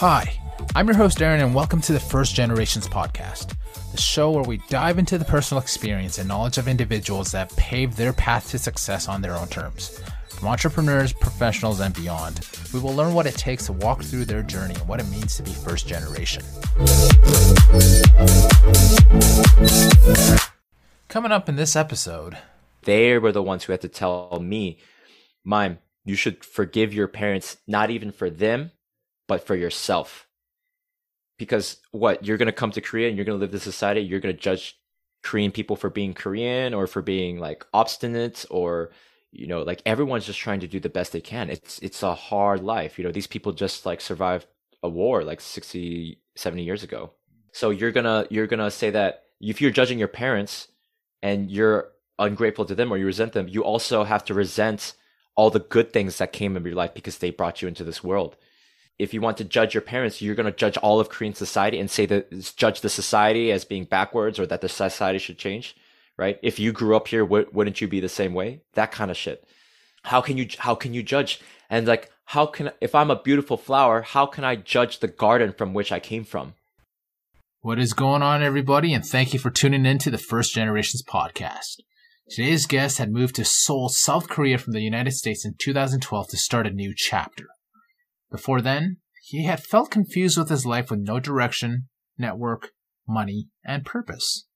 Hi, 0.00 0.32
I'm 0.76 0.86
your 0.86 0.96
host, 0.96 1.20
Aaron, 1.20 1.40
and 1.40 1.52
welcome 1.52 1.80
to 1.80 1.92
the 1.92 1.98
First 1.98 2.36
Generations 2.36 2.86
Podcast, 2.86 3.56
the 3.90 4.00
show 4.00 4.30
where 4.30 4.44
we 4.44 4.58
dive 4.68 4.96
into 4.96 5.18
the 5.18 5.24
personal 5.24 5.60
experience 5.60 6.18
and 6.18 6.28
knowledge 6.28 6.56
of 6.56 6.68
individuals 6.68 7.32
that 7.32 7.50
paved 7.56 7.96
their 7.96 8.12
path 8.12 8.48
to 8.50 8.60
success 8.60 9.08
on 9.08 9.22
their 9.22 9.34
own 9.34 9.48
terms. 9.48 10.00
From 10.28 10.46
entrepreneurs, 10.46 11.12
professionals, 11.12 11.80
and 11.80 11.92
beyond, 11.96 12.48
we 12.72 12.78
will 12.78 12.94
learn 12.94 13.12
what 13.12 13.26
it 13.26 13.34
takes 13.34 13.66
to 13.66 13.72
walk 13.72 14.04
through 14.04 14.26
their 14.26 14.44
journey 14.44 14.74
and 14.74 14.86
what 14.86 15.00
it 15.00 15.08
means 15.08 15.36
to 15.36 15.42
be 15.42 15.50
first 15.50 15.88
generation. 15.88 16.44
Coming 21.08 21.32
up 21.32 21.48
in 21.48 21.56
this 21.56 21.74
episode, 21.74 22.38
they 22.82 23.18
were 23.18 23.32
the 23.32 23.42
ones 23.42 23.64
who 23.64 23.72
had 23.72 23.80
to 23.80 23.88
tell 23.88 24.38
me, 24.40 24.78
Maim, 25.44 25.78
you 26.04 26.14
should 26.14 26.44
forgive 26.44 26.94
your 26.94 27.08
parents, 27.08 27.56
not 27.66 27.90
even 27.90 28.12
for 28.12 28.30
them, 28.30 28.70
but 29.28 29.46
for 29.46 29.54
yourself. 29.54 30.26
Because 31.38 31.76
what 31.92 32.26
you're 32.26 32.38
gonna 32.38 32.50
come 32.50 32.72
to 32.72 32.80
Korea 32.80 33.08
and 33.08 33.16
you're 33.16 33.24
gonna 33.24 33.38
live 33.38 33.52
this 33.52 33.62
society, 33.62 34.00
you're 34.00 34.18
gonna 34.18 34.32
judge 34.32 34.76
Korean 35.22 35.52
people 35.52 35.76
for 35.76 35.90
being 35.90 36.14
Korean 36.14 36.74
or 36.74 36.88
for 36.88 37.02
being 37.02 37.38
like 37.38 37.64
obstinate 37.72 38.44
or 38.50 38.90
you 39.30 39.46
know 39.46 39.62
like 39.62 39.82
everyone's 39.86 40.26
just 40.26 40.38
trying 40.38 40.60
to 40.60 40.66
do 40.66 40.80
the 40.80 40.88
best 40.88 41.12
they 41.12 41.20
can. 41.20 41.50
It's 41.50 41.78
it's 41.78 42.02
a 42.02 42.14
hard 42.14 42.64
life. 42.64 42.98
You 42.98 43.04
know 43.04 43.12
these 43.12 43.28
people 43.28 43.52
just 43.52 43.86
like 43.86 44.00
survived 44.00 44.46
a 44.82 44.88
war 44.88 45.22
like 45.22 45.40
60 45.40 46.18
70 46.34 46.62
years 46.64 46.82
ago. 46.82 47.12
So 47.52 47.70
you're 47.70 47.92
gonna 47.92 48.26
you're 48.30 48.46
gonna 48.48 48.70
say 48.70 48.90
that 48.90 49.24
if 49.40 49.60
you're 49.60 49.70
judging 49.70 49.98
your 49.98 50.08
parents 50.08 50.68
and 51.22 51.50
you're 51.50 51.90
ungrateful 52.18 52.64
to 52.64 52.74
them 52.74 52.90
or 52.92 52.98
you 52.98 53.06
resent 53.06 53.32
them, 53.32 53.48
you 53.48 53.62
also 53.62 54.02
have 54.04 54.24
to 54.24 54.34
resent 54.34 54.94
all 55.36 55.50
the 55.50 55.60
good 55.60 55.92
things 55.92 56.18
that 56.18 56.32
came 56.32 56.56
in 56.56 56.64
your 56.64 56.74
life 56.74 56.94
because 56.94 57.18
they 57.18 57.30
brought 57.30 57.62
you 57.62 57.68
into 57.68 57.84
this 57.84 58.02
world 58.02 58.36
if 58.98 59.14
you 59.14 59.20
want 59.20 59.36
to 59.36 59.44
judge 59.44 59.74
your 59.74 59.80
parents, 59.80 60.20
you're 60.20 60.34
going 60.34 60.46
to 60.46 60.52
judge 60.52 60.76
all 60.78 60.98
of 60.98 61.08
Korean 61.08 61.34
society 61.34 61.78
and 61.78 61.90
say 61.90 62.06
that 62.06 62.54
judge 62.56 62.80
the 62.80 62.88
society 62.88 63.52
as 63.52 63.64
being 63.64 63.84
backwards 63.84 64.38
or 64.38 64.46
that 64.46 64.60
the 64.60 64.68
society 64.68 65.18
should 65.18 65.38
change, 65.38 65.76
right? 66.16 66.38
If 66.42 66.58
you 66.58 66.72
grew 66.72 66.96
up 66.96 67.08
here, 67.08 67.22
w- 67.22 67.48
wouldn't 67.52 67.80
you 67.80 67.86
be 67.86 68.00
the 68.00 68.08
same 68.08 68.34
way? 68.34 68.62
That 68.74 68.90
kind 68.90 69.10
of 69.10 69.16
shit. 69.16 69.44
How 70.02 70.20
can 70.20 70.36
you 70.36 70.48
how 70.58 70.74
can 70.74 70.94
you 70.94 71.02
judge? 71.02 71.40
And 71.70 71.86
like, 71.86 72.10
how 72.24 72.46
can 72.46 72.72
if 72.80 72.94
I'm 72.94 73.10
a 73.10 73.22
beautiful 73.22 73.56
flower, 73.56 74.02
how 74.02 74.26
can 74.26 74.44
I 74.44 74.56
judge 74.56 74.98
the 74.98 75.08
garden 75.08 75.52
from 75.52 75.74
which 75.74 75.92
I 75.92 76.00
came 76.00 76.24
from? 76.24 76.54
What 77.60 77.78
is 77.78 77.92
going 77.92 78.22
on, 78.22 78.42
everybody? 78.42 78.94
And 78.94 79.04
thank 79.04 79.32
you 79.32 79.38
for 79.38 79.50
tuning 79.50 79.84
in 79.84 79.98
to 79.98 80.10
the 80.10 80.18
First 80.18 80.54
Generations 80.54 81.02
podcast. 81.02 81.80
Today's 82.30 82.66
guest 82.66 82.98
had 82.98 83.10
moved 83.10 83.36
to 83.36 83.44
Seoul, 83.44 83.88
South 83.88 84.28
Korea 84.28 84.58
from 84.58 84.74
the 84.74 84.80
United 84.80 85.12
States 85.12 85.44
in 85.44 85.54
2012 85.58 86.28
to 86.28 86.36
start 86.36 86.66
a 86.66 86.70
new 86.70 86.92
chapter. 86.94 87.46
Before 88.30 88.60
then, 88.60 88.98
he 89.22 89.44
had 89.44 89.62
felt 89.62 89.90
confused 89.90 90.38
with 90.38 90.48
his 90.48 90.66
life 90.66 90.90
with 90.90 91.00
no 91.00 91.20
direction, 91.20 91.88
network, 92.16 92.70
money, 93.06 93.48
and 93.64 93.84
purpose. 93.84 94.46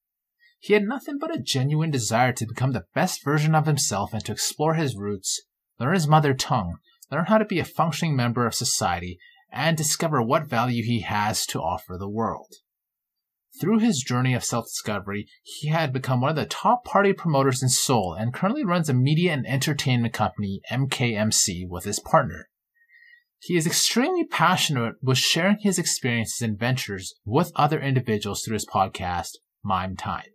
He 0.59 0.75
had 0.75 0.85
nothing 0.85 1.19
but 1.19 1.35
a 1.35 1.41
genuine 1.41 1.91
desire 1.91 2.33
to 2.33 2.47
become 2.47 2.73
the 2.73 2.87
best 2.95 3.25
version 3.25 3.55
of 3.55 3.67
himself 3.67 4.13
and 4.13 4.25
to 4.25 4.33
explore 4.33 4.75
his 4.75 4.97
roots, 4.97 5.43
learn 5.81 5.95
his 5.95 6.07
mother 6.07 6.35
tongue, 6.35 6.77
learn 7.11 7.25
how 7.25 7.39
to 7.39 7.45
be 7.45 7.59
a 7.59 7.65
functioning 7.65 8.15
member 8.15 8.47
of 8.47 8.55
society, 8.55 9.19
and 9.51 9.77
discover 9.77 10.23
what 10.23 10.47
value 10.47 10.85
he 10.85 11.01
has 11.01 11.45
to 11.47 11.61
offer 11.61 11.99
the 11.99 12.09
world. 12.09 12.55
Through 13.61 13.81
his 13.81 14.03
journey 14.03 14.35
of 14.35 14.45
self 14.45 14.67
discovery, 14.67 15.29
he 15.43 15.69
had 15.69 15.93
become 15.93 16.21
one 16.21 16.31
of 16.31 16.37
the 16.37 16.47
top 16.47 16.85
party 16.85 17.13
promoters 17.13 17.63
in 17.63 17.69
Seoul 17.69 18.15
and 18.15 18.33
currently 18.33 18.65
runs 18.65 18.89
a 18.89 18.95
media 18.95 19.33
and 19.33 19.47
entertainment 19.47 20.15
company, 20.15 20.63
MKMC, 20.71 21.69
with 21.69 21.85
his 21.85 22.01
partner. 22.01 22.49
He 23.45 23.57
is 23.57 23.67
extremely 23.67 24.23
passionate 24.23 24.95
with 25.03 25.19
sharing 25.19 25.59
his 25.59 25.77
experiences 25.77 26.43
and 26.43 26.57
ventures 26.57 27.13
with 27.25 27.51
other 27.57 27.81
individuals 27.81 28.45
through 28.45 28.55
his 28.55 28.67
podcast, 28.67 29.31
Maim 29.65 29.97
Time. 29.97 30.29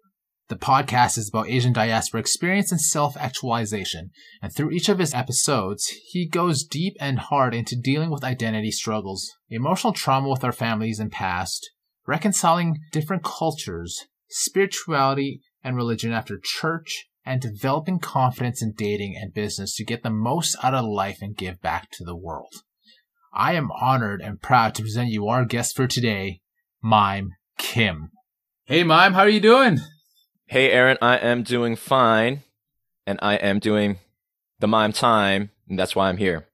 The 0.49 0.57
podcast 0.57 1.17
is 1.17 1.29
about 1.29 1.47
Asian 1.47 1.71
diaspora 1.71 2.19
experience 2.19 2.69
and 2.69 2.81
self 2.81 3.15
actualization, 3.15 4.09
and 4.41 4.53
through 4.53 4.71
each 4.71 4.89
of 4.89 4.99
his 4.99 5.13
episodes, 5.13 5.87
he 6.09 6.27
goes 6.27 6.65
deep 6.65 6.97
and 6.99 7.17
hard 7.17 7.55
into 7.55 7.79
dealing 7.81 8.09
with 8.09 8.25
identity 8.25 8.71
struggles, 8.71 9.31
emotional 9.49 9.93
trauma 9.93 10.27
with 10.27 10.43
our 10.43 10.51
families 10.51 10.99
and 10.99 11.09
past, 11.09 11.71
reconciling 12.07 12.77
different 12.91 13.23
cultures, 13.23 14.03
spirituality 14.29 15.39
and 15.63 15.77
religion 15.77 16.11
after 16.11 16.37
church, 16.43 17.07
and 17.25 17.39
developing 17.39 17.99
confidence 17.99 18.61
in 18.61 18.73
dating 18.73 19.15
and 19.15 19.33
business 19.33 19.73
to 19.77 19.85
get 19.85 20.03
the 20.03 20.09
most 20.09 20.57
out 20.61 20.73
of 20.73 20.83
life 20.83 21.19
and 21.21 21.37
give 21.37 21.61
back 21.61 21.89
to 21.91 22.03
the 22.03 22.17
world. 22.17 22.63
I 23.37 23.53
am 23.53 23.69
honored 23.71 24.19
and 24.19 24.41
proud 24.41 24.73
to 24.75 24.81
present 24.81 25.09
you 25.09 25.27
our 25.27 25.45
guest 25.45 25.75
for 25.75 25.85
today, 25.85 26.41
Maim 26.81 27.33
Kim. 27.59 28.09
Hey, 28.65 28.83
Maim, 28.83 29.13
how 29.13 29.19
are 29.19 29.29
you 29.29 29.39
doing? 29.39 29.77
Hey, 30.47 30.71
Aaron, 30.71 30.97
I 31.03 31.17
am 31.17 31.43
doing 31.43 31.75
fine, 31.75 32.41
and 33.05 33.19
I 33.21 33.35
am 33.35 33.59
doing 33.59 33.99
the 34.57 34.67
Maim 34.67 34.91
time, 34.91 35.51
and 35.69 35.77
that's 35.77 35.95
why 35.95 36.09
I'm 36.09 36.17
here. 36.17 36.47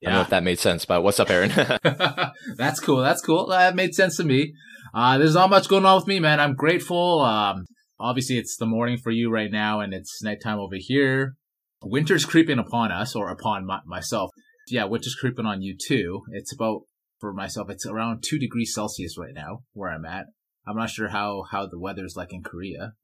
Yeah. 0.00 0.08
I 0.08 0.10
don't 0.10 0.18
know 0.18 0.22
if 0.22 0.30
that 0.30 0.42
made 0.42 0.58
sense, 0.58 0.84
but 0.84 1.04
what's 1.04 1.20
up, 1.20 1.30
Aaron? 1.30 1.52
that's 2.56 2.80
cool. 2.80 3.00
That's 3.00 3.22
cool. 3.22 3.46
That 3.46 3.76
made 3.76 3.94
sense 3.94 4.16
to 4.16 4.24
me. 4.24 4.54
Uh, 4.92 5.18
there's 5.18 5.34
not 5.34 5.50
much 5.50 5.68
going 5.68 5.86
on 5.86 5.94
with 5.94 6.08
me, 6.08 6.18
man. 6.18 6.40
I'm 6.40 6.56
grateful. 6.56 7.20
Um, 7.20 7.64
obviously, 8.00 8.38
it's 8.38 8.56
the 8.56 8.66
morning 8.66 8.98
for 8.98 9.12
you 9.12 9.30
right 9.30 9.52
now, 9.52 9.78
and 9.78 9.94
it's 9.94 10.20
nighttime 10.20 10.58
over 10.58 10.76
here. 10.76 11.36
Winter's 11.84 12.24
creeping 12.24 12.58
upon 12.58 12.90
us, 12.90 13.14
or 13.14 13.30
upon 13.30 13.66
my, 13.66 13.78
myself 13.86 14.30
yeah, 14.68 14.84
winter's 14.84 15.14
creeping 15.14 15.46
on 15.46 15.62
you 15.62 15.76
too. 15.76 16.22
It's 16.32 16.52
about 16.52 16.82
for 17.20 17.32
myself. 17.32 17.70
It's 17.70 17.86
around 17.86 18.22
two 18.22 18.38
degrees 18.38 18.74
Celsius 18.74 19.16
right 19.18 19.34
now 19.34 19.62
where 19.72 19.90
I'm 19.90 20.04
at. 20.04 20.26
I'm 20.66 20.76
not 20.76 20.90
sure 20.90 21.08
how 21.08 21.44
how 21.50 21.66
the 21.66 21.78
weather's 21.78 22.16
like 22.16 22.32
in 22.32 22.42
Korea. 22.42 22.94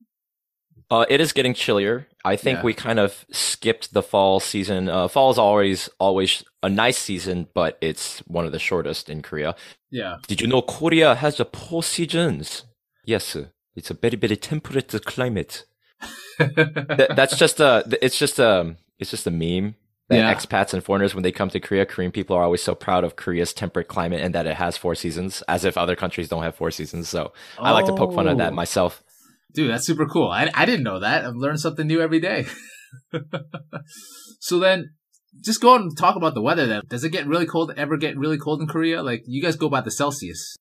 Uh, 0.91 1.05
it 1.09 1.21
is 1.21 1.33
getting 1.33 1.55
chillier. 1.55 2.09
I 2.25 2.37
think 2.37 2.59
yeah. 2.59 2.65
we 2.65 2.75
kind 2.75 2.99
of 2.99 3.25
skipped 3.31 3.93
the 3.93 4.03
fall 4.03 4.41
season. 4.41 4.89
Uh, 4.89 5.09
fall 5.09 5.31
is 5.31 5.39
always 5.39 5.89
always 5.99 6.43
a 6.63 6.69
nice 6.69 6.99
season, 6.99 7.49
but 7.55 7.79
it's 7.81 8.21
one 8.21 8.45
of 8.45 8.53
the 8.53 8.59
shortest 8.59 9.09
in 9.09 9.23
Korea. 9.23 9.55
Yeah. 9.91 10.17
Did 10.27 10.41
you 10.41 10.47
know 10.47 10.63
Korea 10.63 11.15
has 11.15 11.37
the 11.37 11.45
four 11.45 11.83
seasons? 11.83 12.65
Yes, 13.05 13.37
it's 13.77 13.91
a 13.91 13.95
very 13.95 14.17
very 14.17 14.37
temperate 14.37 14.93
climate. 15.05 15.65
that, 16.39 17.13
that's 17.15 17.37
just 17.37 17.61
a. 17.61 17.85
It's 18.03 18.19
just 18.19 18.39
a. 18.39 18.77
It's 18.99 19.11
just 19.11 19.27
a 19.27 19.31
meme 19.31 19.77
that 20.11 20.17
yeah. 20.17 20.35
expats 20.35 20.75
and 20.75 20.83
foreigners 20.83 21.15
when 21.15 21.23
they 21.23 21.31
come 21.31 21.51
to 21.51 21.61
Korea, 21.61 21.87
Korean 21.87 22.11
people 22.11 22.35
are 22.35 22.43
always 22.43 22.63
so 22.63 22.75
proud 22.75 23.05
of 23.05 23.15
Korea's 23.15 23.53
temperate 23.53 23.87
climate 23.87 24.21
and 24.21 24.35
that 24.35 24.45
it 24.45 24.57
has 24.57 24.77
four 24.77 24.97
seasons, 24.97 25.43
as 25.47 25.65
if 25.65 25.79
other 25.79 25.95
countries 25.95 26.29
don't 26.29 26.43
have 26.43 26.57
four 26.57 26.73
seasons. 26.73 27.09
So 27.09 27.33
oh. 27.59 27.63
I 27.63 27.71
like 27.71 27.87
to 27.87 27.95
poke 27.95 28.13
fun 28.13 28.27
at 28.27 28.37
that 28.39 28.53
oh. 28.53 28.57
myself. 28.57 29.05
Dude, 29.55 29.71
that's 29.71 29.87
super 29.87 30.07
cool. 30.07 30.29
I, 30.29 30.51
I 30.53 30.67
didn't 30.67 30.83
know 30.83 30.99
that. 30.99 31.25
I've 31.25 31.37
learned 31.37 31.61
something 31.61 31.87
new 31.87 32.01
every 32.01 32.19
day. 32.19 32.47
so 34.41 34.59
then, 34.59 34.95
just 35.45 35.61
go 35.61 35.77
and 35.77 35.97
talk 35.97 36.17
about 36.17 36.35
the 36.35 36.43
weather. 36.43 36.67
Then, 36.67 36.83
does 36.89 37.05
it 37.05 37.13
get 37.13 37.29
really 37.29 37.47
cold? 37.47 37.73
Ever 37.77 37.97
get 37.97 38.19
really 38.19 38.39
cold 38.39 38.61
in 38.61 38.67
Korea? 38.67 39.05
Like 39.05 39.23
you 39.27 39.41
guys 39.41 39.55
go 39.55 39.69
by 39.69 39.81
the 39.81 39.93
Celsius. 39.93 40.57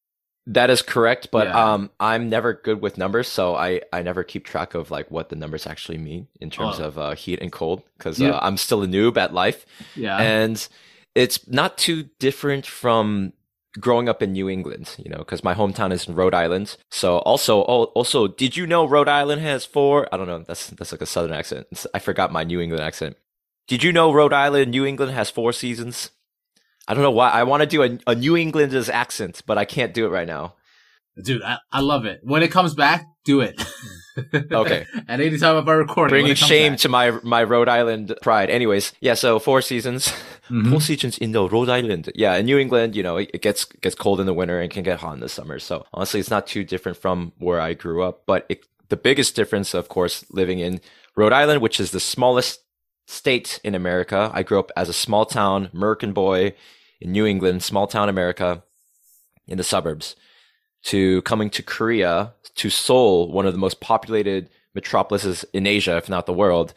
That 0.50 0.72
is 0.72 0.82
correct, 0.82 1.30
but 1.32 1.48
yeah. 1.48 1.74
um, 1.74 1.92
I'm 2.00 2.28
never 2.28 2.54
good 2.54 2.82
with 2.82 2.98
numbers, 2.98 3.28
so 3.28 3.56
I, 3.56 3.82
I 3.94 4.02
never 4.02 4.24
keep 4.24 4.46
track 4.46 4.74
of 4.74 4.90
like 4.90 5.12
what 5.12 5.30
the 5.30 5.36
numbers 5.36 5.68
actually 5.68 6.00
mean 6.00 6.28
in 6.42 6.50
terms 6.50 6.80
oh. 6.80 6.86
of 6.86 6.98
uh, 6.98 7.12
heat 7.14 7.40
and 7.40 7.52
cold 7.52 7.84
because 7.96 8.20
yeah. 8.20 8.32
uh, 8.32 8.40
I'm 8.42 8.58
still 8.58 8.82
a 8.82 8.88
noob 8.88 9.16
at 9.18 9.32
life. 9.32 9.68
Yeah, 9.96 10.18
and 10.18 10.68
it's 11.14 11.48
not 11.48 11.78
too 11.78 12.10
different 12.18 12.66
from 12.66 13.34
growing 13.80 14.10
up 14.10 14.24
in 14.24 14.34
New 14.34 14.50
England, 14.50 14.96
you 14.98 15.12
know, 15.12 15.20
because 15.20 15.44
my 15.44 15.54
hometown 15.54 15.92
is 15.92 16.08
in 16.08 16.16
Rhode 16.16 16.34
Island. 16.34 16.78
So 16.90 17.20
also, 17.20 17.60
oh, 17.66 17.84
also, 17.94 18.28
did 18.28 18.58
you 18.58 18.66
know 18.66 18.88
Rhode 18.88 19.08
Island 19.08 19.42
has 19.44 19.66
four? 19.66 20.08
I 20.12 20.18
don't 20.18 20.26
know. 20.28 20.44
That's 20.48 20.72
that's 20.72 20.92
like 20.92 21.02
a 21.02 21.06
southern 21.06 21.34
accent. 21.34 21.68
I 21.94 22.00
forgot 22.00 22.32
my 22.32 22.44
New 22.44 22.60
England 22.60 22.84
accent. 22.84 23.18
Did 23.68 23.84
you 23.84 23.94
know 23.94 24.12
Rhode 24.12 24.34
Island, 24.34 24.72
New 24.72 24.84
England 24.84 25.12
has 25.12 25.30
four 25.30 25.54
seasons? 25.54 26.10
I 26.90 26.96
don't 26.96 27.04
know 27.04 27.12
why. 27.12 27.30
I 27.30 27.44
want 27.44 27.62
to 27.62 27.68
do 27.68 27.84
a, 27.84 28.00
a 28.08 28.16
New 28.16 28.36
Englander's 28.36 28.90
accent, 28.90 29.44
but 29.46 29.60
I 29.60 29.66
can't 29.66 29.94
do 29.94 30.08
it 30.08 30.10
right 30.10 30.28
now. 30.28 30.56
Dude, 31.24 31.44
I, 31.44 31.60
I 31.72 31.82
love 31.82 32.06
it. 32.06 32.22
When 32.24 32.42
it 32.42 32.52
comes 32.52 32.74
back, 32.74 33.06
do 33.24 33.42
it. 33.42 33.64
okay. 34.52 34.88
At 35.08 35.20
any 35.20 35.38
time 35.38 35.56
of 35.56 35.68
our 35.70 35.78
recording. 35.78 36.14
Bringing 36.14 36.34
shame 36.34 36.74
back. 36.74 36.80
to 36.80 36.90
my 36.90 37.12
my 37.22 37.44
Rhode 37.44 37.70
Island 37.70 38.16
pride. 38.24 38.50
Anyways, 38.50 38.94
yeah, 39.02 39.14
so 39.14 39.38
four 39.38 39.62
seasons. 39.62 40.08
Mm-hmm. 40.50 40.72
Four 40.72 40.82
seasons 40.82 41.20
in 41.20 41.32
the 41.32 41.48
Rhode 41.48 41.70
Island. 41.70 42.12
Yeah, 42.16 42.36
in 42.38 42.48
New 42.48 42.58
England, 42.58 42.96
you 42.96 43.04
know, 43.04 43.18
it, 43.18 43.30
it, 43.36 43.44
gets 43.44 43.66
gets 43.66 43.94
cold 43.94 44.20
in 44.20 44.26
the 44.26 44.34
winter 44.34 44.60
and 44.60 44.72
can 44.72 44.82
get 44.82 45.00
hot 45.00 45.14
in 45.14 45.20
the 45.20 45.30
summer. 45.30 45.60
So 45.60 45.86
honestly, 45.94 46.20
it's 46.20 46.32
not 46.32 46.48
too 46.48 46.64
different 46.64 46.98
from 46.98 47.34
where 47.38 47.62
I 47.62 47.76
grew 47.76 48.02
up. 48.02 48.24
But 48.26 48.48
it, 48.50 48.66
the 48.88 48.98
biggest 48.98 49.36
difference, 49.36 49.76
of 49.76 49.90
course, 49.90 50.26
living 50.32 50.58
in 50.58 50.82
Rhode 51.16 51.34
Island, 51.34 51.62
which 51.62 51.80
is 51.80 51.92
the 51.92 52.00
smallest 52.00 52.62
state 53.06 53.60
in 53.64 53.76
America. 53.76 54.32
I 54.34 54.42
grew 54.42 54.60
up 54.60 54.72
as 54.76 54.90
a 54.90 54.94
small 54.94 55.26
town 55.26 55.70
American 55.74 56.14
boy 56.14 56.56
in 57.02 57.12
New 57.12 57.26
England, 57.26 57.64
small 57.64 57.88
town 57.88 58.10
America, 58.10 58.64
in 59.48 59.58
the 59.58 59.64
suburbs, 59.64 60.16
to 60.84 61.22
coming 61.24 61.50
to 61.50 61.64
Korea, 61.64 62.34
to 62.56 62.70
Seoul, 62.70 63.32
one 63.32 63.46
of 63.46 63.54
the 63.54 63.60
most 63.60 63.80
populated 63.80 64.50
metropolises 64.76 65.46
in 65.54 65.66
Asia, 65.66 65.98
if 65.98 66.10
not 66.10 66.26
the 66.26 66.34
world, 66.34 66.74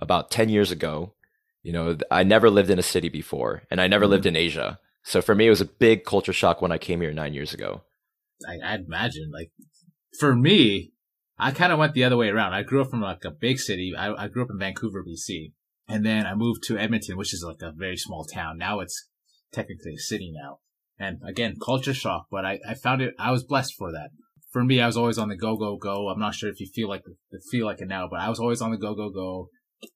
about 0.00 0.30
10 0.30 0.48
years 0.48 0.70
ago. 0.70 1.14
You 1.62 1.72
know, 1.72 1.96
I 2.10 2.24
never 2.24 2.50
lived 2.50 2.70
in 2.70 2.78
a 2.78 2.82
city 2.82 3.08
before 3.08 3.62
and 3.70 3.80
I 3.80 3.86
never 3.86 4.04
mm-hmm. 4.04 4.12
lived 4.12 4.26
in 4.26 4.36
Asia. 4.36 4.78
So 5.04 5.22
for 5.22 5.34
me, 5.34 5.46
it 5.46 5.50
was 5.50 5.60
a 5.60 5.66
big 5.66 6.04
culture 6.04 6.32
shock 6.32 6.60
when 6.60 6.72
I 6.72 6.78
came 6.78 7.00
here 7.00 7.12
nine 7.12 7.34
years 7.34 7.54
ago. 7.54 7.82
I, 8.46 8.74
I'd 8.74 8.84
imagine, 8.86 9.30
like, 9.32 9.50
for 10.18 10.34
me, 10.34 10.92
I 11.38 11.50
kind 11.50 11.72
of 11.72 11.78
went 11.78 11.94
the 11.94 12.04
other 12.04 12.16
way 12.16 12.28
around. 12.28 12.52
I 12.52 12.62
grew 12.62 12.80
up 12.82 12.90
from 12.90 13.00
like 13.00 13.24
a 13.24 13.30
big 13.30 13.58
city. 13.58 13.92
I, 13.96 14.12
I 14.12 14.28
grew 14.28 14.42
up 14.42 14.50
in 14.50 14.58
Vancouver, 14.58 15.04
BC. 15.04 15.52
And 15.88 16.06
then 16.06 16.26
I 16.26 16.34
moved 16.34 16.62
to 16.64 16.78
Edmonton, 16.78 17.16
which 17.16 17.34
is 17.34 17.44
like 17.46 17.62
a 17.62 17.72
very 17.72 17.96
small 17.96 18.24
town. 18.24 18.58
Now 18.58 18.80
it's 18.80 19.08
technically 19.52 19.94
a 19.94 19.98
city 19.98 20.32
now. 20.34 20.58
And 20.98 21.18
again, 21.26 21.56
culture 21.62 21.94
shock, 21.94 22.26
but 22.30 22.44
I, 22.44 22.60
I 22.68 22.74
found 22.74 23.02
it, 23.02 23.14
I 23.18 23.30
was 23.30 23.44
blessed 23.44 23.74
for 23.76 23.90
that. 23.92 24.10
For 24.52 24.62
me, 24.62 24.80
I 24.80 24.86
was 24.86 24.96
always 24.96 25.18
on 25.18 25.30
the 25.30 25.36
go, 25.36 25.56
go, 25.56 25.76
go. 25.76 26.08
I'm 26.08 26.20
not 26.20 26.34
sure 26.34 26.50
if 26.50 26.60
you 26.60 26.68
feel 26.74 26.88
like, 26.88 27.02
feel 27.50 27.66
like 27.66 27.80
it 27.80 27.88
now, 27.88 28.06
but 28.10 28.20
I 28.20 28.28
was 28.28 28.38
always 28.38 28.60
on 28.60 28.70
the 28.70 28.76
go, 28.76 28.94
go, 28.94 29.10
go 29.10 29.48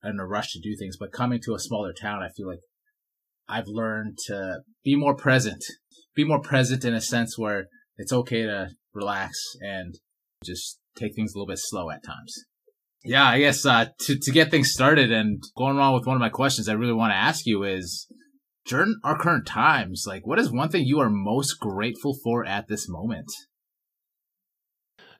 in 0.02 0.18
a 0.18 0.26
rush 0.26 0.52
to 0.52 0.60
do 0.60 0.74
things. 0.78 0.96
But 0.98 1.12
coming 1.12 1.40
to 1.44 1.54
a 1.54 1.58
smaller 1.58 1.92
town, 1.92 2.22
I 2.22 2.28
feel 2.34 2.48
like 2.48 2.60
I've 3.48 3.66
learned 3.66 4.18
to 4.26 4.60
be 4.82 4.96
more 4.96 5.14
present, 5.14 5.62
be 6.14 6.24
more 6.24 6.40
present 6.40 6.84
in 6.84 6.94
a 6.94 7.00
sense 7.00 7.38
where 7.38 7.66
it's 7.96 8.12
okay 8.12 8.42
to 8.42 8.70
relax 8.94 9.38
and 9.60 9.94
just 10.44 10.78
take 10.96 11.14
things 11.14 11.34
a 11.34 11.38
little 11.38 11.46
bit 11.46 11.60
slow 11.60 11.90
at 11.90 12.04
times. 12.04 12.34
Yeah, 13.04 13.24
I 13.24 13.38
guess 13.38 13.64
uh, 13.64 13.86
to 14.00 14.18
to 14.18 14.32
get 14.32 14.50
things 14.50 14.72
started 14.72 15.12
and 15.12 15.40
going 15.56 15.78
on 15.78 15.94
with 15.94 16.06
one 16.06 16.16
of 16.16 16.20
my 16.20 16.28
questions, 16.28 16.68
I 16.68 16.72
really 16.72 16.92
want 16.92 17.12
to 17.12 17.16
ask 17.16 17.46
you 17.46 17.62
is 17.62 18.08
during 18.66 18.96
our 19.04 19.16
current 19.16 19.46
times, 19.46 20.04
like 20.06 20.26
what 20.26 20.38
is 20.38 20.50
one 20.50 20.68
thing 20.68 20.84
you 20.84 21.00
are 21.00 21.10
most 21.10 21.58
grateful 21.60 22.14
for 22.14 22.44
at 22.44 22.68
this 22.68 22.88
moment? 22.88 23.30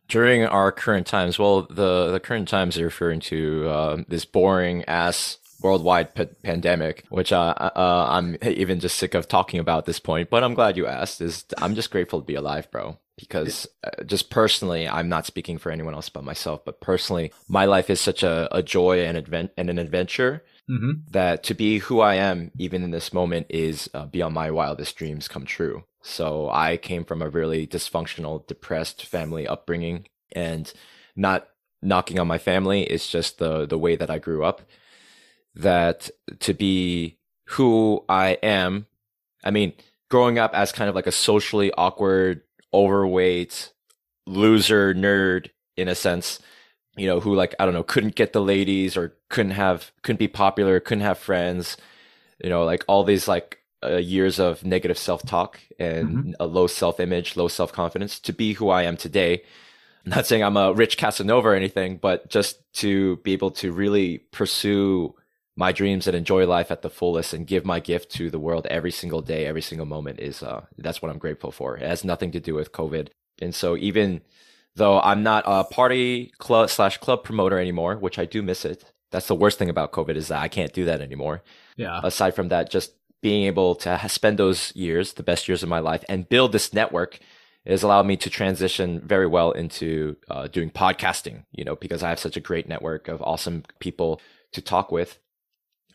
During 0.08 0.44
our 0.44 0.70
current 0.70 1.06
times, 1.06 1.38
well, 1.38 1.62
the 1.62 2.10
the 2.12 2.20
current 2.20 2.48
times 2.48 2.78
are 2.78 2.84
referring 2.84 3.20
to 3.20 3.68
uh, 3.68 3.96
this 4.08 4.24
boring 4.24 4.84
ass 4.84 5.38
worldwide 5.62 6.14
p- 6.14 6.26
pandemic, 6.42 7.04
which 7.08 7.32
uh, 7.32 7.54
uh, 7.58 8.06
I'm 8.10 8.36
even 8.42 8.78
just 8.78 8.98
sick 8.98 9.14
of 9.14 9.26
talking 9.26 9.58
about 9.58 9.78
at 9.78 9.84
this 9.86 9.98
point. 9.98 10.30
But 10.30 10.44
I'm 10.44 10.54
glad 10.54 10.76
you 10.76 10.86
asked. 10.86 11.20
Is 11.20 11.44
I'm 11.58 11.74
just 11.74 11.90
grateful 11.90 12.20
to 12.20 12.26
be 12.26 12.34
alive, 12.34 12.70
bro. 12.70 12.98
Because 13.18 13.66
uh, 13.82 14.04
just 14.04 14.28
personally, 14.28 14.86
I'm 14.86 15.08
not 15.08 15.24
speaking 15.24 15.56
for 15.56 15.72
anyone 15.72 15.94
else 15.94 16.10
but 16.10 16.22
myself. 16.22 16.64
But 16.64 16.80
personally, 16.80 17.32
my 17.48 17.64
life 17.64 17.88
is 17.88 17.98
such 18.00 18.22
a, 18.22 18.46
a 18.54 18.62
joy 18.62 19.04
and 19.04 19.16
advent 19.16 19.52
and 19.56 19.70
an 19.70 19.78
adventure 19.78 20.44
mm-hmm. 20.70 20.92
that 21.10 21.42
to 21.44 21.54
be 21.54 21.78
who 21.78 22.00
I 22.00 22.14
am, 22.14 22.50
even 22.58 22.82
in 22.82 22.90
this 22.90 23.12
moment, 23.12 23.46
is 23.48 23.90
uh, 23.94 24.06
beyond 24.06 24.34
my 24.34 24.50
wildest 24.50 24.96
dreams 24.96 25.28
come 25.28 25.44
true. 25.44 25.84
So 26.02 26.48
I 26.50 26.76
came 26.76 27.04
from 27.04 27.22
a 27.22 27.28
really 27.28 27.66
dysfunctional, 27.66 28.46
depressed 28.46 29.04
family 29.04 29.46
upbringing, 29.46 30.06
and 30.32 30.72
not 31.16 31.48
knocking 31.82 32.18
on 32.18 32.26
my 32.26 32.38
family. 32.38 32.82
It's 32.82 33.10
just 33.10 33.38
the 33.38 33.66
the 33.66 33.78
way 33.78 33.96
that 33.96 34.10
I 34.10 34.18
grew 34.18 34.44
up 34.44 34.62
that 35.56 36.10
to 36.40 36.54
be 36.54 37.18
who 37.50 38.04
I 38.08 38.38
am, 38.42 38.86
I 39.42 39.50
mean, 39.50 39.72
growing 40.10 40.38
up 40.38 40.54
as 40.54 40.72
kind 40.72 40.88
of 40.88 40.94
like 40.94 41.06
a 41.06 41.12
socially 41.12 41.72
awkward, 41.72 42.42
overweight, 42.72 43.72
loser 44.26 44.94
nerd 44.94 45.50
in 45.76 45.88
a 45.88 45.94
sense, 45.94 46.40
you 46.96 47.06
know, 47.06 47.20
who 47.20 47.34
like, 47.34 47.54
I 47.58 47.64
don't 47.64 47.74
know, 47.74 47.82
couldn't 47.82 48.14
get 48.14 48.32
the 48.32 48.42
ladies 48.42 48.96
or 48.96 49.14
couldn't 49.28 49.52
have, 49.52 49.92
couldn't 50.02 50.18
be 50.18 50.28
popular, 50.28 50.80
couldn't 50.80 51.04
have 51.04 51.18
friends, 51.18 51.76
you 52.42 52.48
know, 52.48 52.64
like 52.64 52.84
all 52.88 53.04
these 53.04 53.28
like 53.28 53.58
uh, 53.84 53.96
years 53.96 54.38
of 54.40 54.64
negative 54.64 54.98
self 54.98 55.22
talk 55.22 55.60
and 55.78 56.08
mm-hmm. 56.08 56.32
a 56.40 56.46
low 56.46 56.66
self 56.66 56.98
image, 57.00 57.36
low 57.36 57.48
self 57.48 57.72
confidence 57.72 58.18
to 58.20 58.32
be 58.32 58.54
who 58.54 58.70
I 58.70 58.82
am 58.82 58.96
today. 58.96 59.42
I'm 60.04 60.10
not 60.10 60.26
saying 60.26 60.42
I'm 60.42 60.56
a 60.56 60.72
rich 60.72 60.96
Casanova 60.96 61.48
or 61.48 61.54
anything, 61.54 61.98
but 61.98 62.30
just 62.30 62.60
to 62.74 63.16
be 63.18 63.32
able 63.32 63.50
to 63.52 63.72
really 63.72 64.18
pursue 64.18 65.14
my 65.56 65.72
dreams 65.72 66.06
and 66.06 66.16
enjoy 66.16 66.46
life 66.46 66.70
at 66.70 66.82
the 66.82 66.90
fullest 66.90 67.32
and 67.32 67.46
give 67.46 67.64
my 67.64 67.80
gift 67.80 68.10
to 68.12 68.30
the 68.30 68.38
world 68.38 68.66
every 68.68 68.90
single 68.90 69.22
day, 69.22 69.46
every 69.46 69.62
single 69.62 69.86
moment 69.86 70.20
is 70.20 70.42
uh, 70.42 70.64
that's 70.78 71.02
what 71.02 71.10
I'm 71.10 71.18
grateful 71.18 71.50
for. 71.50 71.76
It 71.76 71.86
has 71.86 72.04
nothing 72.04 72.30
to 72.32 72.40
do 72.40 72.54
with 72.54 72.72
COVID. 72.72 73.08
And 73.40 73.54
so 73.54 73.76
even 73.76 74.20
though 74.76 75.00
I'm 75.00 75.22
not 75.22 75.44
a 75.46 75.64
party 75.64 76.32
club 76.38 76.70
slash 76.70 76.98
club 76.98 77.24
promoter 77.24 77.58
anymore, 77.58 77.96
which 77.96 78.18
I 78.18 78.24
do 78.24 78.42
miss 78.42 78.64
it. 78.64 78.84
That's 79.10 79.28
the 79.28 79.34
worst 79.34 79.58
thing 79.58 79.70
about 79.70 79.92
COVID 79.92 80.16
is 80.16 80.28
that 80.28 80.42
I 80.42 80.48
can't 80.48 80.72
do 80.72 80.84
that 80.84 81.00
anymore. 81.00 81.42
Yeah. 81.76 82.00
Aside 82.02 82.34
from 82.34 82.48
that, 82.48 82.70
just 82.70 82.92
being 83.22 83.44
able 83.44 83.74
to 83.76 84.08
spend 84.08 84.38
those 84.38 84.74
years, 84.76 85.14
the 85.14 85.22
best 85.22 85.48
years 85.48 85.62
of 85.62 85.68
my 85.68 85.78
life, 85.78 86.04
and 86.08 86.28
build 86.28 86.52
this 86.52 86.72
network 86.72 87.18
has 87.64 87.82
allowed 87.82 88.06
me 88.06 88.16
to 88.16 88.30
transition 88.30 89.00
very 89.00 89.26
well 89.26 89.50
into 89.50 90.16
uh, 90.30 90.46
doing 90.46 90.70
podcasting. 90.70 91.44
You 91.52 91.64
know, 91.64 91.76
because 91.76 92.02
I 92.02 92.10
have 92.10 92.18
such 92.18 92.36
a 92.36 92.40
great 92.40 92.68
network 92.68 93.08
of 93.08 93.22
awesome 93.22 93.64
people 93.80 94.20
to 94.52 94.60
talk 94.60 94.92
with 94.92 95.18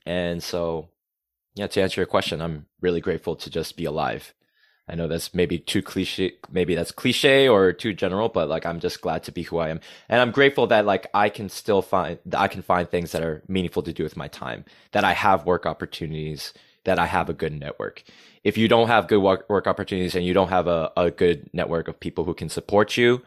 and 0.06 0.42
so, 0.42 0.90
yeah, 1.56 1.68
to 1.68 1.82
answer 1.82 2.02
your 2.02 2.08
question, 2.08 2.42
I'm 2.42 2.66
really 2.80 3.02
grateful 3.02 3.36
to 3.36 3.50
just 3.50 3.78
be 3.78 3.86
alive. 3.86 4.34
I 4.92 4.96
know 4.96 5.08
that's 5.08 5.34
maybe 5.34 5.58
too 5.58 5.82
cliche, 5.82 6.34
maybe 6.52 6.76
that's 6.76 6.92
cliche 6.92 7.48
or 7.48 7.72
too 7.72 7.94
general, 7.94 8.28
but 8.30 8.50
like 8.50 8.66
I'm 8.66 8.80
just 8.80 9.02
glad 9.02 9.24
to 9.24 9.32
be 9.32 9.44
who 9.44 9.58
I 9.58 9.70
am. 9.70 9.80
And 10.10 10.20
I'm 10.20 10.32
grateful 10.32 10.68
that 10.68 10.86
like 10.86 11.08
I 11.14 11.30
can 11.30 11.48
still 11.48 11.82
find, 11.82 12.20
I 12.36 12.48
can 12.50 12.62
find 12.62 12.90
things 12.90 13.14
that 13.14 13.24
are 13.24 13.42
meaningful 13.48 13.84
to 13.84 13.94
do 13.94 14.04
with 14.04 14.18
my 14.18 14.28
time, 14.28 14.66
that 14.92 15.06
I 15.06 15.14
have 15.14 15.46
work 15.46 15.66
opportunities, 15.66 16.54
that 16.84 17.00
I 17.00 17.06
have 17.06 17.30
a 17.30 17.34
good 17.34 17.54
network. 17.54 18.04
If 18.44 18.58
you 18.58 18.68
don't 18.68 18.88
have 18.88 19.08
good 19.08 19.22
work, 19.22 19.50
work 19.50 19.66
opportunities 19.66 20.16
and 20.16 20.26
you 20.26 20.34
don't 20.34 20.50
have 20.50 20.68
a, 20.68 20.92
a 20.98 21.10
good 21.10 21.50
network 21.54 21.88
of 21.88 22.00
people 22.00 22.26
who 22.26 22.34
can 22.34 22.50
support 22.50 22.98
you 22.98 23.22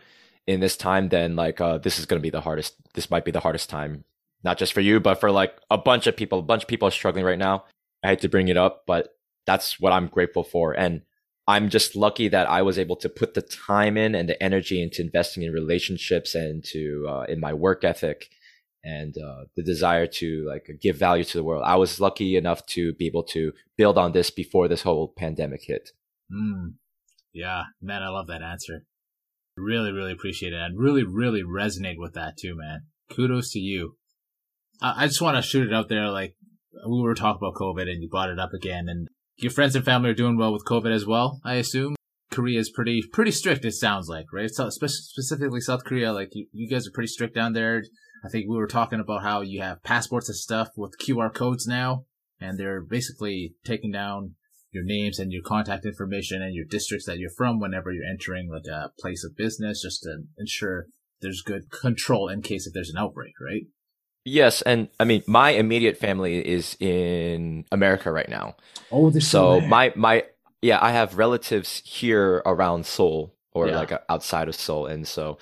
in 0.46 0.60
this 0.60 0.76
time, 0.76 1.08
then 1.08 1.34
like 1.34 1.60
uh, 1.60 1.78
this 1.78 1.98
is 1.98 2.04
going 2.04 2.20
to 2.20 2.22
be 2.22 2.30
the 2.30 2.42
hardest, 2.42 2.74
this 2.92 3.10
might 3.10 3.24
be 3.24 3.30
the 3.30 3.40
hardest 3.40 3.70
time 3.70 4.04
not 4.44 4.58
just 4.58 4.74
for 4.74 4.82
you, 4.82 5.00
but 5.00 5.18
for 5.18 5.30
like 5.30 5.56
a 5.70 5.78
bunch 5.78 6.06
of 6.06 6.16
people. 6.16 6.38
A 6.38 6.42
bunch 6.42 6.62
of 6.62 6.68
people 6.68 6.86
are 6.86 6.92
struggling 6.92 7.24
right 7.24 7.38
now. 7.38 7.64
I 8.04 8.08
hate 8.08 8.20
to 8.20 8.28
bring 8.28 8.48
it 8.48 8.58
up, 8.58 8.84
but 8.86 9.16
that's 9.46 9.80
what 9.80 9.92
I'm 9.92 10.06
grateful 10.06 10.44
for. 10.44 10.72
And 10.72 11.00
I'm 11.46 11.68
just 11.68 11.94
lucky 11.94 12.28
that 12.28 12.48
I 12.48 12.62
was 12.62 12.78
able 12.78 12.96
to 12.96 13.08
put 13.08 13.34
the 13.34 13.42
time 13.42 13.96
in 13.96 14.14
and 14.14 14.28
the 14.28 14.42
energy 14.42 14.82
into 14.82 15.02
investing 15.02 15.42
in 15.42 15.52
relationships 15.52 16.34
and 16.34 16.64
to 16.64 17.06
uh, 17.08 17.22
in 17.28 17.38
my 17.38 17.52
work 17.52 17.84
ethic 17.84 18.30
and 18.82 19.16
uh, 19.18 19.44
the 19.56 19.62
desire 19.62 20.06
to 20.06 20.46
like 20.48 20.68
give 20.80 20.96
value 20.96 21.24
to 21.24 21.38
the 21.38 21.44
world. 21.44 21.62
I 21.64 21.76
was 21.76 22.00
lucky 22.00 22.36
enough 22.36 22.64
to 22.66 22.94
be 22.94 23.06
able 23.06 23.24
to 23.24 23.52
build 23.76 23.98
on 23.98 24.12
this 24.12 24.30
before 24.30 24.68
this 24.68 24.82
whole 24.82 25.12
pandemic 25.16 25.64
hit. 25.64 25.90
Mm. 26.32 26.74
Yeah, 27.32 27.64
man, 27.82 28.02
I 28.02 28.08
love 28.08 28.28
that 28.28 28.42
answer. 28.42 28.84
Really, 29.56 29.92
really 29.92 30.12
appreciate 30.12 30.52
it. 30.52 30.58
I 30.58 30.68
really, 30.74 31.04
really 31.04 31.42
resonate 31.42 31.98
with 31.98 32.14
that 32.14 32.36
too, 32.38 32.56
man. 32.56 32.84
Kudos 33.10 33.52
to 33.52 33.58
you. 33.58 33.96
I 34.80 35.06
just 35.06 35.20
want 35.20 35.36
to 35.36 35.42
shoot 35.42 35.66
it 35.66 35.74
out 35.74 35.88
there. 35.88 36.10
Like 36.10 36.36
we 36.86 37.00
were 37.00 37.14
talking 37.14 37.38
about 37.40 37.54
COVID 37.54 37.88
and 37.88 38.02
you 38.02 38.08
brought 38.08 38.30
it 38.30 38.38
up 38.38 38.52
again 38.52 38.88
and 38.88 39.08
your 39.36 39.50
friends 39.50 39.74
and 39.76 39.84
family 39.84 40.10
are 40.10 40.14
doing 40.14 40.36
well 40.36 40.52
with 40.52 40.64
COVID 40.64 40.94
as 40.94 41.06
well, 41.06 41.40
I 41.44 41.54
assume. 41.54 41.96
Korea 42.30 42.58
is 42.58 42.70
pretty, 42.70 43.02
pretty 43.12 43.30
strict. 43.30 43.64
It 43.64 43.72
sounds 43.72 44.08
like, 44.08 44.26
right? 44.32 44.50
So 44.50 44.68
specifically 44.70 45.60
South 45.60 45.84
Korea, 45.84 46.12
like 46.12 46.30
you, 46.32 46.46
you 46.52 46.68
guys 46.68 46.86
are 46.86 46.92
pretty 46.92 47.08
strict 47.08 47.34
down 47.34 47.52
there. 47.52 47.82
I 48.24 48.28
think 48.28 48.46
we 48.48 48.56
were 48.56 48.66
talking 48.66 49.00
about 49.00 49.22
how 49.22 49.42
you 49.42 49.60
have 49.60 49.82
passports 49.82 50.28
and 50.28 50.36
stuff 50.36 50.68
with 50.76 50.98
QR 50.98 51.32
codes 51.32 51.66
now, 51.66 52.06
and 52.40 52.58
they're 52.58 52.80
basically 52.80 53.54
taking 53.64 53.92
down 53.92 54.34
your 54.72 54.84
names 54.84 55.18
and 55.18 55.30
your 55.30 55.42
contact 55.42 55.86
information 55.86 56.42
and 56.42 56.54
your 56.54 56.64
districts 56.64 57.06
that 57.06 57.18
you're 57.18 57.30
from 57.30 57.60
whenever 57.60 57.92
you're 57.92 58.10
entering 58.10 58.50
like 58.50 58.66
a 58.66 58.90
place 58.98 59.24
of 59.24 59.36
business 59.36 59.82
just 59.82 60.02
to 60.02 60.24
ensure 60.36 60.86
there's 61.20 61.42
good 61.42 61.70
control 61.70 62.28
in 62.28 62.42
case 62.42 62.66
if 62.66 62.74
there's 62.74 62.90
an 62.90 62.98
outbreak, 62.98 63.34
right? 63.40 63.62
Yes, 64.24 64.62
and 64.62 64.88
I 64.98 65.04
mean 65.04 65.22
my 65.26 65.50
immediate 65.50 65.98
family 65.98 66.46
is 66.46 66.76
in 66.80 67.66
America 67.70 68.10
right 68.10 68.28
now. 68.28 68.56
Oh, 68.90 69.10
so 69.18 69.60
my 69.60 69.92
my 69.96 70.24
yeah, 70.62 70.78
I 70.80 70.92
have 70.92 71.18
relatives 71.18 71.82
here 71.84 72.42
around 72.46 72.86
Seoul 72.86 73.34
or 73.52 73.68
yeah. 73.68 73.76
like 73.76 73.92
outside 74.08 74.48
of 74.48 74.54
Seoul, 74.54 74.86
and 74.86 75.06
so 75.06 75.36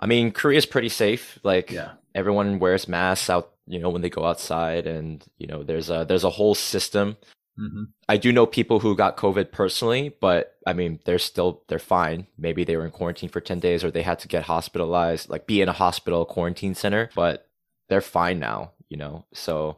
I 0.00 0.06
mean 0.06 0.32
Korea 0.32 0.58
is 0.58 0.66
pretty 0.66 0.88
safe. 0.88 1.38
Like 1.44 1.70
yeah. 1.70 1.92
everyone 2.14 2.58
wears 2.58 2.88
masks 2.88 3.30
out, 3.30 3.52
you 3.68 3.78
know, 3.78 3.88
when 3.88 4.02
they 4.02 4.10
go 4.10 4.24
outside, 4.24 4.88
and 4.88 5.24
you 5.38 5.46
know 5.46 5.62
there's 5.62 5.88
a 5.88 6.04
there's 6.06 6.24
a 6.24 6.30
whole 6.30 6.56
system. 6.56 7.16
Mm-hmm. 7.56 7.84
I 8.08 8.16
do 8.16 8.32
know 8.32 8.46
people 8.46 8.80
who 8.80 8.96
got 8.96 9.16
COVID 9.16 9.52
personally, 9.52 10.12
but 10.20 10.56
I 10.66 10.72
mean 10.72 10.98
they're 11.04 11.20
still 11.20 11.62
they're 11.68 11.78
fine. 11.78 12.26
Maybe 12.36 12.64
they 12.64 12.76
were 12.76 12.84
in 12.84 12.90
quarantine 12.90 13.28
for 13.28 13.40
ten 13.40 13.60
days, 13.60 13.84
or 13.84 13.92
they 13.92 14.02
had 14.02 14.18
to 14.20 14.28
get 14.28 14.42
hospitalized, 14.42 15.30
like 15.30 15.46
be 15.46 15.62
in 15.62 15.68
a 15.68 15.72
hospital 15.72 16.24
quarantine 16.24 16.74
center, 16.74 17.10
but 17.14 17.48
they're 17.88 18.00
fine 18.00 18.38
now, 18.38 18.72
you 18.88 18.96
know. 18.96 19.24
So 19.32 19.76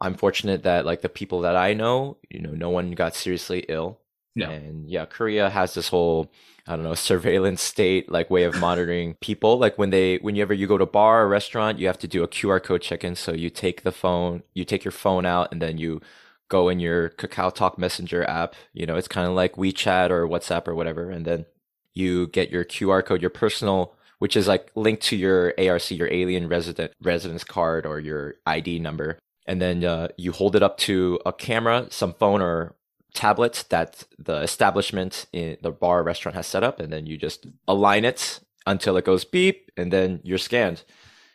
I'm 0.00 0.14
fortunate 0.14 0.62
that 0.62 0.86
like 0.86 1.02
the 1.02 1.08
people 1.08 1.40
that 1.42 1.56
I 1.56 1.74
know, 1.74 2.16
you 2.28 2.40
know, 2.40 2.52
no 2.52 2.70
one 2.70 2.92
got 2.92 3.14
seriously 3.14 3.64
ill. 3.68 3.98
Yeah. 4.34 4.50
And 4.50 4.88
yeah, 4.88 5.04
Korea 5.06 5.50
has 5.50 5.74
this 5.74 5.88
whole 5.88 6.30
I 6.66 6.76
don't 6.76 6.84
know, 6.84 6.94
surveillance 6.94 7.62
state 7.62 8.10
like 8.10 8.30
way 8.30 8.44
of 8.44 8.58
monitoring 8.60 9.14
people. 9.20 9.58
Like 9.58 9.76
when 9.76 9.90
they 9.90 10.18
whenever 10.18 10.54
you 10.54 10.66
go 10.66 10.78
to 10.78 10.86
bar 10.86 11.22
or 11.22 11.28
restaurant, 11.28 11.78
you 11.78 11.86
have 11.86 11.98
to 11.98 12.08
do 12.08 12.22
a 12.22 12.28
QR 12.28 12.62
code 12.62 12.82
check-in. 12.82 13.16
So 13.16 13.32
you 13.32 13.50
take 13.50 13.82
the 13.82 13.92
phone, 13.92 14.42
you 14.54 14.64
take 14.64 14.84
your 14.84 14.92
phone 14.92 15.26
out 15.26 15.48
and 15.52 15.60
then 15.60 15.78
you 15.78 16.00
go 16.48 16.68
in 16.68 16.80
your 16.80 17.10
Kakao 17.10 17.54
Talk 17.54 17.78
Messenger 17.78 18.24
app. 18.24 18.54
You 18.72 18.86
know, 18.86 18.96
it's 18.96 19.08
kind 19.08 19.26
of 19.26 19.34
like 19.34 19.54
WeChat 19.54 20.10
or 20.10 20.28
WhatsApp 20.28 20.68
or 20.68 20.74
whatever. 20.74 21.10
And 21.10 21.24
then 21.24 21.46
you 21.92 22.28
get 22.28 22.50
your 22.50 22.64
QR 22.64 23.04
code, 23.04 23.20
your 23.20 23.30
personal 23.30 23.94
which 24.20 24.36
is 24.36 24.46
like 24.46 24.70
linked 24.74 25.02
to 25.02 25.16
your 25.16 25.52
ARC, 25.58 25.90
your 25.90 26.12
alien 26.12 26.46
resident 26.48 26.92
residence 27.02 27.42
card 27.42 27.84
or 27.84 27.98
your 27.98 28.36
ID 28.46 28.78
number. 28.78 29.18
And 29.46 29.60
then 29.60 29.82
uh, 29.84 30.08
you 30.16 30.30
hold 30.32 30.54
it 30.54 30.62
up 30.62 30.78
to 30.78 31.18
a 31.26 31.32
camera, 31.32 31.88
some 31.90 32.14
phone 32.14 32.40
or 32.40 32.76
tablet 33.14 33.64
that 33.70 34.04
the 34.18 34.36
establishment 34.42 35.26
in 35.32 35.56
the 35.62 35.72
bar 35.72 36.02
restaurant 36.02 36.36
has 36.36 36.46
set 36.46 36.62
up, 36.62 36.78
and 36.78 36.92
then 36.92 37.06
you 37.06 37.16
just 37.16 37.46
align 37.66 38.04
it 38.04 38.40
until 38.66 38.96
it 38.96 39.04
goes 39.04 39.24
beep, 39.24 39.70
and 39.76 39.92
then 39.92 40.20
you're 40.22 40.38
scanned. 40.38 40.84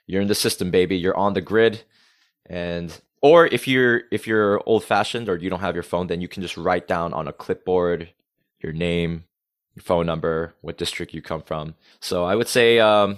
You're 0.08 0.22
in 0.22 0.28
the 0.28 0.36
system, 0.36 0.72
baby. 0.72 0.96
You're 0.96 1.18
on 1.18 1.34
the 1.34 1.42
grid, 1.42 1.84
and 2.46 3.02
or 3.22 3.48
if 3.48 3.68
you're 3.68 4.04
if 4.12 4.28
you're 4.28 4.62
old 4.66 4.84
fashioned 4.84 5.28
or 5.28 5.38
you 5.38 5.50
don't 5.50 5.60
have 5.60 5.76
your 5.76 5.84
phone, 5.84 6.08
then 6.08 6.22
you 6.22 6.28
can 6.28 6.44
just 6.44 6.56
write 6.56 6.88
down 6.88 7.14
on 7.14 7.28
a 7.28 7.34
clipboard 7.34 8.14
your 8.62 8.74
name, 8.74 9.26
your 9.76 9.84
phone 9.84 10.06
number, 10.06 10.56
what 10.62 10.78
district 10.78 11.14
you 11.14 11.22
come 11.22 11.42
from. 11.42 11.76
So 12.00 12.24
I 12.24 12.36
would 12.36 12.48
say 12.48 12.80
um, 12.80 13.18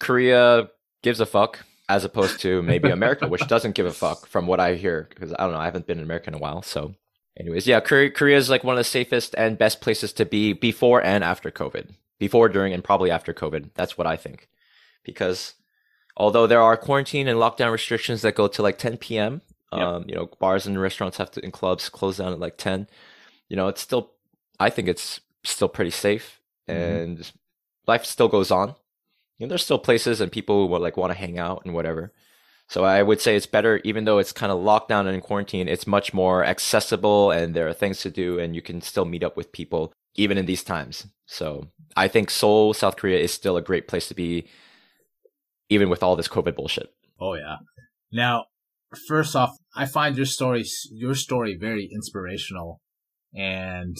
Korea 0.00 0.70
gives 1.02 1.20
a 1.20 1.26
fuck 1.26 1.64
as 1.88 2.04
opposed 2.04 2.40
to 2.40 2.62
maybe 2.62 2.90
America, 2.90 3.28
which 3.28 3.46
doesn't 3.46 3.74
give 3.74 3.86
a 3.86 3.92
fuck 3.92 4.26
from 4.26 4.46
what 4.46 4.60
I 4.60 4.74
hear 4.74 5.06
because 5.10 5.32
I 5.32 5.44
don't 5.44 5.52
know, 5.52 5.58
I 5.58 5.66
haven't 5.66 5.86
been 5.86 5.98
in 5.98 6.04
America 6.04 6.28
in 6.28 6.34
a 6.34 6.38
while. 6.38 6.62
So, 6.62 6.94
anyways, 7.38 7.66
yeah, 7.66 7.80
Korea, 7.80 8.10
Korea 8.10 8.36
is 8.36 8.50
like 8.50 8.64
one 8.64 8.74
of 8.74 8.78
the 8.78 8.84
safest 8.84 9.34
and 9.36 9.58
best 9.58 9.80
places 9.80 10.12
to 10.14 10.24
be 10.24 10.52
before 10.52 11.02
and 11.02 11.22
after 11.22 11.50
COVID, 11.50 11.90
before, 12.18 12.48
during, 12.48 12.72
and 12.72 12.84
probably 12.84 13.10
after 13.10 13.32
COVID. 13.32 13.70
That's 13.74 13.98
what 13.98 14.06
I 14.06 14.16
think, 14.16 14.48
because 15.04 15.54
although 16.16 16.46
there 16.46 16.62
are 16.62 16.76
quarantine 16.76 17.28
and 17.28 17.38
lockdown 17.38 17.72
restrictions 17.72 18.22
that 18.22 18.34
go 18.34 18.48
to 18.48 18.62
like 18.62 18.78
10 18.78 18.96
p.m. 18.98 19.42
Yep. 19.72 19.82
Um, 19.82 20.04
you 20.08 20.14
know, 20.14 20.30
bars 20.40 20.66
and 20.66 20.80
restaurants 20.80 21.18
have 21.18 21.30
to, 21.32 21.44
and 21.44 21.52
clubs 21.52 21.90
close 21.90 22.16
down 22.16 22.32
at 22.32 22.40
like 22.40 22.56
10. 22.56 22.88
You 23.50 23.56
know, 23.56 23.68
it's 23.68 23.82
still, 23.82 24.12
I 24.58 24.70
think 24.70 24.88
it's 24.88 25.20
still 25.44 25.68
pretty 25.68 25.90
safe 25.90 26.40
mm-hmm. 26.68 26.80
and 26.80 27.32
life 27.86 28.04
still 28.04 28.28
goes 28.28 28.50
on 28.50 28.74
you 29.38 29.46
know, 29.46 29.50
there's 29.50 29.64
still 29.64 29.78
places 29.78 30.20
and 30.20 30.30
people 30.30 30.66
who 30.66 30.78
like 30.78 30.96
want 30.96 31.12
to 31.12 31.18
hang 31.18 31.38
out 31.38 31.62
and 31.64 31.74
whatever. 31.74 32.12
So 32.68 32.84
I 32.84 33.02
would 33.02 33.20
say 33.20 33.34
it's 33.34 33.46
better, 33.46 33.80
even 33.84 34.04
though 34.04 34.18
it's 34.18 34.32
kind 34.32 34.52
of 34.52 34.58
locked 34.58 34.88
down 34.88 35.06
and 35.06 35.14
in 35.14 35.22
quarantine, 35.22 35.68
it's 35.68 35.86
much 35.86 36.12
more 36.12 36.44
accessible 36.44 37.30
and 37.30 37.54
there 37.54 37.66
are 37.66 37.72
things 37.72 38.00
to 38.00 38.10
do 38.10 38.38
and 38.38 38.54
you 38.54 38.60
can 38.60 38.82
still 38.82 39.06
meet 39.06 39.22
up 39.22 39.36
with 39.36 39.52
people 39.52 39.92
even 40.16 40.36
in 40.36 40.46
these 40.46 40.64
times. 40.64 41.06
So 41.24 41.68
I 41.96 42.08
think 42.08 42.30
Seoul, 42.30 42.74
South 42.74 42.96
Korea 42.96 43.18
is 43.18 43.32
still 43.32 43.56
a 43.56 43.62
great 43.62 43.88
place 43.88 44.08
to 44.08 44.14
be, 44.14 44.48
even 45.70 45.88
with 45.88 46.02
all 46.02 46.16
this 46.16 46.28
COVID 46.28 46.56
bullshit. 46.56 46.92
Oh 47.20 47.34
yeah. 47.34 47.56
Now, 48.12 48.46
first 49.06 49.36
off, 49.36 49.56
I 49.74 49.86
find 49.86 50.16
your 50.16 50.26
story, 50.26 50.64
your 50.90 51.14
story 51.14 51.56
very 51.58 51.88
inspirational 51.90 52.80
and 53.34 53.96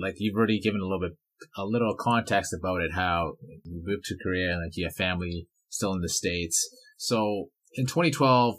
like 0.00 0.14
you've 0.18 0.36
already 0.36 0.60
given 0.60 0.80
a 0.80 0.84
little 0.84 1.00
bit 1.00 1.16
a 1.56 1.64
little 1.64 1.94
context 1.98 2.54
about 2.58 2.82
it, 2.82 2.92
how 2.94 3.34
you 3.64 3.82
moved 3.84 4.04
to 4.04 4.16
Korea 4.22 4.52
and 4.52 4.62
like 4.64 4.76
you 4.76 4.86
have 4.86 4.94
family 4.94 5.46
still 5.68 5.92
in 5.94 6.00
the 6.00 6.08
States. 6.08 6.68
So 6.96 7.46
in 7.74 7.86
2012, 7.86 8.56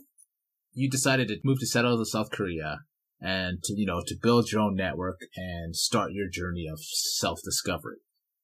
you 0.74 0.90
decided 0.90 1.28
to 1.28 1.38
move 1.44 1.60
to 1.60 1.68
settle 1.68 1.98
to 1.98 2.06
South 2.06 2.32
Korea 2.32 2.80
and 3.20 3.62
to, 3.64 3.74
you 3.74 3.86
know, 3.86 4.02
to 4.08 4.16
build 4.22 4.52
your 4.52 4.62
own 4.62 4.76
network 4.76 5.20
and 5.36 5.76
start 5.76 6.12
your 6.14 6.28
journey 6.28 6.66
of 6.72 6.80
self-discovery. 6.82 7.98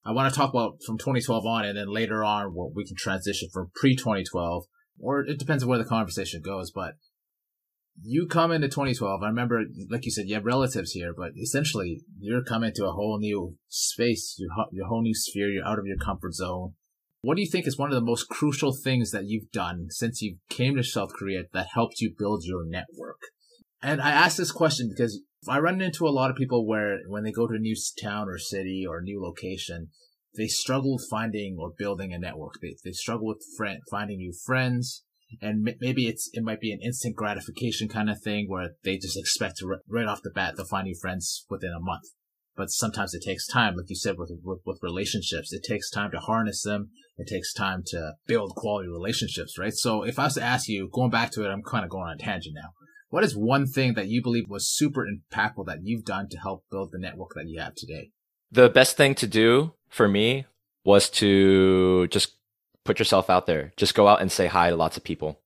I 0.04 0.12
want 0.12 0.32
to 0.32 0.38
talk 0.38 0.50
about 0.50 0.78
from 0.86 0.98
2012 0.98 1.44
on 1.44 1.64
and 1.64 1.76
then 1.76 1.92
later 1.92 2.22
on 2.22 2.54
we 2.74 2.86
can 2.86 2.96
transition 2.96 3.48
from 3.52 3.70
pre 3.74 3.96
2012 3.96 4.64
or 5.00 5.20
it 5.20 5.38
depends 5.38 5.62
on 5.62 5.68
where 5.68 5.78
the 5.78 5.84
conversation 5.84 6.40
goes, 6.44 6.70
but 6.70 6.94
you 8.02 8.26
come 8.26 8.52
into 8.52 8.68
2012. 8.68 9.22
I 9.22 9.26
remember, 9.26 9.62
like 9.90 10.04
you 10.04 10.10
said, 10.10 10.28
you 10.28 10.34
have 10.34 10.44
relatives 10.44 10.92
here, 10.92 11.12
but 11.16 11.32
essentially 11.36 12.00
you're 12.18 12.44
coming 12.44 12.72
to 12.74 12.86
a 12.86 12.92
whole 12.92 13.18
new 13.18 13.56
space, 13.68 14.36
your, 14.38 14.50
your 14.72 14.86
whole 14.86 15.02
new 15.02 15.14
sphere. 15.14 15.50
You're 15.50 15.66
out 15.66 15.78
of 15.78 15.86
your 15.86 15.96
comfort 15.96 16.34
zone. 16.34 16.74
What 17.20 17.36
do 17.36 17.42
you 17.42 17.50
think 17.50 17.66
is 17.66 17.76
one 17.76 17.90
of 17.90 17.96
the 17.96 18.04
most 18.04 18.28
crucial 18.28 18.72
things 18.72 19.10
that 19.10 19.26
you've 19.26 19.50
done 19.50 19.86
since 19.90 20.22
you 20.22 20.36
came 20.48 20.76
to 20.76 20.84
South 20.84 21.12
Korea 21.18 21.42
that 21.52 21.68
helped 21.74 22.00
you 22.00 22.14
build 22.16 22.44
your 22.44 22.64
network? 22.64 23.18
And 23.82 24.00
I 24.00 24.10
ask 24.10 24.36
this 24.36 24.52
question 24.52 24.88
because 24.88 25.20
I 25.48 25.58
run 25.58 25.80
into 25.80 26.06
a 26.06 26.10
lot 26.10 26.30
of 26.30 26.36
people 26.36 26.66
where 26.66 26.98
when 27.08 27.24
they 27.24 27.32
go 27.32 27.48
to 27.48 27.54
a 27.54 27.58
new 27.58 27.74
town 28.00 28.28
or 28.28 28.38
city 28.38 28.84
or 28.88 29.00
new 29.00 29.20
location, 29.20 29.88
they 30.36 30.46
struggle 30.46 30.98
finding 31.10 31.56
or 31.58 31.72
building 31.76 32.12
a 32.12 32.18
network. 32.18 32.54
They, 32.62 32.76
they 32.84 32.92
struggle 32.92 33.26
with 33.26 33.42
friend, 33.56 33.80
finding 33.90 34.18
new 34.18 34.32
friends 34.32 35.04
and 35.40 35.68
maybe 35.80 36.06
it's 36.06 36.30
it 36.32 36.42
might 36.42 36.60
be 36.60 36.72
an 36.72 36.80
instant 36.82 37.16
gratification 37.16 37.88
kind 37.88 38.08
of 38.10 38.20
thing 38.20 38.46
where 38.48 38.70
they 38.82 38.96
just 38.96 39.18
expect 39.18 39.58
to 39.58 39.76
right 39.88 40.06
off 40.06 40.22
the 40.22 40.30
bat 40.30 40.54
they'll 40.56 40.66
find 40.66 40.86
new 40.86 40.94
friends 40.94 41.44
within 41.50 41.72
a 41.76 41.80
month. 41.80 42.04
But 42.56 42.70
sometimes 42.70 43.14
it 43.14 43.22
takes 43.24 43.46
time 43.46 43.76
like 43.76 43.88
you 43.88 43.96
said 43.96 44.16
with, 44.18 44.32
with, 44.42 44.60
with 44.64 44.80
relationships. 44.82 45.52
It 45.52 45.62
takes 45.62 45.90
time 45.90 46.10
to 46.10 46.18
harness 46.18 46.62
them. 46.62 46.90
It 47.16 47.28
takes 47.28 47.52
time 47.52 47.84
to 47.88 48.14
build 48.26 48.54
quality 48.56 48.88
relationships 48.88 49.58
right? 49.58 49.74
So 49.74 50.02
if 50.02 50.18
i 50.18 50.24
was 50.24 50.34
to 50.34 50.42
ask 50.42 50.68
you 50.68 50.88
going 50.92 51.10
back 51.10 51.30
to 51.32 51.44
it 51.44 51.50
i'm 51.50 51.62
kind 51.62 51.84
of 51.84 51.90
going 51.90 52.08
on 52.08 52.14
a 52.14 52.18
tangent 52.18 52.54
now. 52.54 52.70
What 53.10 53.24
is 53.24 53.34
one 53.36 53.66
thing 53.66 53.94
that 53.94 54.08
you 54.08 54.22
believe 54.22 54.48
was 54.48 54.68
super 54.68 55.06
impactful 55.06 55.64
that 55.66 55.78
you've 55.82 56.04
done 56.04 56.28
to 56.28 56.38
help 56.38 56.64
build 56.70 56.90
the 56.92 56.98
network 56.98 57.30
that 57.34 57.48
you 57.48 57.58
have 57.58 57.74
today? 57.74 58.10
The 58.50 58.68
best 58.68 58.96
thing 58.98 59.14
to 59.16 59.26
do 59.26 59.72
for 59.88 60.08
me 60.08 60.44
was 60.84 61.08
to 61.10 62.06
just 62.08 62.37
put 62.88 62.98
yourself 62.98 63.28
out 63.28 63.44
there. 63.44 63.70
Just 63.76 63.94
go 63.94 64.08
out 64.08 64.22
and 64.22 64.32
say 64.32 64.46
hi 64.46 64.70
to 64.70 64.76
lots 64.76 64.96
of 64.96 65.04
people. 65.04 65.38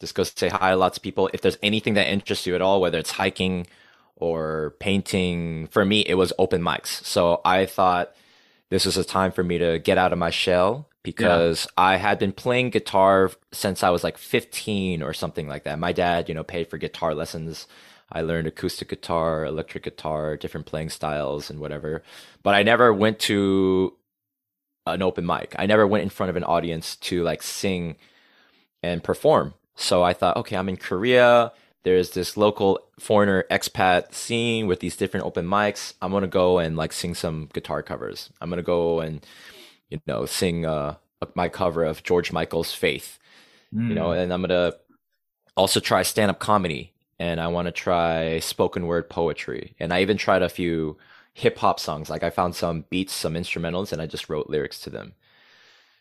Just 0.00 0.14
go 0.14 0.22
say 0.22 0.48
hi 0.48 0.70
to 0.70 0.76
lots 0.76 0.96
of 0.96 1.02
people. 1.02 1.28
If 1.34 1.42
there's 1.42 1.58
anything 1.62 1.92
that 1.92 2.08
interests 2.08 2.46
you 2.46 2.54
at 2.54 2.62
all, 2.62 2.80
whether 2.80 2.96
it's 2.98 3.10
hiking 3.10 3.66
or 4.16 4.74
painting, 4.80 5.66
for 5.66 5.84
me, 5.84 6.00
it 6.00 6.14
was 6.14 6.32
open 6.38 6.62
mics. 6.62 7.04
So 7.04 7.42
I 7.44 7.66
thought 7.66 8.14
this 8.70 8.86
was 8.86 8.96
a 8.96 9.04
time 9.04 9.30
for 9.30 9.44
me 9.44 9.58
to 9.58 9.78
get 9.78 9.98
out 9.98 10.14
of 10.14 10.18
my 10.18 10.30
shell 10.30 10.88
because 11.02 11.66
yeah. 11.66 11.84
I 11.84 11.96
had 11.96 12.18
been 12.18 12.32
playing 12.32 12.70
guitar 12.70 13.30
since 13.52 13.82
I 13.82 13.90
was 13.90 14.02
like 14.02 14.16
15 14.16 15.02
or 15.02 15.12
something 15.12 15.46
like 15.46 15.64
that. 15.64 15.78
My 15.78 15.92
dad, 15.92 16.30
you 16.30 16.34
know, 16.34 16.44
paid 16.44 16.70
for 16.70 16.78
guitar 16.78 17.14
lessons. 17.14 17.66
I 18.10 18.22
learned 18.22 18.48
acoustic 18.48 18.88
guitar, 18.88 19.44
electric 19.44 19.84
guitar, 19.84 20.38
different 20.38 20.64
playing 20.64 20.88
styles 20.88 21.50
and 21.50 21.60
whatever. 21.60 22.02
But 22.42 22.54
I 22.54 22.62
never 22.62 22.90
went 22.90 23.18
to 23.20 23.92
an 24.86 25.02
open 25.02 25.26
mic. 25.26 25.54
I 25.58 25.66
never 25.66 25.86
went 25.86 26.02
in 26.02 26.10
front 26.10 26.30
of 26.30 26.36
an 26.36 26.44
audience 26.44 26.96
to 26.96 27.22
like 27.22 27.42
sing 27.42 27.96
and 28.82 29.02
perform. 29.02 29.54
So 29.74 30.02
I 30.02 30.12
thought, 30.12 30.36
okay, 30.38 30.56
I'm 30.56 30.68
in 30.68 30.76
Korea. 30.76 31.52
There's 31.84 32.10
this 32.10 32.36
local 32.36 32.80
foreigner 32.98 33.44
expat 33.50 34.14
scene 34.14 34.66
with 34.66 34.80
these 34.80 34.96
different 34.96 35.26
open 35.26 35.46
mics. 35.46 35.94
I'm 36.00 36.12
gonna 36.12 36.26
go 36.26 36.58
and 36.58 36.76
like 36.76 36.92
sing 36.92 37.14
some 37.14 37.48
guitar 37.52 37.82
covers. 37.82 38.30
I'm 38.40 38.50
gonna 38.50 38.62
go 38.62 39.00
and 39.00 39.24
you 39.88 40.00
know 40.06 40.26
sing 40.26 40.66
uh, 40.66 40.96
my 41.34 41.48
cover 41.48 41.84
of 41.84 42.02
George 42.02 42.32
Michael's 42.32 42.72
Faith. 42.72 43.18
Mm. 43.74 43.88
You 43.88 43.94
know, 43.94 44.12
hmm. 44.12 44.18
and 44.18 44.32
I'm 44.32 44.42
gonna 44.42 44.74
also 45.56 45.80
try 45.80 46.02
stand 46.02 46.30
up 46.30 46.38
comedy 46.38 46.92
and 47.18 47.40
I 47.40 47.46
want 47.48 47.66
to 47.66 47.72
try 47.72 48.40
spoken 48.40 48.86
word 48.86 49.08
poetry. 49.08 49.74
And 49.78 49.92
I 49.92 50.02
even 50.02 50.16
tried 50.16 50.42
a 50.42 50.48
few 50.48 50.98
hip 51.34 51.58
hop 51.58 51.80
songs. 51.80 52.10
Like 52.10 52.22
I 52.22 52.30
found 52.30 52.54
some 52.54 52.84
beats, 52.90 53.12
some 53.12 53.34
instrumentals, 53.34 53.92
and 53.92 54.00
I 54.02 54.06
just 54.06 54.28
wrote 54.28 54.50
lyrics 54.50 54.80
to 54.80 54.90
them. 54.90 55.14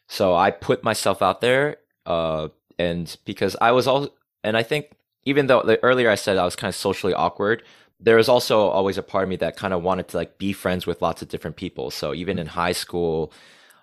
So 0.07 0.35
I 0.35 0.51
put 0.51 0.83
myself 0.83 1.21
out 1.21 1.41
there, 1.41 1.77
uh, 2.05 2.49
and 2.77 3.15
because 3.25 3.55
I 3.61 3.71
was 3.71 3.87
all, 3.87 4.09
and 4.43 4.57
I 4.57 4.63
think 4.63 4.91
even 5.23 5.47
though 5.47 5.61
the, 5.63 5.81
earlier 5.83 6.09
I 6.09 6.15
said 6.15 6.37
I 6.37 6.45
was 6.45 6.55
kind 6.55 6.69
of 6.69 6.75
socially 6.75 7.13
awkward, 7.13 7.63
there 7.99 8.17
was 8.17 8.27
also 8.27 8.67
always 8.67 8.97
a 8.97 9.03
part 9.03 9.23
of 9.23 9.29
me 9.29 9.35
that 9.37 9.55
kind 9.55 9.73
of 9.73 9.83
wanted 9.83 10.07
to 10.09 10.17
like 10.17 10.37
be 10.37 10.53
friends 10.53 10.87
with 10.87 11.01
lots 11.01 11.21
of 11.21 11.29
different 11.29 11.55
people. 11.55 11.91
So 11.91 12.13
even 12.13 12.39
in 12.39 12.47
high 12.47 12.71
school, 12.71 13.31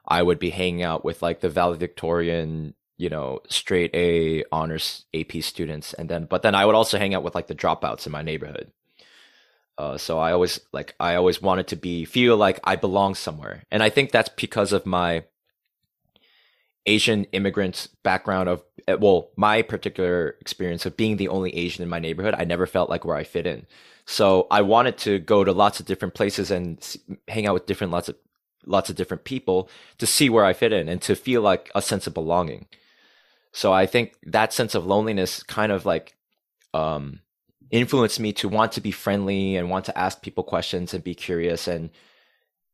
I 0.06 0.22
would 0.22 0.38
be 0.38 0.50
hanging 0.50 0.82
out 0.82 1.04
with 1.04 1.22
like 1.22 1.40
the 1.40 1.48
valedictorian, 1.48 2.74
you 2.96 3.08
know, 3.08 3.40
straight 3.48 3.94
A 3.94 4.44
honors 4.50 5.04
AP 5.14 5.42
students, 5.42 5.94
and 5.94 6.08
then 6.08 6.24
but 6.26 6.42
then 6.42 6.54
I 6.54 6.66
would 6.66 6.74
also 6.74 6.98
hang 6.98 7.14
out 7.14 7.22
with 7.22 7.34
like 7.34 7.46
the 7.46 7.54
dropouts 7.54 8.06
in 8.06 8.12
my 8.12 8.22
neighborhood. 8.22 8.72
Uh, 9.78 9.96
so 9.96 10.18
I 10.18 10.32
always 10.32 10.60
like 10.72 10.94
I 10.98 11.14
always 11.14 11.40
wanted 11.40 11.68
to 11.68 11.76
be 11.76 12.04
feel 12.04 12.36
like 12.36 12.58
I 12.64 12.74
belong 12.74 13.14
somewhere, 13.14 13.62
and 13.70 13.80
I 13.80 13.90
think 13.90 14.10
that's 14.10 14.28
because 14.28 14.72
of 14.72 14.84
my 14.84 15.24
Asian 16.84 17.24
immigrant 17.26 17.86
background 18.02 18.48
of 18.48 18.64
eh, 18.88 18.94
well, 18.94 19.30
my 19.36 19.62
particular 19.62 20.36
experience 20.40 20.84
of 20.84 20.96
being 20.96 21.16
the 21.16 21.28
only 21.28 21.54
Asian 21.54 21.84
in 21.84 21.88
my 21.88 22.00
neighborhood. 22.00 22.34
I 22.36 22.44
never 22.44 22.66
felt 22.66 22.90
like 22.90 23.04
where 23.04 23.16
I 23.16 23.22
fit 23.22 23.46
in, 23.46 23.66
so 24.04 24.48
I 24.50 24.62
wanted 24.62 24.98
to 24.98 25.20
go 25.20 25.44
to 25.44 25.52
lots 25.52 25.78
of 25.78 25.86
different 25.86 26.14
places 26.14 26.50
and 26.50 26.84
hang 27.28 27.46
out 27.46 27.54
with 27.54 27.66
different 27.66 27.92
lots 27.92 28.08
of 28.08 28.16
lots 28.66 28.90
of 28.90 28.96
different 28.96 29.22
people 29.22 29.70
to 29.98 30.06
see 30.06 30.28
where 30.28 30.44
I 30.44 30.54
fit 30.54 30.72
in 30.72 30.88
and 30.88 31.00
to 31.02 31.14
feel 31.14 31.40
like 31.40 31.70
a 31.76 31.80
sense 31.82 32.08
of 32.08 32.14
belonging. 32.14 32.66
So 33.52 33.72
I 33.72 33.86
think 33.86 34.16
that 34.24 34.52
sense 34.52 34.74
of 34.74 34.84
loneliness 34.86 35.44
kind 35.44 35.70
of 35.70 35.86
like 35.86 36.16
um 36.74 37.20
influenced 37.70 38.20
me 38.20 38.32
to 38.34 38.48
want 38.48 38.72
to 38.72 38.80
be 38.80 38.90
friendly 38.90 39.56
and 39.56 39.70
want 39.70 39.84
to 39.86 39.98
ask 39.98 40.22
people 40.22 40.44
questions 40.44 40.94
and 40.94 41.04
be 41.04 41.14
curious 41.14 41.68
and 41.68 41.90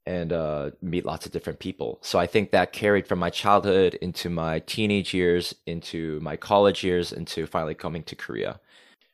and 0.07 0.35
uh, 0.35 0.71
meet 0.83 1.07
lots 1.07 1.25
of 1.25 1.33
different 1.33 1.61
people. 1.61 1.99
So 2.03 2.19
I 2.19 2.27
think 2.27 2.51
that 2.51 2.73
carried 2.73 3.07
from 3.07 3.19
my 3.19 3.31
childhood 3.31 3.95
into 3.95 4.29
my 4.29 4.59
teenage 4.61 5.15
years, 5.15 5.55
into 5.65 6.21
my 6.21 6.37
college 6.37 6.85
years, 6.85 7.11
into 7.11 7.47
finally 7.47 7.75
coming 7.75 8.03
to 8.05 8.15
Korea. 8.15 8.61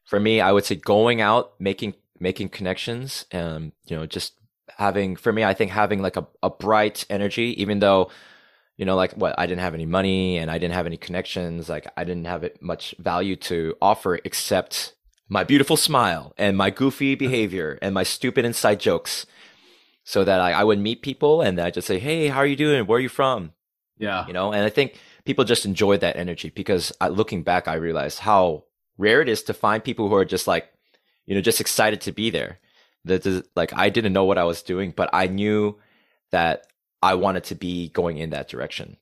For 0.05 0.19
me, 0.19 0.41
I 0.41 0.51
would 0.51 0.65
say 0.65 0.75
going 0.75 1.21
out, 1.21 1.53
making 1.61 1.95
making 2.19 2.49
connections, 2.49 3.25
and 3.31 3.73
you 3.87 3.97
know, 3.97 4.07
just 4.07 4.35
having 4.79 5.15
for 5.17 5.33
me, 5.33 5.45
I 5.45 5.55
think 5.55 5.71
having 5.71 6.03
like 6.03 6.17
a, 6.17 6.27
a 6.43 6.51
bright 6.51 7.07
energy, 7.09 7.61
even 7.63 7.79
though 7.79 8.11
you 8.77 8.87
know, 8.87 8.97
like 8.97 9.13
what 9.13 9.39
I 9.39 9.47
didn't 9.47 9.61
have 9.61 9.75
any 9.75 9.85
money 9.85 10.39
and 10.39 10.51
I 10.51 10.57
didn't 10.57 10.73
have 10.73 10.87
any 10.87 10.97
connections, 10.97 11.69
like 11.69 11.87
I 11.99 12.05
didn't 12.05 12.25
have 12.25 12.45
it 12.45 12.63
much 12.63 12.95
value 12.99 13.37
to 13.37 13.77
offer 13.83 14.19
except 14.25 14.95
my 15.31 15.45
beautiful 15.45 15.77
smile 15.77 16.35
and 16.37 16.57
my 16.57 16.69
goofy 16.71 17.15
behavior 17.15 17.79
and 17.81 17.95
my 17.95 18.03
stupid 18.03 18.45
inside 18.45 18.81
jokes 18.81 19.25
so 20.05 20.25
that 20.25 20.41
I, 20.41 20.53
I 20.53 20.65
would 20.65 20.81
meet 20.81 21.03
people 21.03 21.41
and 21.41 21.59
I 21.61 21.71
just 21.71 21.87
say, 21.87 22.01
Hey, 22.01 22.27
how 22.27 22.39
are 22.39 22.47
you 22.47 22.57
doing? 22.57 22.85
Where 22.87 22.99
are 22.99 23.03
you 23.03 23.09
from? 23.09 23.53
Yeah. 23.97 24.27
You 24.27 24.33
know, 24.33 24.53
and 24.53 24.65
I 24.65 24.71
think 24.71 24.99
people 25.25 25.45
just 25.45 25.65
enjoyed 25.65 26.01
that 26.01 26.17
energy 26.17 26.51
because 26.51 26.93
I, 27.01 27.09
looking 27.09 27.45
back, 27.45 27.69
I 27.69 27.75
realized 27.75 28.19
how 28.19 28.65
rare 28.99 29.23
it 29.23 29.29
is 29.29 29.45
to 29.45 29.55
find 29.55 29.85
people 29.85 30.09
who 30.09 30.17
are 30.17 30.25
just 30.25 30.49
like, 30.49 30.69
you 31.27 31.35
know, 31.35 31.41
just 31.41 31.61
excited 31.61 32.01
to 32.03 32.13
be 32.13 32.31
there. 32.31 32.59
That 33.05 33.47
like 33.55 33.73
I 33.73 33.89
didn't 33.89 34.13
know 34.13 34.25
what 34.25 34.37
I 34.37 34.45
was 34.45 34.63
doing, 34.63 34.93
but 34.95 35.09
I 35.13 35.27
knew 35.27 35.79
that 36.33 36.67
I 37.03 37.15
wanted 37.15 37.45
to 37.45 37.55
be 37.55 37.89
going 37.89 38.19
in 38.19 38.31
that 38.31 38.49
direction. 38.49 38.97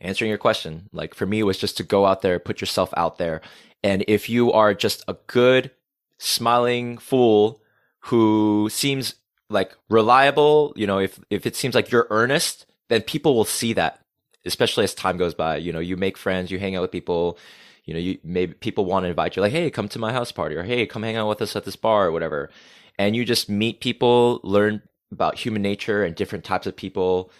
Answering 0.00 0.28
your 0.28 0.38
question, 0.38 0.88
like 0.92 1.14
for 1.14 1.24
me, 1.24 1.40
it 1.40 1.44
was 1.44 1.58
just 1.58 1.76
to 1.78 1.82
go 1.82 2.04
out 2.04 2.20
there, 2.20 2.38
put 2.38 2.60
yourself 2.60 2.92
out 2.96 3.18
there. 3.18 3.40
And 3.82 4.04
if 4.08 4.28
you 4.28 4.52
are 4.52 4.74
just 4.74 5.04
a 5.08 5.16
good, 5.26 5.70
smiling 6.18 6.98
fool 6.98 7.60
who 8.00 8.68
seems 8.70 9.14
like 9.48 9.76
reliable, 9.88 10.72
you 10.76 10.86
know, 10.86 10.98
if, 10.98 11.18
if 11.30 11.46
it 11.46 11.56
seems 11.56 11.74
like 11.74 11.90
you're 11.90 12.06
earnest, 12.10 12.66
then 12.88 13.02
people 13.02 13.34
will 13.34 13.44
see 13.44 13.72
that, 13.74 14.04
especially 14.44 14.84
as 14.84 14.94
time 14.94 15.16
goes 15.16 15.34
by. 15.34 15.56
You 15.56 15.72
know, 15.72 15.78
you 15.78 15.96
make 15.96 16.16
friends, 16.16 16.50
you 16.50 16.58
hang 16.58 16.76
out 16.76 16.82
with 16.82 16.90
people, 16.90 17.38
you 17.84 17.94
know, 17.94 18.00
you 18.00 18.18
maybe 18.22 18.54
people 18.54 18.84
want 18.84 19.04
to 19.04 19.08
invite 19.08 19.36
you, 19.36 19.42
like, 19.42 19.52
hey, 19.52 19.70
come 19.70 19.88
to 19.88 19.98
my 19.98 20.12
house 20.12 20.32
party, 20.32 20.56
or 20.56 20.64
hey, 20.64 20.86
come 20.86 21.02
hang 21.02 21.16
out 21.16 21.28
with 21.28 21.40
us 21.40 21.56
at 21.56 21.64
this 21.64 21.76
bar, 21.76 22.06
or 22.06 22.12
whatever. 22.12 22.50
And 22.98 23.14
you 23.14 23.24
just 23.24 23.48
meet 23.48 23.80
people, 23.80 24.40
learn 24.42 24.82
about 25.10 25.38
human 25.38 25.62
nature 25.62 26.04
and 26.04 26.14
different 26.14 26.44
types 26.44 26.66
of 26.66 26.76
people. 26.76 27.30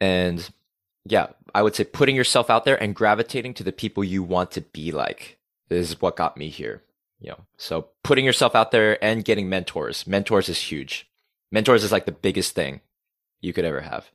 And 0.00 0.48
yeah, 1.10 1.28
I 1.54 1.62
would 1.62 1.74
say 1.74 1.84
putting 1.84 2.16
yourself 2.16 2.50
out 2.50 2.64
there 2.64 2.80
and 2.80 2.94
gravitating 2.94 3.54
to 3.54 3.64
the 3.64 3.72
people 3.72 4.04
you 4.04 4.22
want 4.22 4.50
to 4.52 4.60
be 4.60 4.92
like 4.92 5.38
is 5.70 6.00
what 6.00 6.16
got 6.16 6.36
me 6.36 6.48
here. 6.48 6.82
You 7.18 7.30
know, 7.30 7.44
so 7.56 7.88
putting 8.02 8.24
yourself 8.24 8.54
out 8.54 8.72
there 8.72 9.02
and 9.02 9.24
getting 9.24 9.48
mentors. 9.48 10.06
Mentors 10.06 10.48
is 10.48 10.58
huge. 10.58 11.08
Mentors 11.50 11.82
is 11.82 11.92
like 11.92 12.04
the 12.04 12.12
biggest 12.12 12.54
thing 12.54 12.80
you 13.40 13.52
could 13.52 13.64
ever 13.64 13.80
have. 13.80 14.10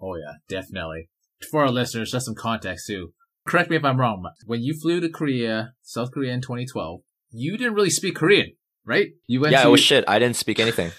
Oh 0.00 0.16
yeah, 0.16 0.34
definitely. 0.48 1.10
For 1.50 1.62
our 1.62 1.70
listeners, 1.70 2.12
just 2.12 2.26
some 2.26 2.34
context 2.34 2.86
too. 2.86 3.12
Correct 3.46 3.70
me 3.70 3.76
if 3.76 3.84
I'm 3.84 4.00
wrong. 4.00 4.24
When 4.46 4.62
you 4.62 4.74
flew 4.78 5.00
to 5.00 5.08
Korea, 5.08 5.74
South 5.82 6.10
Korea 6.12 6.32
in 6.32 6.40
2012, 6.40 7.00
you 7.30 7.56
didn't 7.56 7.74
really 7.74 7.90
speak 7.90 8.16
Korean, 8.16 8.52
right? 8.84 9.08
You 9.26 9.40
went. 9.40 9.52
Yeah, 9.52 9.62
to... 9.62 9.68
it 9.68 9.72
was 9.72 9.80
shit. 9.80 10.04
I 10.08 10.18
didn't 10.18 10.36
speak 10.36 10.58
anything. 10.58 10.92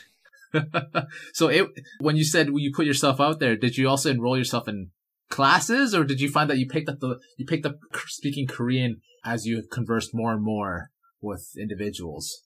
so 1.34 1.48
it, 1.48 1.68
when 2.00 2.16
you 2.16 2.24
said 2.24 2.50
you 2.54 2.72
put 2.74 2.86
yourself 2.86 3.20
out 3.20 3.40
there, 3.40 3.56
did 3.56 3.78
you 3.78 3.88
also 3.88 4.10
enroll 4.10 4.38
yourself 4.38 4.68
in 4.68 4.92
classes, 5.30 5.94
or 5.96 6.04
did 6.04 6.20
you 6.20 6.30
find 6.30 6.50
that 6.50 6.58
you 6.58 6.68
picked 6.68 6.90
up 6.90 7.00
the 7.00 7.20
you 7.38 7.46
picked 7.46 7.66
up 7.66 7.78
speaking 8.08 8.48
Korean 8.48 9.02
as 9.24 9.46
you 9.46 9.64
conversed 9.72 10.12
more 10.14 10.34
and 10.34 10.44
more 10.44 10.92
with 11.22 11.48
individuals? 11.58 12.44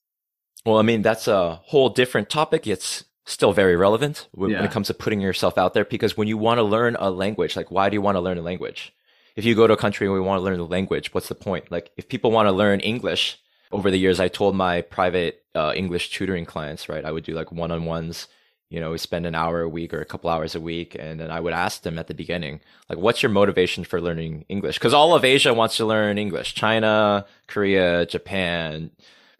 Well, 0.65 0.77
I 0.77 0.81
mean 0.81 1.01
that's 1.01 1.27
a 1.27 1.55
whole 1.65 1.89
different 1.89 2.29
topic. 2.29 2.67
It's 2.67 3.03
still 3.25 3.53
very 3.53 3.75
relevant 3.75 4.27
when, 4.33 4.51
yeah. 4.51 4.63
it 4.63 4.71
comes 4.71 4.87
to 4.87 4.93
putting 4.93 5.21
yourself 5.21 5.57
out 5.57 5.73
there 5.73 5.85
because 5.85 6.17
when 6.17 6.27
you 6.27 6.37
want 6.37 6.57
to 6.57 6.63
learn 6.63 6.97
a 6.99 7.09
language, 7.09 7.55
like 7.55 7.71
why 7.71 7.89
do 7.89 7.95
you 7.95 8.01
want 8.01 8.15
to 8.15 8.21
learn 8.21 8.37
a 8.37 8.41
language? 8.41 8.93
If 9.35 9.45
you 9.45 9.55
go 9.55 9.65
to 9.65 9.73
a 9.73 9.77
country 9.77 10.05
and 10.05 10.13
we 10.13 10.19
want 10.19 10.39
to 10.39 10.43
learn 10.43 10.57
the 10.57 10.65
language, 10.65 11.13
what's 11.13 11.29
the 11.29 11.35
point? 11.35 11.71
Like 11.71 11.91
if 11.97 12.09
people 12.09 12.31
want 12.31 12.47
to 12.47 12.51
learn 12.51 12.81
English, 12.81 13.39
over 13.73 13.89
the 13.89 13.97
years, 13.97 14.19
I 14.19 14.27
told 14.27 14.55
my 14.55 14.81
private 14.81 15.43
uh, 15.55 15.73
English 15.75 16.11
tutoring 16.11 16.45
clients, 16.45 16.87
right, 16.87 17.03
I 17.03 17.11
would 17.11 17.25
do 17.25 17.33
like 17.33 17.51
one 17.51 17.71
on 17.71 17.85
ones. 17.85 18.27
You 18.73 18.79
know, 18.79 18.89
we 18.89 18.97
spend 18.97 19.27
an 19.27 19.35
hour 19.35 19.61
a 19.61 19.69
week 19.69 19.93
or 19.93 20.01
a 20.01 20.05
couple 20.05 20.31
hours 20.31 20.55
a 20.55 20.59
week, 20.59 20.95
and 20.99 21.19
then 21.19 21.29
I 21.29 21.39
would 21.39 21.53
ask 21.53 21.83
them 21.83 21.99
at 21.99 22.07
the 22.07 22.15
beginning, 22.15 22.59
like, 22.89 22.97
what's 22.97 23.21
your 23.21 23.29
motivation 23.29 23.83
for 23.83 24.01
learning 24.01 24.45
English? 24.49 24.79
Because 24.79 24.95
all 24.95 25.13
of 25.13 25.23
Asia 25.23 25.53
wants 25.53 25.77
to 25.77 25.85
learn 25.85 26.17
English. 26.17 26.55
China, 26.55 27.27
Korea, 27.45 28.07
Japan, 28.07 28.89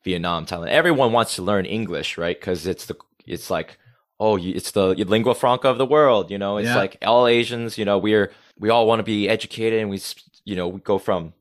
Vietnam, 0.03 0.45
Thailand. 0.45 0.67
Everyone 0.67 1.13
wants 1.13 1.33
to 1.37 1.41
learn 1.41 1.65
English, 1.65 2.15
right? 2.15 2.39
Because 2.39 2.67
it's 2.67 2.85
the 2.85 2.95
it's 3.25 3.49
like 3.49 3.79
oh, 4.19 4.37
it's 4.37 4.69
the 4.69 4.89
lingua 4.89 5.33
franca 5.33 5.67
of 5.67 5.79
the 5.79 5.85
world. 5.87 6.29
You 6.29 6.37
know, 6.37 6.57
it's 6.57 6.67
yeah. 6.67 6.75
like 6.75 6.97
all 7.01 7.25
Asians. 7.25 7.75
You 7.75 7.85
know, 7.85 7.97
we're 7.97 8.31
we 8.59 8.69
all 8.69 8.85
want 8.85 8.99
to 8.99 9.03
be 9.03 9.27
educated, 9.27 9.81
and 9.81 9.89
we 9.89 9.99
you 10.45 10.55
know 10.55 10.67
we 10.67 10.79
go 10.79 10.99
from 10.99 11.33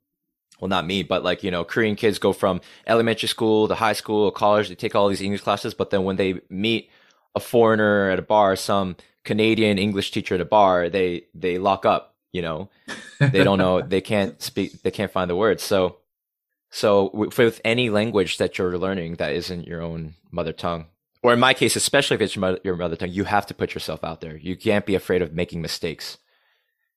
well, 0.61 0.71
not 0.71 0.87
me, 0.87 1.03
but 1.03 1.23
like, 1.23 1.43
you 1.43 1.51
know, 1.51 1.63
Korean 1.63 1.97
kids 1.97 2.19
go 2.19 2.33
from 2.33 2.63
elementary 2.87 3.29
school 3.29 3.69
to 3.69 3.75
high 3.75 3.93
school, 3.93 4.31
college, 4.31 4.71
they 4.71 4.77
take 4.77 4.95
all 4.95 5.09
these 5.09 5.21
English 5.21 5.43
classes, 5.43 5.75
but 5.75 5.91
then 5.91 6.05
when 6.05 6.17
they 6.17 6.41
meet 6.49 6.89
a 7.35 7.41
foreigner 7.41 8.11
at 8.11 8.19
a 8.19 8.23
bar, 8.23 8.57
some 8.57 8.97
Canadian 9.25 9.79
English 9.79 10.11
teacher 10.11 10.35
at 10.35 10.41
a 10.41 10.47
bar, 10.47 10.89
they, 10.89 11.25
they 11.35 11.59
lock 11.59 11.87
up, 11.87 12.15
you 12.33 12.43
know, 12.43 12.69
they 13.19 13.45
don't 13.45 13.59
know, 13.59 13.81
they 13.81 14.01
can't 14.01 14.41
speak, 14.51 14.83
they 14.83 14.91
can't 14.91 15.13
find 15.13 15.31
the 15.31 15.37
words. 15.37 15.63
So, 15.63 15.99
so 16.71 17.11
with 17.13 17.61
any 17.65 17.91
language 17.91 18.39
that 18.39 18.57
you're 18.57 18.79
learning 18.79 19.17
that 19.17 19.33
isn't 19.35 19.67
your 19.67 19.83
own 19.83 20.15
mother 20.31 20.53
tongue, 20.53 20.87
or 21.23 21.33
in 21.33 21.41
my 21.41 21.55
case, 21.55 21.77
especially 21.77 22.17
if 22.17 22.21
it's 22.21 22.35
your 22.35 22.41
mother, 22.41 22.59
your 22.65 22.77
mother 22.77 22.97
tongue, 22.97 23.11
you 23.11 23.25
have 23.25 23.47
to 23.47 23.55
put 23.55 23.75
yourself 23.75 24.03
out 24.03 24.21
there. 24.21 24.37
You 24.37 24.57
can't 24.57 24.87
be 24.87 24.97
afraid 24.97 25.23
of 25.23 25.33
making 25.33 25.63
mistakes. 25.63 26.19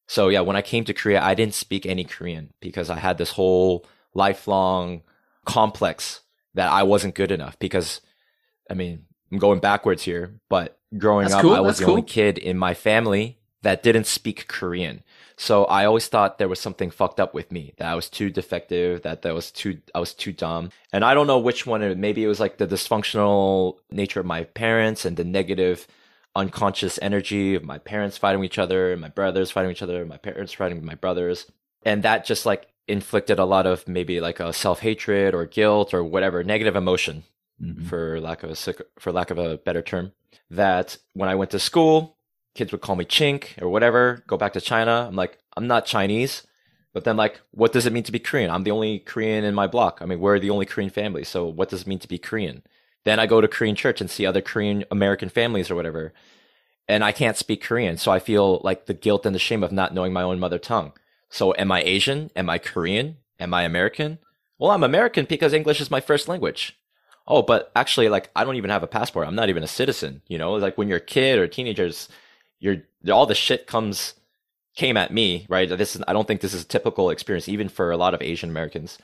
So 0.08 0.30
yeah, 0.30 0.42
when 0.42 0.56
I 0.56 0.62
came 0.62 0.84
to 0.86 0.94
Korea, 0.94 1.22
I 1.22 1.36
didn't 1.36 1.54
speak 1.54 1.86
any 1.86 2.04
Korean 2.04 2.54
because 2.60 2.90
I 2.90 2.98
had 2.98 3.18
this 3.18 3.32
whole 3.32 3.86
lifelong 4.14 5.04
complex 5.46 6.22
that 6.56 6.72
I 6.72 6.84
wasn't 6.84 7.16
good 7.16 7.32
enough 7.32 7.60
because 7.60 8.02
I 8.70 8.74
mean, 8.74 9.06
I'm 9.32 9.38
going 9.40 9.60
backwards 9.60 10.04
here, 10.04 10.40
but 10.50 10.78
growing 10.98 11.26
That's 11.26 11.36
up, 11.36 11.42
cool. 11.42 11.54
I 11.54 11.60
was 11.60 11.72
That's 11.72 11.80
the 11.80 11.86
cool. 11.86 11.94
only 11.96 12.04
kid 12.04 12.38
in 12.38 12.58
my 12.58 12.74
family 12.74 13.40
that 13.64 13.84
didn't 13.84 14.06
speak 14.06 14.48
Korean. 14.48 15.04
So 15.38 15.66
I 15.66 15.86
always 15.86 16.08
thought 16.08 16.38
there 16.38 16.48
was 16.48 16.60
something 16.62 16.92
fucked 16.92 17.20
up 17.20 17.34
with 17.34 17.52
me, 17.52 17.74
that 17.78 17.88
I 17.88 17.96
was 17.96 18.10
too 18.10 18.30
defective, 18.30 19.02
that 19.02 19.24
that 19.24 19.34
was 19.34 19.52
too 19.52 19.80
I 19.94 20.00
was 20.00 20.14
too 20.14 20.32
dumb. 20.32 20.70
And 20.94 21.04
I 21.04 21.14
don't 21.14 21.28
know 21.28 21.40
which 21.40 21.66
one 21.66 22.00
maybe 22.00 22.24
it 22.24 22.28
was 22.28 22.40
like 22.40 22.58
the 22.58 22.68
dysfunctional 22.68 23.78
nature 23.92 24.22
of 24.22 24.26
my 24.26 24.44
parents 24.44 25.04
and 25.04 25.18
the 25.18 25.26
negative 25.26 25.88
unconscious 26.36 27.00
energy 27.02 27.56
of 27.56 27.64
my 27.64 27.78
parents 27.80 28.18
fighting 28.18 28.44
each 28.44 28.60
other, 28.60 28.96
my 28.98 29.10
brothers 29.10 29.52
fighting 29.52 29.72
each 29.72 29.82
other, 29.82 30.06
my 30.06 30.18
parents 30.18 30.54
fighting 30.54 30.78
with 30.78 30.86
my 30.86 30.96
brothers. 30.96 31.46
And 31.84 32.04
that 32.04 32.26
just 32.26 32.46
like 32.46 32.68
inflicted 32.88 33.40
a 33.40 33.46
lot 33.46 33.66
of 33.66 33.88
maybe 33.88 34.22
like 34.22 34.40
a 34.40 34.54
self 34.54 34.80
hatred 34.80 35.34
or 35.34 35.46
guilt 35.46 35.94
or 35.94 36.04
whatever 36.04 36.44
negative 36.44 36.76
emotion 36.76 37.24
mm-hmm. 37.62 37.86
for 37.86 38.20
lack 38.20 38.44
of 38.44 38.52
a 38.52 38.56
for 39.00 39.12
lack 39.12 39.32
of 39.32 39.38
a 39.38 39.58
better 39.58 39.82
term. 39.82 40.12
That 40.50 40.98
when 41.14 41.30
I 41.30 41.36
went 41.36 41.52
to 41.52 41.60
school, 41.60 42.18
kids 42.54 42.72
would 42.72 42.82
call 42.82 42.96
me 42.96 43.06
chink 43.06 43.62
or 43.62 43.70
whatever, 43.70 44.24
go 44.28 44.38
back 44.38 44.54
to 44.54 44.62
China. 44.62 45.06
I'm 45.08 45.16
like, 45.16 45.38
I'm 45.56 45.68
not 45.68 45.86
Chinese. 45.86 46.46
But 46.94 47.04
then 47.04 47.18
like, 47.18 47.42
what 47.52 47.74
does 47.74 47.86
it 47.86 47.92
mean 47.92 48.04
to 48.04 48.12
be 48.12 48.20
Korean? 48.20 48.50
I'm 48.50 48.64
the 48.64 48.72
only 48.72 49.00
Korean 49.00 49.44
in 49.44 49.54
my 49.54 49.68
block. 49.68 50.00
I 50.02 50.06
mean, 50.06 50.20
we're 50.20 50.40
the 50.40 50.50
only 50.50 50.66
Korean 50.66 50.90
family. 50.90 51.26
So 51.26 51.46
what 51.46 51.70
does 51.70 51.82
it 51.82 51.88
mean 51.88 52.00
to 52.00 52.08
be 52.08 52.18
Korean? 52.18 52.64
Then 53.04 53.20
I 53.20 53.26
go 53.26 53.42
to 53.42 53.48
Korean 53.50 53.76
church 53.76 54.00
and 54.00 54.10
see 54.10 54.26
other 54.26 54.42
Korean 54.42 54.86
American 54.90 55.28
families 55.28 55.70
or 55.70 55.76
whatever. 55.76 56.14
And 56.88 57.04
I 57.04 57.12
can't 57.12 57.36
speak 57.36 57.62
Korean. 57.62 57.98
So 57.98 58.12
I 58.12 58.20
feel 58.20 58.62
like 58.64 58.86
the 58.86 58.94
guilt 58.94 59.26
and 59.26 59.36
the 59.36 59.40
shame 59.40 59.62
of 59.62 59.74
not 59.74 59.94
knowing 59.94 60.14
my 60.14 60.22
own 60.22 60.40
mother 60.40 60.58
tongue. 60.58 60.94
So 61.30 61.54
am 61.58 61.72
I 61.72 61.84
Asian? 61.84 62.32
Am 62.36 62.50
I 62.50 62.60
Korean? 62.60 63.18
Am 63.40 63.54
I 63.54 63.64
American? 63.64 64.20
Well, 64.58 64.72
I'm 64.72 64.84
American 64.84 65.26
because 65.26 65.52
English 65.52 65.82
is 65.82 65.92
my 65.92 66.00
first 66.00 66.30
language. 66.30 66.80
Oh, 67.28 67.42
but 67.42 67.72
actually, 67.76 68.10
like, 68.10 68.30
I 68.36 68.44
don't 68.44 68.56
even 68.56 68.70
have 68.70 68.84
a 68.84 68.88
passport. 68.88 69.28
I'm 69.28 69.36
not 69.36 69.50
even 69.50 69.64
a 69.64 69.68
citizen. 69.68 70.22
You 70.28 70.38
know, 70.38 70.54
like 70.54 70.78
when 70.78 70.88
you're 70.88 70.98
a 70.98 71.02
kid 71.02 71.40
or 71.40 71.48
teenagers, 71.48 72.10
you're 72.60 72.84
all 73.10 73.26
the 73.26 73.36
shit 73.36 73.68
comes 73.68 74.14
came 74.76 74.98
at 74.98 75.14
me, 75.14 75.46
right? 75.50 75.70
This 75.70 75.96
is 75.96 76.04
I 76.08 76.14
don't 76.14 76.28
think 76.28 76.42
this 76.42 76.54
is 76.54 76.64
a 76.64 76.68
typical 76.68 77.10
experience, 77.10 77.48
even 77.48 77.70
for 77.70 77.92
a 77.92 77.98
lot 77.98 78.14
of 78.14 78.22
Asian 78.22 78.50
Americans 78.50 78.98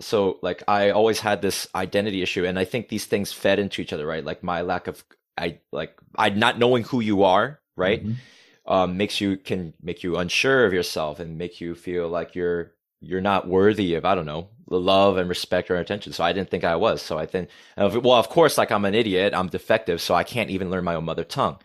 so 0.00 0.38
like 0.42 0.62
I 0.66 0.90
always 0.90 1.20
had 1.20 1.42
this 1.42 1.68
identity 1.74 2.22
issue, 2.22 2.44
and 2.44 2.58
I 2.58 2.64
think 2.64 2.88
these 2.88 3.04
things 3.04 3.32
fed 3.32 3.58
into 3.58 3.82
each 3.82 3.92
other, 3.92 4.06
right? 4.06 4.24
Like 4.24 4.42
my 4.42 4.62
lack 4.62 4.86
of 4.86 5.04
I 5.38 5.58
like 5.72 5.96
I 6.16 6.30
not 6.30 6.58
knowing 6.58 6.84
who 6.84 7.00
you 7.00 7.22
are, 7.22 7.60
right? 7.76 8.02
Mm-hmm. 8.04 8.72
Um, 8.72 8.96
makes 8.96 9.20
you 9.20 9.36
can 9.36 9.74
make 9.82 10.02
you 10.02 10.16
unsure 10.16 10.64
of 10.64 10.72
yourself 10.72 11.20
and 11.20 11.38
make 11.38 11.60
you 11.60 11.74
feel 11.74 12.08
like 12.08 12.34
you're 12.34 12.72
you're 13.00 13.20
not 13.20 13.48
worthy 13.48 13.94
of 13.94 14.04
I 14.04 14.14
don't 14.14 14.26
know 14.26 14.48
the 14.68 14.78
love 14.78 15.16
and 15.16 15.28
respect 15.28 15.70
or 15.70 15.76
attention. 15.76 16.12
So 16.12 16.22
I 16.22 16.32
didn't 16.32 16.50
think 16.50 16.64
I 16.64 16.76
was. 16.76 17.02
So 17.02 17.18
I 17.18 17.26
think 17.26 17.48
well, 17.76 18.12
of 18.12 18.28
course, 18.28 18.56
like 18.56 18.70
I'm 18.70 18.84
an 18.84 18.94
idiot, 18.94 19.34
I'm 19.34 19.48
defective, 19.48 20.00
so 20.00 20.14
I 20.14 20.24
can't 20.24 20.50
even 20.50 20.70
learn 20.70 20.84
my 20.84 20.94
own 20.94 21.04
mother 21.04 21.24
tongue. 21.24 21.58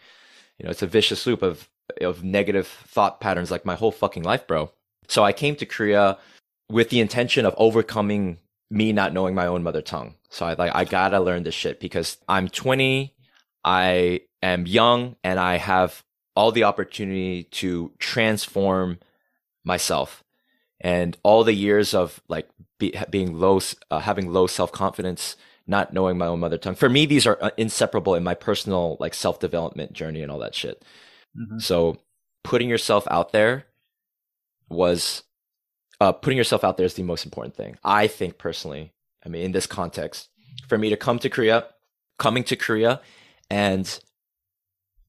You 0.57 0.65
know, 0.65 0.71
it's 0.71 0.81
a 0.81 0.87
vicious 0.87 1.25
loop 1.27 1.41
of 1.41 1.69
of 2.01 2.23
negative 2.23 2.67
thought 2.67 3.21
patterns 3.21 3.51
like 3.51 3.65
my 3.65 3.75
whole 3.75 3.91
fucking 3.91 4.23
life, 4.23 4.47
bro. 4.47 4.71
So 5.07 5.23
I 5.23 5.33
came 5.33 5.55
to 5.57 5.65
Korea 5.65 6.17
with 6.69 6.89
the 6.89 6.99
intention 6.99 7.45
of 7.45 7.53
overcoming 7.57 8.39
me 8.71 8.91
not 8.91 9.13
knowing 9.13 9.35
my 9.35 9.45
own 9.45 9.61
mother 9.63 9.81
tongue. 9.81 10.15
So 10.29 10.45
I 10.45 10.53
like 10.53 10.75
I 10.75 10.85
gotta 10.85 11.19
learn 11.19 11.43
this 11.43 11.53
shit 11.53 11.79
because 11.79 12.17
I'm 12.27 12.47
20, 12.47 13.13
I 13.63 14.21
am 14.41 14.65
young, 14.65 15.15
and 15.23 15.39
I 15.39 15.57
have 15.57 16.03
all 16.35 16.51
the 16.51 16.63
opportunity 16.63 17.43
to 17.43 17.91
transform 17.99 18.99
myself. 19.63 20.24
And 20.81 21.17
all 21.23 21.43
the 21.43 21.53
years 21.53 21.93
of 21.93 22.21
like 22.27 22.49
be, 22.79 22.93
being 23.09 23.39
low, 23.39 23.59
uh, 23.89 23.99
having 23.99 24.31
low 24.31 24.47
self 24.47 24.71
confidence, 24.71 25.35
not 25.67 25.93
knowing 25.93 26.17
my 26.17 26.27
own 26.27 26.39
mother 26.39 26.57
tongue. 26.57 26.75
For 26.75 26.89
me, 26.89 27.05
these 27.05 27.25
are 27.25 27.37
uh, 27.41 27.51
inseparable 27.57 28.15
in 28.15 28.23
my 28.23 28.33
personal 28.33 28.97
like 28.99 29.13
self 29.13 29.39
development 29.39 29.93
journey 29.93 30.21
and 30.21 30.31
all 30.31 30.39
that 30.39 30.55
shit. 30.55 30.83
Mm-hmm. 31.37 31.59
So 31.59 31.97
putting 32.43 32.69
yourself 32.69 33.07
out 33.09 33.31
there 33.31 33.65
was 34.69 35.23
uh, 36.01 36.11
putting 36.11 36.37
yourself 36.37 36.63
out 36.63 36.77
there 36.77 36.85
is 36.85 36.95
the 36.95 37.03
most 37.03 37.25
important 37.25 37.55
thing. 37.55 37.77
I 37.83 38.07
think 38.07 38.37
personally, 38.37 38.93
I 39.25 39.29
mean, 39.29 39.43
in 39.43 39.51
this 39.51 39.67
context, 39.67 40.29
for 40.67 40.77
me 40.77 40.89
to 40.89 40.97
come 40.97 41.19
to 41.19 41.29
Korea, 41.29 41.67
coming 42.19 42.43
to 42.45 42.55
Korea 42.55 43.01
and, 43.49 43.99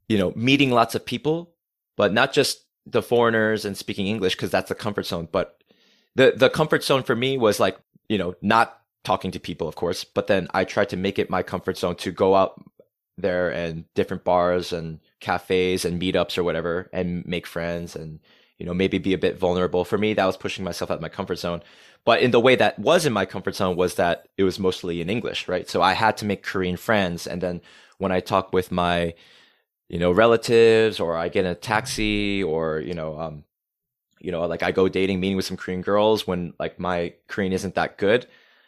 you 0.09 0.19
know, 0.19 0.33
meeting 0.37 0.71
lots 0.71 0.95
of 0.95 1.05
people, 1.05 1.55
but 1.97 2.13
not 2.13 2.33
just 2.33 2.66
the 2.87 3.03
foreigners 3.03 3.65
and 3.65 3.77
speaking 3.77 4.07
English, 4.07 4.35
because 4.35 4.51
that's 4.51 4.69
the 4.69 4.75
comfort 4.75 5.07
zone. 5.07 5.29
But 5.31 5.63
the, 6.15 6.33
the 6.37 6.49
comfort 6.49 6.85
zone 6.85 7.03
for 7.03 7.17
me 7.17 7.37
was 7.37 7.61
like, 7.61 7.79
you 8.09 8.19
know, 8.19 8.35
not 8.41 8.81
talking 9.05 9.31
to 9.33 9.41
people, 9.41 9.69
of 9.69 9.77
course, 9.77 10.05
but 10.05 10.27
then 10.27 10.49
I 10.53 10.65
tried 10.65 10.89
to 10.91 10.97
make 10.97 11.19
it 11.19 11.31
my 11.31 11.43
comfort 11.43 11.79
zone 11.79 11.97
to 11.97 12.11
go 12.11 12.35
out 12.35 12.61
there 13.19 13.51
and 13.51 13.85
different 13.95 14.25
bars 14.25 14.73
and 14.73 15.01
cafes 15.21 15.85
and 15.85 16.01
meetups 16.01 16.37
or 16.37 16.45
whatever 16.45 16.91
and 16.93 17.25
make 17.27 17.47
friends 17.47 17.97
and 17.97 18.21
you 18.59 18.67
know 18.67 18.75
maybe 18.75 18.99
be 18.99 19.15
a 19.15 19.19
bit 19.19 19.39
vulnerable. 19.39 19.85
For 19.85 19.99
me 19.99 20.15
that 20.15 20.27
was 20.27 20.37
pushing 20.37 20.65
myself 20.65 20.91
out 20.91 20.97
of 20.97 21.03
my 21.03 21.09
comfort 21.09 21.37
zone. 21.37 21.63
But 22.05 22.21
in 22.21 22.31
the 22.31 22.41
way 22.41 22.57
that 22.57 22.79
was 22.79 23.05
in 23.07 23.13
my 23.13 23.25
comfort 23.25 23.57
zone 23.57 23.77
was 23.77 23.95
that 23.95 24.29
it 24.37 24.45
was 24.45 24.59
mostly 24.59 25.01
in 25.01 25.11
english 25.11 25.49
right? 25.49 25.69
So 25.69 25.83
i 25.83 25.93
had 25.93 26.17
to 26.19 26.27
make 26.27 26.43
korean 26.43 26.77
friends. 26.77 27.27
And 27.27 27.41
then 27.41 27.61
when 27.99 28.13
i 28.13 28.21
talk 28.21 28.53
with 28.53 28.71
my 28.71 29.15
you 29.89 29.99
know 29.99 30.11
relatives 30.11 31.01
or 31.01 31.17
i 31.17 31.29
get 31.29 31.45
in 31.45 31.51
a 31.51 31.55
taxi 31.55 32.43
or 32.43 32.81
you 32.81 32.95
know 32.95 33.19
um 33.19 33.45
you 34.21 34.33
know 34.33 34.47
like 34.47 34.63
i 34.63 34.73
go 34.73 34.89
dating 34.89 35.21
meeting 35.21 35.37
with 35.37 35.45
some 35.45 35.57
korean 35.57 35.83
girls 35.83 36.27
when 36.27 36.53
like 36.59 36.79
my 36.79 37.13
korean 37.29 37.53
isn't 37.53 37.75
that 37.75 37.99
good 37.99 38.27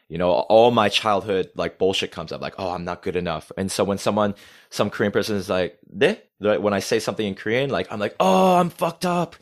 you 0.09 0.17
know 0.17 0.31
all 0.31 0.71
my 0.71 0.89
childhood 0.89 1.51
like 1.55 1.79
bullshit 1.79 2.11
comes 2.11 2.33
up 2.33 2.41
like 2.41 2.55
oh 2.59 2.71
i'm 2.71 2.85
not 2.85 3.03
good 3.03 3.17
enough. 3.17 3.53
And 3.57 3.71
so 3.71 3.85
when 3.85 3.99
someone 3.99 4.35
some 4.71 4.91
korean 4.91 5.13
person 5.13 5.37
is 5.37 5.49
like 5.49 5.79
"Ne?" 5.93 6.19
when 6.39 6.73
i 6.73 6.81
say 6.81 6.99
something 6.99 7.27
in 7.27 7.35
korean 7.35 7.71
like 7.71 7.93
i'm 7.93 8.01
like 8.01 8.17
oh 8.19 8.57
i'm 8.57 8.71
fucked 8.71 9.07
up. 9.07 9.37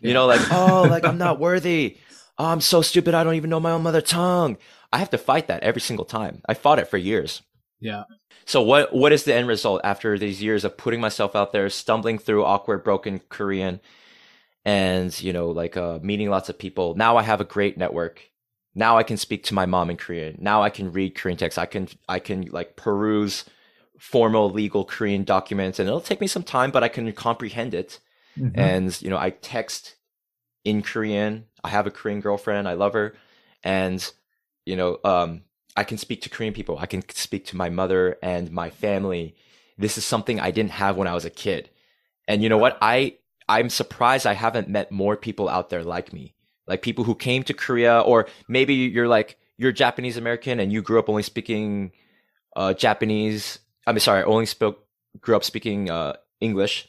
You 0.00 0.14
know 0.14 0.26
like 0.26 0.40
oh 0.52 0.86
like 0.88 1.04
i'm 1.04 1.18
not 1.18 1.38
worthy. 1.48 1.98
Oh, 2.38 2.46
i'm 2.46 2.60
so 2.60 2.82
stupid 2.82 3.14
i 3.14 3.24
don't 3.24 3.34
even 3.34 3.50
know 3.50 3.60
my 3.60 3.72
own 3.72 3.82
mother 3.82 4.02
tongue. 4.02 4.58
I 4.92 4.98
have 4.98 5.10
to 5.10 5.18
fight 5.18 5.46
that 5.46 5.62
every 5.62 5.80
single 5.80 6.04
time. 6.04 6.42
I 6.48 6.54
fought 6.54 6.80
it 6.80 6.88
for 6.88 6.96
years 6.98 7.42
yeah 7.80 8.04
so 8.44 8.62
what 8.62 8.94
what 8.94 9.12
is 9.12 9.24
the 9.24 9.34
end 9.34 9.48
result 9.48 9.80
after 9.84 10.18
these 10.18 10.42
years 10.42 10.64
of 10.64 10.76
putting 10.76 11.00
myself 11.00 11.34
out 11.34 11.52
there 11.52 11.68
stumbling 11.68 12.18
through 12.18 12.44
awkward 12.44 12.84
broken 12.84 13.20
korean 13.28 13.80
and 14.64 15.20
you 15.22 15.32
know 15.32 15.48
like 15.48 15.76
uh, 15.76 15.98
meeting 16.02 16.30
lots 16.30 16.48
of 16.48 16.58
people 16.58 16.94
now 16.94 17.16
i 17.16 17.22
have 17.22 17.40
a 17.40 17.44
great 17.44 17.78
network 17.78 18.30
now 18.74 18.96
I 18.96 19.02
can 19.02 19.16
speak 19.16 19.44
to 19.44 19.54
my 19.54 19.66
mom 19.66 19.90
in 19.90 19.96
Korean. 19.96 20.36
Now 20.40 20.62
I 20.62 20.70
can 20.70 20.92
read 20.92 21.14
Korean 21.14 21.36
text. 21.36 21.58
I 21.58 21.66
can 21.66 21.88
I 22.08 22.18
can 22.18 22.42
like 22.50 22.76
peruse 22.76 23.44
formal 23.98 24.50
legal 24.50 24.84
Korean 24.84 25.24
documents 25.24 25.78
and 25.78 25.88
it'll 25.88 26.00
take 26.00 26.20
me 26.20 26.26
some 26.26 26.42
time, 26.42 26.70
but 26.70 26.84
I 26.84 26.88
can 26.88 27.12
comprehend 27.12 27.74
it. 27.74 27.98
Mm-hmm. 28.38 28.58
And 28.58 29.02
you 29.02 29.10
know, 29.10 29.18
I 29.18 29.30
text 29.30 29.96
in 30.64 30.82
Korean. 30.82 31.46
I 31.64 31.70
have 31.70 31.86
a 31.86 31.90
Korean 31.90 32.20
girlfriend. 32.20 32.68
I 32.68 32.74
love 32.74 32.92
her. 32.92 33.14
And 33.64 34.08
you 34.64 34.76
know, 34.76 34.98
um, 35.04 35.42
I 35.76 35.84
can 35.84 35.98
speak 35.98 36.22
to 36.22 36.28
Korean 36.28 36.52
people. 36.52 36.78
I 36.78 36.86
can 36.86 37.08
speak 37.10 37.46
to 37.46 37.56
my 37.56 37.70
mother 37.70 38.18
and 38.22 38.50
my 38.50 38.70
family. 38.70 39.34
This 39.78 39.96
is 39.96 40.04
something 40.04 40.40
I 40.40 40.50
didn't 40.50 40.72
have 40.72 40.96
when 40.96 41.08
I 41.08 41.14
was 41.14 41.24
a 41.24 41.30
kid. 41.30 41.70
And 42.28 42.42
you 42.42 42.48
know 42.48 42.58
what? 42.58 42.78
I 42.80 43.16
I'm 43.48 43.70
surprised 43.70 44.26
I 44.26 44.34
haven't 44.34 44.68
met 44.68 44.92
more 44.92 45.16
people 45.16 45.48
out 45.48 45.70
there 45.70 45.82
like 45.82 46.12
me 46.12 46.34
like 46.70 46.82
people 46.82 47.04
who 47.04 47.16
came 47.16 47.42
to 47.42 47.52
Korea, 47.52 48.00
or 48.00 48.28
maybe 48.48 48.74
you're 48.74 49.08
like 49.08 49.36
you're 49.58 49.72
Japanese 49.72 50.16
American 50.16 50.60
and 50.60 50.72
you 50.72 50.80
grew 50.80 50.98
up 51.00 51.08
only 51.10 51.24
speaking 51.24 51.90
uh, 52.56 52.72
Japanese. 52.72 53.58
I 53.86 53.92
mean, 53.92 54.00
sorry, 54.00 54.22
only 54.22 54.46
spoke 54.46 54.86
grew 55.20 55.34
up 55.34 55.42
speaking 55.42 55.90
uh, 55.90 56.14
English, 56.40 56.88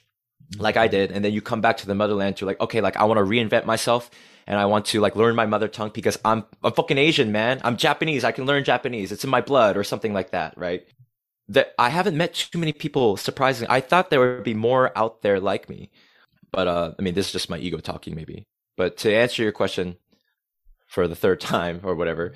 like 0.60 0.78
I 0.78 0.88
did, 0.88 1.12
and 1.12 1.26
then 1.26 1.34
you 1.34 1.42
come 1.42 1.62
back 1.62 1.78
to 1.78 1.88
the 1.88 1.96
motherland. 1.96 2.40
You're 2.40 2.48
like, 2.48 2.62
okay, 2.62 2.80
like 2.80 2.96
I 2.96 3.06
want 3.06 3.18
to 3.18 3.26
reinvent 3.26 3.66
myself 3.66 4.12
and 4.48 4.60
I 4.60 4.66
want 4.66 4.86
to 4.88 5.00
like 5.00 5.16
learn 5.16 5.36
my 5.36 5.46
mother 5.46 5.68
tongue 5.68 5.92
because 5.94 6.18
I'm 6.26 6.46
I'm 6.64 6.74
fucking 6.74 6.98
Asian, 6.98 7.32
man. 7.32 7.62
I'm 7.64 7.78
Japanese. 7.78 8.24
I 8.24 8.32
can 8.32 8.46
learn 8.46 8.64
Japanese. 8.64 9.12
It's 9.12 9.24
in 9.24 9.30
my 9.30 9.42
blood 9.42 9.78
or 9.78 9.84
something 9.84 10.14
like 10.14 10.32
that, 10.32 10.58
right? 10.58 10.86
That 11.50 11.74
I 11.78 11.90
haven't 11.90 12.18
met 12.18 12.34
too 12.34 12.60
many 12.60 12.74
people. 12.74 13.18
Surprisingly, 13.18 13.74
I 13.74 13.82
thought 13.82 14.10
there 14.10 14.20
would 14.20 14.44
be 14.44 14.54
more 14.54 14.98
out 14.98 15.22
there 15.22 15.40
like 15.40 15.70
me, 15.70 15.92
but 16.52 16.68
uh, 16.68 16.94
I 16.98 17.02
mean, 17.02 17.14
this 17.14 17.28
is 17.28 17.32
just 17.32 17.50
my 17.50 17.58
ego 17.58 17.78
talking, 17.78 18.16
maybe. 18.16 18.46
But 18.78 18.98
to 18.98 19.14
answer 19.14 19.44
your 19.44 19.52
question 19.52 19.98
for 20.88 21.08
the 21.08 21.16
third 21.16 21.40
time 21.42 21.82
or 21.84 21.96
whatever, 21.96 22.34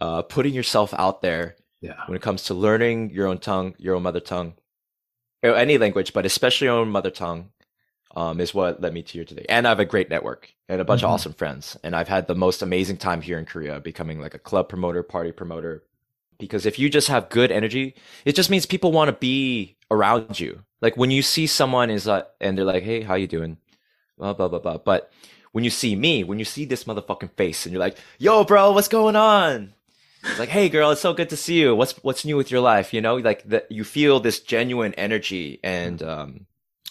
uh, 0.00 0.22
putting 0.22 0.54
yourself 0.54 0.94
out 0.96 1.22
there 1.22 1.56
yeah. 1.80 2.04
when 2.06 2.16
it 2.16 2.22
comes 2.22 2.44
to 2.44 2.54
learning 2.54 3.10
your 3.10 3.26
own 3.26 3.38
tongue, 3.38 3.74
your 3.78 3.96
own 3.96 4.02
mother 4.02 4.20
tongue, 4.20 4.54
or 5.42 5.54
any 5.54 5.78
language, 5.78 6.12
but 6.12 6.26
especially 6.26 6.66
your 6.66 6.76
own 6.76 6.90
mother 6.90 7.10
tongue, 7.10 7.50
um, 8.16 8.40
is 8.40 8.54
what 8.54 8.80
led 8.80 8.92
me 8.92 9.02
to 9.02 9.12
here 9.12 9.24
today. 9.24 9.46
And 9.48 9.66
I 9.66 9.70
have 9.70 9.80
a 9.80 9.84
great 9.84 10.10
network 10.10 10.52
and 10.68 10.80
a 10.80 10.84
bunch 10.84 11.00
mm-hmm. 11.00 11.06
of 11.06 11.12
awesome 11.12 11.32
friends. 11.32 11.76
And 11.82 11.94
I've 11.94 12.08
had 12.08 12.26
the 12.26 12.34
most 12.34 12.62
amazing 12.62 12.96
time 12.96 13.20
here 13.20 13.38
in 13.38 13.46
Korea, 13.46 13.80
becoming 13.80 14.20
like 14.20 14.34
a 14.34 14.38
club 14.38 14.68
promoter, 14.68 15.02
party 15.02 15.32
promoter. 15.32 15.84
Because 16.38 16.66
if 16.66 16.78
you 16.78 16.88
just 16.88 17.08
have 17.08 17.28
good 17.28 17.52
energy, 17.52 17.94
it 18.24 18.34
just 18.34 18.50
means 18.50 18.66
people 18.66 18.92
want 18.92 19.08
to 19.08 19.12
be 19.12 19.76
around 19.90 20.40
you. 20.40 20.62
Like 20.80 20.96
when 20.96 21.10
you 21.10 21.22
see 21.22 21.46
someone 21.46 21.90
is 21.90 22.06
like, 22.06 22.26
and 22.40 22.56
they're 22.56 22.64
like, 22.64 22.82
"Hey, 22.82 23.02
how 23.02 23.14
you 23.14 23.26
doing?" 23.26 23.58
Blah 24.16 24.32
blah 24.32 24.48
blah 24.48 24.58
blah. 24.58 24.78
But 24.78 25.12
when 25.52 25.64
you 25.64 25.70
see 25.70 25.94
me, 25.94 26.24
when 26.24 26.38
you 26.38 26.44
see 26.44 26.64
this 26.64 26.84
motherfucking 26.84 27.32
face, 27.32 27.66
and 27.66 27.72
you're 27.72 27.80
like, 27.80 27.98
"Yo, 28.18 28.44
bro, 28.44 28.72
what's 28.72 28.88
going 28.88 29.16
on?" 29.16 29.74
It's 30.22 30.38
like, 30.38 30.48
"Hey, 30.48 30.70
girl, 30.70 30.90
it's 30.90 31.00
so 31.00 31.12
good 31.12 31.28
to 31.30 31.36
see 31.36 31.60
you. 31.60 31.76
What's 31.76 31.92
what's 32.02 32.24
new 32.24 32.36
with 32.38 32.50
your 32.50 32.60
life?" 32.60 32.94
You 32.94 33.02
know, 33.02 33.16
like 33.16 33.46
that. 33.50 33.70
You 33.70 33.84
feel 33.84 34.20
this 34.20 34.40
genuine 34.40 34.94
energy 34.94 35.60
and 35.62 36.02
um, 36.02 36.46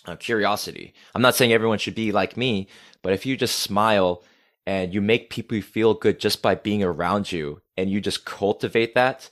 uh, 0.10 0.15
curiosity. 0.15 0.93
I'm 1.13 1.22
not 1.22 1.36
saying 1.36 1.54
everyone 1.54 1.78
should 1.78 1.95
be 1.95 2.12
like 2.12 2.36
me, 2.38 2.67
but 3.02 3.13
if 3.13 3.26
you 3.26 3.38
just 3.38 3.60
smile 3.60 4.24
and 4.65 4.93
you 4.93 5.02
make 5.02 5.30
people 5.30 5.62
feel 5.62 5.93
good 5.93 6.19
just 6.19 6.41
by 6.41 6.56
being 6.56 6.84
around 6.84 7.32
you, 7.32 7.62
and 7.78 7.89
you 7.89 8.02
just 8.02 8.26
cultivate 8.26 8.93
that, 8.95 9.30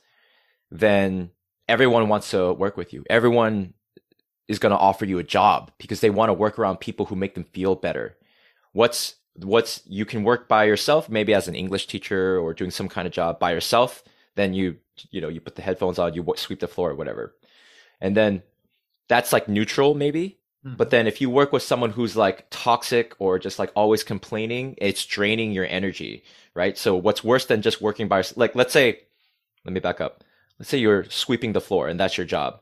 then 0.71 1.31
everyone 1.67 2.07
wants 2.07 2.31
to 2.31 2.53
work 2.53 2.77
with 2.77 2.93
you. 2.93 3.03
Everyone 3.09 3.73
is 4.47 4.59
going 4.59 4.71
to 4.71 4.77
offer 4.77 5.05
you 5.05 5.19
a 5.19 5.23
job 5.23 5.71
because 5.77 5.99
they 5.99 6.09
want 6.09 6.29
to 6.29 6.33
work 6.33 6.57
around 6.57 6.79
people 6.79 7.05
who 7.07 7.15
make 7.15 7.35
them 7.35 7.43
feel 7.43 7.75
better 7.75 8.15
what's 8.71 9.15
what's 9.43 9.81
you 9.85 10.05
can 10.05 10.23
work 10.23 10.47
by 10.47 10.63
yourself 10.63 11.09
maybe 11.09 11.33
as 11.33 11.49
an 11.49 11.55
english 11.55 11.85
teacher 11.85 12.39
or 12.39 12.53
doing 12.53 12.71
some 12.71 12.87
kind 12.87 13.05
of 13.05 13.13
job 13.13 13.39
by 13.39 13.51
yourself 13.51 14.03
then 14.35 14.53
you 14.53 14.77
you 15.11 15.19
know 15.19 15.27
you 15.27 15.41
put 15.41 15.55
the 15.55 15.61
headphones 15.61 15.99
on 15.99 16.13
you 16.13 16.25
sweep 16.37 16.61
the 16.61 16.67
floor 16.67 16.91
or 16.91 16.95
whatever 16.95 17.35
and 17.99 18.15
then 18.15 18.41
that's 19.07 19.33
like 19.33 19.47
neutral 19.47 19.93
maybe. 19.93 20.37
Hmm. 20.67 20.75
but 20.75 20.89
then 20.89 21.07
if 21.07 21.21
you 21.21 21.29
work 21.29 21.51
with 21.53 21.63
someone 21.63 21.91
who's 21.91 22.15
like 22.15 22.47
toxic 22.49 23.13
or 23.19 23.39
just 23.39 23.59
like 23.59 23.71
always 23.75 24.03
complaining 24.03 24.75
it's 24.77 25.05
draining 25.05 25.51
your 25.51 25.65
energy 25.65 26.23
right 26.53 26.77
so 26.77 26.95
what's 26.95 27.23
worse 27.23 27.45
than 27.45 27.61
just 27.61 27.81
working 27.81 28.07
by 28.07 28.23
like 28.35 28.55
let's 28.55 28.73
say 28.73 28.99
let 29.65 29.73
me 29.73 29.79
back 29.79 30.01
up 30.01 30.23
let's 30.59 30.69
say 30.69 30.77
you're 30.77 31.05
sweeping 31.05 31.53
the 31.53 31.61
floor 31.61 31.87
and 31.87 31.99
that's 31.99 32.17
your 32.17 32.25
job 32.25 32.61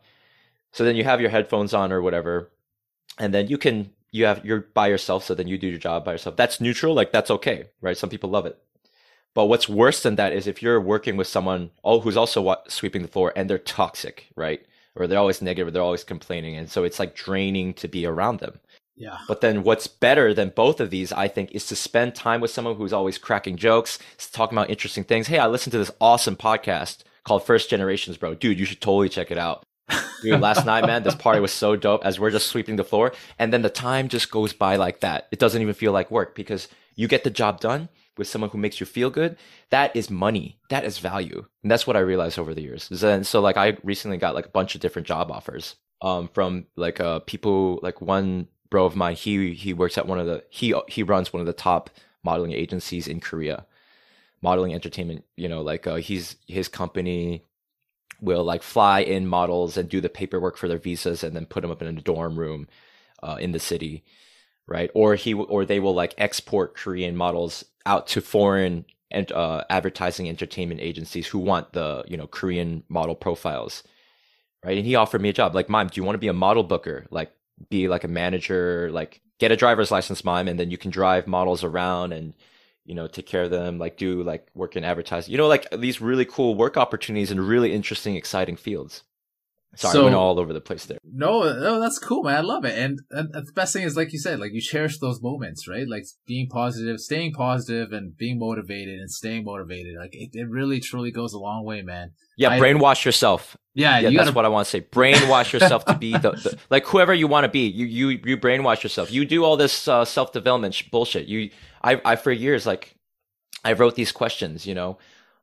so 0.71 0.83
then 0.83 0.95
you 0.95 1.03
have 1.03 1.21
your 1.21 1.29
headphones 1.29 1.73
on 1.73 1.91
or 1.91 2.01
whatever 2.01 2.51
and 3.17 3.33
then 3.33 3.47
you 3.47 3.57
can 3.57 3.89
you 4.15 4.25
have 4.25 4.45
you're 4.45 4.61
by 4.61 4.87
yourself, 4.87 5.25
so 5.25 5.35
then 5.35 5.47
you 5.47 5.57
do 5.57 5.67
your 5.67 5.77
job 5.77 6.05
by 6.05 6.13
yourself. 6.13 6.37
That's 6.37 6.61
neutral, 6.61 6.93
like 6.93 7.11
that's 7.11 7.29
okay, 7.31 7.65
right? 7.81 7.97
Some 7.97 8.09
people 8.09 8.29
love 8.29 8.45
it. 8.45 8.57
But 9.33 9.45
what's 9.47 9.67
worse 9.67 10.01
than 10.01 10.15
that 10.15 10.31
is 10.31 10.47
if 10.47 10.61
you're 10.61 10.79
working 10.79 11.17
with 11.17 11.27
someone 11.27 11.71
oh, 11.83 11.99
who's 11.99 12.15
also 12.15 12.55
sweeping 12.69 13.01
the 13.01 13.09
floor 13.09 13.33
and 13.35 13.49
they're 13.49 13.57
toxic, 13.57 14.27
right? 14.35 14.65
Or 14.95 15.07
they're 15.07 15.19
always 15.19 15.41
negative, 15.41 15.67
or 15.67 15.71
they're 15.71 15.81
always 15.81 16.05
complaining, 16.05 16.55
and 16.55 16.69
so 16.69 16.83
it's 16.83 16.99
like 16.99 17.15
draining 17.15 17.73
to 17.75 17.87
be 17.87 18.05
around 18.05 18.39
them. 18.39 18.59
Yeah. 18.95 19.17
But 19.27 19.41
then 19.41 19.63
what's 19.63 19.87
better 19.87 20.33
than 20.33 20.53
both 20.55 20.79
of 20.79 20.89
these, 20.89 21.11
I 21.11 21.27
think, 21.27 21.51
is 21.51 21.65
to 21.67 21.75
spend 21.75 22.15
time 22.15 22.39
with 22.39 22.51
someone 22.51 22.75
who's 22.75 22.93
always 22.93 23.17
cracking 23.17 23.57
jokes, 23.57 23.99
talking 24.31 24.57
about 24.57 24.69
interesting 24.69 25.03
things. 25.03 25.27
Hey, 25.27 25.37
I 25.37 25.47
listened 25.47 25.71
to 25.73 25.77
this 25.77 25.91
awesome 25.99 26.37
podcast 26.37 26.99
called 27.25 27.45
First 27.45 27.69
Generations, 27.69 28.15
bro. 28.15 28.35
Dude, 28.35 28.57
you 28.57 28.65
should 28.65 28.79
totally 28.79 29.09
check 29.09 29.31
it 29.31 29.37
out. 29.37 29.63
Dude, 30.21 30.39
last 30.39 30.65
night, 30.65 30.85
man, 30.85 31.03
this 31.03 31.13
party 31.13 31.39
was 31.39 31.51
so 31.51 31.75
dope 31.75 32.05
as 32.05 32.19
we're 32.19 32.31
just 32.31 32.47
sweeping 32.47 32.77
the 32.77 32.83
floor. 32.83 33.11
And 33.37 33.51
then 33.51 33.61
the 33.61 33.69
time 33.69 34.07
just 34.07 34.31
goes 34.31 34.53
by 34.53 34.77
like 34.77 35.01
that. 35.01 35.27
It 35.31 35.39
doesn't 35.39 35.61
even 35.61 35.73
feel 35.73 35.91
like 35.91 36.09
work 36.09 36.33
because 36.33 36.69
you 36.95 37.07
get 37.07 37.23
the 37.23 37.29
job 37.29 37.59
done 37.59 37.89
with 38.17 38.27
someone 38.27 38.49
who 38.49 38.57
makes 38.57 38.79
you 38.79 38.85
feel 38.85 39.09
good. 39.09 39.37
That 39.69 39.95
is 39.95 40.09
money. 40.09 40.57
That 40.69 40.85
is 40.85 40.99
value. 40.99 41.45
And 41.63 41.71
that's 41.71 41.85
what 41.85 41.97
I 41.97 41.99
realized 41.99 42.39
over 42.39 42.53
the 42.53 42.61
years. 42.61 42.89
And 43.03 43.25
so 43.25 43.41
like 43.41 43.57
I 43.57 43.77
recently 43.83 44.17
got 44.17 44.35
like 44.35 44.45
a 44.45 44.49
bunch 44.49 44.75
of 44.75 44.81
different 44.81 45.07
job 45.07 45.31
offers 45.31 45.75
um, 46.01 46.29
from 46.33 46.67
like 46.75 46.99
uh, 46.99 47.19
people 47.19 47.79
like 47.81 48.01
one 48.01 48.47
bro 48.69 48.85
of 48.85 48.95
mine, 48.95 49.15
he 49.15 49.53
he 49.53 49.73
works 49.73 49.97
at 49.97 50.07
one 50.07 50.19
of 50.19 50.25
the 50.25 50.43
he 50.49 50.73
he 50.87 51.03
runs 51.03 51.31
one 51.31 51.41
of 51.41 51.47
the 51.47 51.53
top 51.53 51.89
modeling 52.23 52.51
agencies 52.51 53.07
in 53.07 53.19
Korea. 53.19 53.65
Modeling 54.41 54.73
entertainment, 54.73 55.23
you 55.35 55.47
know, 55.49 55.61
like 55.61 55.87
uh, 55.87 55.95
he's 55.95 56.35
his 56.47 56.67
company 56.67 57.45
will 58.21 58.43
like 58.43 58.63
fly 58.63 58.99
in 58.99 59.27
models 59.27 59.77
and 59.77 59.89
do 59.89 59.99
the 60.01 60.09
paperwork 60.09 60.57
for 60.57 60.67
their 60.67 60.77
visas 60.77 61.23
and 61.23 61.35
then 61.35 61.45
put 61.45 61.61
them 61.61 61.71
up 61.71 61.81
in 61.81 61.97
a 61.97 62.01
dorm 62.01 62.37
room 62.37 62.67
uh, 63.23 63.37
in 63.39 63.51
the 63.51 63.59
city 63.59 64.03
right 64.67 64.89
or 64.93 65.15
he 65.15 65.33
or 65.33 65.65
they 65.65 65.79
will 65.79 65.93
like 65.93 66.13
export 66.17 66.75
korean 66.75 67.15
models 67.15 67.65
out 67.85 68.07
to 68.07 68.21
foreign 68.21 68.85
and 69.11 69.31
uh, 69.31 69.63
advertising 69.69 70.27
entertainment 70.27 70.81
agencies 70.81 71.27
who 71.27 71.39
want 71.39 71.73
the 71.73 72.03
you 72.07 72.17
know 72.17 72.27
korean 72.27 72.83
model 72.89 73.15
profiles 73.15 73.83
right? 74.65 74.77
And 74.77 74.85
he 74.85 74.95
offered 74.95 75.21
me 75.21 75.29
a 75.29 75.33
job. 75.33 75.55
Like 75.55 75.69
mom 75.69 75.87
do 75.87 75.99
you 75.99 76.03
want 76.03 76.15
to 76.15 76.19
be 76.19 76.27
a 76.27 76.33
model 76.33 76.63
booker? 76.63 77.05
Like 77.11 77.31
be 77.69 77.87
like 77.87 78.03
a 78.03 78.09
manager 78.09 78.89
like 78.91 79.21
get 79.39 79.51
a 79.51 79.55
driver's 79.55 79.91
license 79.91 80.25
mom 80.25 80.47
and 80.49 80.59
then 80.59 80.71
you 80.71 80.77
can 80.77 80.91
drive 80.91 81.27
models 81.27 81.63
around 81.63 82.11
and 82.11 82.33
you 82.85 82.93
know, 82.93 83.07
take 83.07 83.25
care 83.25 83.41
of 83.41 83.49
them, 83.49 83.79
like 83.79 83.97
do 83.97 84.21
like 84.21 84.47
work 84.53 84.75
in 84.75 84.83
advertising, 84.83 85.31
you 85.31 85.39
know, 85.39 85.47
like 85.47 85.67
these 85.71 86.01
really 86.01 86.25
cool 86.25 86.53
work 86.53 86.77
opportunities 86.77 87.31
in 87.31 87.41
really 87.41 87.73
interesting, 87.73 88.15
exciting 88.15 88.55
fields. 88.55 89.01
Sorry, 89.75 89.93
So- 89.93 90.01
I 90.01 90.03
went 90.05 90.15
all 90.15 90.39
over 90.39 90.53
the 90.53 90.61
place 90.61 90.85
there. 90.85 90.97
No, 91.03 91.43
no, 91.43 91.79
that's 91.79 91.99
cool, 91.99 92.23
man. 92.23 92.35
I 92.35 92.41
love 92.41 92.65
it. 92.65 92.77
And, 92.77 92.99
and 93.11 93.31
the 93.33 93.45
best 93.55 93.73
thing 93.73 93.83
is, 93.83 93.95
like 93.95 94.11
you 94.13 94.19
said, 94.19 94.39
like 94.39 94.51
you 94.53 94.61
cherish 94.61 94.99
those 94.99 95.21
moments, 95.21 95.67
right? 95.67 95.87
Like 95.87 96.03
being 96.27 96.47
positive, 96.49 96.99
staying 96.99 97.33
positive, 97.33 97.91
and 97.93 98.15
being 98.17 98.37
motivated 98.39 98.99
and 98.99 99.09
staying 99.09 99.45
motivated. 99.45 99.95
Like 99.97 100.13
it, 100.13 100.29
it 100.33 100.49
really, 100.49 100.79
truly 100.79 101.11
goes 101.11 101.33
a 101.33 101.39
long 101.39 101.63
way, 101.65 101.81
man. 101.81 102.11
Yeah, 102.37 102.49
I- 102.51 102.59
brainwash 102.59 103.05
yourself. 103.05 103.55
Yeah, 103.73 103.99
yeah, 103.99 104.07
you 104.09 104.17
that's 104.17 104.27
gotta. 104.29 104.35
what 104.35 104.45
I 104.45 104.49
want 104.49 104.65
to 104.65 104.69
say. 104.71 104.81
Brainwash 104.81 105.51
yourself 105.51 105.83
to 105.85 105.95
be 105.97 106.13
the, 106.13 106.31
the 106.31 106.57
like 106.69 106.85
whoever 106.85 107.13
you 107.13 107.27
want 107.27 107.43
to 107.43 107.49
be. 107.49 107.67
You 107.67 107.85
you 107.85 108.19
you 108.23 108.37
brainwash 108.37 108.83
yourself. 108.83 109.11
You 109.11 109.25
do 109.25 109.43
all 109.43 109.57
this 109.57 109.87
uh, 109.89 110.05
self 110.05 110.31
development 110.31 110.75
sh- 110.75 110.83
bullshit. 110.89 111.27
You 111.27 111.49
I 111.83 111.99
I 112.05 112.15
for 112.15 112.31
years 112.31 112.65
like 112.65 112.95
I 113.65 113.73
wrote 113.73 113.95
these 113.95 114.13
questions, 114.13 114.65
you 114.65 114.73
know, 114.75 114.97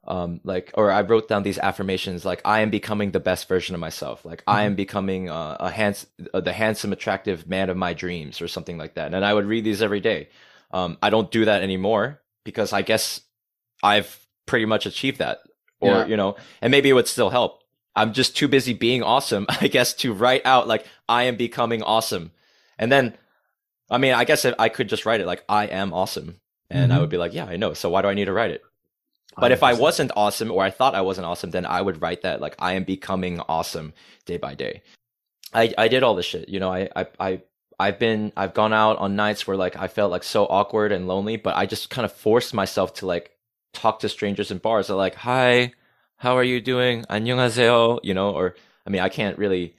um 0.04 0.40
like 0.42 0.70
or 0.74 0.90
I 0.90 1.02
wrote 1.02 1.28
down 1.28 1.44
these 1.44 1.58
affirmations 1.58 2.24
like 2.24 2.40
I 2.44 2.60
am 2.60 2.70
becoming 2.70 3.12
the 3.12 3.20
best 3.20 3.46
version 3.48 3.74
of 3.74 3.80
myself. 3.80 4.24
Like 4.24 4.42
I 4.46 4.64
am 4.64 4.74
becoming 4.74 5.30
uh, 5.30 5.56
a 5.60 5.70
hands 5.70 6.06
uh, 6.34 6.40
the 6.40 6.52
handsome 6.52 6.92
attractive 6.92 7.46
man 7.48 7.70
of 7.70 7.76
my 7.76 7.92
dreams 7.94 8.40
or 8.40 8.48
something 8.48 8.78
like 8.78 8.94
that. 8.94 9.14
And 9.14 9.24
I 9.24 9.32
would 9.32 9.46
read 9.46 9.64
these 9.64 9.80
every 9.82 10.00
day. 10.00 10.28
Um 10.72 10.98
I 11.02 11.10
don't 11.10 11.30
do 11.30 11.44
that 11.44 11.62
anymore 11.62 12.20
because 12.44 12.72
I 12.72 12.82
guess 12.82 13.20
I've 13.82 14.26
pretty 14.46 14.64
much 14.66 14.86
achieved 14.86 15.18
that. 15.18 15.38
Or 15.80 15.90
Yeah. 15.98 16.06
you 16.06 16.16
know, 16.16 16.36
and 16.60 16.70
maybe 16.70 16.88
it 16.88 16.94
would 16.94 17.08
still 17.08 17.30
help. 17.30 17.62
I'm 17.94 18.12
just 18.12 18.36
too 18.36 18.48
busy 18.48 18.72
being 18.72 19.02
awesome, 19.02 19.46
I 19.60 19.68
guess, 19.68 19.94
to 19.94 20.12
write 20.12 20.42
out 20.44 20.66
like 20.66 20.84
I 21.08 21.24
am 21.24 21.36
becoming 21.36 21.82
awesome. 21.82 22.32
And 22.78 22.90
then, 22.90 23.14
I 23.90 23.98
mean, 23.98 24.14
I 24.14 24.24
guess 24.24 24.44
if 24.44 24.54
I 24.58 24.68
could 24.68 24.88
just 24.88 25.06
write 25.06 25.20
it 25.20 25.26
like 25.26 25.44
I 25.48 25.66
am 25.66 25.92
awesome, 25.92 26.40
and 26.70 26.92
I 26.92 26.96
Mhm. 26.96 27.00
would 27.00 27.10
be 27.10 27.18
like, 27.18 27.34
yeah, 27.34 27.44
I 27.44 27.56
know. 27.56 27.74
So 27.74 27.90
why 27.90 28.02
do 28.02 28.08
I 28.08 28.14
need 28.14 28.24
to 28.26 28.32
write 28.32 28.50
it? 28.50 28.62
But 29.39 29.51
if 29.51 29.62
I 29.62 29.73
100%. 29.73 29.79
wasn't 29.79 30.12
awesome, 30.15 30.51
or 30.51 30.63
I 30.63 30.71
thought 30.71 30.95
I 30.95 31.01
wasn't 31.01 31.27
awesome, 31.27 31.51
then 31.51 31.65
I 31.65 31.81
would 31.81 32.01
write 32.01 32.23
that 32.23 32.41
like 32.41 32.55
I 32.60 32.73
am 32.73 32.83
becoming 32.83 33.39
awesome 33.47 33.93
day 34.25 34.38
by 34.38 34.55
day. 34.55 34.81
I 35.53 35.73
I 35.77 35.88
did 35.88 36.03
all 36.03 36.15
this 36.15 36.25
shit, 36.25 36.49
you 36.49 36.60
know. 36.60 36.71
I 36.73 36.89
I 36.95 37.05
I. 37.19 37.41
I've 37.79 37.99
been 37.99 38.33
I've 38.36 38.55
gone 38.55 38.73
out 38.73 38.97
on 38.97 39.15
nights 39.15 39.45
where 39.45 39.55
like 39.55 39.77
I 39.77 39.88
felt 39.88 40.10
like 40.10 40.23
so 40.23 40.45
awkward 40.49 40.91
and 40.91 41.05
lonely, 41.07 41.38
but 41.38 41.55
I 41.55 41.67
just 41.67 41.91
kind 41.91 42.05
of 42.05 42.12
forced 42.12 42.51
myself 42.51 42.95
to 42.95 43.05
like 43.05 43.38
talk 43.71 43.99
to 43.99 44.10
strangers 44.10 44.49
in 44.49 44.57
bars. 44.57 44.88
They're 44.88 44.97
like, 44.97 45.13
"Hi, 45.13 45.73
how 46.17 46.36
are 46.38 46.43
you 46.43 46.60
doing? 46.60 47.05
안녕하세요." 47.05 47.99
You 48.01 48.15
know, 48.15 48.31
or 48.31 48.55
I 48.88 48.89
mean, 48.89 49.01
I 49.05 49.10
can't 49.10 49.38
really, 49.38 49.75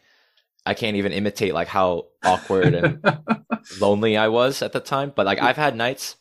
I 0.65 0.75
can't 0.75 0.95
even 0.97 1.11
imitate 1.11 1.55
like 1.55 1.67
how 1.67 2.07
awkward 2.23 2.75
and 2.79 3.03
lonely 3.81 4.17
I 4.17 4.29
was 4.29 4.63
at 4.63 4.71
the 4.71 4.79
time. 4.79 5.11
But 5.11 5.27
like, 5.27 5.43
I've 5.43 5.59
had 5.59 5.75
nights 5.75 6.15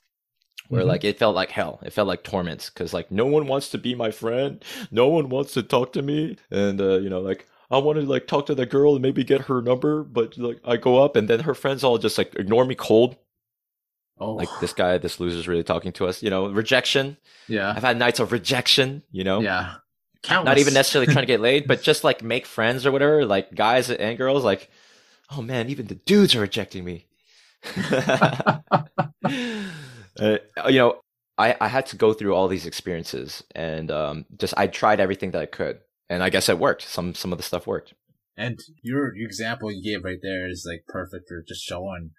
where 0.73 0.83
Mhm. 0.85 0.87
like 0.89 1.05
it 1.05 1.19
felt 1.19 1.35
like 1.37 1.51
hell. 1.51 1.79
It 1.83 1.93
felt 1.93 2.09
like 2.09 2.23
torments 2.25 2.71
because 2.71 2.93
like 2.95 3.11
no 3.11 3.27
one 3.27 3.47
wants 3.47 3.69
to 3.71 3.79
be 3.79 3.95
my 3.95 4.11
friend, 4.11 4.65
no 4.91 5.07
one 5.09 5.29
wants 5.29 5.53
to 5.55 5.63
talk 5.63 5.93
to 5.93 6.03
me, 6.03 6.37
and 6.51 6.81
uh, 6.81 6.99
you 6.99 7.11
know, 7.11 7.21
like 7.21 7.47
I 7.71 7.79
want 7.79 7.99
to 8.01 8.05
like 8.07 8.27
talk 8.27 8.47
to 8.47 8.55
the 8.55 8.67
girl 8.67 8.95
and 8.95 9.03
maybe 9.03 9.25
get 9.25 9.43
her 9.43 9.61
number, 9.63 10.03
but 10.03 10.37
like 10.39 10.61
I 10.65 10.77
go 10.77 11.03
up 11.05 11.17
and 11.17 11.29
then 11.29 11.41
her 11.41 11.55
friends 11.55 11.85
all 11.85 11.99
just 11.99 12.17
like 12.19 12.35
ignore 12.35 12.65
me 12.65 12.75
cold. 12.75 13.17
oh, 14.19 14.35
Like 14.35 14.49
this 14.61 14.73
guy, 14.73 14.99
this 14.99 15.19
loser's 15.21 15.49
really 15.49 15.63
talking 15.65 15.93
to 15.93 16.07
us. 16.07 16.23
You 16.23 16.31
know, 16.31 16.49
rejection. 16.49 17.17
yeah, 17.49 17.73
I've 17.77 17.83
had 17.83 17.99
nights 17.99 18.21
of 18.21 18.31
rejection. 18.33 19.03
You 19.11 19.25
know, 19.25 19.41
yeah, 19.41 19.75
countless. 20.23 20.47
not 20.51 20.59
even 20.59 20.75
necessarily 20.75 21.13
trying 21.13 21.25
to 21.27 21.33
get 21.35 21.41
laid, 21.41 21.67
but 21.67 21.83
just 21.91 22.05
like 22.05 22.23
make 22.23 22.47
friends 22.47 22.87
or 22.87 22.93
whatever, 22.93 23.25
like 23.27 23.55
guys 23.55 23.91
and 23.91 24.17
girls, 24.19 24.45
like, 24.45 24.71
oh 25.31 25.43
man, 25.43 25.69
even 25.71 25.87
the 25.87 25.97
dudes 25.97 26.35
are 26.35 26.41
rejecting 26.41 26.85
me. 26.85 27.07
uh, 30.19 30.39
you 30.69 30.79
know, 30.79 31.01
I, 31.39 31.57
I 31.61 31.69
had 31.69 31.87
to 31.87 31.97
go 31.97 32.13
through 32.13 32.35
all 32.35 32.49
these 32.49 32.67
experiences 32.67 33.43
and 33.55 33.91
um, 33.91 34.27
just 34.39 34.55
I 34.57 34.67
tried 34.67 35.01
everything 35.01 35.31
that 35.33 35.43
I 35.43 35.47
could. 35.47 35.81
And 36.09 36.23
I 36.23 36.29
guess 36.29 36.49
it 36.49 36.59
worked. 36.59 36.83
Some 36.83 37.15
some 37.15 37.33
of 37.33 37.39
the 37.39 37.43
stuff 37.43 37.67
worked. 37.67 37.95
And 38.37 38.59
your, 38.83 39.15
your 39.17 39.27
example 39.27 39.71
you 39.71 39.83
gave 39.83 40.05
right 40.05 40.19
there 40.23 40.49
is 40.49 40.67
like 40.69 40.85
perfect 40.87 41.29
for 41.29 41.43
just 41.47 41.63
showing, 41.63 42.11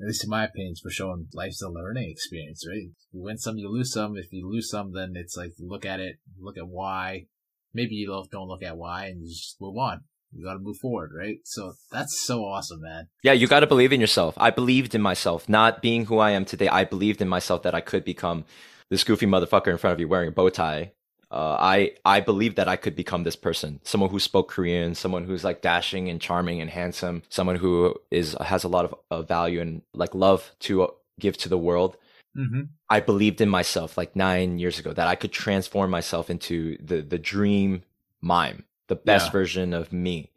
at 0.00 0.06
least 0.06 0.24
in 0.24 0.30
my 0.30 0.44
opinion, 0.44 0.74
for 0.80 0.90
showing 0.90 1.26
life's 1.32 1.62
a 1.62 1.68
learning 1.68 2.10
experience, 2.10 2.64
right? 2.68 2.90
You 3.12 3.22
win 3.22 3.38
some, 3.38 3.58
you 3.58 3.70
lose 3.70 3.92
some. 3.92 4.16
If 4.16 4.32
you 4.32 4.48
lose 4.48 4.70
some, 4.70 4.92
then 4.92 5.12
it's 5.14 5.36
like 5.36 5.52
look 5.58 5.84
at 5.84 6.00
it, 6.00 6.16
look 6.40 6.56
at 6.56 6.68
why. 6.68 7.26
Maybe 7.72 7.94
you 7.94 8.06
don't 8.30 8.48
look 8.48 8.62
at 8.62 8.76
why 8.76 9.06
and 9.06 9.22
you 9.22 9.28
just 9.28 9.60
move 9.60 9.76
on. 9.76 10.02
You 10.32 10.44
got 10.44 10.54
to 10.54 10.58
move 10.60 10.76
forward, 10.76 11.10
right? 11.14 11.38
So 11.44 11.74
that's 11.90 12.20
so 12.20 12.44
awesome, 12.44 12.82
man. 12.82 13.08
Yeah, 13.22 13.32
you 13.32 13.46
got 13.46 13.60
to 13.60 13.66
believe 13.66 13.92
in 13.92 14.00
yourself. 14.00 14.34
I 14.36 14.50
believed 14.50 14.94
in 14.94 15.02
myself, 15.02 15.48
not 15.48 15.82
being 15.82 16.06
who 16.06 16.18
I 16.18 16.30
am 16.30 16.44
today. 16.44 16.68
I 16.68 16.84
believed 16.84 17.20
in 17.20 17.28
myself 17.28 17.62
that 17.62 17.74
I 17.74 17.80
could 17.80 18.04
become 18.04 18.44
this 18.90 19.04
goofy 19.04 19.26
motherfucker 19.26 19.68
in 19.68 19.78
front 19.78 19.94
of 19.94 20.00
you 20.00 20.08
wearing 20.08 20.28
a 20.28 20.32
bow 20.32 20.48
tie. 20.50 20.92
Uh, 21.32 21.56
I 21.60 21.92
I 22.04 22.20
believed 22.20 22.56
that 22.56 22.66
I 22.66 22.74
could 22.74 22.96
become 22.96 23.22
this 23.22 23.36
person, 23.36 23.80
someone 23.84 24.10
who 24.10 24.18
spoke 24.18 24.50
Korean, 24.50 24.96
someone 24.96 25.24
who's 25.24 25.44
like 25.44 25.62
dashing 25.62 26.08
and 26.08 26.20
charming 26.20 26.60
and 26.60 26.68
handsome, 26.68 27.22
someone 27.28 27.56
who 27.56 27.94
is 28.10 28.36
has 28.40 28.64
a 28.64 28.68
lot 28.68 28.84
of 28.84 28.94
uh, 29.12 29.22
value 29.22 29.60
and 29.60 29.82
like 29.94 30.14
love 30.14 30.50
to 30.60 30.82
uh, 30.82 30.88
give 31.20 31.36
to 31.38 31.48
the 31.48 31.58
world. 31.58 31.96
Mm-hmm. 32.36 32.62
I 32.88 32.98
believed 32.98 33.40
in 33.40 33.48
myself 33.48 33.96
like 33.96 34.16
nine 34.16 34.58
years 34.58 34.80
ago 34.80 34.92
that 34.92 35.06
I 35.06 35.14
could 35.14 35.30
transform 35.30 35.90
myself 35.90 36.30
into 36.30 36.76
the 36.82 37.00
the 37.00 37.18
dream 37.18 37.84
Maim, 38.20 38.64
the 38.90 38.96
best 38.96 39.28
Yeah. 39.28 39.32
version 39.32 39.72
of 39.72 39.92
me. 39.92 40.30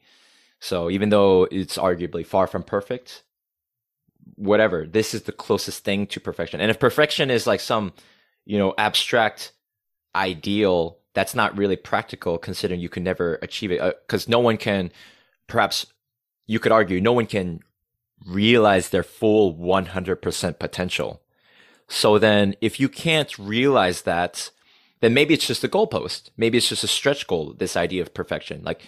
So 0.62 0.90
even 0.90 1.10
though 1.10 1.44
it's 1.52 1.78
arguably 1.78 2.26
far 2.26 2.48
from 2.48 2.64
perfect, 2.64 3.24
whatever, 4.36 4.86
this 4.86 5.14
is 5.14 5.24
the 5.24 5.34
closest 5.34 5.84
thing 5.84 6.08
to 6.08 6.20
perfection. 6.22 6.62
And 6.62 6.72
if 6.72 6.80
perfection 6.80 7.30
is 7.30 7.46
like 7.46 7.60
some, 7.60 7.92
you 8.46 8.58
know, 8.58 8.74
abstract 8.78 9.52
ideal, 10.16 11.00
that's 11.14 11.36
not 11.36 11.58
really 11.58 11.76
practical 11.76 12.38
considering 12.38 12.80
you 12.80 12.90
can 12.90 13.04
never 13.04 13.36
achieve 13.42 13.72
it 13.72 13.82
uh, 13.82 13.92
because 14.08 14.30
no 14.30 14.40
one 14.40 14.58
can 14.58 14.92
perhaps 15.48 15.86
you 16.48 16.60
could 16.60 16.72
argue 16.72 17.02
no 17.02 17.14
one 17.14 17.26
can 17.26 17.60
realize 18.26 18.90
their 18.90 19.04
full 19.04 19.54
100% 19.56 20.60
potential. 20.60 21.22
So 21.90 22.18
then 22.18 22.56
if 22.62 22.80
you 22.80 22.88
can't 22.88 23.38
realize 23.38 24.04
that, 24.04 24.50
then 25.04 25.14
maybe 25.14 25.34
it's 25.34 25.46
just 25.46 25.66
a 25.66 25.68
goalpost. 25.68 26.30
Maybe 26.38 26.58
it's 26.58 26.70
just 26.70 26.86
a 26.86 26.88
stretch 26.88 27.28
goal, 27.28 27.54
this 27.58 27.76
idea 27.76 28.02
of 28.02 28.14
perfection. 28.14 28.64
Like 28.64 28.82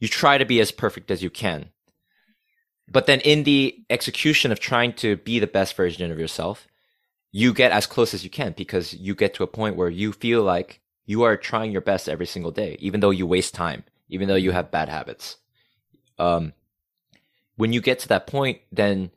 you 0.00 0.06
try 0.06 0.36
to 0.36 0.44
be 0.44 0.60
as 0.60 0.70
perfect 0.70 1.10
as 1.10 1.22
you 1.22 1.30
can. 1.30 1.70
But 2.90 3.06
then 3.06 3.20
in 3.20 3.44
the 3.44 3.82
execution 3.88 4.52
of 4.52 4.60
trying 4.60 4.92
to 4.96 5.16
be 5.16 5.38
the 5.38 5.46
best 5.46 5.74
version 5.74 6.12
of 6.12 6.18
yourself, 6.18 6.68
you 7.30 7.54
get 7.54 7.72
as 7.72 7.86
close 7.86 8.12
as 8.12 8.22
you 8.22 8.28
can 8.28 8.52
because 8.54 8.92
you 8.92 9.14
get 9.14 9.32
to 9.34 9.44
a 9.44 9.46
point 9.46 9.76
where 9.76 9.88
you 9.88 10.12
feel 10.12 10.42
like 10.42 10.82
you 11.06 11.22
are 11.22 11.38
trying 11.38 11.72
your 11.72 11.80
best 11.80 12.06
every 12.06 12.26
single 12.26 12.50
day, 12.50 12.76
even 12.78 13.00
though 13.00 13.08
you 13.08 13.26
waste 13.26 13.54
time, 13.54 13.84
even 14.10 14.28
though 14.28 14.34
you 14.34 14.50
have 14.50 14.70
bad 14.70 14.90
habits. 14.90 15.38
Um, 16.18 16.52
when 17.56 17.72
you 17.72 17.80
get 17.80 17.98
to 18.00 18.08
that 18.08 18.26
point, 18.26 18.60
then 18.70 19.10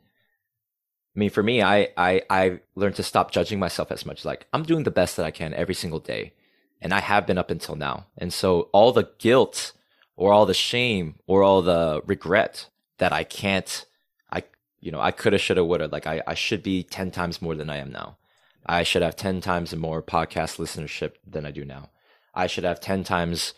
I 1.14 1.18
mean, 1.18 1.30
for 1.30 1.42
me, 1.42 1.62
I, 1.62 1.88
I, 1.98 2.22
I 2.30 2.60
learned 2.74 2.96
to 2.96 3.02
stop 3.02 3.30
judging 3.30 3.58
myself 3.58 3.92
as 3.92 4.06
much. 4.06 4.24
Like 4.24 4.46
I'm 4.54 4.62
doing 4.62 4.84
the 4.84 4.90
best 4.90 5.18
that 5.18 5.26
I 5.26 5.30
can 5.30 5.52
every 5.52 5.74
single 5.74 6.00
day. 6.00 6.32
And 6.80 6.92
I 6.92 7.00
have 7.00 7.26
been 7.26 7.38
up 7.38 7.50
until 7.50 7.74
now. 7.76 8.06
And 8.18 8.32
so 8.32 8.68
all 8.72 8.92
the 8.92 9.08
guilt 9.18 9.72
or 10.16 10.32
all 10.32 10.46
the 10.46 10.54
shame 10.54 11.16
or 11.26 11.42
all 11.42 11.62
the 11.62 12.02
regret 12.06 12.68
that 12.98 13.12
I 13.12 13.24
can't, 13.24 13.84
I, 14.30 14.44
you 14.80 14.90
know, 14.90 15.00
I 15.00 15.10
coulda, 15.10 15.38
shoulda, 15.38 15.64
woulda, 15.64 15.88
like 15.88 16.06
I, 16.06 16.22
I 16.26 16.34
should 16.34 16.62
be 16.62 16.82
10 16.82 17.10
times 17.10 17.40
more 17.40 17.54
than 17.54 17.70
I 17.70 17.76
am 17.76 17.90
now. 17.90 18.18
I 18.66 18.82
should 18.82 19.02
have 19.02 19.16
10 19.16 19.40
times 19.40 19.74
more 19.74 20.02
podcast 20.02 20.58
listenership 20.58 21.12
than 21.26 21.46
I 21.46 21.50
do 21.50 21.64
now. 21.64 21.90
I 22.34 22.46
should 22.46 22.64
have 22.64 22.80
10 22.80 23.04
times, 23.04 23.54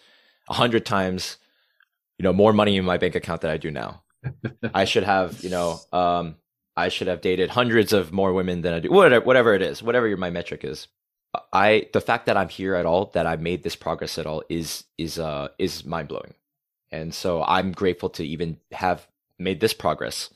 100 0.46 0.85
times, 0.85 1.38
you 2.18 2.22
know, 2.22 2.33
more 2.33 2.52
money 2.52 2.76
in 2.76 2.85
my 2.85 2.98
bank 2.98 3.14
account 3.14 3.40
than 3.40 3.50
I 3.50 3.57
do 3.57 3.70
now. 3.70 4.02
I 4.74 4.85
should 4.85 5.04
have, 5.04 5.42
you 5.42 5.50
know, 5.50 5.81
um, 5.92 6.37
I 6.76 6.88
should 6.88 7.09
have 7.09 7.20
dated 7.20 7.50
hundreds 7.50 7.92
of 7.92 8.12
more 8.12 8.33
women 8.33 8.62
than 8.62 8.74
I 8.74 8.81
do. 8.81 8.90
Whatever, 8.90 9.24
whatever 9.24 9.54
it 9.54 9.62
is, 9.62 9.83
whatever 9.83 10.07
your, 10.07 10.16
my 10.16 10.31
metric 10.31 10.64
is. 10.64 10.88
I 11.52 11.86
the 11.92 12.00
fact 12.00 12.26
that 12.26 12.36
I'm 12.36 12.48
here 12.48 12.74
at 12.74 12.86
all, 12.86 13.06
that 13.14 13.26
I 13.26 13.36
made 13.36 13.62
this 13.62 13.76
progress 13.76 14.18
at 14.18 14.26
all, 14.26 14.42
is 14.48 14.84
is 14.96 15.18
uh 15.18 15.48
is 15.58 15.84
mind 15.84 16.08
blowing, 16.08 16.34
and 16.90 17.14
so 17.14 17.42
I'm 17.42 17.72
grateful 17.72 18.08
to 18.10 18.26
even 18.26 18.58
have 18.72 19.06
made 19.38 19.60
this 19.60 19.74
progress. 19.74 20.30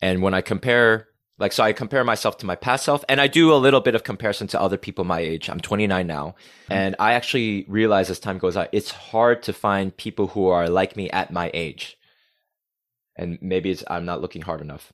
And 0.00 0.22
when 0.22 0.34
I 0.34 0.40
compare, 0.40 1.08
like, 1.38 1.52
so 1.52 1.62
I 1.62 1.72
compare 1.72 2.04
myself 2.04 2.38
to 2.38 2.46
my 2.46 2.56
past 2.56 2.84
self, 2.84 3.04
and 3.08 3.20
I 3.20 3.26
do 3.26 3.52
a 3.52 3.56
little 3.56 3.80
bit 3.80 3.94
of 3.94 4.02
comparison 4.04 4.46
to 4.48 4.60
other 4.60 4.76
people 4.76 5.04
my 5.04 5.20
age. 5.20 5.48
I'm 5.48 5.60
29 5.60 6.06
now, 6.06 6.34
and 6.68 6.96
I 6.98 7.14
actually 7.14 7.64
realize 7.68 8.10
as 8.10 8.18
time 8.18 8.38
goes 8.38 8.56
on, 8.56 8.68
it's 8.72 8.90
hard 8.90 9.42
to 9.44 9.52
find 9.52 9.96
people 9.96 10.28
who 10.28 10.48
are 10.48 10.68
like 10.68 10.96
me 10.96 11.10
at 11.10 11.32
my 11.32 11.50
age. 11.54 11.98
And 13.16 13.38
maybe 13.40 13.70
it's 13.70 13.84
I'm 13.88 14.04
not 14.04 14.20
looking 14.20 14.42
hard 14.42 14.60
enough. 14.60 14.92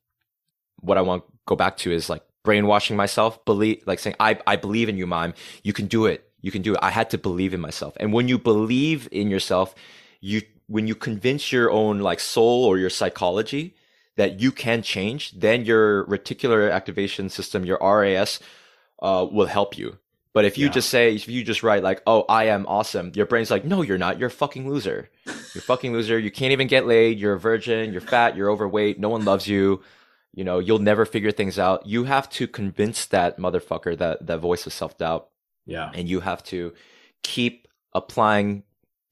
What 0.80 0.98
I 0.98 1.02
want 1.02 1.24
to 1.24 1.32
go 1.46 1.56
back 1.56 1.76
to 1.78 1.92
is 1.92 2.10
like 2.10 2.22
brainwashing 2.42 2.96
myself, 2.96 3.44
believe 3.44 3.82
like 3.86 3.98
saying, 3.98 4.16
I, 4.20 4.38
I 4.46 4.56
believe 4.56 4.88
in 4.88 4.96
you, 4.96 5.06
mom. 5.06 5.34
You 5.62 5.72
can 5.72 5.86
do 5.86 6.06
it. 6.06 6.30
You 6.40 6.50
can 6.50 6.62
do 6.62 6.74
it. 6.74 6.80
I 6.82 6.90
had 6.90 7.10
to 7.10 7.18
believe 7.18 7.52
in 7.54 7.60
myself. 7.60 7.96
And 8.00 8.12
when 8.12 8.28
you 8.28 8.38
believe 8.38 9.08
in 9.12 9.30
yourself, 9.30 9.74
you 10.20 10.42
when 10.66 10.86
you 10.86 10.94
convince 10.94 11.52
your 11.52 11.70
own 11.70 11.98
like 12.00 12.20
soul 12.20 12.64
or 12.64 12.78
your 12.78 12.90
psychology 12.90 13.74
that 14.16 14.40
you 14.40 14.52
can 14.52 14.82
change, 14.82 15.32
then 15.32 15.64
your 15.64 16.04
reticular 16.06 16.72
activation 16.72 17.28
system, 17.28 17.64
your 17.64 17.78
RAS, 17.80 18.38
uh, 19.02 19.26
will 19.30 19.46
help 19.46 19.76
you 19.78 19.98
But 20.32 20.44
if 20.44 20.56
you 20.56 20.66
Yeah. 20.66 20.72
just 20.72 20.90
say, 20.90 21.14
if 21.16 21.26
you 21.28 21.42
just 21.42 21.64
write 21.64 21.82
like, 21.82 22.02
"Oh, 22.06 22.24
I 22.28 22.44
am 22.44 22.64
awesome," 22.68 23.10
your 23.16 23.26
brain's 23.26 23.50
like, 23.50 23.64
"No, 23.64 23.82
you're 23.82 23.98
not. 23.98 24.18
You're 24.20 24.28
a 24.28 24.30
fucking 24.30 24.70
loser. 24.70 25.10
You're 25.26 25.62
a 25.66 25.70
fucking 25.72 25.92
loser. 25.92 26.16
You 26.20 26.30
can't 26.30 26.52
even 26.52 26.68
get 26.68 26.86
laid. 26.86 27.18
You're 27.18 27.32
a 27.34 27.38
virgin. 27.40 27.90
You're 27.92 28.00
fat. 28.00 28.36
You're 28.36 28.48
overweight. 28.48 29.00
No 29.00 29.08
one 29.08 29.24
loves 29.24 29.48
you. 29.48 29.82
You 30.34 30.44
know, 30.44 30.58
you'll 30.58 30.78
never 30.78 31.04
figure 31.04 31.32
things 31.32 31.58
out." 31.58 31.86
You 31.86 32.04
have 32.04 32.28
to 32.30 32.46
convince 32.46 33.06
that 33.06 33.38
motherfucker 33.38 33.96
that 33.98 34.26
that 34.26 34.38
voice 34.38 34.66
of 34.66 34.72
self 34.72 34.96
doubt 34.98 35.28
Yeah. 35.66 35.90
and 35.94 36.08
you 36.08 36.20
have 36.20 36.42
to 36.44 36.72
keep 37.22 37.68
applying 37.92 38.62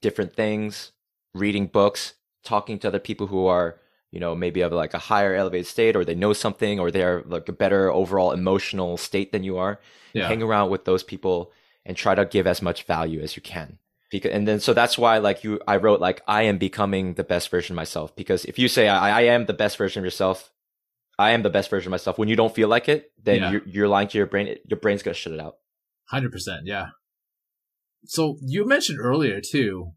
different 0.00 0.35
things, 0.35 0.92
reading 1.35 1.66
books, 1.66 2.14
talking 2.44 2.78
to 2.78 2.88
other 2.88 3.00
people 3.00 3.26
who 3.26 3.46
are, 3.46 3.81
you 4.12 4.20
know, 4.20 4.35
maybe 4.35 4.61
of 4.61 4.72
like 4.72 4.94
a 4.94 4.98
higher 4.98 5.35
elevated 5.35 5.66
state 5.66 5.96
or 5.96 6.04
they 6.04 6.14
know 6.14 6.33
something 6.33 6.78
or 6.78 6.90
they're 6.90 7.22
like 7.26 7.48
a 7.48 7.52
better 7.52 7.90
overall 7.92 8.33
emotional 8.33 8.96
state 8.96 9.33
than 9.33 9.42
you 9.42 9.59
are. 9.59 9.81
Yeah. 10.14 10.28
Hang 10.28 10.42
around 10.42 10.70
with 10.70 10.85
those 10.85 11.02
people 11.02 11.52
and 11.85 11.96
try 11.96 12.14
to 12.14 12.24
give 12.24 12.46
as 12.46 12.62
much 12.62 12.85
value 12.85 13.20
as 13.20 13.35
you 13.37 13.42
can. 13.42 13.78
Because, 14.11 14.31
and 14.31 14.48
then 14.48 14.61
so 14.61 14.72
that's 14.72 14.96
why 14.96 15.18
like 15.18 15.44
you 15.44 15.61
I 15.68 15.76
wrote 15.76 16.00
like 16.00 16.22
I 16.26 16.42
am 16.44 16.57
becoming 16.59 17.14
the 17.14 17.24
best 17.24 17.50
version 17.50 17.74
of 17.74 17.76
myself 17.76 18.16
because 18.16 18.46
if 18.46 18.59
you 18.59 18.68
say 18.68 18.88
I, 18.88 19.18
I 19.18 19.22
am 19.22 19.44
the 19.44 19.52
best 19.52 19.76
version 19.76 20.00
of 20.00 20.04
yourself, 20.04 20.50
I 21.18 21.31
am 21.31 21.42
the 21.42 21.50
best 21.50 21.68
version 21.70 21.88
of 21.88 21.92
myself. 21.92 22.16
When 22.18 22.28
you 22.28 22.37
don't 22.37 22.54
feel 22.54 22.68
like 22.68 22.88
it, 22.88 23.11
then 23.22 23.37
Yeah. 23.40 23.50
you're, 23.50 23.62
you're 23.66 23.88
lying 23.88 24.09
to 24.09 24.18
your 24.18 24.26
brain. 24.26 24.57
Your 24.68 24.78
brain's 24.78 25.02
gonna 25.02 25.14
shut 25.14 25.33
it 25.33 25.40
out. 25.40 25.57
Hundred 26.11 26.33
percent, 26.33 26.62
yeah. 26.66 26.87
So 28.04 28.38
you 28.40 28.66
mentioned 28.66 28.98
earlier 29.00 29.40
too, 29.40 29.92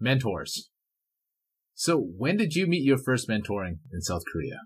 mentors. 0.00 0.70
So 1.74 1.98
when 1.98 2.36
did 2.36 2.54
you 2.54 2.66
meet 2.66 2.82
your 2.82 2.98
first 2.98 3.28
mentoring 3.28 3.78
in 3.92 4.00
South 4.00 4.22
Korea? 4.32 4.60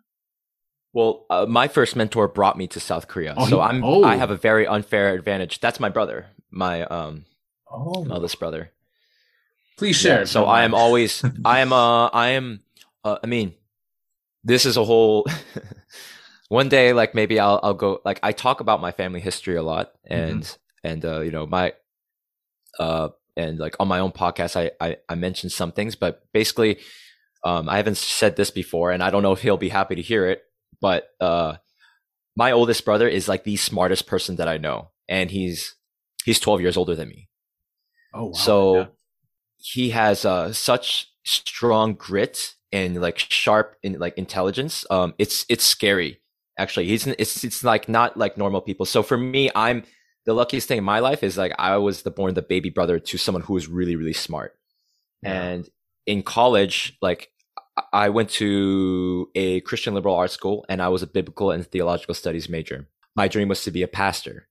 Well, 0.94 1.26
uh, 1.30 1.46
my 1.46 1.68
first 1.68 1.96
mentor 1.96 2.28
brought 2.28 2.56
me 2.56 2.66
to 2.68 2.80
South 2.80 3.08
Korea, 3.08 3.34
Oh, 3.36 3.46
so 3.46 3.56
he- 3.56 3.62
I'm 3.62 3.82
oh. 3.84 4.04
I 4.04 4.16
have 4.16 4.30
a 4.30 4.36
very 4.36 4.66
unfair 4.66 5.14
advantage. 5.14 5.60
That's 5.60 5.80
my 5.80 5.88
brother, 5.88 6.26
my 6.50 6.84
um 6.84 7.24
Oh, 7.70 8.06
eldest 8.10 8.38
brother. 8.38 8.70
please 9.78 9.96
share. 9.96 10.20
Yeah, 10.20 10.24
so 10.26 10.44
I 10.44 10.62
am 10.64 10.74
always 10.74 11.24
I 11.44 11.60
am 11.60 11.72
uh 11.72 12.08
I 12.08 12.28
am 12.30 12.60
uh, 13.04 13.18
I 13.24 13.26
mean, 13.26 13.54
this 14.44 14.66
is 14.66 14.76
a 14.76 14.84
whole. 14.84 15.26
one 16.48 16.68
day, 16.68 16.92
like 16.92 17.14
maybe 17.14 17.40
I'll 17.40 17.60
I'll 17.62 17.74
go 17.74 18.00
like 18.04 18.20
I 18.22 18.32
talk 18.32 18.60
about 18.60 18.80
my 18.80 18.92
family 18.92 19.20
history 19.20 19.56
a 19.56 19.62
lot, 19.62 19.92
and 20.04 20.56
and 20.84 21.04
uh, 21.04 21.20
you 21.20 21.30
know 21.30 21.46
my 21.46 21.74
uh 22.78 23.08
and 23.36 23.58
like 23.58 23.76
on 23.80 23.88
my 23.88 24.00
own 24.00 24.12
podcast 24.12 24.56
I 24.56 24.70
I, 24.84 24.96
I 25.08 25.14
mentioned 25.14 25.52
some 25.52 25.72
things, 25.72 25.96
but 25.96 26.22
basically, 26.32 26.78
um 27.44 27.68
I 27.68 27.76
haven't 27.76 27.96
said 27.96 28.36
this 28.36 28.50
before, 28.50 28.90
and 28.90 29.02
I 29.02 29.10
don't 29.10 29.22
know 29.22 29.32
if 29.32 29.42
he'll 29.42 29.56
be 29.56 29.70
happy 29.70 29.94
to 29.94 30.02
hear 30.02 30.26
it, 30.26 30.42
but 30.80 31.08
uh 31.20 31.56
my 32.36 32.52
oldest 32.52 32.84
brother 32.84 33.08
is 33.08 33.28
like 33.28 33.44
the 33.44 33.56
smartest 33.56 34.06
person 34.06 34.36
that 34.36 34.48
I 34.48 34.58
know, 34.58 34.90
and 35.08 35.30
he's 35.30 35.74
he's 36.24 36.40
12 36.40 36.60
years 36.60 36.76
older 36.76 36.94
than 36.94 37.08
me. 37.08 37.28
Oh, 38.14 38.26
wow. 38.26 38.32
so 38.32 38.76
yeah. 38.76 38.86
he 39.56 39.90
has 39.90 40.24
uh, 40.24 40.52
such 40.52 41.08
strong 41.24 41.94
grit 41.94 42.54
and 42.72 43.00
like 43.00 43.18
sharp 43.18 43.76
and 43.84 43.98
like 43.98 44.16
intelligence. 44.16 44.84
Um, 44.90 45.14
it's 45.18 45.44
it's 45.48 45.64
scary. 45.64 46.20
Actually, 46.58 46.86
he's 46.86 47.06
it's 47.06 47.44
it's 47.44 47.64
like 47.64 47.88
not 47.88 48.16
like 48.16 48.36
normal 48.36 48.60
people. 48.60 48.86
So 48.86 49.02
for 49.02 49.16
me, 49.16 49.50
I'm 49.54 49.84
the 50.24 50.34
luckiest 50.34 50.68
thing 50.68 50.78
in 50.78 50.84
my 50.84 51.00
life 51.00 51.22
is 51.22 51.36
like 51.36 51.52
I 51.58 51.76
was 51.76 52.02
the 52.02 52.10
born 52.10 52.34
the 52.34 52.42
baby 52.42 52.70
brother 52.70 52.98
to 52.98 53.18
someone 53.18 53.42
who 53.42 53.54
was 53.54 53.68
really 53.68 53.96
really 53.96 54.12
smart. 54.12 54.56
Yeah. 55.22 55.42
And 55.42 55.68
in 56.06 56.22
college, 56.22 56.96
like 57.00 57.30
I- 57.92 58.10
went 58.10 58.30
to 58.30 59.30
a 59.34 59.60
Christian 59.60 59.94
liberal 59.94 60.14
arts 60.14 60.34
school 60.34 60.64
and 60.68 60.82
I 60.82 60.88
was 60.88 61.02
a 61.02 61.06
biblical 61.06 61.50
and 61.50 61.66
theological 61.66 62.14
studies 62.14 62.48
major. 62.48 62.88
My 63.16 63.28
dream 63.28 63.48
was 63.48 63.62
to 63.64 63.70
be 63.70 63.82
a 63.82 63.88
pastor. 63.88 64.48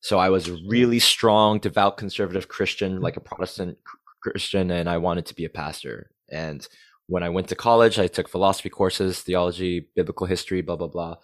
So 0.00 0.18
I 0.18 0.28
was 0.28 0.48
a 0.48 0.58
really 0.66 0.98
strong, 0.98 1.58
devout, 1.58 1.96
conservative 1.96 2.48
Christian, 2.48 3.00
like 3.00 3.16
a 3.16 3.20
Protestant 3.20 3.78
Christian, 4.22 4.70
and 4.70 4.88
I 4.88 4.98
wanted 4.98 5.26
to 5.26 5.34
be 5.34 5.44
a 5.44 5.50
pastor. 5.50 6.10
And 6.30 6.66
when 7.06 7.22
I 7.22 7.28
went 7.28 7.48
to 7.48 7.54
college, 7.54 7.98
I 7.98 8.06
took 8.06 8.28
philosophy 8.28 8.70
courses, 8.70 9.20
theology, 9.20 9.88
biblical 9.94 10.26
history, 10.26 10.62
blah, 10.62 10.76
blah, 10.76 10.88
blah. 10.88 11.16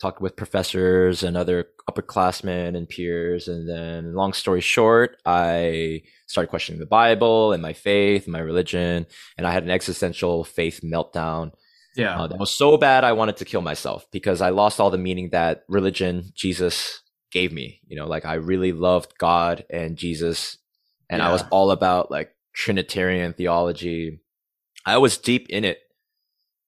Talked 0.00 0.20
with 0.20 0.36
professors 0.36 1.22
and 1.22 1.36
other 1.36 1.66
upperclassmen 1.90 2.76
and 2.76 2.88
peers. 2.88 3.48
And 3.48 3.68
then, 3.68 4.14
long 4.14 4.32
story 4.32 4.60
short, 4.60 5.16
I 5.26 6.02
started 6.26 6.50
questioning 6.50 6.78
the 6.78 6.86
Bible 6.86 7.52
and 7.52 7.60
my 7.60 7.72
faith 7.72 8.24
and 8.24 8.32
my 8.32 8.38
religion. 8.38 9.06
And 9.36 9.46
I 9.46 9.52
had 9.52 9.64
an 9.64 9.70
existential 9.70 10.44
faith 10.44 10.80
meltdown 10.84 11.50
yeah. 11.98 12.18
uh, 12.18 12.26
that 12.28 12.38
was 12.38 12.50
so 12.50 12.76
bad 12.76 13.04
I 13.04 13.12
wanted 13.12 13.38
to 13.38 13.44
kill 13.44 13.60
myself 13.60 14.06
because 14.12 14.40
I 14.40 14.50
lost 14.50 14.80
all 14.80 14.90
the 14.90 14.98
meaning 14.98 15.30
that 15.30 15.64
religion, 15.68 16.30
Jesus 16.34 17.02
gave 17.32 17.52
me. 17.52 17.80
You 17.86 17.96
know, 17.96 18.06
like 18.06 18.24
I 18.24 18.34
really 18.34 18.72
loved 18.72 19.18
God 19.18 19.64
and 19.68 19.96
Jesus, 19.96 20.58
and 21.10 21.20
I 21.20 21.32
was 21.32 21.42
all 21.50 21.70
about 21.70 22.10
like 22.10 22.34
Trinitarian 22.54 23.32
theology. 23.32 24.20
I 24.84 24.98
was 24.98 25.18
deep 25.18 25.48
in 25.50 25.64
it. 25.64 25.80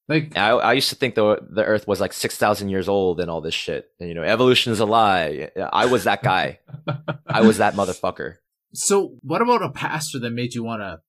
like 0.08 0.36
I, 0.36 0.50
I 0.50 0.72
used 0.74 0.90
to 0.90 0.96
think 0.96 1.14
the 1.14 1.38
the 1.48 1.64
Earth 1.64 1.86
was 1.86 2.00
like 2.00 2.12
six 2.12 2.36
thousand 2.36 2.68
years 2.68 2.88
old 2.88 3.20
and 3.20 3.30
all 3.30 3.40
this 3.40 3.54
shit. 3.54 3.90
And 3.98 4.08
you 4.08 4.14
know, 4.14 4.22
evolution 4.22 4.72
is 4.72 4.80
a 4.80 4.86
lie. 4.86 5.50
I 5.72 5.86
was 5.86 6.04
that 6.04 6.22
guy. 6.22 6.60
I 7.26 7.42
was 7.42 7.58
that 7.58 7.74
motherfucker. 7.74 8.36
So, 8.72 9.16
what 9.22 9.42
about 9.42 9.62
a 9.62 9.70
pastor 9.70 10.18
that 10.20 10.30
made 10.30 10.54
you 10.54 10.62
want 10.62 10.82
to, 10.82 11.00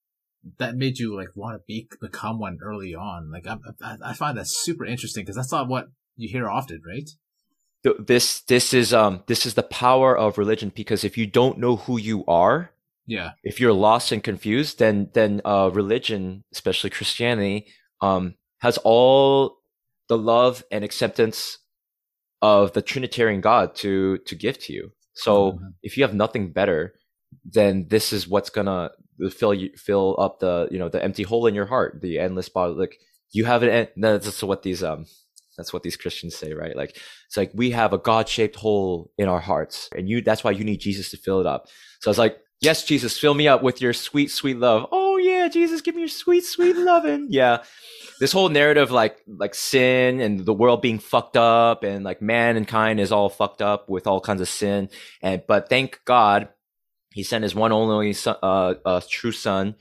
that 0.58 0.76
made 0.76 0.98
you 0.98 1.16
like 1.16 1.30
want 1.36 1.56
to 1.60 1.64
be 1.68 1.88
become 2.00 2.40
one 2.40 2.58
early 2.64 2.96
on? 2.96 3.32
Like, 3.32 3.46
I, 3.48 3.58
I, 3.84 3.98
I 4.06 4.14
find 4.14 4.38
that 4.38 4.48
super 4.48 4.86
interesting 4.86 5.24
because 5.24 5.36
that's 5.36 5.52
not 5.52 5.68
what 5.68 5.90
you 6.16 6.28
hear 6.28 6.50
often, 6.50 6.82
right? 6.86 7.10
This 8.00 8.42
this 8.42 8.74
is 8.74 8.94
um 8.94 9.24
this 9.28 9.46
is 9.46 9.56
the 9.56 9.64
power 9.64 10.18
of 10.18 10.38
religion 10.38 10.72
because 10.74 11.04
if 11.04 11.18
you 11.18 11.26
don't 11.26 11.58
know 11.58 11.78
who 11.78 11.98
you 11.98 12.24
are, 12.28 12.72
Yeah, 13.08 13.32
if 13.44 13.60
you're 13.60 13.74
lost 13.74 14.12
and 14.12 14.24
confused, 14.24 14.80
then 14.80 15.10
then 15.14 15.42
uh, 15.46 15.70
religion, 15.74 16.44
especially 16.54 16.90
Christianity, 16.90 17.68
um, 18.02 18.36
has 18.60 18.78
all 18.80 19.60
the 20.08 20.18
love 20.18 20.64
and 20.72 20.84
acceptance 20.84 21.58
of 22.42 22.74
the 22.74 22.82
Trinitarian 22.82 23.42
God 23.42 23.76
to 23.78 24.18
to 24.20 24.36
give 24.36 24.58
to 24.60 24.74
you. 24.74 24.92
So 25.14 25.54
Mhm. 25.54 25.74
if 25.84 25.98
you 25.98 26.04
have 26.04 26.14
nothing 26.14 26.52
better, 26.52 26.94
then 27.46 27.88
this 27.90 28.14
is 28.14 28.28
what's 28.28 28.50
gonna 28.50 28.92
fill 29.32 29.54
you 29.54 29.72
fill 29.78 30.16
up 30.20 30.40
the 30.40 30.68
you 30.72 30.80
know 30.80 30.90
the 30.90 31.04
empty 31.04 31.24
hole 31.24 31.48
in 31.48 31.56
your 31.56 31.66
heart, 31.66 32.02
the 32.02 32.20
endless 32.20 32.50
body. 32.50 32.74
Like 32.74 32.98
you 33.32 33.46
have 33.46 33.64
an 33.64 33.88
that's 33.98 34.44
what 34.44 34.64
these 34.64 34.84
um 34.84 35.06
that's 35.58 35.74
what 35.74 35.84
these 35.84 35.98
Christians 35.98 36.36
say, 36.36 36.54
right? 36.54 36.76
Like 36.76 36.98
it's 37.28 37.38
like 37.38 37.52
we 37.54 37.72
have 37.72 37.94
a 37.94 37.98
God 37.98 38.28
shaped 38.30 38.56
hole 38.56 39.12
in 39.18 39.28
our 39.28 39.40
hearts, 39.42 39.90
and 39.96 40.10
you 40.10 40.22
that's 40.22 40.44
why 40.44 40.52
you 40.52 40.64
need 40.64 40.80
Jesus 40.80 41.12
to 41.12 41.18
fill 41.18 41.40
it 41.40 41.46
up. 41.46 41.68
So 42.02 42.10
I 42.10 42.12
was 42.12 42.18
like, 42.18 42.38
yes, 42.62 42.86
Jesus, 42.86 43.18
fill 43.18 43.34
me 43.34 43.48
up 43.48 43.64
with 43.64 43.82
your 43.82 43.94
sweet, 43.94 44.32
sweet 44.32 44.58
love. 44.58 44.88
Oh 44.92 45.18
yeah, 45.18 45.48
Jesus, 45.50 45.82
give 45.82 45.96
me 45.96 46.02
your 46.02 46.10
sweet, 46.10 46.46
sweet 46.46 46.76
loving. 46.76 47.28
Yeah. 47.30 47.64
This 48.20 48.32
whole 48.32 48.50
narrative, 48.50 48.92
like 48.92 49.18
like 49.28 49.56
sin 49.56 50.22
and 50.22 50.46
the 50.46 50.54
world 50.54 50.82
being 50.82 51.00
fucked 51.00 51.36
up, 51.36 51.84
and 51.84 52.06
like 52.06 52.22
mankind 52.22 53.00
is 53.00 53.12
all 53.12 53.30
fucked 53.30 53.64
up 53.64 53.90
with 53.90 54.06
all 54.06 54.22
kinds 54.22 54.42
of 54.42 54.48
sin. 54.48 54.90
And 55.24 55.42
but 55.48 55.70
thank 55.70 56.02
God, 56.06 56.50
He 57.12 57.24
sent 57.24 57.44
His 57.44 57.56
one 57.56 57.72
only 57.72 58.14
son, 58.14 58.36
uh, 58.44 58.76
uh, 58.86 59.02
true 59.10 59.32
Son, 59.32 59.74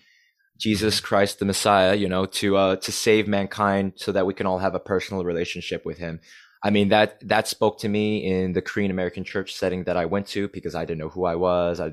Jesus 0.58 1.00
Christ, 1.00 1.38
the 1.38 1.44
Messiah. 1.44 1.94
You 1.94 2.08
know, 2.08 2.24
to 2.24 2.56
uh 2.56 2.76
to 2.76 2.90
save 2.90 3.28
mankind, 3.28 3.92
so 3.96 4.10
that 4.12 4.24
we 4.24 4.32
can 4.32 4.46
all 4.46 4.58
have 4.58 4.74
a 4.74 4.80
personal 4.80 5.22
relationship 5.22 5.84
with 5.84 5.98
Him. 5.98 6.20
I 6.62 6.70
mean 6.70 6.88
that 6.90 7.26
that 7.28 7.48
spoke 7.48 7.78
to 7.80 7.88
me 7.88 8.24
in 8.26 8.52
the 8.52 8.60
Korean 8.62 8.90
American 8.90 9.24
church 9.24 9.54
setting 9.54 9.84
that 9.84 9.96
I 9.96 10.04
went 10.04 10.26
to 10.28 10.48
because 10.48 10.74
I 10.74 10.84
didn't 10.84 10.98
know 10.98 11.08
who 11.08 11.24
I 11.24 11.34
was. 11.36 11.80
I 11.80 11.92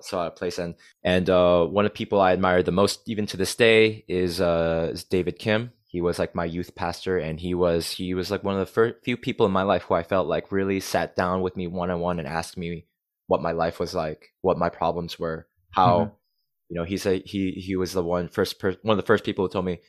saw 0.00 0.26
a 0.26 0.30
place 0.30 0.58
and 0.58 0.76
and 1.02 1.28
uh, 1.28 1.64
one 1.66 1.84
of 1.84 1.90
the 1.92 1.96
people 1.96 2.20
I 2.20 2.32
admire 2.32 2.62
the 2.62 2.70
most, 2.72 3.00
even 3.08 3.26
to 3.26 3.36
this 3.36 3.54
day, 3.56 4.04
is 4.08 4.40
uh, 4.40 4.90
is 4.92 5.04
David 5.04 5.38
Kim. 5.38 5.72
He 5.88 6.00
was 6.00 6.18
like 6.18 6.34
my 6.34 6.44
youth 6.44 6.74
pastor, 6.76 7.18
and 7.18 7.40
he 7.40 7.54
was 7.54 7.90
he 7.90 8.14
was 8.14 8.30
like 8.30 8.44
one 8.44 8.54
of 8.54 8.60
the 8.60 8.72
first 8.72 8.96
few 9.04 9.16
people 9.16 9.44
in 9.46 9.52
my 9.52 9.62
life 9.62 9.82
who 9.82 9.94
I 9.94 10.02
felt 10.04 10.28
like 10.28 10.52
really 10.52 10.78
sat 10.80 11.16
down 11.16 11.42
with 11.42 11.56
me 11.56 11.66
one 11.66 11.90
on 11.90 12.00
one 12.00 12.18
and 12.20 12.28
asked 12.28 12.56
me 12.56 12.86
what 13.26 13.42
my 13.42 13.52
life 13.52 13.80
was 13.80 13.92
like, 13.94 14.28
what 14.42 14.58
my 14.58 14.68
problems 14.68 15.18
were, 15.18 15.48
how 15.70 15.98
Mhm. 16.00 16.12
you 16.68 16.76
know 16.76 16.84
he's 16.84 17.06
a 17.06 17.18
he 17.24 17.52
he 17.52 17.74
was 17.76 17.92
the 17.92 18.04
one 18.04 18.28
first 18.28 18.60
per- 18.60 18.76
one 18.82 18.96
of 18.96 19.02
the 19.04 19.06
first 19.06 19.24
people 19.24 19.44
who 19.44 19.50
told 19.52 19.64
me, 19.64 19.80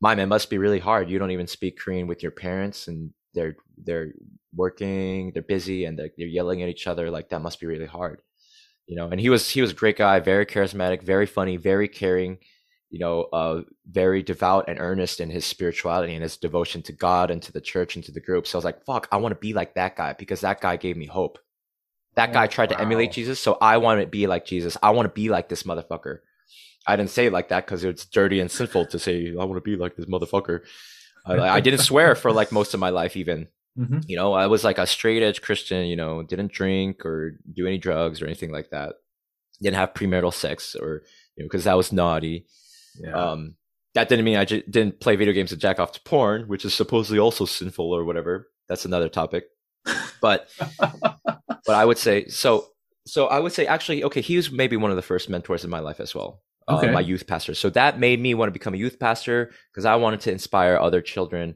"My 0.00 0.14
man 0.14 0.28
must 0.30 0.48
be 0.50 0.58
really 0.58 0.78
hard. 0.80 1.10
You 1.10 1.18
don't 1.18 1.32
even 1.32 1.46
speak 1.46 1.78
Korean 1.78 2.06
with 2.06 2.22
your 2.22 2.32
parents, 2.32 2.88
and 2.88 3.12
they're 3.34 3.56
they're 3.76 4.12
working, 4.54 5.32
they're 5.32 5.42
busy, 5.42 5.84
and 5.84 5.98
they're, 5.98 6.10
they're 6.16 6.26
yelling 6.26 6.62
at 6.62 6.68
each 6.68 6.86
other. 6.86 7.10
Like 7.10 7.28
that 7.30 7.42
must 7.42 7.60
be 7.60 7.66
really 7.66 7.86
hard." 7.86 8.20
You 8.86 8.96
know, 8.96 9.08
and 9.08 9.20
he 9.20 9.28
was 9.28 9.50
he 9.50 9.60
was 9.60 9.72
a 9.72 9.74
great 9.74 9.96
guy, 9.96 10.20
very 10.20 10.46
charismatic, 10.46 11.02
very 11.02 11.26
funny, 11.26 11.56
very 11.56 11.88
caring. 11.88 12.38
You 12.90 13.00
know, 13.00 13.22
uh, 13.34 13.62
very 13.86 14.22
devout 14.22 14.64
and 14.68 14.80
earnest 14.80 15.20
in 15.20 15.28
his 15.28 15.44
spirituality 15.44 16.14
and 16.14 16.22
his 16.22 16.38
devotion 16.38 16.80
to 16.82 16.92
God 16.92 17.30
and 17.30 17.42
to 17.42 17.52
the 17.52 17.60
church 17.60 17.96
and 17.96 18.04
to 18.06 18.12
the 18.12 18.20
group. 18.20 18.46
So 18.46 18.56
I 18.56 18.58
was 18.58 18.64
like, 18.64 18.84
"Fuck, 18.86 19.08
I 19.12 19.18
want 19.18 19.34
to 19.34 19.40
be 19.40 19.52
like 19.52 19.74
that 19.74 19.94
guy 19.94 20.14
because 20.14 20.40
that 20.40 20.60
guy 20.60 20.76
gave 20.76 20.96
me 20.96 21.06
hope." 21.06 21.38
That 22.14 22.32
guy 22.32 22.46
tried 22.46 22.70
to 22.70 22.80
emulate 22.80 23.12
Jesus, 23.12 23.38
so 23.38 23.58
I 23.60 23.76
want 23.76 24.00
to 24.00 24.06
be 24.06 24.26
like 24.26 24.44
Jesus. 24.44 24.76
I 24.82 24.90
want 24.90 25.06
to 25.06 25.12
be 25.12 25.28
like 25.28 25.48
this 25.48 25.62
motherfucker. 25.64 26.18
I 26.86 26.96
didn't 26.96 27.10
say 27.10 27.26
it 27.26 27.32
like 27.32 27.50
that 27.50 27.66
because 27.66 27.84
it's 27.84 28.06
dirty 28.06 28.40
and 28.40 28.50
sinful 28.50 28.86
to 28.86 28.98
say 28.98 29.34
I 29.38 29.44
want 29.44 29.56
to 29.56 29.60
be 29.60 29.76
like 29.76 29.94
this 29.94 30.06
motherfucker. 30.06 30.62
I, 31.26 31.38
I 31.38 31.60
didn't 31.60 31.80
swear 31.80 32.14
for 32.14 32.32
like 32.32 32.52
most 32.52 32.74
of 32.74 32.80
my 32.80 32.90
life, 32.90 33.16
even 33.16 33.48
Mm-hmm. 33.78 34.00
You 34.06 34.16
know, 34.16 34.32
I 34.32 34.46
was 34.48 34.64
like 34.64 34.78
a 34.78 34.86
straight 34.86 35.22
edge 35.22 35.40
Christian, 35.40 35.86
you 35.86 35.94
know, 35.94 36.22
didn't 36.22 36.52
drink 36.52 37.06
or 37.06 37.38
do 37.52 37.66
any 37.66 37.78
drugs 37.78 38.20
or 38.20 38.26
anything 38.26 38.50
like 38.50 38.70
that. 38.70 38.94
Didn't 39.62 39.76
have 39.76 39.94
premarital 39.94 40.34
sex 40.34 40.74
or, 40.74 41.02
you 41.36 41.44
know, 41.44 41.46
because 41.46 41.64
that 41.64 41.76
was 41.76 41.92
naughty. 41.92 42.46
Yeah. 43.00 43.12
Um, 43.12 43.54
that 43.94 44.08
didn't 44.08 44.24
mean 44.24 44.36
I 44.36 44.44
j- 44.44 44.64
didn't 44.68 45.00
play 45.00 45.16
video 45.16 45.32
games 45.32 45.50
to 45.50 45.56
jack 45.56 45.78
off 45.78 45.92
to 45.92 46.00
porn, 46.00 46.48
which 46.48 46.64
is 46.64 46.74
supposedly 46.74 47.18
also 47.18 47.44
sinful 47.44 47.92
or 47.92 48.04
whatever. 48.04 48.48
That's 48.68 48.84
another 48.84 49.08
topic. 49.08 49.44
But, 50.20 50.48
but 50.78 51.68
I 51.68 51.84
would 51.84 51.98
say, 51.98 52.26
so, 52.26 52.66
so 53.06 53.26
I 53.28 53.38
would 53.38 53.52
say 53.52 53.66
actually, 53.66 54.02
okay, 54.04 54.20
he 54.20 54.36
was 54.36 54.50
maybe 54.50 54.76
one 54.76 54.90
of 54.90 54.96
the 54.96 55.02
first 55.02 55.28
mentors 55.28 55.64
in 55.64 55.70
my 55.70 55.78
life 55.78 56.00
as 56.00 56.14
well. 56.14 56.42
Uh, 56.68 56.76
okay. 56.76 56.88
Uh, 56.88 56.92
my 56.92 57.00
youth 57.00 57.26
pastor. 57.26 57.54
So 57.54 57.70
that 57.70 57.98
made 57.98 58.20
me 58.20 58.34
want 58.34 58.48
to 58.48 58.52
become 58.52 58.74
a 58.74 58.78
youth 58.78 58.98
pastor 58.98 59.52
because 59.72 59.84
I 59.84 59.96
wanted 59.96 60.20
to 60.20 60.32
inspire 60.32 60.76
other 60.76 61.00
children 61.00 61.54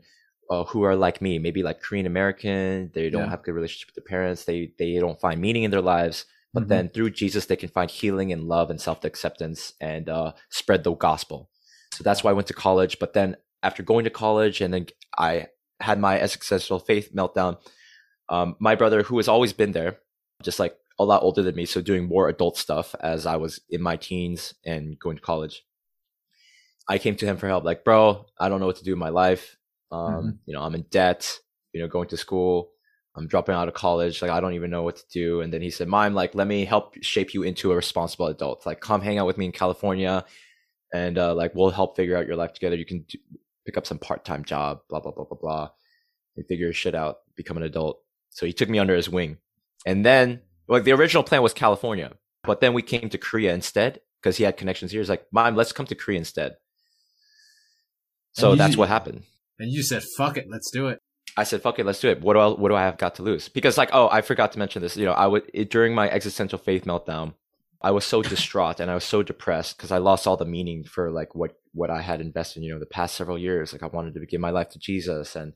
uh, 0.50 0.64
who 0.64 0.82
are 0.84 0.96
like 0.96 1.20
me, 1.20 1.38
maybe 1.38 1.62
like 1.62 1.80
Korean 1.80 2.06
American. 2.06 2.90
They 2.94 3.10
don't 3.10 3.24
yeah. 3.24 3.30
have 3.30 3.42
good 3.42 3.54
relationship 3.54 3.88
with 3.88 4.04
their 4.04 4.08
parents. 4.08 4.44
They 4.44 4.72
they 4.78 4.98
don't 4.98 5.20
find 5.20 5.40
meaning 5.40 5.64
in 5.64 5.70
their 5.70 5.82
lives. 5.82 6.24
But 6.54 6.64
mm-hmm. 6.64 6.68
then 6.68 6.88
through 6.90 7.10
Jesus, 7.10 7.46
they 7.46 7.56
can 7.56 7.70
find 7.70 7.90
healing 7.90 8.32
and 8.32 8.44
love 8.44 8.70
and 8.70 8.80
self 8.80 9.04
acceptance 9.04 9.72
and 9.80 10.08
uh, 10.08 10.32
spread 10.50 10.84
the 10.84 10.92
gospel. 10.92 11.48
So 11.92 12.04
that's 12.04 12.22
why 12.24 12.30
I 12.30 12.34
went 12.34 12.48
to 12.48 12.54
college. 12.54 12.98
But 12.98 13.12
then 13.12 13.36
after 13.62 13.82
going 13.82 14.04
to 14.04 14.10
college 14.10 14.60
and 14.60 14.72
then 14.72 14.86
I 15.16 15.48
had 15.80 15.98
my 15.98 16.20
existential 16.20 16.78
faith 16.78 17.14
meltdown, 17.14 17.58
um, 18.28 18.56
my 18.58 18.74
brother, 18.74 19.02
who 19.02 19.16
has 19.18 19.28
always 19.28 19.52
been 19.52 19.72
there, 19.72 19.98
just 20.42 20.58
like 20.58 20.76
a 20.98 21.04
lot 21.04 21.22
older 21.22 21.42
than 21.42 21.54
me, 21.54 21.66
so 21.66 21.80
doing 21.80 22.06
more 22.06 22.28
adult 22.28 22.56
stuff 22.56 22.94
as 23.00 23.26
I 23.26 23.36
was 23.36 23.60
in 23.70 23.82
my 23.82 23.96
teens 23.96 24.54
and 24.64 24.98
going 24.98 25.16
to 25.16 25.22
college. 25.22 25.64
I 26.88 26.98
came 26.98 27.16
to 27.16 27.26
him 27.26 27.36
for 27.36 27.48
help, 27.48 27.64
like, 27.64 27.84
bro, 27.84 28.26
I 28.38 28.48
don't 28.48 28.60
know 28.60 28.66
what 28.66 28.76
to 28.76 28.84
do 28.84 28.92
in 28.92 28.98
my 28.98 29.08
life. 29.08 29.56
Um, 29.90 30.14
mm-hmm. 30.14 30.30
You 30.46 30.54
know, 30.54 30.62
I'm 30.62 30.74
in 30.74 30.82
debt. 30.90 31.38
You 31.72 31.80
know, 31.80 31.88
going 31.88 32.08
to 32.08 32.16
school. 32.16 32.70
I'm 33.14 33.26
dropping 33.26 33.54
out 33.54 33.68
of 33.68 33.74
college. 33.74 34.20
Like, 34.20 34.30
I 34.30 34.40
don't 34.40 34.54
even 34.54 34.70
know 34.70 34.82
what 34.82 34.96
to 34.96 35.04
do. 35.10 35.40
And 35.40 35.52
then 35.52 35.62
he 35.62 35.70
said, 35.70 35.88
"Maim, 35.88 36.14
like, 36.14 36.34
let 36.34 36.46
me 36.46 36.64
help 36.64 36.96
shape 37.02 37.34
you 37.34 37.42
into 37.42 37.72
a 37.72 37.76
responsible 37.76 38.26
adult. 38.26 38.66
Like, 38.66 38.80
come 38.80 39.00
hang 39.00 39.18
out 39.18 39.26
with 39.26 39.38
me 39.38 39.46
in 39.46 39.52
California, 39.52 40.24
and 40.92 41.16
uh, 41.18 41.34
like, 41.34 41.54
we'll 41.54 41.70
help 41.70 41.96
figure 41.96 42.16
out 42.16 42.26
your 42.26 42.36
life 42.36 42.52
together. 42.52 42.76
You 42.76 42.84
can 42.84 43.04
do, 43.08 43.18
pick 43.64 43.76
up 43.76 43.86
some 43.86 43.98
part 43.98 44.24
time 44.24 44.44
job, 44.44 44.80
blah 44.88 45.00
blah 45.00 45.12
blah 45.12 45.24
blah 45.24 45.38
blah, 45.40 45.70
and 46.36 46.46
figure 46.46 46.66
your 46.66 46.74
shit 46.74 46.94
out. 46.94 47.18
Become 47.36 47.56
an 47.58 47.62
adult." 47.62 48.02
So 48.30 48.44
he 48.44 48.52
took 48.52 48.68
me 48.68 48.78
under 48.78 48.96
his 48.96 49.08
wing, 49.08 49.38
and 49.86 50.04
then 50.04 50.40
like 50.68 50.84
the 50.84 50.92
original 50.92 51.22
plan 51.22 51.42
was 51.42 51.54
California, 51.54 52.12
but 52.42 52.60
then 52.60 52.72
we 52.72 52.82
came 52.82 53.08
to 53.08 53.18
Korea 53.18 53.54
instead 53.54 54.00
because 54.20 54.36
he 54.36 54.44
had 54.44 54.56
connections 54.56 54.92
here. 54.92 55.00
He's 55.00 55.10
like, 55.10 55.26
Maim, 55.32 55.54
let's 55.54 55.72
come 55.72 55.86
to 55.86 55.94
Korea 55.94 56.18
instead." 56.18 56.56
So 58.32 58.54
that's 58.54 58.76
what 58.76 58.88
happened. 58.88 59.24
And 59.58 59.70
you 59.70 59.82
said, 59.82 60.02
"Fuck 60.02 60.36
it, 60.36 60.46
let's 60.50 60.70
do 60.70 60.88
it." 60.88 60.98
I 61.36 61.44
said, 61.44 61.62
"Fuck 61.62 61.78
it, 61.78 61.86
let's 61.86 62.00
do 62.00 62.08
it." 62.08 62.20
What 62.20 62.34
do 62.34 62.40
I, 62.40 62.48
what 62.48 62.68
do 62.68 62.74
I 62.74 62.82
have 62.82 62.98
got 62.98 63.14
to 63.16 63.22
lose? 63.22 63.48
Because 63.48 63.78
like, 63.78 63.90
oh, 63.92 64.08
I 64.10 64.20
forgot 64.22 64.52
to 64.52 64.58
mention 64.58 64.82
this. 64.82 64.96
You 64.96 65.06
know, 65.06 65.12
I 65.12 65.26
would 65.26 65.50
it, 65.52 65.70
during 65.70 65.94
my 65.94 66.10
existential 66.10 66.58
faith 66.58 66.84
meltdown, 66.84 67.34
I 67.80 67.90
was 67.90 68.04
so 68.04 68.22
distraught 68.22 68.80
and 68.80 68.90
I 68.90 68.94
was 68.94 69.04
so 69.04 69.22
depressed 69.22 69.76
because 69.76 69.90
I 69.90 69.98
lost 69.98 70.26
all 70.26 70.36
the 70.36 70.44
meaning 70.44 70.84
for 70.84 71.10
like 71.10 71.34
what 71.34 71.56
what 71.74 71.90
I 71.90 72.00
had 72.00 72.20
invested. 72.20 72.60
in, 72.60 72.64
You 72.64 72.74
know, 72.74 72.80
the 72.80 72.86
past 72.86 73.14
several 73.16 73.38
years. 73.38 73.72
Like 73.72 73.82
I 73.82 73.86
wanted 73.86 74.14
to 74.14 74.26
give 74.26 74.40
my 74.40 74.50
life 74.50 74.70
to 74.70 74.78
Jesus, 74.78 75.36
and 75.36 75.52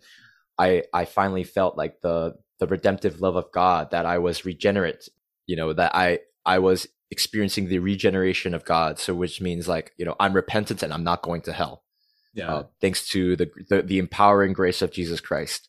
I 0.58 0.84
I 0.92 1.04
finally 1.04 1.44
felt 1.44 1.76
like 1.76 2.00
the 2.00 2.36
the 2.58 2.66
redemptive 2.66 3.20
love 3.20 3.36
of 3.36 3.50
God 3.52 3.90
that 3.90 4.06
I 4.06 4.18
was 4.18 4.44
regenerate. 4.44 5.08
You 5.46 5.56
know, 5.56 5.72
that 5.72 5.94
I 5.94 6.20
I 6.44 6.58
was 6.58 6.88
experiencing 7.10 7.68
the 7.68 7.78
regeneration 7.78 8.54
of 8.54 8.64
God. 8.64 8.98
So 8.98 9.14
which 9.14 9.40
means 9.40 9.68
like 9.68 9.92
you 9.96 10.04
know 10.04 10.16
I'm 10.18 10.32
repentant 10.32 10.82
and 10.82 10.92
I'm 10.92 11.04
not 11.04 11.22
going 11.22 11.42
to 11.42 11.52
hell 11.52 11.82
yeah. 12.36 12.54
Uh, 12.54 12.64
thanks 12.82 13.08
to 13.08 13.34
the, 13.34 13.50
the, 13.70 13.82
the 13.82 13.98
empowering 13.98 14.52
grace 14.52 14.82
of 14.82 14.92
Jesus 14.92 15.20
Christ. 15.20 15.68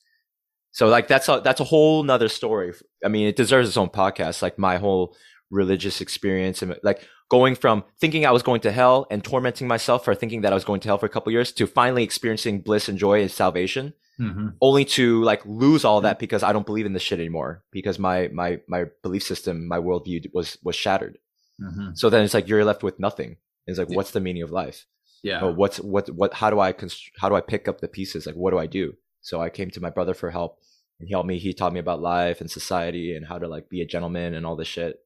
So 0.72 0.88
like 0.88 1.08
that's 1.08 1.30
a 1.30 1.42
that's 1.44 1.62
a 1.62 1.64
whole 1.64 2.04
nother 2.04 2.28
story. 2.28 2.74
I 3.04 3.08
mean, 3.08 3.26
it 3.26 3.38
deserves 3.38 3.70
its 3.70 3.78
own 3.78 3.90
podcast. 3.90 4.42
Like 4.42 4.60
my 4.60 4.78
whole 4.78 5.16
religious 5.50 6.02
experience 6.02 6.62
and 6.62 6.78
like 6.84 7.08
going 7.30 7.56
from 7.56 7.86
thinking 8.00 8.26
I 8.26 8.32
was 8.32 8.44
going 8.44 8.60
to 8.62 8.72
hell 8.72 9.08
and 9.10 9.24
tormenting 9.24 9.66
myself 9.68 10.04
for 10.04 10.14
thinking 10.14 10.42
that 10.42 10.52
I 10.52 10.56
was 10.56 10.66
going 10.66 10.82
to 10.82 10.90
hell 10.90 10.98
for 10.98 11.06
a 11.06 11.10
couple 11.10 11.32
years 11.32 11.54
to 11.54 11.68
finally 11.68 12.04
experiencing 12.04 12.60
bliss 12.60 12.90
and 12.90 12.98
joy 12.98 13.22
and 13.22 13.32
salvation, 13.32 13.94
mm-hmm. 14.20 14.50
only 14.62 14.86
to 14.86 15.24
like 15.24 15.46
lose 15.46 15.86
all 15.86 16.02
that 16.02 16.20
because 16.20 16.44
I 16.44 16.54
don't 16.54 16.66
believe 16.66 16.86
in 16.86 16.94
this 16.94 17.04
shit 17.04 17.20
anymore 17.20 17.64
because 17.72 18.00
my 18.00 18.30
my 18.30 18.60
my 18.68 18.86
belief 19.04 19.24
system, 19.24 19.68
my 19.68 19.78
worldview 19.78 20.34
was 20.34 20.58
was 20.64 20.76
shattered. 20.76 21.18
Mm-hmm. 21.62 21.96
So 21.96 22.10
then 22.10 22.24
it's 22.24 22.34
like 22.34 22.48
you're 22.48 22.66
left 22.66 22.84
with 22.84 23.00
nothing. 23.00 23.38
It's 23.66 23.80
like, 23.80 23.90
yeah. 23.90 23.98
what's 23.98 24.12
the 24.12 24.22
meaning 24.22 24.44
of 24.44 24.52
life? 24.52 24.86
yeah 25.24 25.44
what's 25.44 25.80
what 25.80 26.10
what 26.10 26.34
how 26.34 26.50
do 26.50 26.60
i 26.60 26.72
const- 26.72 27.12
how 27.20 27.30
do 27.30 27.36
i 27.36 27.42
pick 27.42 27.68
up 27.68 27.82
the 27.82 27.88
pieces 27.88 28.26
like 28.26 28.36
what 28.36 28.52
do 28.52 28.58
i 28.58 28.66
do 28.66 28.94
so 29.22 29.42
i 29.42 29.50
came 29.50 29.70
to 29.70 29.82
my 29.82 29.90
brother 29.90 30.14
for 30.14 30.32
help 30.32 30.60
and 31.00 31.08
he 31.08 31.14
helped 31.14 31.28
me 31.28 31.40
he 31.40 31.54
taught 31.54 31.74
me 31.74 31.80
about 31.80 32.02
life 32.02 32.42
and 32.42 32.50
society 32.52 33.16
and 33.16 33.26
how 33.26 33.38
to 33.38 33.48
like 33.48 33.70
be 33.70 33.82
a 33.82 33.86
gentleman 33.86 34.34
and 34.34 34.46
all 34.46 34.56
this 34.56 34.68
shit 34.68 34.98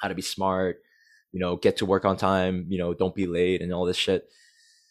how 0.00 0.08
to 0.08 0.14
be 0.14 0.22
smart 0.22 0.80
you 1.32 1.40
know 1.40 1.56
get 1.56 1.76
to 1.76 1.86
work 1.86 2.04
on 2.04 2.16
time 2.16 2.66
you 2.68 2.78
know 2.78 2.94
don't 2.94 3.14
be 3.14 3.26
late 3.26 3.60
and 3.60 3.72
all 3.72 3.84
this 3.84 3.96
shit 3.96 4.28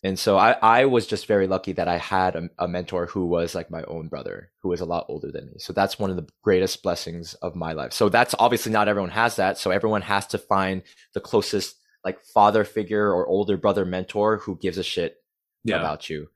and 0.08 0.18
so 0.18 0.38
i 0.38 0.52
i 0.62 0.86
was 0.86 1.06
just 1.06 1.28
very 1.28 1.48
lucky 1.48 1.74
that 1.74 1.88
i 1.88 1.98
had 1.98 2.36
a, 2.36 2.50
a 2.60 2.68
mentor 2.68 3.06
who 3.06 3.26
was 3.26 3.54
like 3.54 3.70
my 3.70 3.84
own 3.84 4.08
brother 4.08 4.50
who 4.62 4.70
was 4.70 4.82
a 4.82 4.86
lot 4.86 5.06
older 5.08 5.32
than 5.32 5.48
me 5.48 5.54
so 5.58 5.74
that's 5.74 6.00
one 6.00 6.10
of 6.10 6.16
the 6.16 6.28
greatest 6.42 6.82
blessings 6.82 7.34
of 7.36 7.56
my 7.56 7.74
life 7.74 7.94
so 7.94 8.10
that's 8.10 8.34
obviously 8.40 8.72
not 8.72 8.88
everyone 8.88 9.10
has 9.10 9.36
that 9.36 9.58
so 9.58 9.72
everyone 9.72 10.02
has 10.02 10.26
to 10.26 10.38
find 10.38 10.82
the 11.14 11.20
closest 11.20 11.76
like 12.04 12.24
father 12.24 12.64
figure 12.64 13.12
or 13.12 13.28
older 13.28 13.58
brother 13.58 13.86
mentor 13.86 14.38
who 14.38 14.58
gives 14.58 14.78
a 14.78 14.84
shit 14.84 15.18
yeah. 15.64 15.78
about 15.78 16.10
you. 16.10 16.30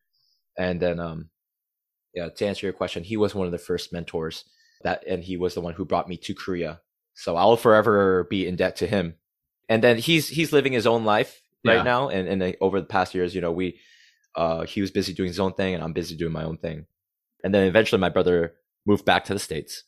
And 0.57 0.79
then, 0.81 0.99
um, 0.99 1.29
yeah, 2.13 2.29
to 2.29 2.45
answer 2.45 2.65
your 2.65 2.73
question, 2.73 3.03
he 3.03 3.17
was 3.17 3.33
one 3.33 3.45
of 3.45 3.51
the 3.51 3.57
first 3.57 3.93
mentors 3.93 4.43
that, 4.83 5.05
and 5.07 5.23
he 5.23 5.37
was 5.37 5.53
the 5.53 5.61
one 5.61 5.73
who 5.73 5.85
brought 5.85 6.09
me 6.09 6.17
to 6.17 6.33
Korea. 6.33 6.81
So 7.13 7.35
I'll 7.35 7.57
forever 7.57 8.25
be 8.29 8.47
in 8.47 8.57
debt 8.57 8.75
to 8.77 8.87
him. 8.87 9.15
And 9.69 9.81
then 9.81 9.97
he's 9.97 10.27
he's 10.27 10.51
living 10.51 10.73
his 10.73 10.85
own 10.85 11.05
life 11.05 11.41
right 11.65 11.77
yeah. 11.77 11.83
now. 11.83 12.09
And 12.09 12.27
and 12.27 12.55
over 12.61 12.79
the 12.79 12.87
past 12.87 13.13
years, 13.15 13.35
you 13.35 13.41
know, 13.41 13.51
we 13.51 13.79
uh 14.35 14.65
he 14.65 14.81
was 14.81 14.91
busy 14.91 15.13
doing 15.13 15.27
his 15.27 15.39
own 15.39 15.53
thing, 15.53 15.73
and 15.73 15.83
I'm 15.83 15.93
busy 15.93 16.15
doing 16.15 16.33
my 16.33 16.43
own 16.43 16.57
thing. 16.57 16.85
And 17.43 17.53
then 17.53 17.67
eventually, 17.67 17.99
my 17.99 18.09
brother 18.09 18.53
moved 18.85 19.05
back 19.05 19.25
to 19.25 19.33
the 19.33 19.39
states, 19.39 19.83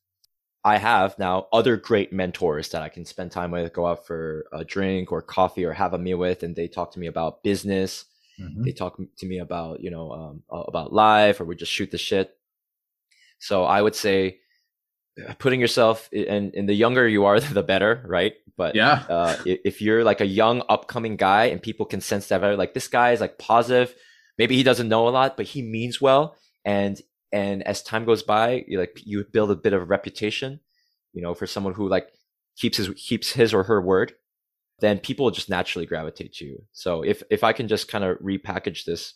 I 0.64 0.78
have 0.78 1.20
now 1.20 1.48
other 1.52 1.76
great 1.76 2.14
mentors 2.14 2.70
that 2.70 2.82
I 2.82 2.90
can 2.90 3.06
spend 3.06 3.32
time 3.32 3.52
with, 3.52 3.74
go 3.74 3.86
out 3.86 4.08
for 4.08 4.46
a 4.54 4.64
drink 4.64 5.12
or 5.12 5.22
coffee 5.22 5.66
or 5.66 5.74
have 5.74 5.94
a 5.94 5.98
meal 5.98 6.18
with, 6.18 6.44
and 6.44 6.56
they 6.56 6.68
talk 6.68 6.92
to 6.94 7.00
me 7.00 7.08
about 7.08 7.44
business. 7.44 8.06
Mm-hmm. 8.40 8.64
They 8.64 8.72
talk 8.72 8.98
to 9.18 9.26
me 9.26 9.40
about 9.40 9.82
you 9.82 9.92
know 9.92 10.12
um, 10.12 10.44
about 10.50 10.94
life, 10.94 11.42
or 11.42 11.46
we 11.46 11.56
just 11.56 11.72
shoot 11.72 11.92
the 11.92 11.98
shit. 11.98 12.36
So 13.40 13.66
I 13.66 13.82
would 13.82 13.96
say 13.96 14.40
putting 15.40 15.60
yourself 15.60 16.10
and 16.12 16.54
and 16.56 16.68
the 16.68 16.74
younger 16.74 17.08
you 17.08 17.26
are, 17.26 17.40
the 17.40 17.64
better, 17.64 18.04
right? 18.08 18.34
But 18.56 18.76
yeah, 18.76 19.04
uh, 19.10 19.36
if 19.46 19.82
you're 19.82 20.04
like 20.04 20.22
a 20.22 20.26
young 20.26 20.64
upcoming 20.70 21.18
guy 21.18 21.46
and 21.46 21.62
people 21.62 21.86
can 21.86 22.02
sense 22.02 22.28
that, 22.28 22.42
like 22.58 22.74
this 22.74 22.88
guy 22.88 23.12
is 23.12 23.22
like 23.22 23.38
positive, 23.38 23.96
maybe 24.38 24.56
he 24.56 24.64
doesn't 24.64 24.90
know 24.90 25.08
a 25.08 25.10
lot, 25.10 25.38
but 25.38 25.48
he 25.48 25.62
means 25.62 26.00
well, 26.00 26.36
and 26.66 27.02
and 27.34 27.64
as 27.64 27.82
time 27.82 28.06
goes 28.06 28.24
by 28.24 28.64
you 28.68 28.80
like 28.80 29.02
you 29.04 29.26
build 29.34 29.52
a 29.52 29.56
bit 29.56 29.74
of 29.74 29.82
a 29.82 29.86
reputation 29.86 30.60
you 31.12 31.22
know 31.22 31.34
for 31.34 31.48
someone 31.48 31.74
who 31.74 31.90
like 31.90 32.08
keeps 32.56 32.78
his 32.78 32.90
keeps 32.96 33.32
his 33.32 33.54
or 33.54 33.64
her 33.64 33.82
word 33.82 34.14
then 34.80 35.00
people 35.00 35.30
just 35.32 35.50
naturally 35.50 35.86
gravitate 35.86 36.34
to 36.34 36.46
you 36.46 36.64
so 36.72 37.02
if 37.02 37.24
if 37.30 37.44
i 37.44 37.52
can 37.52 37.68
just 37.68 37.90
kind 37.90 38.04
of 38.04 38.18
repackage 38.20 38.86
this 38.86 39.16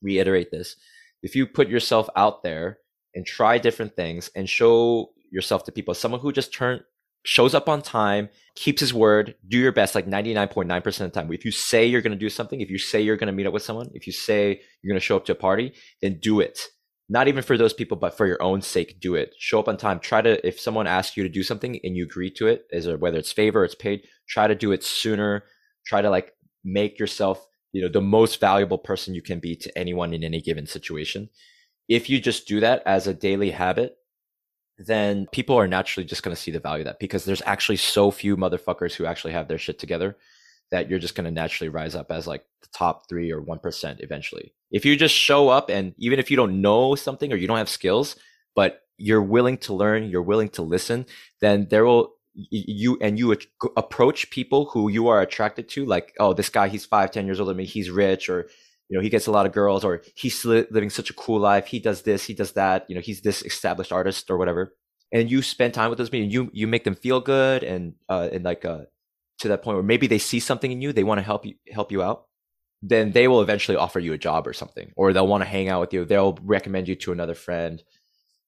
reiterate 0.00 0.50
this 0.50 0.76
if 1.22 1.34
you 1.34 1.46
put 1.46 1.68
yourself 1.68 2.08
out 2.16 2.42
there 2.42 2.78
and 3.14 3.26
try 3.26 3.58
different 3.58 3.96
things 3.96 4.30
and 4.36 4.48
show 4.48 5.10
yourself 5.30 5.64
to 5.64 5.72
people 5.72 5.94
someone 5.94 6.20
who 6.20 6.32
just 6.32 6.52
turn 6.52 6.80
shows 7.24 7.54
up 7.54 7.68
on 7.68 7.82
time 7.82 8.28
keeps 8.54 8.80
his 8.80 8.94
word 8.94 9.34
do 9.48 9.58
your 9.58 9.72
best 9.72 9.94
like 9.94 10.06
99.9% 10.06 10.86
of 10.86 10.94
the 10.94 11.08
time 11.10 11.32
if 11.32 11.44
you 11.44 11.50
say 11.50 11.84
you're 11.84 12.00
going 12.00 12.12
to 12.12 12.18
do 12.18 12.30
something 12.30 12.60
if 12.60 12.70
you 12.70 12.78
say 12.78 13.00
you're 13.00 13.16
going 13.16 13.26
to 13.26 13.32
meet 13.32 13.46
up 13.46 13.52
with 13.52 13.62
someone 13.62 13.90
if 13.92 14.06
you 14.06 14.12
say 14.12 14.60
you're 14.82 14.92
going 14.92 15.00
to 15.00 15.04
show 15.04 15.16
up 15.16 15.24
to 15.24 15.32
a 15.32 15.34
party 15.36 15.74
then 16.00 16.18
do 16.20 16.40
it 16.40 16.60
not 17.08 17.28
even 17.28 17.42
for 17.42 17.56
those 17.56 17.72
people, 17.72 17.96
but 17.96 18.16
for 18.16 18.26
your 18.26 18.42
own 18.42 18.60
sake, 18.60 19.00
do 19.00 19.14
it. 19.14 19.34
Show 19.38 19.58
up 19.58 19.68
on 19.68 19.78
time. 19.78 19.98
Try 19.98 20.20
to, 20.20 20.46
if 20.46 20.60
someone 20.60 20.86
asks 20.86 21.16
you 21.16 21.22
to 21.22 21.28
do 21.28 21.42
something 21.42 21.80
and 21.82 21.96
you 21.96 22.04
agree 22.04 22.30
to 22.32 22.46
it, 22.48 22.66
is 22.70 22.86
whether 22.86 23.18
it's 23.18 23.32
favor, 23.32 23.62
or 23.62 23.64
it's 23.64 23.74
paid, 23.74 24.02
try 24.28 24.46
to 24.46 24.54
do 24.54 24.72
it 24.72 24.84
sooner. 24.84 25.44
Try 25.86 26.02
to 26.02 26.10
like 26.10 26.34
make 26.64 26.98
yourself, 26.98 27.46
you 27.72 27.80
know, 27.80 27.88
the 27.88 28.02
most 28.02 28.40
valuable 28.40 28.76
person 28.76 29.14
you 29.14 29.22
can 29.22 29.40
be 29.40 29.56
to 29.56 29.78
anyone 29.78 30.12
in 30.12 30.22
any 30.22 30.42
given 30.42 30.66
situation. 30.66 31.30
If 31.88 32.10
you 32.10 32.20
just 32.20 32.46
do 32.46 32.60
that 32.60 32.82
as 32.84 33.06
a 33.06 33.14
daily 33.14 33.52
habit, 33.52 33.96
then 34.78 35.26
people 35.32 35.56
are 35.56 35.66
naturally 35.66 36.06
just 36.06 36.22
going 36.22 36.34
to 36.34 36.40
see 36.40 36.50
the 36.50 36.60
value 36.60 36.82
of 36.82 36.86
that 36.86 37.00
because 37.00 37.24
there's 37.24 37.42
actually 37.44 37.76
so 37.76 38.10
few 38.10 38.36
motherfuckers 38.36 38.94
who 38.94 39.06
actually 39.06 39.32
have 39.32 39.48
their 39.48 39.58
shit 39.58 39.78
together 39.78 40.16
that 40.70 40.88
you're 40.88 40.98
just 40.98 41.14
going 41.14 41.24
to 41.24 41.30
naturally 41.30 41.68
rise 41.68 41.94
up 41.94 42.10
as 42.10 42.26
like 42.26 42.44
the 42.62 42.68
top 42.72 43.08
three 43.08 43.32
or 43.32 43.40
1% 43.40 43.96
eventually. 44.00 44.52
If 44.70 44.84
you 44.84 44.96
just 44.96 45.14
show 45.14 45.48
up 45.48 45.70
and 45.70 45.94
even 45.98 46.18
if 46.18 46.30
you 46.30 46.36
don't 46.36 46.60
know 46.60 46.94
something 46.94 47.32
or 47.32 47.36
you 47.36 47.46
don't 47.48 47.58
have 47.58 47.68
skills, 47.68 48.16
but 48.54 48.82
you're 48.98 49.22
willing 49.22 49.58
to 49.58 49.74
learn, 49.74 50.08
you're 50.08 50.22
willing 50.22 50.50
to 50.50 50.62
listen, 50.62 51.06
then 51.40 51.66
there 51.70 51.84
will 51.84 52.14
you 52.50 52.96
and 53.00 53.18
you 53.18 53.36
approach 53.76 54.30
people 54.30 54.66
who 54.66 54.88
you 54.88 55.08
are 55.08 55.20
attracted 55.20 55.68
to 55.68 55.84
like 55.84 56.14
oh 56.20 56.32
this 56.32 56.48
guy 56.48 56.68
he's 56.68 56.86
five 56.86 57.10
ten 57.10 57.26
years 57.26 57.40
older 57.40 57.50
than 57.50 57.56
me 57.56 57.64
he's 57.64 57.90
rich 57.90 58.28
or 58.28 58.48
you 58.88 58.96
know 58.96 59.02
he 59.02 59.10
gets 59.10 59.26
a 59.26 59.30
lot 59.30 59.46
of 59.46 59.52
girls 59.52 59.84
or 59.84 60.02
he's 60.14 60.44
living 60.44 60.90
such 60.90 61.10
a 61.10 61.14
cool 61.14 61.40
life. 61.40 61.66
He 61.66 61.78
does 61.78 62.02
this 62.02 62.24
he 62.24 62.34
does 62.34 62.52
that 62.52 62.86
you 62.88 62.94
know 62.94 63.00
he's 63.00 63.20
this 63.20 63.42
established 63.42 63.92
artist 63.92 64.30
or 64.30 64.38
whatever. 64.38 64.74
And 65.12 65.30
you 65.30 65.40
spend 65.42 65.74
time 65.74 65.90
with 65.90 65.98
those 65.98 66.10
people 66.10 66.24
and 66.24 66.32
you 66.32 66.50
you 66.52 66.66
make 66.66 66.84
them 66.84 66.94
feel 66.94 67.20
good 67.20 67.62
and 67.62 67.94
uh 68.08 68.28
and 68.32 68.44
like 68.44 68.64
uh 68.64 68.82
to 69.40 69.48
that 69.48 69.62
point 69.62 69.76
where 69.76 69.84
maybe 69.84 70.06
they 70.06 70.18
see 70.18 70.40
something 70.40 70.72
in 70.72 70.82
you 70.82 70.92
they 70.92 71.04
want 71.04 71.18
to 71.18 71.22
help 71.22 71.46
you 71.46 71.54
help 71.70 71.92
you 71.92 72.02
out 72.02 72.24
then 72.82 73.12
they 73.12 73.26
will 73.26 73.42
eventually 73.42 73.76
offer 73.76 73.98
you 73.98 74.12
a 74.12 74.18
job 74.18 74.46
or 74.46 74.52
something 74.52 74.92
or 74.96 75.12
they'll 75.12 75.26
want 75.26 75.42
to 75.42 75.48
hang 75.48 75.68
out 75.68 75.80
with 75.80 75.92
you. 75.92 76.04
They'll 76.04 76.38
recommend 76.42 76.86
you 76.86 76.94
to 76.96 77.12
another 77.12 77.34
friend. 77.34 77.82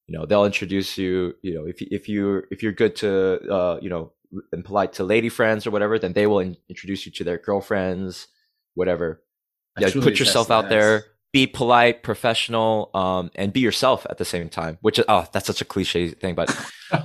You 0.06 0.18
know 0.18 0.26
they'll 0.26 0.44
introduce 0.46 0.98
you 0.98 1.34
you 1.42 1.54
know 1.54 1.66
if 1.66 1.82
if 1.82 2.08
you 2.08 2.42
if 2.50 2.62
you're 2.62 2.72
good 2.72 2.96
to 2.96 3.38
uh 3.50 3.78
you 3.80 3.90
know 3.90 4.12
and 4.52 4.64
polite 4.64 4.94
to 4.94 5.04
lady 5.04 5.28
friends 5.28 5.66
or 5.66 5.70
whatever 5.70 5.98
then 5.98 6.12
they 6.12 6.26
will 6.26 6.40
in- 6.40 6.56
introduce 6.68 7.04
you 7.04 7.12
to 7.12 7.24
their 7.24 7.38
girlfriends 7.38 8.28
whatever 8.74 9.22
yeah 9.80 9.88
truly 9.90 10.04
put 10.10 10.18
yourself 10.18 10.50
out 10.50 10.68
there 10.68 11.04
be 11.32 11.46
polite 11.46 12.02
professional 12.02 12.90
um 12.94 13.30
and 13.36 13.52
be 13.52 13.60
yourself 13.60 14.06
at 14.10 14.18
the 14.18 14.24
same 14.24 14.48
time 14.48 14.78
which 14.80 14.98
is 14.98 15.04
oh 15.08 15.24
that's 15.32 15.46
such 15.46 15.60
a 15.60 15.64
cliche 15.64 16.08
thing 16.08 16.34
but 16.34 16.48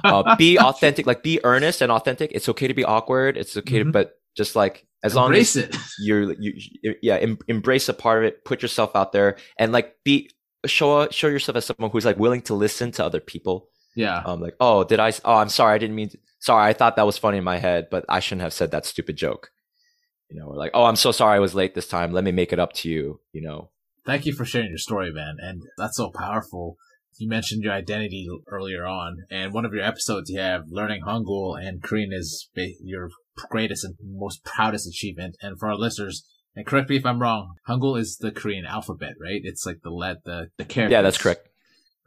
uh, 0.04 0.36
be 0.38 0.58
authentic 0.60 1.06
like 1.06 1.22
be 1.24 1.40
earnest 1.44 1.82
and 1.82 1.92
authentic 1.92 2.32
it's 2.34 2.50
okay 2.50 2.68
to 2.68 2.74
be 2.74 2.84
awkward 2.84 3.38
it's 3.38 3.56
okay 3.58 3.80
to, 3.80 3.86
Mhm. 3.86 3.92
but 3.92 4.14
just 4.36 4.56
like 4.56 4.86
as 5.04 5.14
long 5.16 5.34
as 5.36 5.56
it. 5.56 5.76
you're 6.00 6.34
you, 6.34 6.54
you 6.82 6.96
yeah 7.04 7.16
em- 7.18 7.38
embrace 7.48 7.88
a 7.88 7.94
part 7.94 8.18
of 8.20 8.24
it 8.28 8.44
put 8.46 8.62
yourself 8.64 8.96
out 8.96 9.12
there 9.12 9.38
and 9.60 9.72
like 9.72 9.96
be 10.04 10.30
show 10.66 11.08
show 11.10 11.28
yourself 11.28 11.56
as 11.56 11.66
someone 11.66 11.92
who's 11.92 12.06
like 12.06 12.18
willing 12.18 12.42
to 12.42 12.56
listen 12.56 12.92
to 12.92 13.06
other 13.06 13.20
people 13.20 13.70
Yeah. 13.96 14.24
um 14.26 14.42
like 14.42 14.56
oh 14.60 14.84
did 14.84 15.00
i 15.00 15.12
oh 15.24 15.36
i'm 15.36 15.50
sorry 15.50 15.76
i 15.76 15.78
didn't 15.78 15.96
mean 15.96 16.10
to, 16.10 16.18
sorry 16.40 16.68
i 16.68 16.74
thought 16.74 16.96
that 16.96 17.06
was 17.06 17.18
funny 17.20 17.38
in 17.38 17.44
my 17.44 17.58
head 17.58 17.88
but 17.92 18.04
i 18.10 18.20
shouldn't 18.20 18.42
have 18.42 18.54
said 18.54 18.72
that 18.72 18.86
stupid 18.88 19.16
joke 19.16 19.52
you 20.30 20.40
know 20.40 20.48
or 20.48 20.56
like 20.56 20.72
oh 20.74 20.86
i'm 20.86 20.96
so 20.96 21.12
sorry 21.12 21.36
i 21.36 21.40
was 21.40 21.56
late 21.56 21.76
this 21.76 21.88
time 21.88 22.12
let 22.12 22.24
me 22.24 22.32
make 22.32 22.52
it 22.52 22.60
up 22.60 22.74
to 22.74 22.90
you 22.90 23.20
you 23.32 23.42
know 23.42 23.70
Thank 24.06 24.28
you 24.28 24.34
for 24.34 24.46
sharing 24.46 24.70
your 24.70 24.78
story, 24.78 25.12
man. 25.12 25.38
And 25.40 25.64
that's 25.78 25.98
so 25.98 26.12
powerful. 26.12 26.78
You 27.18 27.28
mentioned 27.28 27.64
your 27.64 27.74
identity 27.74 28.28
earlier 28.48 28.86
on, 28.86 29.24
and 29.32 29.52
one 29.52 29.66
of 29.66 29.74
your 29.74 29.84
episodes 29.84 30.30
you 30.30 30.40
have 30.40 30.66
learning 30.68 31.02
Hangul 31.08 31.60
and 31.60 31.82
Korean 31.82 32.12
is 32.14 32.50
your 32.84 33.10
greatest 33.50 33.84
and 33.84 33.96
most 34.04 34.44
proudest 34.44 34.88
achievement. 34.88 35.38
And 35.42 35.58
for 35.58 35.70
our 35.70 35.76
listeners, 35.76 36.24
and 36.56 36.68
correct 36.68 36.90
me 36.90 36.98
if 36.98 37.06
I'm 37.06 37.20
wrong, 37.20 37.56
Hangul 37.68 38.00
is 38.00 38.18
the 38.18 38.32
Korean 38.32 38.66
alphabet, 38.66 39.14
right? 39.20 39.42
It's 39.44 39.66
like 39.66 39.80
the 39.82 39.90
let 39.90 40.24
the 40.24 40.50
the 40.58 40.66
characters. 40.66 40.92
yeah 40.92 41.02
that's 41.02 41.18
correct 41.18 41.50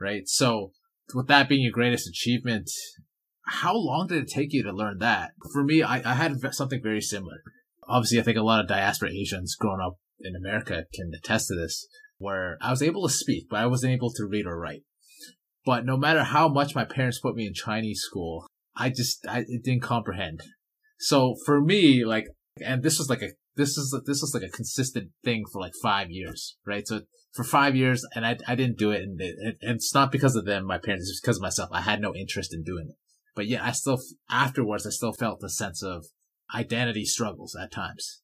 Right. 0.00 0.28
So, 0.28 0.70
with 1.12 1.26
that 1.26 1.48
being 1.48 1.62
your 1.62 1.72
greatest 1.72 2.08
achievement, 2.08 2.70
how 3.46 3.74
long 3.74 4.06
did 4.06 4.22
it 4.22 4.28
take 4.28 4.52
you 4.52 4.62
to 4.62 4.72
learn 4.72 4.98
that? 4.98 5.32
For 5.52 5.64
me, 5.64 5.82
I, 5.82 5.96
I 6.08 6.14
had 6.14 6.36
something 6.52 6.80
very 6.80 7.00
similar. 7.00 7.42
Obviously, 7.89 8.20
I 8.20 8.22
think 8.22 8.36
a 8.36 8.43
lot 8.43 8.61
of 8.61 8.68
diaspora 8.68 9.11
Asians 9.11 9.57
growing 9.59 9.80
up 9.80 9.97
in 10.20 10.36
America 10.36 10.84
can 10.93 11.11
attest 11.16 11.49
to 11.49 11.55
this, 11.55 11.86
where 12.18 12.59
I 12.61 12.70
was 12.70 12.82
able 12.82 13.07
to 13.07 13.12
speak, 13.12 13.47
but 13.49 13.61
I 13.61 13.66
wasn't 13.66 13.95
able 13.95 14.12
to 14.12 14.26
read 14.26 14.47
or 14.47 14.59
write. 14.59 14.82
But 15.64 15.84
no 15.84 15.97
matter 15.97 16.24
how 16.24 16.49
much 16.49 16.74
my 16.74 16.84
parents 16.84 17.20
put 17.20 17.34
me 17.34 17.47
in 17.47 17.55
Chinese 17.55 18.01
school, 18.01 18.47
I 18.76 18.91
just, 18.91 19.26
I 19.28 19.45
didn't 19.64 19.82
comprehend. 19.82 20.41
So 20.99 21.36
for 21.45 21.61
me, 21.61 22.05
like, 22.05 22.24
and 22.64 22.82
this 22.82 22.99
was 22.99 23.09
like 23.09 23.22
a, 23.22 23.28
this 23.57 23.76
is, 23.76 23.97
this 24.07 24.20
was 24.20 24.32
like 24.34 24.49
a 24.49 24.55
consistent 24.55 25.11
thing 25.24 25.45
for 25.53 25.61
like 25.61 25.72
five 25.82 26.11
years, 26.11 26.57
right? 26.66 26.86
So 26.86 27.03
for 27.34 27.45
five 27.45 27.76
years 27.76 28.07
and 28.14 28.24
I, 28.24 28.36
I 28.47 28.55
didn't 28.55 28.78
do 28.78 28.93
it. 28.93 29.03
And, 29.03 29.20
it, 29.20 29.59
and 29.61 29.76
it's 29.76 29.95
not 29.95 30.12
because 30.12 30.36
of 30.36 30.45
them, 30.45 30.64
my 30.64 30.78
parents, 30.78 31.09
it's 31.09 31.20
because 31.20 31.36
of 31.36 31.43
myself. 31.43 31.70
I 31.72 31.82
had 31.82 32.01
no 32.01 32.14
interest 32.14 32.55
in 32.55 32.62
doing 32.62 32.86
it. 32.89 32.97
But 33.34 33.47
yeah, 33.47 33.64
I 33.64 33.72
still, 33.72 33.99
afterwards, 34.30 34.86
I 34.86 34.91
still 34.91 35.12
felt 35.12 35.43
a 35.45 35.49
sense 35.49 35.82
of 35.82 36.07
identity 36.55 37.05
struggles 37.05 37.57
at 37.61 37.72
times. 37.72 38.22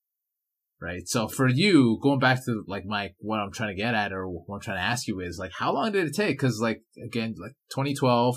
Right. 0.81 1.07
So 1.07 1.29
for 1.29 1.49
you, 1.49 1.99
going 2.03 2.19
back 2.19 2.45
to 2.45 2.65
like 2.67 2.85
my, 2.85 3.11
what 3.19 3.39
I'm 3.39 3.53
trying 3.53 3.75
to 3.75 3.83
get 3.83 3.95
at 3.95 4.13
or 4.13 4.27
what 4.29 4.57
I'm 4.57 4.61
trying 4.61 4.77
to 4.77 4.83
ask 4.83 5.07
you 5.07 5.21
is 5.21 5.39
like, 5.39 5.53
how 5.59 5.73
long 5.73 5.93
did 5.93 6.07
it 6.07 6.15
take? 6.15 6.39
Cause 6.39 6.61
like, 6.61 6.83
again, 7.03 7.35
like 7.41 7.53
2012 7.71 8.37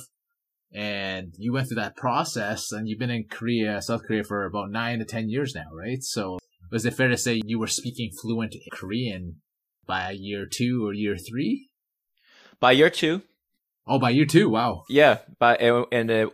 and 0.73 1.33
you 1.37 1.51
went 1.51 1.67
through 1.67 1.81
that 1.81 1.97
process 1.97 2.71
and 2.71 2.87
you've 2.87 2.99
been 2.99 3.09
in 3.09 3.25
Korea, 3.29 3.81
South 3.81 4.03
Korea 4.07 4.23
for 4.23 4.45
about 4.45 4.71
nine 4.71 4.99
to 4.99 5.05
10 5.05 5.29
years 5.29 5.53
now, 5.55 5.65
right? 5.73 6.01
So 6.01 6.37
was 6.71 6.85
it 6.85 6.93
fair 6.93 7.09
to 7.09 7.17
say 7.17 7.41
you 7.43 7.59
were 7.59 7.67
speaking 7.67 8.11
fluent 8.21 8.55
Korean 8.71 9.41
by 9.85 10.11
year 10.11 10.45
two 10.49 10.85
or 10.85 10.93
year 10.93 11.17
three? 11.17 11.69
by 12.59 12.71
year 12.71 12.89
two 12.89 13.21
Oh, 13.89 13.99
by 13.99 14.09
year 14.09 14.25
two. 14.25 14.49
Wow. 14.49 14.83
Yeah, 14.89 15.19
and, 15.39 15.85
and 15.93 16.11
uh, 16.11 16.27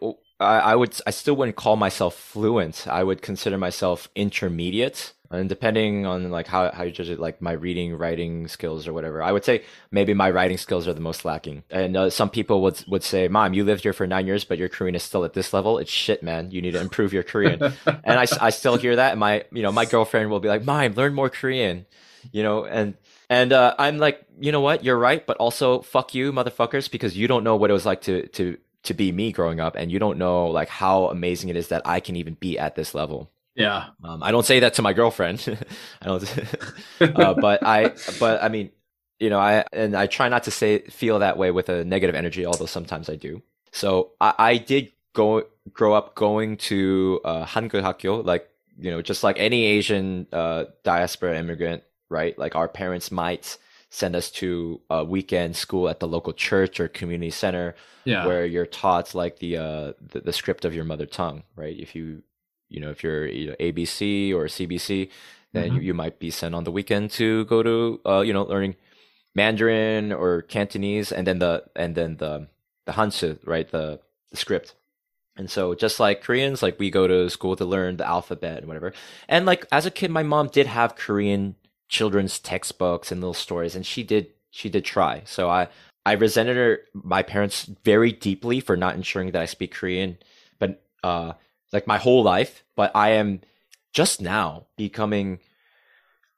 I, 0.44 0.60
I 0.60 0.76
would 0.76 1.00
I 1.08 1.12
still 1.12 1.36
wouldn't 1.36 1.56
call 1.58 1.76
myself 1.76 2.16
fluent. 2.16 2.88
I 2.88 3.04
would 3.04 3.22
consider 3.22 3.58
myself 3.58 4.10
intermediate, 4.16 5.14
and 5.32 5.50
depending 5.50 6.06
on 6.06 6.30
like 6.30 6.48
how 6.48 6.72
how 6.72 6.84
you 6.84 6.92
judge 6.92 7.10
it, 7.10 7.20
like 7.20 7.42
my 7.42 7.54
reading, 7.54 7.96
writing 7.96 8.48
skills 8.48 8.88
or 8.88 8.94
whatever. 8.94 9.24
I 9.24 9.32
would 9.32 9.44
say 9.44 9.64
maybe 9.92 10.14
my 10.14 10.30
writing 10.30 10.58
skills 10.58 10.88
are 10.88 10.94
the 10.94 11.02
most 11.02 11.26
lacking. 11.26 11.64
And 11.70 11.98
uh, 11.98 12.10
some 12.10 12.30
people 12.30 12.62
would 12.62 12.84
would 12.88 13.04
say, 13.04 13.28
"Maim, 13.28 13.54
you 13.54 13.64
lived 13.64 13.84
here 13.84 13.94
for 13.94 14.06
nine 14.06 14.28
years, 14.28 14.44
but 14.44 14.58
your 14.58 14.70
Korean 14.70 14.96
is 14.96 15.04
still 15.04 15.26
at 15.26 15.34
this 15.34 15.54
level. 15.54 15.80
It's 15.80 15.92
shit, 15.92 16.22
man. 16.22 16.52
You 16.52 16.62
need 16.62 16.72
to 16.72 16.82
improve 16.82 17.14
your 17.14 17.24
Korean." 17.24 17.62
and 17.86 18.20
I, 18.20 18.28
I 18.40 18.50
still 18.52 18.78
hear 18.78 18.96
that. 18.98 19.12
And 19.12 19.20
my 19.20 19.46
you 19.52 19.64
know 19.64 19.72
my 19.72 19.86
girlfriend 19.86 20.30
will 20.30 20.40
be 20.40 20.50
like, 20.50 20.66
"Maim, 20.66 20.94
learn 20.94 21.14
more 21.14 21.30
Korean," 21.30 21.86
you 22.32 22.44
know, 22.44 22.66
and 22.66 22.96
and 23.30 23.52
uh, 23.52 23.74
I'm 23.80 23.98
like, 23.98 24.24
you 24.40 24.52
know 24.52 24.62
what? 24.62 24.84
You're 24.84 24.98
right, 24.98 25.26
but 25.26 25.38
also 25.38 25.82
fuck 25.82 26.14
you, 26.14 26.32
motherfuckers, 26.32 26.92
because 26.92 27.18
you 27.18 27.28
don't 27.28 27.44
know 27.44 27.56
what 27.56 27.70
it 27.70 27.74
was 27.74 27.86
like 27.86 28.02
to 28.02 28.28
to 28.28 28.58
to 28.84 28.94
be 28.94 29.12
me 29.12 29.32
growing 29.32 29.60
up, 29.60 29.76
and 29.76 29.92
you 29.92 30.00
don't 30.00 30.18
know 30.18 30.48
like 30.48 30.70
how 30.70 31.08
amazing 31.08 31.50
it 31.50 31.56
is 31.56 31.70
that 31.70 31.82
I 31.86 32.00
can 32.00 32.16
even 32.16 32.36
be 32.36 32.60
at 32.60 32.76
this 32.76 32.94
level. 32.94 33.32
Yeah. 33.56 33.88
Um, 34.04 34.24
I 34.24 34.32
don't 34.32 34.46
say 34.46 34.60
that 34.62 34.74
to 34.76 34.82
my 34.82 34.94
girlfriend. 34.94 35.60
I 36.02 36.06
don't, 36.06 36.38
uh, 37.02 37.34
but 37.36 37.64
I, 37.64 37.94
but 38.20 38.42
I 38.44 38.50
mean, 38.50 38.72
you 39.20 39.30
know, 39.30 39.40
I 39.40 39.66
and 39.72 39.96
I 39.96 40.08
try 40.08 40.28
not 40.30 40.44
to 40.44 40.52
say 40.52 40.80
feel 40.80 41.20
that 41.20 41.38
way 41.38 41.52
with 41.52 41.70
a 41.70 41.86
negative 41.86 42.16
energy, 42.16 42.46
although 42.46 42.66
sometimes 42.66 43.10
I 43.10 43.16
do. 43.16 43.42
So 43.72 44.12
I, 44.20 44.34
I 44.38 44.58
did 44.58 44.92
go 45.14 45.44
grow 45.72 45.94
up 45.94 46.16
going 46.16 46.58
to 46.58 47.22
uh, 47.24 47.46
Hangul 47.46 47.84
Hakgyo, 47.84 48.26
like 48.26 48.50
you 48.78 48.92
know, 48.92 49.02
just 49.02 49.24
like 49.24 49.40
any 49.40 49.66
Asian 49.66 50.28
uh, 50.34 50.66
diaspora 50.84 51.38
immigrant, 51.38 51.84
right? 52.10 52.38
Like 52.38 52.56
our 52.56 52.68
parents 52.68 53.12
might 53.12 53.58
send 53.94 54.16
us 54.16 54.32
to 54.32 54.82
a 54.90 55.06
weekend 55.06 55.56
school 55.56 55.88
at 55.88 56.00
the 56.00 56.08
local 56.08 56.34
church 56.34 56.80
or 56.80 56.88
community 56.88 57.30
center 57.30 57.76
Yeah. 58.06 58.26
where 58.26 58.46
you're 58.46 58.66
taught 58.66 59.14
like 59.14 59.38
the 59.40 59.58
uh 59.58 59.94
the, 60.12 60.20
the 60.22 60.34
script 60.34 60.66
of 60.66 60.74
your 60.74 60.84
mother 60.86 61.06
tongue 61.06 61.44
right 61.56 61.78
if 61.80 61.94
you 61.96 62.24
you 62.70 62.80
know 62.82 62.90
if 62.90 63.04
you're 63.04 63.28
you 63.28 63.48
know, 63.50 63.56
abc 63.60 64.02
or 64.34 64.46
cbc 64.46 65.10
then 65.54 65.72
Mhm. 65.72 65.76
you, 65.76 65.82
you 65.82 65.94
might 65.94 66.18
be 66.20 66.32
sent 66.32 66.56
on 66.56 66.64
the 66.64 66.72
weekend 66.72 67.12
to 67.12 67.46
go 67.46 67.62
to 67.62 68.02
uh 68.06 68.22
you 68.22 68.34
know 68.34 68.44
learning 68.44 68.76
mandarin 69.36 70.12
or 70.12 70.42
cantonese 70.44 71.12
and 71.12 71.28
then 71.28 71.40
the 71.40 71.64
and 71.76 71.96
then 71.96 72.18
the 72.18 72.48
the 72.86 72.94
hanzi 72.94 73.38
right 73.46 73.70
the, 73.72 74.00
the 74.32 74.38
script 74.38 74.76
and 75.38 75.50
so 75.50 75.76
just 75.76 76.00
like 76.00 76.24
koreans 76.24 76.64
like 76.64 76.80
we 76.80 76.90
go 76.92 77.08
to 77.08 77.30
school 77.30 77.56
to 77.56 77.66
learn 77.66 77.98
the 77.98 78.08
alphabet 78.08 78.60
and 78.60 78.68
whatever 78.68 78.94
and 79.28 79.46
like 79.46 79.66
as 79.72 79.86
a 79.86 79.92
kid 79.92 80.12
my 80.12 80.24
mom 80.24 80.48
did 80.48 80.68
have 80.68 80.96
korean 80.96 81.56
children's 81.94 82.40
textbooks 82.40 83.12
and 83.12 83.22
little 83.22 83.34
stories 83.34 83.76
and 83.76 83.86
she 83.86 84.04
did 84.04 84.28
she 84.50 84.68
did 84.70 84.84
try 84.84 85.22
so 85.26 85.50
i 85.50 85.68
I 86.06 86.14
resented 86.14 86.58
her, 86.58 86.82
my 86.94 87.24
parents 87.24 87.64
very 87.84 88.12
deeply 88.12 88.60
for 88.60 88.76
not 88.76 88.96
ensuring 88.96 89.32
that 89.32 89.42
I 89.42 89.46
speak 89.46 89.74
Korean, 89.74 90.18
but 90.60 90.84
uh, 91.04 91.34
like 91.72 91.88
my 91.88 91.98
whole 91.98 92.24
life. 92.24 92.64
But 92.76 92.92
I 92.96 93.12
am 93.12 93.42
just 93.94 94.22
now 94.22 94.66
becoming, 94.76 95.40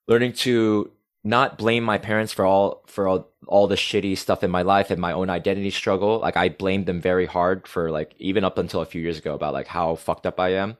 learning 0.07 0.33
to 0.33 0.91
not 1.23 1.57
blame 1.57 1.83
my 1.83 1.97
parents 1.97 2.31
for 2.31 2.45
all 2.45 2.83
for 2.85 3.07
all, 3.07 3.31
all 3.47 3.65
the 3.65 3.75
shitty 3.75 4.15
stuff 4.17 4.43
in 4.43 4.51
my 4.51 4.61
life 4.61 4.91
and 4.91 5.01
my 5.01 5.13
own 5.13 5.31
identity 5.31 5.71
struggle. 5.71 6.19
Like 6.19 6.37
I 6.37 6.49
blamed 6.49 6.85
them 6.85 7.01
very 7.01 7.25
hard 7.25 7.67
for 7.67 7.89
like 7.89 8.13
even 8.19 8.43
up 8.43 8.59
until 8.59 8.81
a 8.81 8.85
few 8.85 9.01
years 9.01 9.17
ago 9.17 9.33
about 9.33 9.53
like 9.53 9.67
how 9.67 9.95
fucked 9.95 10.27
up 10.27 10.39
I 10.39 10.49
am. 10.49 10.77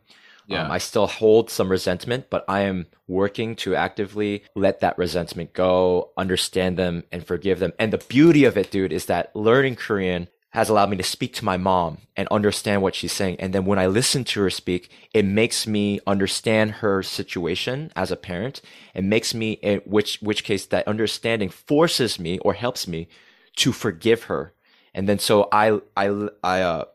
Yeah. 0.48 0.66
Um, 0.66 0.72
I 0.72 0.78
still 0.78 1.08
hold 1.08 1.50
some 1.50 1.70
resentment, 1.70 2.30
but 2.30 2.46
I 2.48 2.62
am 2.62 2.86
working 3.08 3.56
to 3.58 3.76
actively 3.76 4.44
let 4.56 4.80
that 4.82 4.98
resentment 4.98 5.54
go, 5.54 6.12
understand 6.18 6.78
them, 6.78 7.04
and 7.12 7.26
forgive 7.26 7.60
them. 7.60 7.74
And 7.80 7.92
the 7.92 7.98
beauty 7.98 8.46
of 8.46 8.58
it, 8.58 8.72
dude, 8.72 8.94
is 8.94 9.08
that 9.08 9.36
learning 9.36 9.76
Korean 9.76 10.28
has 10.56 10.70
allowed 10.70 10.90
me 10.90 10.96
to 10.96 11.04
speak 11.04 11.34
to 11.34 11.44
my 11.44 11.58
mom 11.58 11.98
and 12.16 12.30
understand 12.30 12.82
what 12.82 12.96
she's 12.96 13.12
saying. 13.12 13.36
And 13.40 13.54
then 13.54 13.66
when 13.66 13.78
I 13.78 13.88
listen 13.88 14.24
to 14.24 14.42
her 14.42 14.50
speak, 14.50 14.90
it 15.14 15.26
makes 15.26 15.68
me 15.68 16.00
understand 16.08 16.72
her 16.74 17.04
situation 17.04 17.92
as 17.94 18.10
a 18.10 18.16
parent. 18.16 18.62
It 18.94 19.04
makes 19.04 19.34
me, 19.34 19.54
in 19.54 19.80
which, 19.80 20.20
which 20.22 20.46
case 20.46 20.66
that 20.68 20.88
understanding 20.88 21.50
forces 21.50 22.18
me 22.20 22.40
or 22.40 22.54
helps 22.54 22.88
me 22.88 23.10
to 23.58 23.74
forgive 23.74 24.24
her. 24.24 24.54
And 24.94 25.10
then 25.10 25.20
so 25.20 25.50
I, 25.52 25.82
I, 25.98 26.30
I, 26.42 26.62
uh, 26.62 26.86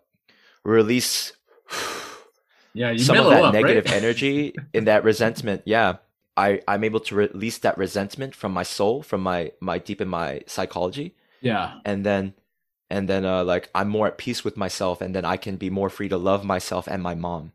release 0.65 1.33
yeah. 2.75 2.91
You 2.91 2.99
some 3.01 3.19
of 3.19 3.27
that 3.31 3.45
up, 3.45 3.55
negative 3.55 3.85
right? 3.87 3.95
energy 3.95 4.55
in 4.73 4.85
that 4.85 5.05
resentment 5.05 5.63
yeah 5.65 5.97
i 6.37 6.61
i'm 6.69 6.85
able 6.85 7.01
to 7.01 7.15
release 7.15 7.59
that 7.59 7.77
resentment 7.79 8.35
from 8.35 8.53
my 8.53 8.63
soul 8.63 9.03
from 9.03 9.21
my 9.23 9.53
my 9.61 9.79
deep 9.79 10.01
in 10.01 10.09
my 10.09 10.43
psychology 10.47 11.15
Yeah. 11.41 11.81
and 11.85 12.05
then 12.07 12.35
and 12.89 13.09
then 13.09 13.25
uh 13.25 13.43
like 13.45 13.69
i'm 13.75 13.89
more 13.89 14.07
at 14.07 14.19
peace 14.19 14.45
with 14.45 14.57
myself 14.57 15.01
and 15.01 15.15
then 15.15 15.25
i 15.25 15.37
can 15.37 15.57
be 15.57 15.71
more 15.71 15.91
free 15.91 16.09
to 16.09 16.17
love 16.17 16.45
myself 16.45 16.87
and 16.87 17.03
my 17.03 17.15
mom 17.17 17.53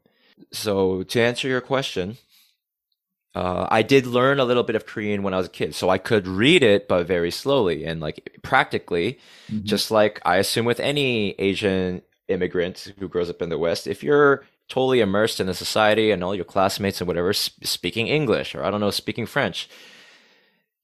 so 0.52 1.04
to 1.04 1.22
answer 1.22 1.48
your 1.48 1.62
question 1.62 2.18
uh, 3.34 3.68
I 3.70 3.82
did 3.82 4.06
learn 4.08 4.40
a 4.40 4.46
little 4.46 4.64
bit 4.64 4.78
of 4.78 4.86
Korean 4.86 5.22
when 5.22 5.34
I 5.34 5.38
was 5.38 5.48
a 5.48 5.50
kid, 5.50 5.76
so 5.76 5.90
I 5.90 5.98
could 5.98 6.26
read 6.26 6.64
it, 6.64 6.88
but 6.88 7.06
very 7.06 7.32
slowly 7.32 7.84
and 7.84 8.00
like 8.00 8.38
practically, 8.44 9.20
Mhm. 9.52 9.64
just 9.64 9.92
like 9.92 10.22
I 10.24 10.38
assume 10.38 10.66
with 10.66 10.80
any 10.80 11.32
Asian 11.38 12.02
immigrant 12.30 12.94
who 12.98 13.10
grows 13.10 13.30
up 13.30 13.42
in 13.42 13.50
the 13.50 13.58
West, 13.58 13.88
if 13.88 14.04
you're 14.04 14.46
totally 14.68 15.00
immersed 15.00 15.40
in 15.40 15.48
the 15.48 15.54
society 15.54 16.12
and 16.12 16.24
all 16.24 16.36
your 16.36 16.46
classmates 16.46 17.00
and 17.02 17.08
whatever 17.08 17.34
speaking 17.34 18.08
English 18.08 18.56
or 18.56 18.64
I 18.64 18.72
don't 18.72 18.82
know 18.82 18.92
speaking 18.92 19.26
French, 19.26 19.70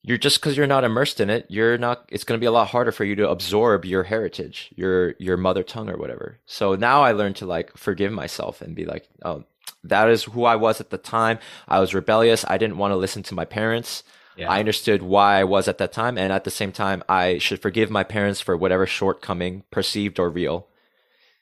you're 0.03 0.17
just 0.17 0.39
because 0.39 0.57
you're 0.57 0.67
not 0.67 0.83
immersed 0.83 1.19
in 1.19 1.29
it, 1.29 1.45
you're 1.49 1.77
not. 1.77 2.05
It's 2.09 2.23
going 2.23 2.39
to 2.39 2.41
be 2.41 2.47
a 2.47 2.51
lot 2.51 2.69
harder 2.69 2.91
for 2.91 3.03
you 3.05 3.15
to 3.15 3.29
absorb 3.29 3.85
your 3.85 4.03
heritage, 4.03 4.71
your 4.75 5.15
your 5.19 5.37
mother 5.37 5.63
tongue 5.63 5.89
or 5.89 5.97
whatever. 5.97 6.39
So 6.45 6.75
now 6.75 7.03
I 7.03 7.11
learned 7.11 7.35
to 7.37 7.45
like 7.45 7.77
forgive 7.77 8.11
myself 8.11 8.61
and 8.61 8.75
be 8.75 8.85
like, 8.85 9.07
oh, 9.23 9.43
that 9.83 10.09
is 10.09 10.23
who 10.23 10.45
I 10.45 10.55
was 10.55 10.79
at 10.79 10.89
the 10.89 10.97
time. 10.97 11.39
I 11.67 11.79
was 11.79 11.93
rebellious. 11.93 12.45
I 12.47 12.57
didn't 12.57 12.77
want 12.77 12.91
to 12.91 12.97
listen 12.97 13.23
to 13.23 13.35
my 13.35 13.45
parents. 13.45 14.03
Yeah. 14.37 14.49
I 14.49 14.59
understood 14.59 15.03
why 15.03 15.39
I 15.39 15.43
was 15.43 15.67
at 15.67 15.77
that 15.79 15.91
time, 15.91 16.17
and 16.17 16.31
at 16.31 16.45
the 16.45 16.51
same 16.51 16.71
time, 16.71 17.03
I 17.09 17.37
should 17.37 17.61
forgive 17.61 17.91
my 17.91 18.03
parents 18.03 18.39
for 18.39 18.55
whatever 18.55 18.87
shortcoming, 18.87 19.63
perceived 19.71 20.19
or 20.19 20.29
real, 20.29 20.67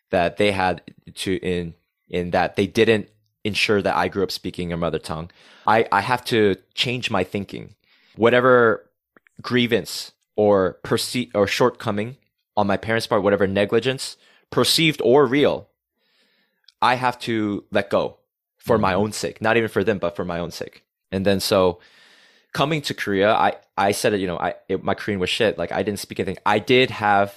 that 0.09 0.37
they 0.37 0.51
had 0.51 0.81
to 1.15 1.35
in 1.35 1.75
in 2.09 2.31
that 2.31 2.55
they 2.55 2.67
didn't 2.67 3.09
ensure 3.43 3.81
that 3.81 3.95
I 3.95 4.07
grew 4.07 4.23
up 4.23 4.31
speaking 4.31 4.73
a 4.73 4.77
mother 4.77 4.99
tongue. 4.99 5.31
I 5.65 5.87
I 5.91 6.01
have 6.01 6.23
to 6.25 6.55
change 6.73 7.09
my 7.09 7.23
thinking, 7.23 7.75
whatever 8.15 8.89
grievance 9.41 10.11
or 10.35 10.73
perceive 10.83 11.31
or 11.33 11.47
shortcoming 11.47 12.17
on 12.55 12.67
my 12.67 12.77
parents' 12.77 13.07
part, 13.07 13.23
whatever 13.23 13.47
negligence, 13.47 14.17
perceived 14.49 15.01
or 15.03 15.25
real, 15.25 15.69
I 16.81 16.95
have 16.95 17.19
to 17.19 17.63
let 17.71 17.89
go 17.89 18.17
for 18.57 18.77
my 18.77 18.91
mm-hmm. 18.91 19.01
own 19.01 19.11
sake, 19.13 19.41
not 19.41 19.57
even 19.57 19.69
for 19.69 19.83
them, 19.83 19.97
but 19.97 20.15
for 20.15 20.25
my 20.25 20.39
own 20.39 20.51
sake. 20.51 20.83
And 21.11 21.25
then 21.25 21.39
so 21.39 21.79
coming 22.53 22.81
to 22.83 22.93
Korea, 22.93 23.33
I, 23.33 23.55
I 23.77 23.91
said 23.91 24.13
it, 24.13 24.19
you 24.19 24.27
know, 24.27 24.37
I, 24.37 24.55
it, 24.67 24.83
my 24.83 24.93
Korean 24.93 25.19
was 25.19 25.29
shit. 25.29 25.57
Like 25.57 25.71
I 25.71 25.83
didn't 25.83 25.99
speak 25.99 26.19
anything. 26.19 26.41
I 26.45 26.59
did 26.59 26.91
have 26.91 27.33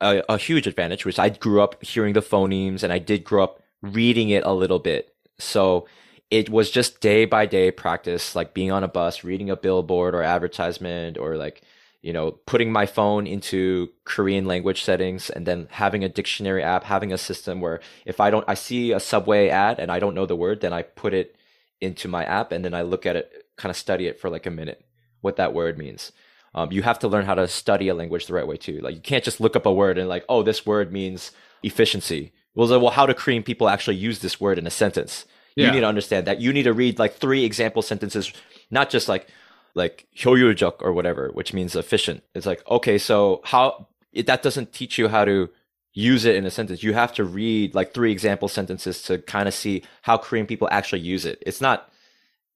a, 0.00 0.22
a 0.28 0.38
huge 0.38 0.66
advantage, 0.66 1.04
which 1.04 1.18
I 1.18 1.28
grew 1.28 1.62
up 1.62 1.82
hearing 1.82 2.12
the 2.12 2.20
phonemes 2.20 2.82
and 2.82 2.92
I 2.92 2.98
did 2.98 3.24
grow 3.24 3.44
up 3.44 3.61
reading 3.82 4.30
it 4.30 4.44
a 4.44 4.52
little 4.52 4.78
bit. 4.78 5.14
So 5.38 5.86
it 6.30 6.48
was 6.48 6.70
just 6.70 7.00
day 7.00 7.24
by 7.26 7.46
day 7.46 7.70
practice, 7.70 8.34
like 8.34 8.54
being 8.54 8.72
on 8.72 8.84
a 8.84 8.88
bus, 8.88 9.22
reading 9.24 9.50
a 9.50 9.56
billboard 9.56 10.14
or 10.14 10.22
advertisement 10.22 11.18
or 11.18 11.36
like, 11.36 11.62
you 12.00 12.12
know, 12.12 12.32
putting 12.32 12.72
my 12.72 12.86
phone 12.86 13.26
into 13.26 13.90
Korean 14.04 14.46
language 14.46 14.82
settings 14.82 15.30
and 15.30 15.46
then 15.46 15.68
having 15.70 16.02
a 16.02 16.08
dictionary 16.08 16.62
app, 16.62 16.84
having 16.84 17.12
a 17.12 17.18
system 17.18 17.60
where 17.60 17.80
if 18.06 18.18
I 18.18 18.30
don't, 18.30 18.44
I 18.48 18.54
see 18.54 18.92
a 18.92 18.98
subway 18.98 19.48
ad 19.48 19.78
and 19.78 19.92
I 19.92 19.98
don't 19.98 20.14
know 20.14 20.26
the 20.26 20.34
word, 20.34 20.62
then 20.62 20.72
I 20.72 20.82
put 20.82 21.12
it 21.12 21.36
into 21.80 22.08
my 22.08 22.24
app 22.24 22.50
and 22.50 22.64
then 22.64 22.74
I 22.74 22.82
look 22.82 23.04
at 23.04 23.16
it, 23.16 23.30
kind 23.56 23.70
of 23.70 23.76
study 23.76 24.06
it 24.06 24.18
for 24.18 24.30
like 24.30 24.46
a 24.46 24.50
minute, 24.50 24.84
what 25.20 25.36
that 25.36 25.52
word 25.52 25.76
means. 25.76 26.12
Um, 26.54 26.72
you 26.72 26.82
have 26.82 26.98
to 27.00 27.08
learn 27.08 27.24
how 27.24 27.34
to 27.34 27.48
study 27.48 27.88
a 27.88 27.94
language 27.94 28.26
the 28.26 28.34
right 28.34 28.46
way 28.46 28.56
too. 28.56 28.80
Like 28.80 28.94
you 28.94 29.00
can't 29.00 29.24
just 29.24 29.40
look 29.40 29.54
up 29.54 29.66
a 29.66 29.72
word 29.72 29.98
and 29.98 30.08
like, 30.08 30.24
oh, 30.28 30.42
this 30.42 30.66
word 30.66 30.92
means 30.92 31.32
efficiency. 31.62 32.32
Well, 32.55 32.67
so, 32.67 32.79
well, 32.79 32.91
how 32.91 33.05
do 33.05 33.13
Korean 33.13 33.43
people 33.43 33.69
actually 33.69 33.97
use 33.97 34.19
this 34.19 34.39
word 34.41 34.57
in 34.57 34.67
a 34.67 34.71
sentence? 34.71 35.25
Yeah. 35.55 35.67
You 35.67 35.71
need 35.71 35.79
to 35.81 35.87
understand 35.87 36.27
that. 36.27 36.39
You 36.39 36.53
need 36.53 36.63
to 36.63 36.73
read 36.73 36.99
like 36.99 37.15
three 37.15 37.43
example 37.43 37.81
sentences, 37.81 38.31
not 38.69 38.89
just 38.89 39.07
like 39.07 39.27
like 39.73 40.07
효율적 40.17 40.75
or 40.79 40.93
whatever, 40.93 41.29
which 41.33 41.53
means 41.53 41.75
efficient. 41.75 42.23
It's 42.35 42.45
like 42.45 42.67
okay, 42.69 42.97
so 42.97 43.41
how 43.43 43.87
it, 44.11 44.27
that 44.27 44.43
doesn't 44.43 44.73
teach 44.73 44.97
you 44.97 45.07
how 45.07 45.25
to 45.25 45.49
use 45.93 46.25
it 46.25 46.35
in 46.35 46.45
a 46.45 46.51
sentence. 46.51 46.83
You 46.83 46.93
have 46.93 47.13
to 47.13 47.23
read 47.23 47.73
like 47.73 47.93
three 47.93 48.11
example 48.11 48.47
sentences 48.47 49.01
to 49.03 49.17
kind 49.17 49.47
of 49.47 49.53
see 49.53 49.83
how 50.03 50.17
Korean 50.17 50.45
people 50.45 50.67
actually 50.71 51.01
use 51.01 51.25
it. 51.25 51.41
It's 51.45 51.61
not. 51.61 51.91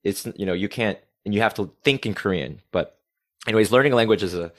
It's 0.03 0.28
you 0.36 0.45
know 0.45 0.53
you 0.53 0.69
can't 0.69 0.99
and 1.26 1.34
you 1.34 1.41
have 1.41 1.53
to 1.55 1.72
think 1.84 2.05
in 2.05 2.13
Korean. 2.13 2.61
But 2.72 2.97
anyways, 3.47 3.72
learning 3.72 3.93
a 3.93 3.95
language 3.95 4.24
is 4.24 4.34
a 4.34 4.51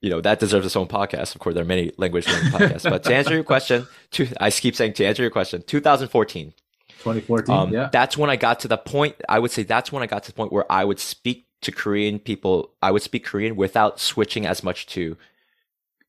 you 0.00 0.08
know 0.08 0.20
that 0.20 0.40
deserves 0.40 0.66
its 0.66 0.76
own 0.76 0.88
podcast. 0.88 1.34
Of 1.34 1.40
course, 1.40 1.54
there 1.54 1.62
are 1.62 1.66
many 1.66 1.92
language 1.96 2.26
learning 2.26 2.50
podcasts. 2.50 2.88
But 2.88 3.04
to 3.04 3.14
answer 3.14 3.34
your 3.34 3.44
question, 3.44 3.86
to, 4.12 4.28
I 4.40 4.50
keep 4.50 4.74
saying 4.74 4.94
to 4.94 5.04
answer 5.04 5.22
your 5.22 5.30
question, 5.30 5.62
2014. 5.62 6.54
2014. 6.88 7.54
Um, 7.54 7.72
yeah. 7.72 7.88
That's 7.92 8.16
when 8.16 8.30
I 8.30 8.36
got 8.36 8.60
to 8.60 8.68
the 8.68 8.76
point. 8.76 9.16
I 9.28 9.38
would 9.38 9.50
say 9.50 9.62
that's 9.62 9.92
when 9.92 10.02
I 10.02 10.06
got 10.06 10.22
to 10.24 10.32
the 10.32 10.36
point 10.36 10.52
where 10.52 10.70
I 10.70 10.84
would 10.84 10.98
speak 10.98 11.46
to 11.62 11.72
Korean 11.72 12.18
people. 12.18 12.72
I 12.82 12.90
would 12.90 13.02
speak 13.02 13.24
Korean 13.24 13.56
without 13.56 14.00
switching 14.00 14.46
as 14.46 14.62
much 14.62 14.86
to 14.88 15.16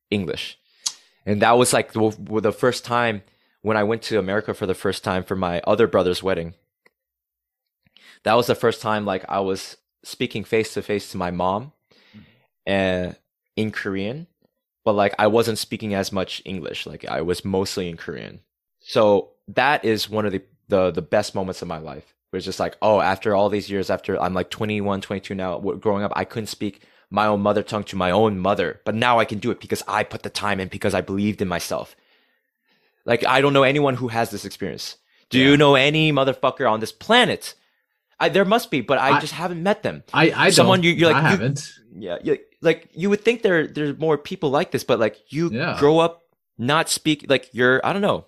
English, 0.10 0.58
and 1.26 1.42
that 1.42 1.58
was 1.58 1.74
like 1.74 1.92
the, 1.94 2.16
the 2.42 2.54
first 2.54 2.86
time 2.86 3.24
when 3.62 3.78
I 3.78 3.84
went 3.84 4.02
to 4.04 4.20
America 4.20 4.54
for 4.54 4.66
the 4.66 4.74
first 4.74 5.04
time 5.04 5.24
for 5.24 5.36
my 5.36 5.62
other 5.68 5.88
brother's 5.88 6.24
wedding. 6.24 6.56
That 8.24 8.34
was 8.36 8.48
the 8.48 8.56
first 8.56 8.82
time 8.82 9.06
like 9.06 9.26
I 9.28 9.40
was 9.40 9.78
speaking 10.04 10.44
face 10.44 10.74
to 10.76 10.82
face 10.82 11.12
to 11.12 11.18
my 11.18 11.32
mom, 11.32 11.74
and 12.66 13.16
in 13.56 13.72
Korean, 13.72 14.28
but 14.86 14.94
like 14.94 15.14
I 15.20 15.28
wasn't 15.28 15.58
speaking 15.58 15.94
as 15.94 16.12
much 16.12 16.42
English. 16.46 16.86
Like 16.86 17.06
I 17.06 17.22
was 17.22 17.44
mostly 17.46 17.90
in 17.90 17.98
Korean. 17.98 18.40
So 18.80 19.32
that 19.48 19.84
is 19.86 20.10
one 20.10 20.26
of 20.26 20.32
the 20.32 20.42
the 20.68 20.92
the 20.92 21.02
best 21.02 21.36
moments 21.36 21.62
of 21.62 21.68
my 21.68 21.78
life. 21.78 22.14
It 22.32 22.36
was 22.38 22.46
just 22.46 22.60
like, 22.62 22.78
oh, 22.82 23.02
after 23.02 23.36
all 23.36 23.50
these 23.50 23.70
years, 23.70 23.90
after 23.90 24.18
I'm 24.22 24.34
like 24.34 24.50
21, 24.50 25.02
22 25.02 25.36
now, 25.36 25.60
growing 25.60 26.04
up, 26.04 26.14
I 26.16 26.24
couldn't 26.24 26.48
speak 26.48 26.82
my 27.10 27.26
own 27.28 27.42
mother 27.42 27.62
tongue 27.62 27.84
to 27.84 27.98
my 27.98 28.10
own 28.10 28.40
mother, 28.40 28.80
but 28.86 28.96
now 28.96 29.20
I 29.20 29.26
can 29.26 29.40
do 29.40 29.52
it 29.52 29.60
because 29.60 29.84
I 29.86 30.04
put 30.06 30.24
the 30.24 30.30
time 30.30 30.62
in 30.62 30.70
because 30.70 30.94
I 30.94 31.02
believed 31.02 31.42
in 31.42 31.50
myself. 31.50 31.94
Like 33.06 33.26
I 33.26 33.42
don't 33.42 33.54
know 33.54 33.64
anyone 33.64 33.96
who 33.96 34.08
has 34.10 34.30
this 34.32 34.46
experience. 34.46 34.96
Do 35.30 35.40
Yeah. 35.40 35.48
you 35.50 35.58
know 35.58 35.76
any 35.76 36.12
motherfucker 36.14 36.70
on 36.72 36.80
this 36.80 36.92
planet? 36.92 37.56
I, 38.20 38.30
there 38.30 38.46
must 38.46 38.70
be, 38.72 38.82
but 38.82 38.98
I, 39.00 39.18
I- 39.18 39.20
just 39.20 39.34
haven't 39.34 39.64
met 39.64 39.84
them. 39.84 40.04
I, 40.14 40.32
I 40.32 40.50
someone 40.52 40.80
don't, 40.80 40.86
you- 40.86 40.92
you're 40.92 41.12
like, 41.12 41.24
I 41.24 41.32
you- 41.32 41.38
haven't. 41.38 41.74
Yeah, 41.94 42.18
like 42.62 42.88
you 42.94 43.10
would 43.10 43.22
think 43.24 43.42
there 43.42 43.68
there's 43.68 43.98
more 43.98 44.18
people 44.18 44.50
like 44.50 44.72
this, 44.72 44.84
but 44.84 45.00
like 45.00 45.18
you 45.34 45.50
Yeah. 45.52 45.78
grow 45.80 46.00
up 46.00 46.24
not 46.58 46.90
speak 46.90 47.26
like 47.28 47.50
you're 47.54 47.86
I 47.86 47.92
don't 47.94 48.02
know. 48.02 48.26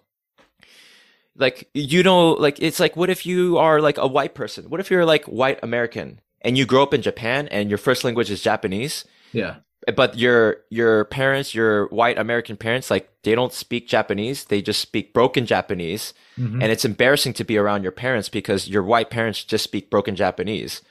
Like 1.36 1.70
you 1.74 2.04
know, 2.04 2.32
like 2.32 2.62
it's 2.62 2.80
like 2.80 2.96
what 2.96 3.10
if 3.10 3.26
you 3.26 3.58
are 3.58 3.82
like 3.82 3.98
a 3.98 4.08
white 4.08 4.36
person? 4.36 4.70
What 4.70 4.80
if 4.80 4.92
you're 4.92 5.06
like 5.06 5.26
white 5.26 5.60
American 5.64 6.20
and 6.42 6.58
you 6.58 6.66
grow 6.66 6.84
up 6.84 6.94
in 6.94 7.02
Japan 7.02 7.48
and 7.50 7.70
your 7.70 7.78
first 7.80 8.04
language 8.04 8.30
is 8.30 8.42
Japanese, 8.42 9.06
Yeah. 9.32 9.56
but 9.96 10.16
your 10.18 10.58
your 10.70 11.06
parents, 11.06 11.56
your 11.56 11.88
white 11.88 12.20
American 12.20 12.56
parents, 12.56 12.92
like 12.92 13.10
they 13.24 13.34
don't 13.34 13.52
speak 13.54 13.88
Japanese, 13.88 14.46
they 14.46 14.62
just 14.62 14.80
speak 14.80 15.12
broken 15.14 15.46
Japanese, 15.48 16.14
Mhm. 16.40 16.62
and 16.62 16.72
it's 16.72 16.86
embarrassing 16.86 17.34
to 17.34 17.44
be 17.44 17.58
around 17.58 17.82
your 17.82 17.92
parents 17.94 18.30
because 18.30 18.68
your 18.70 18.84
white 18.84 19.10
parents 19.10 19.44
just 19.44 19.64
speak 19.64 19.90
broken 19.90 20.16
Japanese. 20.16 20.82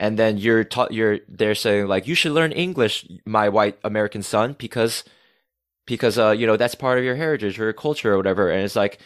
And 0.00 0.18
then 0.18 0.38
you're 0.38 0.64
taught 0.64 0.92
you're 0.92 1.18
they're 1.28 1.54
saying 1.54 1.86
like 1.86 2.08
you 2.08 2.14
should 2.16 2.32
learn 2.32 2.52
English, 2.52 3.06
my 3.26 3.50
white 3.50 3.78
American 3.84 4.22
son, 4.22 4.56
because 4.58 5.04
because 5.86 6.18
uh 6.18 6.30
you 6.30 6.46
know 6.46 6.56
that's 6.56 6.74
part 6.74 6.98
of 6.98 7.04
your 7.04 7.16
heritage 7.16 7.60
or 7.60 7.64
your 7.64 7.74
culture 7.74 8.14
or 8.14 8.16
whatever. 8.16 8.50
And 8.50 8.64
it's 8.64 8.74
like 8.74 8.98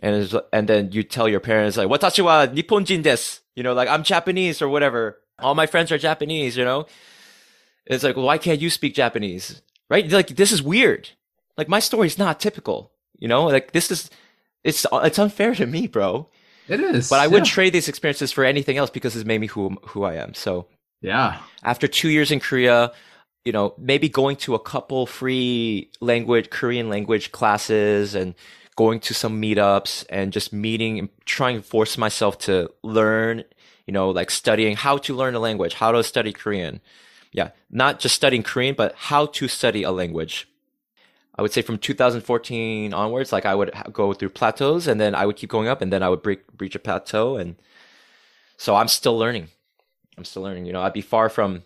and 0.00 0.14
it's, 0.14 0.34
and 0.52 0.68
then 0.68 0.92
you 0.92 1.02
tell 1.02 1.28
your 1.28 1.40
parents 1.40 1.76
like 1.76 1.88
watashi 1.88 2.22
wa 2.24 2.46
nipponjin 2.46 3.02
desu, 3.02 3.40
you 3.56 3.64
know, 3.64 3.74
like 3.74 3.88
I'm 3.88 4.04
Japanese 4.04 4.62
or 4.62 4.68
whatever. 4.68 5.18
All 5.40 5.56
my 5.56 5.66
friends 5.66 5.90
are 5.90 5.98
Japanese, 5.98 6.56
you 6.56 6.64
know. 6.64 6.86
It's 7.86 8.04
like, 8.04 8.16
why 8.16 8.38
can't 8.38 8.60
you 8.60 8.70
speak 8.70 8.94
Japanese? 8.94 9.60
Right? 9.90 10.08
Like 10.08 10.36
this 10.36 10.52
is 10.52 10.62
weird. 10.62 11.10
Like 11.56 11.68
my 11.68 11.80
story's 11.80 12.18
not 12.18 12.38
typical, 12.38 12.92
you 13.18 13.26
know. 13.26 13.46
Like 13.46 13.72
this 13.72 13.90
is 13.90 14.08
it's 14.62 14.86
it's 14.92 15.18
unfair 15.18 15.56
to 15.56 15.66
me, 15.66 15.88
bro. 15.88 16.28
It 16.68 16.80
is. 16.80 17.08
But 17.08 17.20
I 17.20 17.26
wouldn't 17.26 17.48
Yeah. 17.48 17.54
trade 17.54 17.72
these 17.72 17.88
experiences 17.88 18.32
for 18.32 18.44
anything 18.44 18.76
else 18.76 18.90
because 18.90 19.16
it's 19.16 19.24
made 19.26 19.40
me 19.40 19.46
who 19.48 19.76
who 19.86 20.04
I 20.04 20.14
am. 20.14 20.34
So 20.34 20.66
yeah. 21.00 21.38
after 21.62 21.88
two 21.88 22.08
years 22.08 22.30
in 22.30 22.40
Korea, 22.40 22.92
you 23.44 23.52
know, 23.52 23.74
maybe 23.78 24.08
going 24.08 24.36
to 24.36 24.54
a 24.54 24.58
couple 24.58 25.06
free 25.06 25.90
language 26.00 26.50
Korean 26.50 26.88
language 26.88 27.32
classes 27.32 28.14
and 28.14 28.34
going 28.76 29.00
to 29.00 29.14
some 29.14 29.40
meetups 29.40 30.04
and 30.10 30.32
just 30.32 30.52
meeting 30.52 30.98
and 30.98 31.08
trying 31.24 31.56
to 31.56 31.62
force 31.62 31.98
myself 31.98 32.38
to 32.38 32.70
learn, 32.82 33.44
you 33.86 33.92
know, 33.92 34.10
like 34.10 34.30
studying 34.30 34.76
how 34.76 34.98
to 34.98 35.14
learn 35.14 35.34
a 35.34 35.40
language, 35.40 35.74
how 35.74 35.90
to 35.92 36.02
study 36.04 36.32
Korean. 36.32 36.80
Yeah, 37.32 37.50
not 37.70 38.00
just 38.00 38.14
studying 38.14 38.42
Korean, 38.42 38.74
but 38.74 38.94
how 38.96 39.26
to 39.26 39.48
study 39.48 39.82
a 39.82 39.90
language. 39.90 40.48
I 41.38 41.42
would 41.42 41.52
say 41.52 41.62
from 41.62 41.78
2014 41.78 42.92
onwards, 42.92 43.32
like 43.32 43.46
I 43.46 43.54
would 43.54 43.72
go 43.92 44.12
through 44.12 44.30
plateaus 44.30 44.88
and 44.88 45.00
then 45.00 45.14
I 45.14 45.24
would 45.24 45.36
keep 45.36 45.50
going 45.50 45.68
up 45.68 45.80
and 45.80 45.92
then 45.92 46.02
I 46.02 46.08
would 46.08 46.20
break, 46.20 46.40
reach 46.58 46.74
a 46.74 46.80
plateau. 46.80 47.36
And 47.36 47.54
so 48.56 48.74
I'm 48.74 48.88
still 48.88 49.16
learning. 49.16 49.48
I'm 50.16 50.24
still 50.24 50.42
learning. 50.42 50.66
You 50.66 50.72
know, 50.72 50.82
I'd 50.82 50.92
be 50.92 51.00
far 51.00 51.28
from 51.28 51.62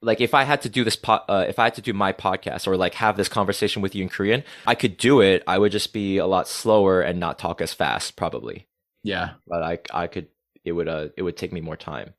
like 0.00 0.20
if 0.20 0.32
I 0.32 0.44
had 0.44 0.62
to 0.62 0.70
do 0.70 0.82
this 0.82 0.96
po- 0.96 1.24
uh, 1.28 1.44
if 1.46 1.58
I 1.58 1.64
had 1.64 1.74
to 1.74 1.82
do 1.82 1.92
my 1.92 2.12
podcast 2.12 2.66
or 2.66 2.76
like 2.76 2.94
have 2.94 3.18
this 3.18 3.28
conversation 3.28 3.82
with 3.82 3.94
you 3.94 4.02
in 4.02 4.08
Korean, 4.08 4.42
I 4.66 4.74
could 4.74 4.96
do 4.96 5.20
it. 5.20 5.42
I 5.46 5.58
would 5.58 5.72
just 5.72 5.92
be 5.92 6.16
a 6.16 6.26
lot 6.26 6.48
slower 6.48 7.02
and 7.02 7.20
not 7.20 7.38
talk 7.38 7.60
as 7.60 7.74
fast 7.74 8.16
probably. 8.16 8.66
Yeah. 9.02 9.34
But 9.46 9.62
I 9.62 9.78
I 9.92 10.06
could 10.06 10.28
it 10.64 10.72
would 10.72 10.88
uh 10.88 11.08
it 11.18 11.22
would 11.22 11.36
take 11.36 11.52
me 11.52 11.60
more 11.60 11.76
time. 11.76 12.14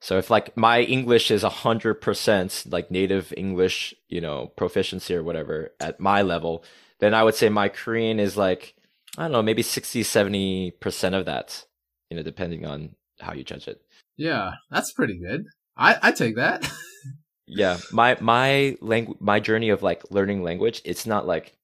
So 0.00 0.18
if 0.18 0.30
like 0.30 0.56
my 0.56 0.82
English 0.82 1.30
is 1.30 1.42
a 1.42 1.48
hundred 1.48 1.94
percent 1.94 2.64
like 2.68 2.90
native 2.90 3.32
English, 3.36 3.94
you 4.08 4.20
know, 4.20 4.52
proficiency 4.56 5.14
or 5.14 5.22
whatever 5.22 5.72
at 5.80 5.98
my 5.98 6.22
level, 6.22 6.64
then 7.00 7.14
I 7.14 7.24
would 7.24 7.34
say 7.34 7.48
my 7.48 7.68
Korean 7.68 8.20
is 8.20 8.36
like 8.36 8.74
I 9.16 9.22
don't 9.22 9.32
know, 9.32 9.42
maybe 9.42 9.62
60, 9.62 10.02
70 10.02 10.72
percent 10.80 11.14
of 11.14 11.26
that. 11.26 11.64
You 12.10 12.16
know, 12.16 12.22
depending 12.22 12.64
on 12.64 12.94
how 13.20 13.32
you 13.32 13.44
judge 13.44 13.68
it. 13.68 13.82
Yeah, 14.16 14.52
that's 14.70 14.92
pretty 14.92 15.18
good. 15.18 15.46
I 15.76 15.96
I 16.00 16.12
take 16.12 16.36
that. 16.36 16.70
yeah, 17.46 17.78
my 17.92 18.16
my 18.20 18.76
language, 18.80 19.18
my 19.20 19.40
journey 19.40 19.70
of 19.70 19.82
like 19.82 20.02
learning 20.10 20.42
language, 20.42 20.80
it's 20.84 21.06
not 21.06 21.26
like 21.26 21.56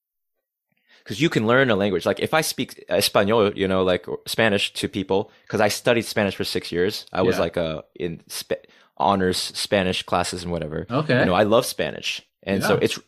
because 1.05 1.21
you 1.21 1.29
can 1.29 1.47
learn 1.47 1.71
a 1.71 1.77
language. 1.77 2.07
Like 2.07 2.19
if 2.21 2.33
I 2.35 2.41
speak 2.41 2.85
Espanol, 2.89 3.53
you 3.55 3.69
know, 3.69 3.83
like 3.85 4.07
Spanish 4.27 4.73
to 4.75 4.89
people, 4.89 5.31
because 5.47 5.61
I 5.61 5.69
studied 5.69 6.05
Spanish 6.07 6.35
for 6.35 6.45
six 6.45 6.73
years. 6.73 7.07
I 7.13 7.23
was 7.23 7.37
Yeah. 7.37 7.41
like 7.43 7.57
a 7.57 7.85
in 7.95 8.21
sp- 8.27 8.65
honors 8.97 9.39
Spanish 9.39 10.03
classes 10.03 10.43
and 10.43 10.53
whatever. 10.53 10.87
okay. 10.91 11.19
You 11.21 11.25
know, 11.27 11.35
I 11.35 11.43
love 11.45 11.67
Spanish, 11.67 12.23
and 12.43 12.63
so 12.63 12.77
it's 12.77 12.99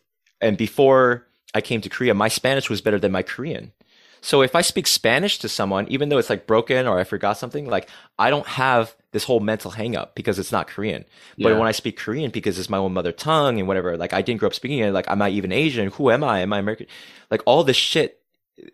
and 0.41 0.57
before 0.57 1.27
I 1.55 1.61
came 1.61 1.81
to 1.81 1.89
Korea, 1.89 2.13
my 2.15 2.29
Spanish 2.29 2.69
was 2.69 2.81
better 2.81 2.99
than 2.99 3.13
my 3.13 3.23
Korean. 3.23 3.73
So 4.21 4.43
if 4.43 4.55
I 4.57 4.63
speak 4.63 4.87
Spanish 4.89 5.39
to 5.39 5.49
someone, 5.49 5.87
even 5.89 6.09
though 6.09 6.19
it's 6.19 6.29
like 6.31 6.47
broken 6.47 6.87
or 6.87 6.99
I 6.99 7.05
forgot 7.05 7.39
something, 7.39 7.67
like 7.67 7.89
I 8.19 8.29
don't 8.31 8.47
have 8.47 8.95
this 9.17 9.25
whole 9.25 9.41
mental 9.41 9.71
hang 9.71 9.97
up 9.97 10.15
because 10.15 10.39
it's 10.39 10.53
not 10.53 10.67
Korean. 10.69 11.03
But 11.39 11.49
Yeah. 11.53 11.59
when 11.59 11.67
I 11.67 11.73
speak 11.73 11.97
Korean 11.97 12.31
because 12.31 12.59
it's 12.59 12.69
my 12.69 12.77
own 12.77 12.93
mother 12.93 13.13
tongue 13.13 13.59
and 13.59 13.67
whatever, 13.67 13.97
like 13.97 14.13
I 14.13 14.21
didn't 14.21 14.41
grow 14.41 14.49
up 14.49 14.55
speaking 14.55 14.81
it, 14.81 14.93
like 14.93 15.09
am 15.09 15.23
I 15.23 15.31
even 15.31 15.53
Asian? 15.53 15.89
Who 15.93 16.11
am 16.11 16.23
I? 16.23 16.41
Am 16.41 16.53
I 16.53 16.59
American? 16.59 16.87
Like 17.31 17.43
all 17.47 17.65
this 17.65 17.79
shit, 17.79 18.21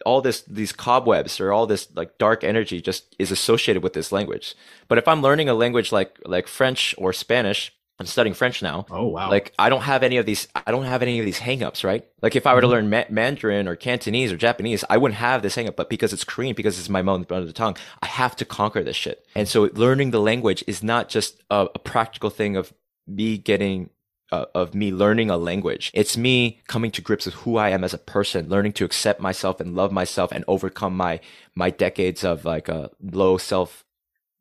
all 0.04 0.20
this 0.20 0.40
these 0.42 0.72
cobwebs 0.72 1.38
or 1.40 1.52
all 1.52 1.66
this 1.68 1.86
like 1.94 2.18
dark 2.18 2.42
energy 2.42 2.80
just 2.80 3.14
is 3.20 3.30
associated 3.30 3.84
with 3.84 3.92
this 3.92 4.10
language. 4.10 4.56
But 4.88 4.98
if 4.98 5.06
I'm 5.06 5.22
learning 5.22 5.48
a 5.48 5.54
language 5.54 5.92
like 5.92 6.18
like 6.24 6.48
French 6.48 6.92
or 6.98 7.12
Spanish, 7.12 7.72
I'm 8.02 8.06
studying 8.06 8.34
French 8.34 8.62
now. 8.62 8.84
oh 8.90 9.06
wow. 9.06 9.30
Like 9.30 9.52
I 9.60 9.68
don't 9.68 9.82
have 9.82 10.02
any 10.02 10.16
of 10.16 10.26
these. 10.26 10.48
I 10.54 10.72
don't 10.72 10.86
have 10.86 11.02
any 11.02 11.20
of 11.20 11.24
these 11.24 11.38
hangups, 11.38 11.84
right? 11.84 12.04
Like 12.20 12.34
if 12.34 12.48
I 12.48 12.54
were 12.54 12.60
to 12.60 12.66
learn 12.66 12.90
ma- 12.90 13.04
Mandarin 13.08 13.68
or 13.68 13.76
Cantonese 13.76 14.32
or 14.32 14.36
Japanese, 14.36 14.84
I 14.90 14.96
wouldn't 14.96 15.18
have 15.18 15.42
this 15.42 15.54
hangup. 15.54 15.76
But 15.76 15.88
because 15.88 16.12
it's 16.12 16.24
Korean, 16.24 16.56
because 16.56 16.80
it's 16.80 16.88
my 16.88 17.00
mother 17.00 17.24
mother 17.30 17.52
tongue, 17.52 17.76
I 18.02 18.06
have 18.06 18.34
to 18.36 18.44
conquer 18.44 18.82
this 18.82 18.96
shit. 18.96 19.24
And 19.36 19.48
so 19.48 19.70
learning 19.74 20.10
the 20.10 20.20
language 20.20 20.64
is 20.66 20.82
not 20.82 21.08
just 21.08 21.40
a, 21.48 21.68
a 21.72 21.78
practical 21.78 22.28
thing 22.28 22.56
of 22.56 22.72
me 23.06 23.38
getting. 23.38 23.90
Uh, 24.32 24.46
of 24.54 24.74
me 24.74 24.90
learning 24.90 25.28
a 25.28 25.36
language. 25.36 25.90
It's 25.92 26.16
me 26.16 26.62
coming 26.66 26.90
to 26.92 27.02
grips 27.02 27.26
with 27.26 27.34
who 27.34 27.58
I 27.58 27.68
am 27.68 27.84
as 27.84 27.92
a 27.92 27.98
person, 27.98 28.48
learning 28.48 28.72
to 28.78 28.84
accept 28.86 29.20
myself 29.20 29.60
and 29.60 29.76
love 29.76 29.92
myself 29.92 30.32
and 30.32 30.42
overcome 30.48 30.96
my 30.96 31.20
my 31.54 31.68
decades 31.68 32.24
of 32.24 32.46
like 32.46 32.66
a 32.66 32.90
low 32.98 33.36
self 33.36 33.84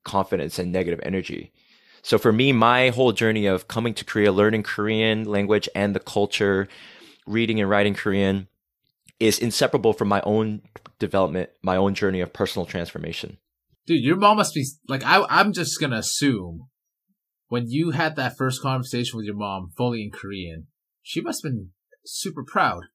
confidence 0.05 0.57
and 0.57 0.71
negative 0.71 1.01
energy. 1.03 1.51
So 2.03 2.17
for 2.17 2.31
me, 2.31 2.51
my 2.51 2.89
whole 2.89 3.11
journey 3.11 3.45
of 3.45 3.67
coming 3.67 3.93
to 3.95 4.05
Korea, 4.05 4.31
learning 4.31 4.63
Korean 4.63 5.25
language 5.25 5.69
and 5.75 5.95
the 5.95 5.99
culture, 5.99 6.67
reading 7.27 7.59
and 7.59 7.69
writing 7.69 7.93
Korean 7.93 8.47
is 9.19 9.37
inseparable 9.37 9.93
from 9.93 10.07
my 10.07 10.21
own 10.21 10.61
development, 10.97 11.51
my 11.61 11.75
own 11.75 11.93
journey 11.93 12.21
of 12.21 12.33
personal 12.33 12.65
transformation. 12.65 13.37
Dude, 13.85 14.03
your 14.03 14.15
mom 14.15 14.37
must 14.37 14.53
be 14.53 14.65
like 14.87 15.03
I. 15.03 15.23
I'm 15.29 15.53
just 15.53 15.79
gonna 15.79 15.97
assume 15.97 16.69
when 17.47 17.67
you 17.67 17.91
had 17.91 18.15
that 18.15 18.37
first 18.37 18.61
conversation 18.61 19.17
with 19.17 19.25
your 19.25 19.35
mom, 19.35 19.71
fully 19.75 20.03
in 20.03 20.11
Korean, 20.11 20.67
she 21.01 21.21
must 21.21 21.43
have 21.43 21.51
been 21.51 21.69
super 22.05 22.43
proud. 22.43 22.85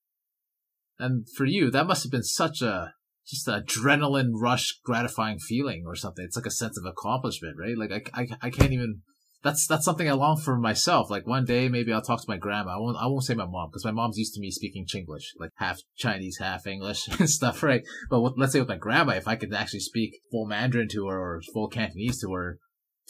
And 0.99 1.27
for 1.37 1.45
you, 1.45 1.71
that 1.71 1.87
must 1.87 2.03
have 2.05 2.13
been 2.13 2.23
such 2.23 2.63
a 2.63 2.95
just 3.27 3.49
an 3.49 3.63
adrenaline 3.63 4.33
rush, 4.35 4.79
gratifying 4.85 5.39
feeling 5.39 5.85
or 5.87 5.97
something. 5.97 6.25
It's 6.25 6.37
like 6.37 6.47
a 6.47 6.51
sense 6.51 6.79
of 6.79 6.85
accomplishment, 6.85 7.57
right? 7.59 7.77
Like 7.77 8.11
I, 8.15 8.23
I, 8.23 8.29
I 8.43 8.51
can't 8.51 8.73
even. 8.73 9.03
That's 9.43 9.67
that's 9.67 9.85
something 9.85 10.09
I 10.09 10.13
long 10.13 10.39
for 10.39 10.57
myself. 10.57 11.11
Like 11.11 11.27
one 11.27 11.45
day, 11.45 11.69
maybe 11.69 11.93
I'll 11.93 12.03
talk 12.03 12.21
to 12.21 12.29
my 12.31 12.37
grandma. 12.37 12.77
I 12.77 12.79
won't. 12.79 12.97
I 12.97 13.07
won't 13.07 13.25
say 13.25 13.35
my 13.35 13.47
mom 13.47 13.69
because 13.71 13.85
my 13.85 13.91
mom's 13.91 14.19
used 14.19 14.35
to 14.35 14.41
me 14.41 14.51
speaking 14.51 14.87
Chinglish, 14.87 15.27
like 15.39 15.51
half 15.57 15.81
Chinese, 15.97 16.39
half 16.39 16.67
English 16.67 17.07
and 17.19 17.29
stuff, 17.29 17.63
right? 17.63 17.83
But 18.11 18.23
with, 18.23 18.35
let's 18.37 18.53
say 18.53 18.61
with 18.61 18.69
my 18.69 18.77
grandma, 18.77 19.13
if 19.13 19.29
I 19.29 19.37
could 19.37 19.53
actually 19.53 19.81
speak 19.81 20.19
full 20.31 20.47
Mandarin 20.47 20.89
to 20.93 21.07
her 21.09 21.19
or 21.19 21.43
full 21.53 21.69
Cantonese 21.69 22.21
to 22.23 22.33
her, 22.33 22.59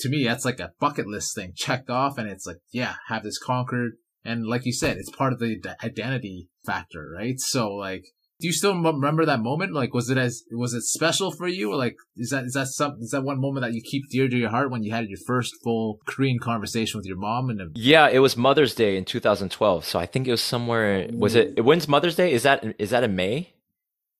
to 0.00 0.08
me 0.08 0.24
that's 0.24 0.44
like 0.44 0.60
a 0.60 0.72
bucket 0.80 1.06
list 1.06 1.34
thing 1.34 1.52
checked 1.54 1.90
off, 1.90 2.18
and 2.18 2.28
it's 2.28 2.46
like, 2.46 2.58
yeah, 2.70 2.96
have 3.08 3.22
this 3.22 3.38
conquered. 3.38 3.92
And 4.24 4.44
like 4.44 4.66
you 4.66 4.72
said, 4.72 4.96
it's 4.96 5.10
part 5.10 5.32
of 5.32 5.38
the 5.38 5.62
identity 5.84 6.48
factor, 6.64 7.12
right? 7.16 7.38
So 7.38 7.70
like, 7.70 8.04
do 8.38 8.46
you 8.46 8.52
still 8.52 8.72
m- 8.72 8.84
remember 8.84 9.24
that 9.24 9.40
moment? 9.40 9.72
Like, 9.72 9.94
was 9.94 10.10
it 10.10 10.18
as 10.18 10.44
was 10.50 10.74
it 10.74 10.82
special 10.82 11.30
for 11.30 11.48
you? 11.48 11.72
Or 11.72 11.76
like, 11.76 11.96
is 12.16 12.30
that 12.30 12.44
is 12.44 12.52
that 12.52 12.68
some 12.68 12.98
is 13.00 13.10
that 13.10 13.22
one 13.22 13.40
moment 13.40 13.64
that 13.64 13.72
you 13.72 13.82
keep 13.82 14.04
dear 14.10 14.28
to 14.28 14.36
your 14.36 14.50
heart 14.50 14.70
when 14.70 14.82
you 14.82 14.92
had 14.92 15.08
your 15.08 15.18
first 15.26 15.54
full 15.62 15.98
Korean 16.06 16.38
conversation 16.38 16.98
with 16.98 17.06
your 17.06 17.16
mom? 17.16 17.48
And 17.50 17.72
Yeah, 17.74 18.08
it 18.08 18.18
was 18.18 18.36
Mother's 18.36 18.74
Day 18.74 18.96
in 18.96 19.04
2012. 19.04 19.84
So 19.84 19.98
I 19.98 20.06
think 20.06 20.28
it 20.28 20.30
was 20.30 20.42
somewhere. 20.42 21.08
Was 21.12 21.34
it? 21.34 21.56
Mm. 21.56 21.64
When's 21.64 21.88
Mother's 21.88 22.16
Day? 22.16 22.32
Is 22.32 22.42
that 22.42 22.64
is 22.78 22.90
that 22.90 23.04
in 23.04 23.16
May? 23.16 23.54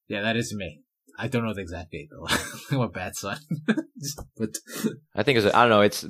yeah, 0.09 0.23
that 0.23 0.37
is 0.37 0.55
me. 0.55 0.83
I 1.19 1.29
don't 1.29 1.45
know 1.45 1.55
the 1.55 1.63
exact 1.63 1.93
date 1.93 2.09
though. 2.11 2.27
I'm 2.71 2.83
a 2.83 2.89
bad 2.89 3.17
son, 3.17 3.39
but 4.37 4.51
I 5.15 5.23
think 5.23 5.39
it's. 5.39 5.47
I 5.55 5.63
don't 5.63 5.71
know. 5.71 5.81
It's. 5.81 6.05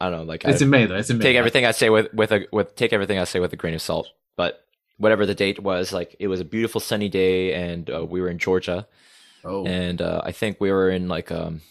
I 0.00 0.08
don't 0.08 0.18
know. 0.18 0.22
Like 0.22 0.44
it's 0.44 0.62
I, 0.62 0.64
in 0.64 0.70
May 0.70 0.86
though. 0.86 0.96
It's 0.96 1.10
in 1.10 1.18
May. 1.18 1.24
take 1.24 1.36
everything 1.36 1.66
I 1.66 1.72
say 1.72 1.90
with 1.90 2.12
with 2.14 2.32
a 2.32 2.46
with 2.52 2.76
take 2.76 2.92
everything 2.92 3.18
I 3.18 3.24
say 3.24 3.40
with 3.40 3.52
a 3.52 3.56
grain 3.56 3.74
of 3.74 3.82
salt. 3.82 4.08
But 4.36 4.60
whatever 5.01 5.25
the 5.25 5.35
date 5.35 5.61
was, 5.61 5.93
like 5.93 6.15
it 6.19 6.27
was 6.27 6.39
a 6.39 6.45
beautiful 6.45 6.81
sunny 6.81 7.09
day, 7.09 7.53
and 7.53 7.89
uh, 7.89 8.05
we 8.05 8.21
were 8.21 8.29
in 8.29 8.37
Georgia. 8.39 8.87
Oh, 9.43 9.65
and 9.65 10.01
uh, 10.01 10.21
I 10.23 10.31
think 10.31 10.59
we 10.59 10.71
were 10.71 10.89
in 10.89 11.07
like 11.07 11.31
um, 11.31 11.61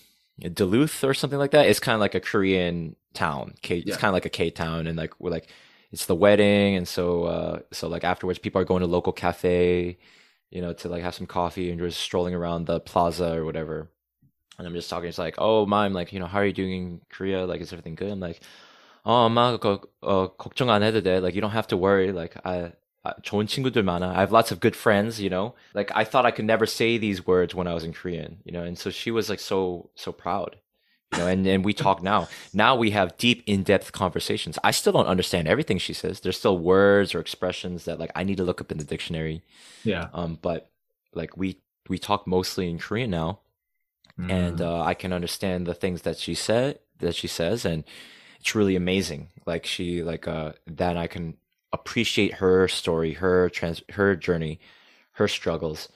Duluth 0.41 1.05
or 1.05 1.15
something 1.15 1.39
like 1.39 1.51
that. 1.53 1.67
It's 1.67 1.81
kind 1.81 1.95
of 1.95 2.01
like 2.01 2.15
a 2.15 2.21
Korean 2.21 2.97
town. 3.15 3.55
K, 3.63 3.77
Yeah. 3.77 3.85
It's 3.87 3.97
kind 3.97 4.11
of 4.11 4.15
like 4.15 4.27
a 4.27 4.31
K 4.31 4.51
town, 4.51 4.87
and 4.87 4.97
like 4.97 5.19
we're 5.21 5.31
like 5.31 5.49
it's 5.93 6.07
the 6.07 6.15
wedding, 6.15 6.77
and 6.77 6.87
so 6.87 7.25
uh, 7.25 7.59
so 7.73 7.89
like 7.89 8.05
afterwards, 8.05 8.39
people 8.39 8.61
are 8.61 8.65
going 8.65 8.81
to 8.81 8.87
local 8.87 9.13
cafe, 9.13 9.99
you 10.51 10.61
know, 10.63 10.73
to 10.75 10.89
like 10.89 11.03
have 11.03 11.15
some 11.15 11.27
coffee 11.27 11.71
and 11.71 11.81
just 11.81 12.01
strolling 12.01 12.35
around 12.35 12.67
the 12.67 12.81
plaza 12.81 13.35
or 13.37 13.45
whatever. 13.45 13.91
And 14.59 14.67
I'm 14.67 14.75
just 14.75 14.89
talking. 14.89 15.09
It's 15.09 15.19
like, 15.19 15.37
oh, 15.39 15.67
mom, 15.67 15.93
like 15.93 16.13
you 16.13 16.21
know, 16.21 16.27
how 16.27 16.39
are 16.39 16.47
you 16.47 16.53
doing 16.53 16.73
in 16.73 17.01
Korea? 17.11 17.45
Like, 17.47 17.61
is 17.61 17.73
everything 17.73 17.95
good? 17.95 18.11
I'm 18.11 18.21
like, 18.21 18.41
oh, 19.05 19.29
엄마, 19.29 19.59
거, 19.59 19.81
어, 20.03 20.37
걱정 20.37 20.71
안 20.71 20.83
해도 20.83 21.03
돼. 21.03 21.21
Like, 21.21 21.35
you 21.35 21.41
don't 21.41 21.51
have 21.51 21.69
to 21.69 21.77
worry. 21.77 22.13
Like, 22.13 22.37
I. 22.45 22.73
아, 23.05 23.15
좋은 23.23 23.47
친구들 23.47 23.83
많아. 23.85 24.11
I 24.17 24.21
have 24.21 24.33
lots 24.33 24.51
of 24.51 24.59
good 24.61 24.75
friends, 24.77 25.21
you 25.21 25.31
know. 25.31 25.55
Like 25.75 25.93
I 25.95 26.05
thought 26.05 26.27
I 26.27 26.33
could 26.33 26.45
never 26.47 26.67
say 26.67 26.99
these 26.99 27.25
words 27.27 27.55
when 27.55 27.69
I 27.69 27.75
was 27.75 27.85
in 27.85 27.93
Korean, 27.93 28.39
you 28.45 28.53
know. 28.53 28.63
And 28.65 28.77
so 28.77 28.91
she 28.91 29.11
was 29.11 29.29
like 29.31 29.39
so 29.41 29.91
so 29.95 30.11
proud, 30.11 30.57
you 31.13 31.19
know. 31.19 31.27
And 31.29 31.47
and 31.47 31.65
we 31.65 31.73
talk 31.73 32.03
now. 32.03 32.27
Now 32.53 32.75
we 32.75 32.91
have 32.91 33.17
deep, 33.17 33.45
in 33.47 33.63
depth 33.63 33.93
conversations. 33.93 34.59
I 34.65 34.73
still 34.73 34.93
don't 34.93 35.07
understand 35.07 35.47
everything 35.47 35.79
she 35.79 35.93
says. 35.95 36.19
There's 36.21 36.37
still 36.39 36.59
words 36.59 37.15
or 37.15 37.21
expressions 37.21 37.85
that 37.85 37.99
like 38.01 38.11
I 38.17 38.25
need 38.25 38.39
to 38.39 38.45
look 38.45 38.61
up 38.61 38.73
in 38.73 38.79
the 38.79 38.85
dictionary. 38.85 39.43
yeah. 39.85 40.09
Um, 40.13 40.39
but 40.43 40.71
like 41.15 41.37
we 41.37 41.63
we 41.89 41.99
talk 41.99 42.27
mostly 42.27 42.69
in 42.69 42.79
Korean 42.83 43.11
now, 43.11 43.39
and 44.19 44.59
Mm. 44.59 44.67
uh, 44.67 44.83
I 44.83 44.95
can 44.95 45.13
understand 45.13 45.67
the 45.67 45.75
things 45.75 46.03
that 46.03 46.19
she 46.19 46.35
said 46.35 46.81
that 46.99 47.15
she 47.15 47.29
says, 47.29 47.65
and 47.65 47.85
it's 48.41 48.55
really 48.57 48.75
amazing. 48.75 49.29
Like 49.47 49.65
she 49.67 50.03
like 50.03 50.27
uh 50.27 50.53
that 50.67 50.97
I 50.97 51.07
can 51.07 51.37
appreciate 51.74 52.36
her 52.36 52.68
story, 52.68 53.14
her 53.14 53.50
trans, 53.50 53.82
her 53.94 54.16
journey, 54.16 54.60
her 55.14 55.28
struggles, 55.28 55.90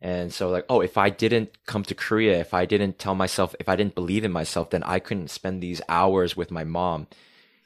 and 0.00 0.32
so 0.32 0.48
like 0.50 0.66
oh, 0.68 0.80
if 0.80 0.98
I 0.98 1.10
didn't 1.10 1.56
come 1.66 1.82
to 1.84 1.94
Korea, 1.94 2.38
if 2.40 2.52
I 2.54 2.66
didn't 2.66 2.98
tell 2.98 3.14
myself, 3.14 3.54
if 3.60 3.68
I 3.68 3.76
didn't 3.76 3.94
believe 3.94 4.24
in 4.24 4.32
myself, 4.32 4.70
then 4.70 4.82
I 4.82 4.98
couldn't 4.98 5.30
spend 5.30 5.62
these 5.62 5.80
hours 5.88 6.36
with 6.36 6.50
my 6.50 6.64
mom, 6.64 7.06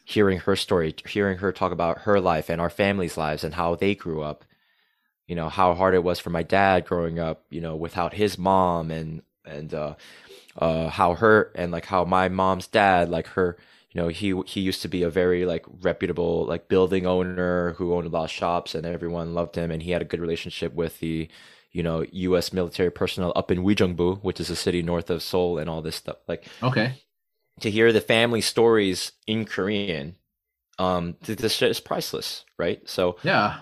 hearing 0.04 0.38
her 0.40 0.56
story, 0.56 0.94
hearing 1.06 1.38
her 1.38 1.52
talk 1.52 1.72
about 1.72 2.00
her 2.02 2.20
life 2.20 2.48
and 2.48 2.60
our 2.60 2.70
family's 2.70 3.16
lives 3.16 3.44
and 3.44 3.54
how 3.54 3.74
they 3.74 3.94
grew 3.94 4.22
up. 4.22 4.44
You 5.26 5.36
know 5.36 5.48
how 5.48 5.74
hard 5.74 5.94
it 5.94 6.04
was 6.04 6.18
for 6.20 6.30
my 6.30 6.42
dad 6.42 6.86
growing 6.86 7.18
up, 7.18 7.44
you 7.50 7.60
know, 7.60 7.76
without 7.76 8.14
his 8.14 8.38
mom, 8.38 8.90
and 8.90 9.22
and 9.44 9.72
uh, 9.74 9.94
uh, 10.56 10.88
how 10.88 11.14
her 11.14 11.52
and 11.54 11.72
like 11.72 11.86
how 11.86 12.04
my 12.04 12.28
mom's 12.28 12.66
dad, 12.66 13.08
like 13.08 13.26
her, 13.28 13.56
you 13.92 14.00
know, 14.00 14.08
he 14.08 14.34
he 14.46 14.60
used 14.60 14.82
to 14.82 14.88
be 14.88 15.02
a 15.02 15.10
very 15.10 15.44
like 15.44 15.64
reputable 15.82 16.46
like 16.46 16.68
building 16.68 17.06
owner 17.06 17.72
who 17.74 17.94
owned 17.94 18.06
a 18.06 18.10
lot 18.10 18.24
of 18.24 18.30
shops, 18.30 18.74
and 18.74 18.86
everyone 18.86 19.34
loved 19.34 19.56
him, 19.56 19.70
and 19.70 19.82
he 19.82 19.90
had 19.90 20.02
a 20.02 20.04
good 20.04 20.20
relationship 20.20 20.72
with 20.74 21.00
the, 21.00 21.28
you 21.72 21.82
know, 21.82 22.04
U.S. 22.12 22.52
military 22.52 22.90
personnel 22.90 23.32
up 23.36 23.50
in 23.50 23.62
Uijeongbu, 23.64 24.22
which 24.22 24.40
is 24.40 24.50
a 24.50 24.56
city 24.56 24.82
north 24.82 25.10
of 25.10 25.22
Seoul, 25.22 25.58
and 25.58 25.68
all 25.68 25.82
this 25.82 25.96
stuff. 25.96 26.18
Like 26.28 26.46
Okay. 26.62 27.02
to 27.60 27.70
hear 27.70 27.92
the 27.92 28.00
family 28.00 28.40
stories 28.40 29.12
in 29.26 29.44
Korean, 29.44 30.16
um, 30.78 31.16
this 31.22 31.52
shit 31.54 31.70
is 31.70 31.80
priceless, 31.80 32.44
right? 32.58 32.88
So 32.88 33.16
Yeah. 33.22 33.60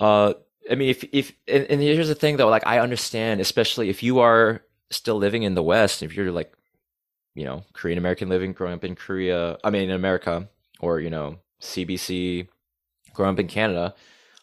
uh, 0.00 0.34
I 0.70 0.74
mean, 0.74 0.90
if 0.90 1.04
if 1.12 1.32
and, 1.46 1.64
and 1.70 1.80
here's 1.80 2.08
the 2.08 2.14
thing 2.14 2.36
though, 2.36 2.48
like 2.48 2.66
I 2.66 2.78
understand, 2.78 3.40
especially 3.40 3.88
if 3.90 4.02
you 4.02 4.20
are 4.20 4.62
still 4.90 5.16
living 5.16 5.42
in 5.42 5.54
the 5.54 5.62
West, 5.62 6.02
if 6.02 6.14
you're 6.14 6.32
like, 6.32 6.52
you 7.38 7.44
know, 7.44 7.62
Korean 7.72 7.98
American 7.98 8.28
living, 8.28 8.52
growing 8.52 8.74
up 8.74 8.84
in 8.84 8.96
Korea, 8.96 9.58
I 9.62 9.70
mean, 9.70 9.84
in 9.84 9.94
America, 9.94 10.48
or 10.80 10.98
you 10.98 11.08
know, 11.08 11.38
CBC, 11.62 12.48
growing 13.14 13.34
up 13.34 13.38
in 13.38 13.46
Canada, 13.46 13.94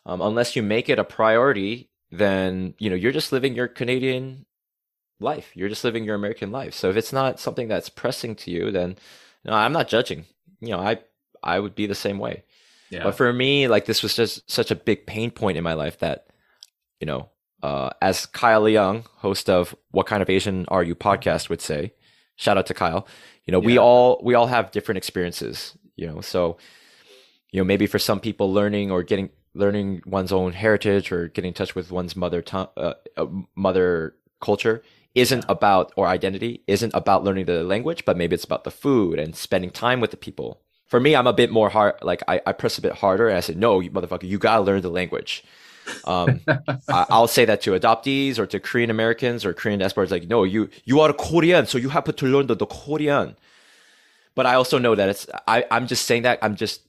um, 0.05 0.21
unless 0.21 0.55
you 0.55 0.63
make 0.63 0.87
it 0.87 0.97
a 0.97 1.03
priority, 1.03 1.89
then 2.09 2.73
you 2.79 2.89
know 2.89 2.95
you're 2.95 3.11
just 3.11 3.33
living 3.33 3.53
your 3.53 3.67
Canadian 3.67 4.45
life. 5.19 5.51
You're 5.55 5.67
just 5.67 5.83
living 5.83 6.05
your 6.05 6.15
American 6.15 6.53
life. 6.53 6.73
So 6.73 6.89
if 6.89 6.95
it's 6.95 7.11
not 7.11 7.37
something 7.37 7.67
that's 7.67 7.89
pressing 7.89 8.33
to 8.35 8.51
you, 8.51 8.71
then 8.71 8.95
no, 9.43 9.51
I'm 9.51 9.73
not 9.73 9.89
judging. 9.89 10.23
You 10.61 10.69
know, 10.69 10.79
I 10.79 10.99
I 11.43 11.59
would 11.59 11.75
be 11.75 11.87
the 11.87 11.95
same 11.95 12.17
way. 12.17 12.45
Yeah. 12.89 13.03
But 13.03 13.17
for 13.17 13.33
me, 13.33 13.67
like 13.67 13.87
this 13.87 14.03
was 14.03 14.15
just 14.15 14.49
such 14.49 14.71
a 14.71 14.75
big 14.75 15.05
pain 15.05 15.31
point 15.31 15.57
in 15.57 15.65
my 15.65 15.73
life 15.73 15.99
that, 15.99 16.27
you 17.01 17.07
know, 17.07 17.29
uh, 17.61 17.89
as 18.01 18.25
Kyle 18.25 18.69
Young, 18.69 19.03
host 19.17 19.49
of 19.49 19.75
What 19.91 20.07
Kind 20.07 20.21
of 20.21 20.29
Asian 20.29 20.65
Are 20.69 20.83
You 20.83 20.95
podcast, 20.95 21.49
would 21.49 21.61
say, 21.61 21.93
Shout 22.35 22.57
out 22.57 22.65
to 22.67 22.73
Kyle. 22.73 23.07
You 23.45 23.51
know, 23.51 23.59
we 23.59 23.77
all 23.77 24.19
we 24.23 24.33
all 24.33 24.47
have 24.47 24.71
different 24.71 24.97
experiences. 24.97 25.77
You 25.95 26.07
know, 26.07 26.21
so 26.21 26.57
you 27.51 27.59
know 27.59 27.65
maybe 27.65 27.87
for 27.87 27.99
some 27.99 28.19
people, 28.19 28.51
learning 28.51 28.91
or 28.91 29.03
getting 29.03 29.29
learning 29.53 30.01
one's 30.05 30.31
own 30.31 30.51
heritage 30.51 31.11
or 31.11 31.29
getting 31.29 31.49
in 31.49 31.53
touch 31.53 31.75
with 31.75 31.91
one's 31.91 32.15
mother 32.15 32.41
tongue, 32.41 32.67
uh, 32.75 32.93
uh, 33.15 33.25
mother 33.55 34.15
culture 34.41 34.83
isn't 35.15 35.45
about 35.47 35.93
or 35.95 36.07
identity 36.07 36.61
isn't 36.67 36.93
about 36.93 37.23
learning 37.23 37.45
the 37.45 37.63
language, 37.63 38.03
but 38.03 38.17
maybe 38.17 38.33
it's 38.33 38.43
about 38.43 38.65
the 38.65 38.71
food 38.71 39.17
and 39.17 39.35
spending 39.35 39.71
time 39.71 40.01
with 40.01 40.11
the 40.11 40.17
people. 40.17 40.59
For 40.85 40.99
me, 40.99 41.15
I'm 41.15 41.25
a 41.25 41.33
bit 41.33 41.51
more 41.51 41.69
hard. 41.69 41.95
Like 42.01 42.21
I, 42.27 42.41
I 42.45 42.51
press 42.51 42.77
a 42.77 42.81
bit 42.81 42.93
harder, 42.93 43.29
and 43.29 43.37
I 43.37 43.41
said, 43.41 43.57
"No, 43.57 43.79
you 43.79 43.89
motherfucker, 43.89 44.27
you 44.27 44.37
gotta 44.37 44.61
learn 44.61 44.81
the 44.81 44.89
language." 44.89 45.43
Um, 46.03 46.41
I, 46.47 47.05
I'll 47.09 47.27
say 47.27 47.45
that 47.45 47.61
to 47.61 47.71
adoptees 47.71 48.39
or 48.39 48.45
to 48.47 48.59
Korean 48.59 48.89
Americans 48.89 49.45
or 49.45 49.53
Korean 49.53 49.79
diasporas. 49.79 50.11
Like, 50.11 50.27
no, 50.27 50.43
you 50.43 50.69
you 50.83 50.99
are 51.01 51.13
Korean, 51.13 51.65
so 51.65 51.77
you 51.77 51.89
have 51.89 52.03
to 52.03 52.25
learn 52.25 52.47
the, 52.47 52.55
the 52.55 52.65
Korean. 52.65 53.35
But 54.35 54.45
I 54.45 54.55
also 54.55 54.77
know 54.77 54.95
that 54.95 55.09
it's. 55.09 55.27
I 55.47 55.65
I'm 55.71 55.87
just 55.87 56.05
saying 56.05 56.23
that. 56.23 56.39
I'm 56.41 56.55
just. 56.55 56.81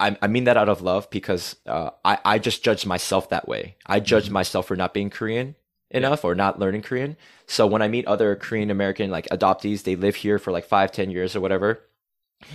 I, 0.00 0.16
I 0.22 0.28
mean 0.28 0.44
that 0.44 0.56
out 0.56 0.68
of 0.68 0.80
love 0.80 1.10
because 1.10 1.56
uh, 1.66 1.90
I 2.04 2.18
I 2.24 2.38
just 2.38 2.62
judge 2.62 2.86
myself 2.86 3.30
that 3.30 3.48
way. 3.48 3.76
I 3.86 3.98
judge 4.00 4.30
myself 4.30 4.66
for 4.66 4.76
not 4.76 4.94
being 4.94 5.10
Korean 5.10 5.56
enough 5.90 6.24
or 6.24 6.34
not 6.34 6.58
learning 6.58 6.82
Korean. 6.82 7.16
So 7.46 7.66
when 7.66 7.82
I 7.82 7.88
meet 7.88 8.06
other 8.06 8.36
Korean 8.36 8.70
American 8.70 9.10
like 9.10 9.26
adoptees, 9.30 9.82
they 9.82 9.96
live 9.96 10.16
here 10.16 10.38
for 10.38 10.52
like 10.52 10.66
five, 10.66 10.92
ten 10.92 11.10
years 11.10 11.34
or 11.34 11.40
whatever, 11.40 11.80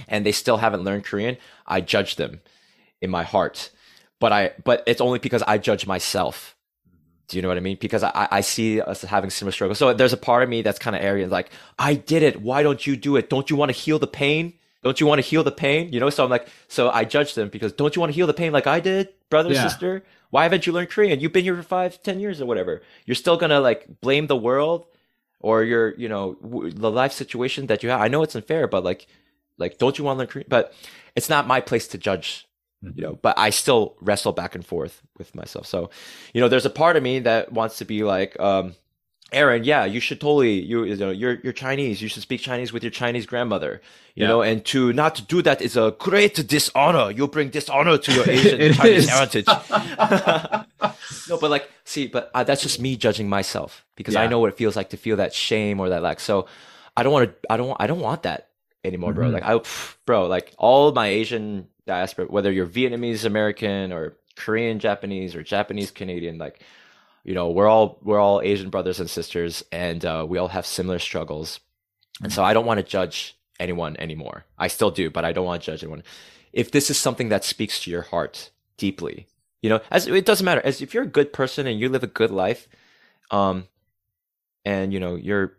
and 0.07 0.25
they 0.25 0.31
still 0.31 0.57
haven't 0.57 0.83
learned 0.83 1.03
Korean. 1.03 1.37
I 1.67 1.81
judge 1.81 2.15
them 2.15 2.41
in 3.01 3.09
my 3.09 3.23
heart, 3.23 3.71
but 4.23 4.31
I 4.31 4.51
but 4.63 4.83
it's 4.87 5.01
only 5.01 5.19
because 5.19 5.43
I 5.53 5.57
judge 5.57 5.85
myself. 5.85 6.55
Do 7.27 7.35
you 7.37 7.41
know 7.41 7.49
what 7.49 7.57
I 7.57 7.65
mean? 7.69 7.77
Because 7.79 8.03
I, 8.03 8.27
I 8.31 8.41
see 8.41 8.79
us 8.79 9.01
having 9.01 9.29
similar 9.29 9.51
struggles. 9.51 9.77
So 9.79 9.93
there's 9.93 10.13
a 10.13 10.17
part 10.29 10.43
of 10.43 10.49
me 10.49 10.61
that's 10.61 10.79
kind 10.79 10.95
of 10.95 11.01
arrogant, 11.01 11.29
like, 11.31 11.49
I 11.77 11.95
did 11.95 12.21
it. 12.23 12.41
Why 12.41 12.63
don't 12.63 12.85
you 12.87 12.95
do 12.95 13.17
it? 13.17 13.29
Don't 13.29 13.49
you 13.49 13.57
want 13.57 13.69
to 13.73 13.77
heal 13.77 13.99
the 13.99 14.07
pain? 14.23 14.53
Don't 14.81 14.99
you 15.01 15.07
want 15.07 15.19
to 15.21 15.27
heal 15.31 15.43
the 15.43 15.51
pain? 15.65 15.91
You 15.91 15.99
know, 15.99 16.09
so 16.09 16.23
I'm 16.23 16.29
like, 16.29 16.47
so 16.69 16.89
I 16.89 17.03
judge 17.15 17.33
them 17.33 17.49
because 17.49 17.73
don't 17.73 17.93
you 17.95 17.99
want 18.01 18.11
to 18.13 18.15
heal 18.15 18.27
the 18.27 18.33
pain 18.33 18.51
like 18.53 18.67
I 18.67 18.79
did, 18.79 19.09
brother, 19.29 19.51
Yeah. 19.51 19.63
sister? 19.67 20.03
Why 20.29 20.43
haven't 20.43 20.65
you 20.65 20.71
learned 20.73 20.89
Korean? 20.89 21.19
You've 21.19 21.33
been 21.33 21.43
here 21.49 21.55
for 21.57 21.63
five, 21.77 22.01
ten 22.01 22.19
years 22.21 22.39
or 22.41 22.45
whatever. 22.45 22.81
You're 23.05 23.15
still 23.23 23.37
gonna 23.37 23.59
like 23.59 23.87
blame 24.01 24.27
the 24.27 24.37
world 24.37 24.85
or 25.41 25.63
your, 25.63 25.95
you 25.95 26.07
know, 26.07 26.35
w- 26.41 26.71
the 26.71 26.91
life 26.91 27.11
situation 27.11 27.67
that 27.67 27.83
you 27.83 27.89
have. 27.89 27.99
I 27.99 28.07
know 28.07 28.23
it's 28.23 28.35
unfair, 28.35 28.67
but 28.69 28.83
like, 28.85 29.07
like, 29.57 29.77
don't 29.77 29.97
you 29.97 30.03
want 30.05 30.15
to 30.15 30.19
learn 30.19 30.27
Korean? 30.27 30.47
But 30.49 30.73
it's 31.15 31.29
not 31.29 31.47
my 31.47 31.59
place 31.61 31.87
to 31.89 31.97
judge 31.97 32.47
you 32.95 33.01
know 33.03 33.17
but 33.21 33.37
i 33.37 33.49
still 33.49 33.95
wrestle 34.01 34.31
back 34.33 34.55
and 34.55 34.65
forth 34.65 35.01
with 35.17 35.33
myself. 35.35 35.65
So 35.65 35.89
you 36.33 36.41
know 36.41 36.49
there's 36.49 36.65
a 36.65 36.69
part 36.69 36.95
of 36.97 37.03
me 37.03 37.19
that 37.19 37.51
wants 37.51 37.77
to 37.77 37.85
be 37.85 38.03
like 38.03 38.37
um 38.39 38.75
aaron 39.31 39.63
yeah 39.63 39.83
you 39.85 39.99
should 39.99 40.19
totally 40.21 40.61
you, 40.61 40.83
you 40.83 40.95
know 40.97 41.09
you're 41.09 41.35
you're 41.43 41.53
chinese. 41.53 42.01
You 42.01 42.09
should 42.09 42.21
speak 42.21 42.41
chinese 42.41 42.71
with 42.73 42.83
your 42.83 42.91
chinese 42.91 43.25
grandmother 43.25 43.81
you 44.15 44.23
Yeah. 44.23 44.27
know 44.31 44.41
and 44.41 44.63
to 44.65 44.91
not 44.93 45.15
to 45.15 45.21
do 45.23 45.41
that 45.41 45.61
is 45.61 45.75
a 45.77 45.95
great 45.97 46.35
dishonor. 46.47 47.09
You'll 47.11 47.29
bring 47.37 47.49
dishonor 47.49 47.97
to 47.97 48.11
your 48.13 48.29
asian 48.37 48.73
chinese 48.73 49.05
is. 49.05 49.09
heritage. 49.15 49.47
No 51.29 51.37
but 51.37 51.49
like 51.49 51.69
see 51.85 52.07
but 52.07 52.29
uh, 52.33 52.43
that's 52.43 52.61
just 52.61 52.79
me 52.81 52.95
judging 52.97 53.29
myself 53.29 53.85
because 53.95 54.15
i 54.15 54.27
know 54.27 54.39
what 54.39 54.49
it 54.49 54.57
feels 54.57 54.75
like 54.75 54.89
to 54.89 54.97
feel 54.97 55.15
that 55.17 55.33
shame 55.33 55.79
or 55.79 55.87
that 55.89 56.01
lack 56.03 56.19
so 56.19 56.47
i 56.97 57.03
don't 57.03 57.13
want 57.13 57.29
to 57.29 57.35
i 57.51 57.55
don't 57.57 57.75
i 57.79 57.87
don't 57.87 58.01
want 58.01 58.23
that 58.23 58.49
anymore 58.83 59.13
bro. 59.13 59.29
Mhm. 59.29 59.33
like 59.33 59.43
i 59.43 59.53
pff, 59.53 59.95
bro 60.05 60.27
like 60.27 60.53
all 60.57 60.91
my 60.91 61.07
asian 61.07 61.67
diaspora 61.85 62.25
whether 62.25 62.51
you're 62.51 62.67
vietnamese 62.67 63.25
american 63.25 63.91
or 63.91 64.17
korean 64.35 64.79
japanese 64.79 65.35
or 65.35 65.43
japanese 65.43 65.91
canadian 65.91 66.37
like 66.37 66.61
you 67.23 67.33
know 67.33 67.49
we're 67.51 67.67
all 67.67 67.97
we're 68.01 68.19
all 68.19 68.41
asian 68.41 68.69
brothers 68.69 68.99
and 68.99 69.09
sisters 69.09 69.63
and 69.71 70.03
uh, 70.05 70.25
we 70.27 70.37
all 70.37 70.49
have 70.49 70.65
similar 70.65 70.99
struggles. 70.99 71.59
And 72.21 72.31
so 72.31 72.43
i 72.43 72.53
don't 72.53 72.65
want 72.65 72.77
to 72.79 72.83
judge 72.83 73.35
anyone 73.59 73.95
anymore. 73.97 74.45
I 74.57 74.67
still 74.67 74.91
do 74.91 75.09
but 75.09 75.23
i 75.25 75.31
don't 75.31 75.45
want 75.45 75.61
to 75.61 75.71
judge 75.71 75.83
anyone. 75.83 76.03
If 76.51 76.71
this 76.71 76.89
is 76.89 76.97
something 76.97 77.29
that 77.29 77.43
speaks 77.43 77.81
to 77.83 77.91
your 77.91 78.03
heart 78.03 78.51
deeply 78.77 79.27
you 79.61 79.69
know 79.69 79.79
as 79.89 80.07
it 80.07 80.25
doesn't 80.25 80.45
matter. 80.45 80.61
As 80.63 80.81
if 80.81 80.93
you're 80.93 81.03
a 81.03 81.07
good 81.07 81.31
person 81.31 81.67
and 81.67 81.79
you 81.79 81.89
live 81.89 82.03
a 82.03 82.07
good 82.07 82.31
life 82.31 82.67
um 83.31 83.67
and 84.65 84.91
you 84.93 84.99
know 84.99 85.15
you're 85.15 85.57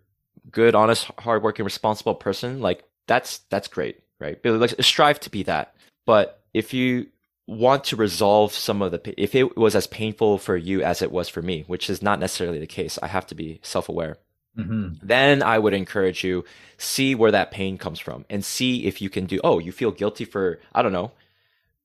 good 0.51 0.75
honest 0.75 1.11
hardworking 1.19 1.65
responsible 1.65 2.15
person 2.15 2.61
like 2.61 2.85
that's 3.07 3.39
that's 3.51 3.69
great 3.69 4.01
right 4.21 4.43
But, 4.43 4.61
like 4.61 4.75
strive 4.81 5.21
to 5.21 5.31
be 5.31 5.43
that 5.45 5.75
but 6.07 6.41
if 6.53 6.75
you 6.75 7.07
want 7.47 7.85
to 7.85 7.97
resolve 7.97 8.53
some 8.53 8.81
of 8.83 8.93
the 8.93 9.21
if 9.23 9.35
it 9.35 9.57
was 9.57 9.75
as 9.75 9.87
painful 9.87 10.39
for 10.39 10.57
you 10.57 10.83
as 10.83 11.03
it 11.03 11.13
was 11.13 11.29
for 11.29 11.43
me 11.43 11.65
which 11.67 11.91
is 11.91 12.01
not 12.03 12.19
necessarily 12.19 12.59
the 12.59 12.67
case 12.67 12.99
i 13.03 13.07
have 13.07 13.27
to 13.27 13.35
be 13.35 13.61
self-aware 13.63 14.17
hmm 14.57 14.89
then 15.03 15.43
I 15.43 15.59
would 15.59 15.75
encourage 15.75 16.23
you 16.25 16.45
see 16.79 17.15
where 17.15 17.33
that 17.33 17.51
pain 17.51 17.77
comes 17.77 17.99
from 17.99 18.25
and 18.31 18.45
see 18.45 18.87
if 18.87 19.03
you 19.03 19.11
can 19.11 19.27
do. 19.27 19.41
Oh, 19.43 19.59
you 19.59 19.73
feel 19.73 19.91
guilty 19.91 20.25
for 20.25 20.61
I 20.73 20.83
don't 20.83 20.93
know, 20.93 21.11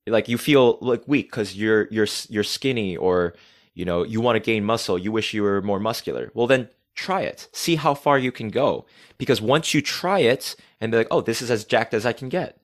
like 0.08 0.30
you 0.30 0.38
feel 0.38 0.78
like 0.82 1.04
weak 1.08 1.30
because 1.30 1.56
you're 1.56 1.88
you're 1.90 2.08
you're 2.30 2.44
skinny 2.44 2.96
or 2.96 3.34
you 3.74 3.86
know 3.86 4.04
you 4.04 4.22
want 4.22 4.36
to 4.36 4.40
gain 4.40 4.64
muscle. 4.64 4.98
You 4.98 5.12
wish 5.12 5.34
you 5.34 5.44
were 5.44 5.62
more 5.62 5.80
muscular. 5.80 6.32
Well, 6.34 6.48
then 6.48 6.70
try 6.96 7.22
it. 7.22 7.48
See 7.52 7.76
how 7.76 7.94
far 7.94 8.18
you 8.18 8.32
can 8.32 8.50
go 8.50 8.86
because 9.18 9.42
once 9.42 9.74
you 9.74 9.82
try 9.82 10.20
it 10.20 10.56
and 10.82 10.92
be 10.92 10.98
like, 10.98 11.08
oh, 11.12 11.22
this 11.22 11.42
is 11.42 11.52
as 11.52 11.66
jacked 11.66 11.94
as 11.94 12.06
I 12.06 12.14
can 12.14 12.30
get, 12.30 12.60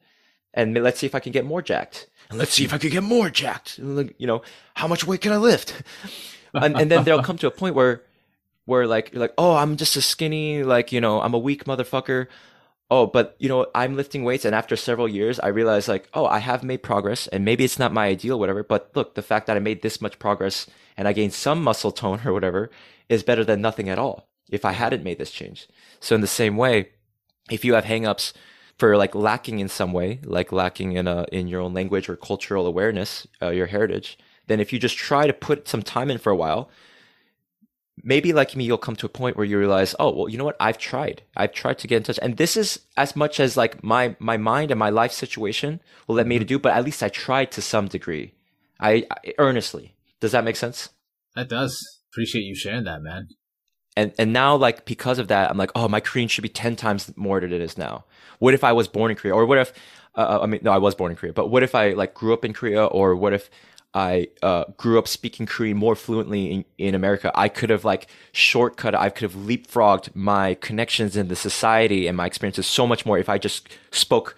and 0.54 0.74
let's 0.76 1.00
see 1.00 1.06
if 1.06 1.16
I 1.16 1.20
can 1.20 1.32
get 1.32 1.46
more 1.46 1.62
jacked. 1.62 2.08
And 2.30 2.40
let's 2.40 2.54
see 2.54 2.64
if 2.64 2.74
I 2.74 2.78
can 2.78 2.90
get 2.90 3.04
more 3.04 3.30
jacked. 3.30 3.78
Like, 3.78 4.16
You 4.18 4.26
know, 4.26 4.42
how 4.74 4.88
much 4.88 5.06
weight 5.06 5.22
can 5.22 5.32
I 5.32 5.38
lift? 5.38 5.82
and, 6.54 6.76
and 6.80 6.90
then 6.90 7.04
they'll 7.04 7.22
come 7.22 7.38
to 7.40 7.48
a 7.48 7.52
point 7.52 7.76
where 7.76 8.02
where 8.66 8.88
like 8.88 9.12
you're 9.14 9.22
like, 9.22 9.34
oh, 9.38 9.56
I'm 9.56 9.78
just 9.78 9.96
a 9.96 10.02
skinny, 10.02 10.64
like, 10.64 10.92
you 10.92 11.00
know, 11.00 11.22
I'm 11.22 11.34
a 11.34 11.40
weak 11.40 11.66
motherfucker. 11.66 12.28
Oh, 12.90 13.08
but 13.08 13.36
you 13.40 13.50
know, 13.50 13.66
I'm 13.74 13.96
lifting 13.96 14.24
weights, 14.24 14.46
and 14.46 14.54
after 14.54 14.76
several 14.76 15.08
years, 15.08 15.40
I 15.40 15.48
realized 15.48 15.88
like, 15.88 16.08
oh, 16.14 16.26
I 16.26 16.38
have 16.40 16.64
made 16.64 16.84
progress, 16.84 17.28
and 17.28 17.44
maybe 17.44 17.64
it's 17.64 17.80
not 17.80 17.94
my 17.94 18.08
ideal, 18.08 18.40
whatever. 18.40 18.64
But 18.64 18.92
look, 18.96 19.16
the 19.16 19.24
fact 19.24 19.48
that 19.48 19.58
I 19.58 19.60
made 19.60 19.82
this 19.82 20.02
much 20.02 20.20
progress 20.20 20.68
and 20.98 21.08
I 21.08 21.14
gained 21.14 21.34
some 21.34 21.64
muscle 21.64 21.92
tone 21.92 22.22
or 22.26 22.34
whatever 22.34 22.70
is 23.10 23.24
better 23.24 23.44
than 23.44 23.62
nothing 23.62 23.90
at 23.90 24.00
all. 24.00 24.28
If 24.50 24.64
I 24.66 24.74
hadn't 24.74 25.04
made 25.04 25.18
this 25.18 25.32
change, 25.32 25.68
so 26.00 26.14
in 26.14 26.22
the 26.22 26.28
same 26.28 26.56
way, 26.56 26.90
if 27.50 27.66
you 27.66 27.74
have 27.74 27.86
hangups 27.86 28.34
for 28.78 28.96
like 28.96 29.16
lacking 29.16 29.60
in 29.60 29.70
some 29.70 29.92
way, 29.92 30.20
like 30.24 30.52
lacking 30.52 30.94
in 30.94 31.08
a 31.08 31.26
in 31.32 31.48
your 31.48 31.62
own 31.62 31.74
language 31.74 32.10
or 32.10 32.16
cultural 32.16 32.68
awareness, 32.68 33.26
uh, 33.42 33.50
your 33.50 33.68
heritage, 33.68 34.18
then 34.48 34.60
if 34.60 34.72
you 34.72 34.80
just 34.80 34.98
try 34.98 35.26
to 35.28 35.34
put 35.34 35.68
some 35.68 35.82
time 35.82 36.12
in 36.12 36.18
for 36.18 36.32
a 36.32 36.36
while, 36.36 36.70
maybe 38.04 38.34
like 38.34 38.56
me, 38.56 38.66
you'll 38.66 38.78
come 38.78 38.96
to 38.98 39.06
a 39.06 39.10
point 39.10 39.38
where 39.38 39.46
you 39.46 39.58
realize, 39.58 39.96
oh, 40.00 40.12
well, 40.16 40.30
you 40.30 40.38
know 40.38 40.44
what? 40.46 40.58
I've 40.60 40.78
tried. 40.78 41.24
I've 41.36 41.54
tried 41.54 41.80
to 41.80 41.88
get 41.88 41.98
in 41.98 42.04
touch, 42.04 42.20
and 42.22 42.38
this 42.38 42.58
is 42.58 42.82
as 42.98 43.16
much 43.16 43.40
as 43.40 43.58
like 43.58 43.84
my 43.84 44.16
my 44.20 44.38
mind 44.38 44.72
and 44.72 44.80
my 44.80 44.90
life 44.90 45.12
situation 45.12 45.80
will 46.08 46.16
let 46.16 46.28
me 46.28 46.40
to 46.40 46.46
do. 46.46 46.60
But 46.60 46.74
at 46.74 46.86
least 46.86 47.02
I 47.02 47.10
tried 47.10 47.52
to 47.52 47.62
some 47.62 47.88
degree. 47.88 48.34
I, 48.80 49.08
I 49.10 49.34
earnestly. 49.38 49.96
Does 50.20 50.34
that 50.34 50.44
make 50.44 50.56
sense? 50.56 50.90
That 51.36 51.50
does. 51.50 51.95
Appreciate 52.16 52.44
you 52.44 52.56
sharing 52.56 52.86
that, 52.86 53.02
man. 53.02 53.28
and 53.98 54.14
and 54.18 54.32
now 54.34 54.56
like 54.56 54.86
because 54.86 55.20
of 55.20 55.28
that 55.28 55.50
i'm 55.50 55.58
like 55.58 55.72
oh 55.76 55.88
my 55.88 56.00
korean 56.00 56.28
should 56.28 56.42
be 56.42 56.50
10 56.50 56.76
times 56.76 57.12
more 57.16 57.40
than 57.40 57.52
it 57.54 57.62
is 57.62 57.78
now. 57.78 58.06
What 58.40 58.54
if 58.54 58.64
i 58.64 58.72
was 58.72 58.88
born 58.88 59.12
in 59.12 59.18
korea? 59.18 59.34
Or 59.36 59.46
what 59.46 59.58
if 59.58 59.74
uh, 60.16 60.40
i 60.42 60.46
mean 60.46 60.62
no 60.64 60.72
i 60.72 60.78
was 60.78 60.96
born 60.96 61.12
in 61.12 61.18
korea 61.18 61.34
but 61.34 61.48
what 61.48 61.64
if 61.64 61.76
i 61.76 61.92
like 61.92 62.14
grew 62.14 62.34
up 62.34 62.46
in 62.46 62.54
korea? 62.54 62.86
Or 62.86 63.16
what 63.16 63.34
if 63.34 63.50
i 63.94 64.28
uh, 64.42 64.64
grew 64.78 64.98
up 64.98 65.08
speaking 65.08 65.46
korean 65.46 65.78
more 65.78 65.96
fluently 65.96 66.52
in, 66.52 66.66
in 66.78 66.96
america? 66.96 67.32
I 67.36 67.48
could 67.50 67.70
have 67.70 67.84
like 67.86 68.08
shortcut 68.32 68.96
i 68.96 69.10
could 69.10 69.30
have 69.30 69.42
leapfrogged 69.50 70.16
my 70.16 70.56
connections 70.56 71.18
in 71.18 71.28
the 71.28 71.36
society 71.36 72.08
and 72.08 72.16
my 72.18 72.26
experiences 72.28 72.66
so 72.68 72.88
much 72.88 73.06
more 73.06 73.18
if 73.18 73.30
i 73.30 73.38
just 73.38 73.68
spoke 73.92 74.38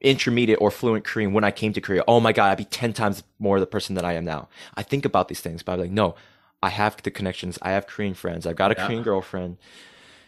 intermediate 0.00 0.60
or 0.60 0.70
fluent 0.70 1.04
korean 1.04 1.32
when 1.32 1.44
i 1.44 1.50
came 1.50 1.72
to 1.72 1.80
korea. 1.80 2.02
Oh 2.08 2.20
my 2.20 2.32
god 2.32 2.50
i'd 2.50 2.58
be 2.58 2.64
10 2.64 2.92
times 2.94 3.22
more 3.38 3.60
the 3.60 3.66
person 3.66 3.94
that 3.96 4.04
i 4.04 4.14
am 4.14 4.24
now. 4.24 4.48
I 4.74 4.82
think 4.82 5.04
about 5.04 5.28
these 5.28 5.40
things 5.40 5.62
but 5.62 5.72
i'm 5.72 5.80
like 5.80 5.90
no 5.90 6.14
I 6.62 6.68
have 6.70 7.02
the 7.02 7.10
connections. 7.10 7.58
I 7.62 7.70
have 7.72 7.86
Korean 7.86 8.14
friends. 8.14 8.46
I've 8.46 8.56
got 8.56 8.72
a 8.72 8.74
Yeah. 8.76 8.86
Korean 8.86 9.02
girlfriend. 9.02 9.56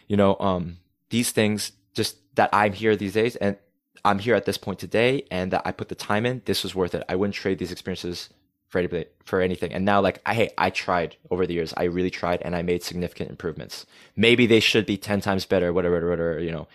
You 0.07 0.17
know, 0.17 0.35
um, 0.39 0.77
these 1.09 1.31
things 1.31 1.71
just 1.93 2.17
that 2.35 2.49
I'm 2.51 2.73
here 2.73 2.95
these 2.95 3.13
days 3.13 3.35
and 3.35 3.57
I'm 4.03 4.19
here 4.19 4.35
at 4.35 4.45
this 4.45 4.57
point 4.57 4.79
today 4.79 5.25
and 5.31 5.51
that 5.51 5.61
I 5.65 5.71
put 5.71 5.89
the 5.89 5.95
time 5.95 6.25
in, 6.25 6.41
this 6.45 6.63
was 6.63 6.75
worth 6.75 6.95
it. 6.95 7.03
I 7.07 7.15
wouldn't 7.15 7.35
trade 7.35 7.59
these 7.59 7.71
experiences 7.71 8.29
for 8.67 8.79
anybody, 8.79 9.05
for 9.23 9.39
anything. 9.39 9.71
And 9.71 9.85
now 9.85 10.01
like 10.01 10.19
I 10.25 10.33
hey, 10.33 10.49
I 10.57 10.71
tried 10.71 11.15
over 11.29 11.45
the 11.45 11.53
years. 11.53 11.73
I 11.77 11.83
really 11.83 12.09
tried 12.09 12.41
and 12.41 12.55
I 12.55 12.63
made 12.63 12.83
significant 12.83 13.29
improvements. 13.29 13.85
Maybe 14.15 14.47
they 14.47 14.59
should 14.59 14.85
be 14.87 14.97
10 14.97 15.21
times 15.21 15.45
better, 15.45 15.71
whatever, 15.71 16.09
whatever, 16.09 16.39
you 16.39 16.51
know. 16.51 16.67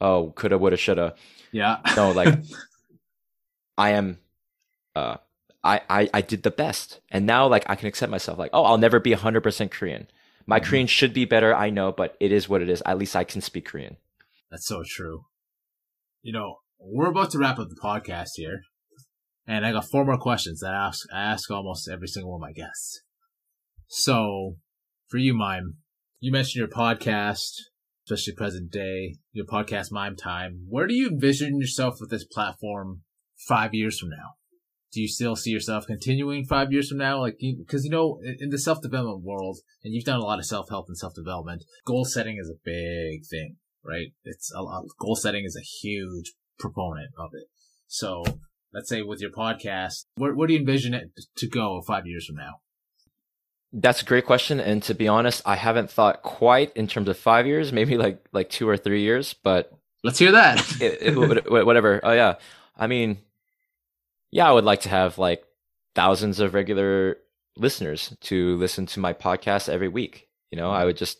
Oh, 0.00 0.32
coulda, 0.36 0.58
woulda, 0.58 0.76
shoulda. 0.76 1.14
Yeah. 1.52 1.78
No, 1.96 2.10
like 2.10 2.38
I 3.78 3.90
am 3.90 4.18
uh 4.94 5.16
I, 5.66 5.80
I 5.90 6.10
I 6.14 6.20
did 6.22 6.42
the 6.42 6.50
best. 6.50 7.00
And 7.10 7.26
now 7.26 7.46
like 7.46 7.64
I 7.68 7.74
can 7.76 7.88
accept 7.88 8.10
myself 8.10 8.38
like, 8.38 8.50
oh, 8.52 8.64
I'll 8.64 8.78
never 8.78 9.00
be 9.00 9.10
100% 9.12 9.70
Korean. 9.70 10.06
My 10.46 10.60
Mhm. 10.60 10.64
Korean 10.64 10.86
should 10.86 11.12
be 11.12 11.24
better, 11.24 11.54
I 11.54 11.70
know, 11.70 11.92
but 11.92 12.16
it 12.20 12.32
is 12.32 12.48
what 12.48 12.62
it 12.62 12.68
is. 12.70 12.82
At 12.86 12.98
least 12.98 13.16
I 13.16 13.24
can 13.24 13.40
speak 13.40 13.66
Korean. 13.66 13.96
That's 14.50 14.66
so 14.66 14.82
true. 14.86 15.24
You 16.22 16.32
know, 16.32 16.56
we're 16.78 17.10
about 17.10 17.30
to 17.32 17.38
wrap 17.38 17.58
up 17.58 17.68
the 17.68 17.80
podcast 17.82 18.30
here. 18.36 18.60
And 19.46 19.66
I 19.66 19.72
got 19.72 19.88
four 19.90 20.04
more 20.04 20.18
questions 20.18 20.60
that 20.60 20.72
I 20.74 20.86
ask 20.88 21.06
I 21.12 21.20
ask 21.20 21.50
almost 21.50 21.88
every 21.88 22.08
single 22.08 22.32
one 22.32 22.38
of 22.42 22.48
my 22.48 22.52
guests. 22.52 23.02
So 23.88 24.56
for 25.08 25.18
you, 25.18 25.34
Maim, 25.34 25.74
you 26.20 26.32
mentioned 26.32 26.60
your 26.60 26.68
podcast. 26.68 27.50
especially 28.08 28.34
present 28.34 28.70
day, 28.70 29.16
your 29.32 29.46
podcast 29.46 29.90
Maim 29.90 30.14
Time. 30.14 30.64
Where 30.68 30.86
do 30.86 30.94
you 30.94 31.08
envision 31.08 31.58
yourself 31.60 31.96
with 32.00 32.08
this 32.08 32.24
platform 32.24 33.02
five 33.48 33.74
years 33.74 33.98
from 33.98 34.10
now? 34.10 34.34
Do 34.92 35.00
you 35.00 35.08
still 35.08 35.36
see 35.36 35.50
yourself 35.50 35.86
continuing 35.86 36.44
five 36.44 36.72
years 36.72 36.88
from 36.88 36.98
now? 36.98 37.20
Like, 37.20 37.38
because 37.38 37.84
you, 37.84 37.90
you 37.90 37.96
know, 37.96 38.20
in 38.38 38.50
the 38.50 38.58
self 38.58 38.80
development 38.80 39.24
world, 39.24 39.58
and 39.84 39.92
you've 39.92 40.04
done 40.04 40.20
a 40.20 40.24
lot 40.24 40.38
of 40.38 40.46
self 40.46 40.68
help 40.68 40.86
and 40.88 40.96
self 40.96 41.14
development, 41.14 41.64
goal 41.84 42.04
setting 42.04 42.38
is 42.38 42.48
a 42.48 42.58
big 42.64 43.26
thing, 43.26 43.56
right? 43.84 44.08
It's 44.24 44.52
a 44.54 44.62
lot, 44.62 44.84
goal 44.98 45.16
setting 45.16 45.44
is 45.44 45.56
a 45.56 45.60
huge 45.60 46.32
proponent 46.58 47.10
of 47.18 47.30
it. 47.34 47.48
So 47.86 48.24
let's 48.72 48.88
say 48.88 49.02
with 49.02 49.20
your 49.20 49.30
podcast, 49.30 50.04
where, 50.16 50.34
where 50.34 50.46
do 50.46 50.54
you 50.54 50.60
envision 50.60 50.94
it 50.94 51.10
to 51.36 51.48
go 51.48 51.82
five 51.86 52.06
years 52.06 52.26
from 52.26 52.36
now? 52.36 52.60
That's 53.72 54.00
a 54.00 54.04
great 54.04 54.24
question, 54.24 54.60
and 54.60 54.82
to 54.84 54.94
be 54.94 55.08
honest, 55.08 55.42
I 55.44 55.56
haven't 55.56 55.90
thought 55.90 56.22
quite 56.22 56.74
in 56.76 56.86
terms 56.86 57.08
of 57.08 57.18
five 57.18 57.46
years, 57.46 57.72
maybe 57.72 57.98
like 57.98 58.24
like 58.32 58.48
two 58.48 58.68
or 58.68 58.76
three 58.76 59.02
years. 59.02 59.34
But 59.34 59.72
let's 60.02 60.18
hear 60.18 60.32
that. 60.32 60.58
it, 60.80 61.16
it, 61.16 61.50
whatever. 61.50 62.00
Oh 62.02 62.12
yeah, 62.12 62.36
I 62.76 62.86
mean, 62.86 63.18
yeah, 64.36 64.46
I 64.46 64.52
would 64.52 64.64
like 64.64 64.82
to 64.82 64.90
have 64.90 65.16
like 65.16 65.42
thousands 65.94 66.40
of 66.40 66.52
regular 66.52 67.16
listeners 67.56 68.14
to 68.20 68.54
listen 68.56 68.84
to 68.84 69.00
my 69.00 69.14
podcast 69.14 69.70
every 69.70 69.88
week. 69.88 70.28
You 70.50 70.58
know, 70.58 70.70
I 70.70 70.84
would 70.84 70.98
just 70.98 71.18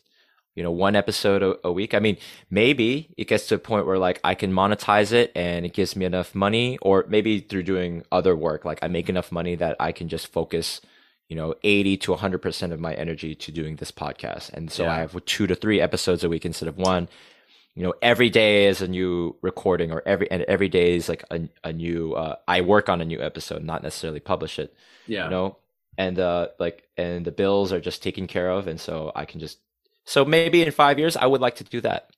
you 0.54 0.62
know 0.62 0.70
one 0.70 0.94
episode 0.94 1.42
a, 1.42 1.68
a, 1.68 1.70
week 1.70 1.92
i 1.92 1.98
mean 1.98 2.16
maybe 2.48 3.14
it 3.18 3.28
gets 3.28 3.46
to 3.46 3.56
a 3.56 3.58
point 3.58 3.84
where 3.84 3.98
like 3.98 4.18
i 4.24 4.34
can 4.34 4.50
monetize 4.50 5.12
it 5.12 5.30
and 5.34 5.66
it 5.66 5.74
gives 5.74 5.94
me 5.94 6.06
enough 6.06 6.34
money 6.34 6.78
or 6.80 7.04
maybe 7.08 7.40
through 7.40 7.62
doing 7.62 8.02
other 8.10 8.34
work 8.34 8.64
like 8.64 8.78
i 8.80 8.88
make 8.88 9.10
enough 9.10 9.30
money 9.30 9.54
that 9.54 9.76
i 9.78 9.92
can 9.92 10.08
just 10.08 10.28
focus 10.28 10.80
you 11.28 11.36
know 11.36 11.54
80 11.62 11.98
to 11.98 12.14
100% 12.14 12.72
of 12.72 12.80
my 12.80 12.94
energy 12.94 13.34
to 13.34 13.52
doing 13.52 13.76
this 13.76 13.92
podcast 13.92 14.50
and 14.54 14.72
so 14.72 14.84
yeah. 14.84 14.94
i 14.94 14.98
have 15.00 15.22
two 15.26 15.46
to 15.46 15.54
three 15.54 15.78
episodes 15.78 16.24
a 16.24 16.28
week 16.30 16.46
instead 16.46 16.70
of 16.70 16.78
one 16.78 17.06
you 17.76 17.84
know 17.84 17.94
every 18.02 18.30
day 18.30 18.66
is 18.66 18.82
a 18.82 18.88
new 18.88 19.36
recording 19.42 19.92
or 19.92 20.02
every 20.04 20.28
and 20.30 20.42
every 20.42 20.68
day 20.68 20.96
is 20.96 21.08
like 21.08 21.22
a, 21.30 21.48
a 21.62 21.72
new 21.72 22.14
uh, 22.14 22.34
i 22.48 22.60
work 22.60 22.88
on 22.88 23.00
a 23.00 23.04
new 23.04 23.20
episode 23.20 23.62
not 23.62 23.82
necessarily 23.82 24.20
publish 24.20 24.58
it 24.58 24.74
yeah 25.06 25.24
you 25.24 25.30
know 25.30 25.56
and 25.96 26.18
uh 26.18 26.48
like 26.58 26.88
and 26.96 27.24
the 27.24 27.32
bills 27.32 27.72
are 27.72 27.80
just 27.80 28.02
taken 28.02 28.26
care 28.26 28.50
of 28.50 28.66
and 28.66 28.80
so 28.80 29.12
i 29.14 29.24
can 29.24 29.38
just 29.38 29.58
so 30.06 30.24
maybe 30.24 30.62
in 30.62 30.70
five 30.70 30.98
years, 30.98 31.16
I 31.16 31.26
would 31.26 31.40
like 31.40 31.56
to 31.56 31.64
do 31.64 31.80
that. 31.82 32.10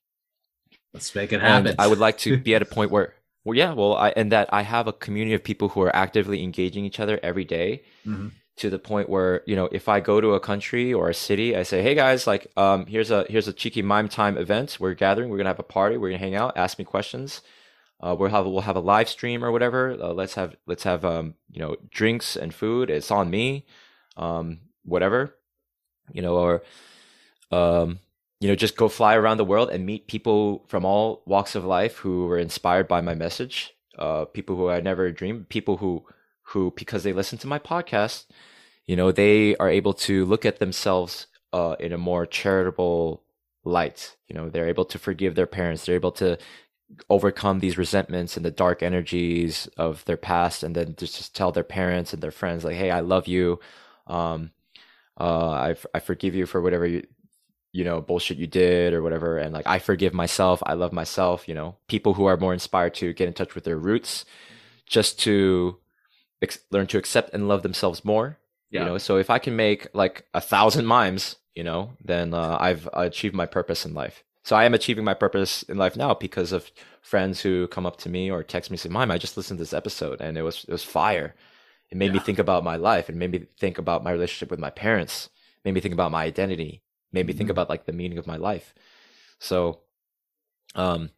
Let's 0.92 1.14
make 1.14 1.32
it 1.32 1.40
happen. 1.40 1.74
I 1.78 1.86
would 1.86 1.98
like 1.98 2.18
to 2.18 2.36
be 2.36 2.54
at 2.54 2.62
a 2.62 2.66
point 2.76 2.90
where, 2.90 3.14
well, 3.44 3.56
yeah, 3.56 3.72
well, 3.72 3.96
I, 3.96 4.10
and 4.10 4.30
that 4.30 4.50
I 4.52 4.62
have 4.62 4.86
a 4.86 4.92
community 4.92 5.34
of 5.34 5.42
people 5.42 5.70
who 5.70 5.80
are 5.80 5.96
actively 5.96 6.42
engaging 6.42 6.84
each 6.84 7.00
other 7.00 7.18
every 7.22 7.44
day 7.44 7.82
mm-hmm. 8.06 8.28
To 8.58 8.70
the 8.70 8.78
point 8.78 9.08
where, 9.08 9.42
you 9.46 9.56
know, 9.56 9.68
if 9.72 9.88
I 9.88 10.00
go 10.00 10.20
to 10.20 10.34
a 10.34 10.40
country 10.40 10.92
or 10.92 11.08
a 11.08 11.14
city, 11.14 11.56
I 11.56 11.62
say, 11.62 11.82
hey 11.82 11.94
guys, 11.94 12.26
like, 12.26 12.46
um, 12.56 12.86
here's 12.86 13.10
a, 13.10 13.24
here's 13.28 13.48
a 13.48 13.52
cheeky 13.52 13.82
Maim 13.82 14.08
Time 14.08 14.36
event. 14.36 14.78
We're 14.80 14.94
gathering. 14.94 15.30
We're 15.30 15.38
to 15.38 15.44
have 15.44 15.58
a 15.58 15.62
party. 15.62 15.96
We're 15.96 16.10
to 16.10 16.18
hang 16.18 16.34
out, 16.34 16.56
ask 16.56 16.78
me 16.78 16.84
questions. 16.84 17.42
Uh, 18.00 18.16
we'll 18.18 18.30
have, 18.30 18.46
we'll 18.46 18.62
have 18.62 18.76
a 18.76 18.80
live 18.80 19.08
stream 19.08 19.44
or 19.44 19.52
whatever. 19.52 19.92
Uh, 19.92 20.12
let's 20.12 20.34
have, 20.34 20.56
let's 20.66 20.84
have, 20.84 21.04
um, 21.04 21.34
you 21.50 21.60
know, 21.60 21.76
drinks 21.90 22.36
and 22.36 22.52
food. 22.54 22.90
It's 22.90 23.10
on 23.10 23.30
me. 23.30 23.66
Um, 24.16 24.60
whatever, 24.84 25.36
you 26.12 26.22
know, 26.22 26.36
or, 26.36 26.62
um, 27.52 28.00
you 28.40 28.48
know, 28.48 28.56
just 28.56 28.76
go 28.76 28.88
fly 28.88 29.14
around 29.14 29.36
the 29.36 29.44
world 29.44 29.70
and 29.70 29.86
meet 29.86 30.08
people 30.08 30.64
from 30.66 30.84
all 30.84 31.22
walks 31.26 31.54
of 31.54 31.64
life 31.64 31.98
who 31.98 32.26
were 32.26 32.38
inspired 32.38 32.88
by 32.88 33.00
my 33.00 33.14
message. 33.14 33.74
Uh, 33.96 34.24
people 34.24 34.56
who 34.56 34.68
I 34.68 34.80
never 34.80 35.12
dreamed, 35.12 35.48
people 35.48 35.76
who, 35.76 36.04
who 36.48 36.72
because 36.76 37.02
they 37.02 37.12
listen 37.12 37.38
to 37.38 37.46
my 37.46 37.58
podcast, 37.58 38.26
you 38.86 38.96
know, 38.96 39.12
they 39.12 39.54
are 39.56 39.68
able 39.68 39.92
to 39.92 40.24
look 40.24 40.46
at 40.46 40.58
themselves 40.58 41.26
uh, 41.52 41.76
in 41.78 41.92
a 41.92 41.98
more 41.98 42.26
charitable 42.26 43.22
light. 43.64 44.16
You 44.28 44.34
know, 44.34 44.48
they're 44.48 44.68
able 44.68 44.86
to 44.86 44.98
forgive 44.98 45.34
their 45.34 45.46
parents. 45.46 45.84
They're 45.84 45.94
able 45.94 46.12
to 46.12 46.38
overcome 47.10 47.58
these 47.58 47.76
resentments 47.76 48.36
and 48.36 48.46
the 48.46 48.50
dark 48.50 48.82
energies 48.82 49.68
of 49.76 50.04
their 50.06 50.16
past, 50.16 50.62
and 50.62 50.74
then 50.74 50.94
just, 50.96 51.36
tell 51.36 51.52
their 51.52 51.64
parents 51.64 52.14
and 52.14 52.22
their 52.22 52.30
friends, 52.30 52.64
like, 52.64 52.76
"Hey, 52.76 52.90
I 52.90 53.00
love 53.00 53.28
you. 53.28 53.60
Um, 54.06 54.52
uh, 55.20 55.50
I, 55.50 55.76
I 55.92 55.98
forgive 56.00 56.34
you 56.34 56.46
for 56.46 56.62
whatever 56.62 56.86
you, 56.86 57.06
you 57.72 57.84
know 57.84 58.00
bullshit 58.00 58.38
you 58.38 58.46
did 58.46 58.94
or 58.94 59.02
whatever 59.02 59.36
and 59.36 59.52
like 59.52 59.66
i 59.66 59.78
forgive 59.78 60.14
myself 60.14 60.62
i 60.64 60.72
love 60.72 60.92
myself 60.92 61.46
you 61.46 61.54
know 61.54 61.76
people 61.86 62.14
who 62.14 62.24
are 62.24 62.36
more 62.36 62.54
inspired 62.54 62.94
to 62.94 63.12
get 63.12 63.28
in 63.28 63.34
touch 63.34 63.54
with 63.54 63.64
their 63.64 63.76
roots 63.76 64.24
just 64.86 65.20
to 65.20 65.78
ex- 66.42 66.60
learn 66.70 66.86
to 66.86 66.98
accept 66.98 67.32
and 67.32 67.48
love 67.48 67.62
themselves 67.62 68.04
more 68.04 68.38
yeah. 68.70 68.80
you 68.80 68.86
know 68.86 68.98
so 68.98 69.16
if 69.16 69.30
i 69.30 69.38
can 69.38 69.56
make 69.56 69.86
like 69.94 70.26
a 70.34 70.40
thousand 70.40 70.86
Maims 70.86 71.36
you 71.54 71.64
know 71.64 71.90
then 72.02 72.34
uh, 72.34 72.56
i've 72.60 72.88
achieved 72.92 73.34
my 73.34 73.46
purpose 73.46 73.84
in 73.84 73.94
life 73.94 74.24
so 74.42 74.56
i 74.56 74.64
am 74.64 74.74
achieving 74.74 75.04
my 75.04 75.14
purpose 75.14 75.62
in 75.64 75.76
life 75.76 75.96
now 75.96 76.14
because 76.14 76.52
of 76.52 76.70
friends 77.00 77.40
who 77.40 77.66
come 77.68 77.86
up 77.86 77.96
to 77.98 78.08
me 78.08 78.30
or 78.30 78.42
text 78.42 78.70
me 78.70 78.76
say 78.76 78.88
Maim 78.88 79.10
i 79.10 79.18
just 79.18 79.36
listened 79.36 79.58
to 79.58 79.62
this 79.62 79.72
episode 79.72 80.20
and 80.20 80.36
it 80.36 80.42
was 80.42 80.64
it 80.68 80.72
was 80.72 80.84
fire 80.84 81.34
it 81.90 81.96
made 81.96 82.06
yeah. 82.06 82.12
me 82.14 82.18
think 82.18 82.38
about 82.38 82.64
my 82.64 82.76
life 82.76 83.08
it 83.08 83.16
made 83.16 83.32
me 83.32 83.46
think 83.58 83.78
about 83.78 84.04
my 84.04 84.10
relationship 84.10 84.50
with 84.50 84.60
my 84.60 84.70
parents 84.70 85.30
it 85.56 85.64
made 85.64 85.74
me 85.74 85.80
think 85.80 85.94
about 85.94 86.12
my 86.12 86.24
identity 86.24 86.82
made 87.12 87.26
me 87.26 87.32
think 87.32 87.46
mm-hmm. 87.46 87.52
about 87.52 87.68
like 87.68 87.86
the 87.86 87.92
meaning 87.92 88.18
of 88.18 88.26
my 88.26 88.36
life. 88.36 88.74
So, 89.38 89.80
um, 90.74 91.10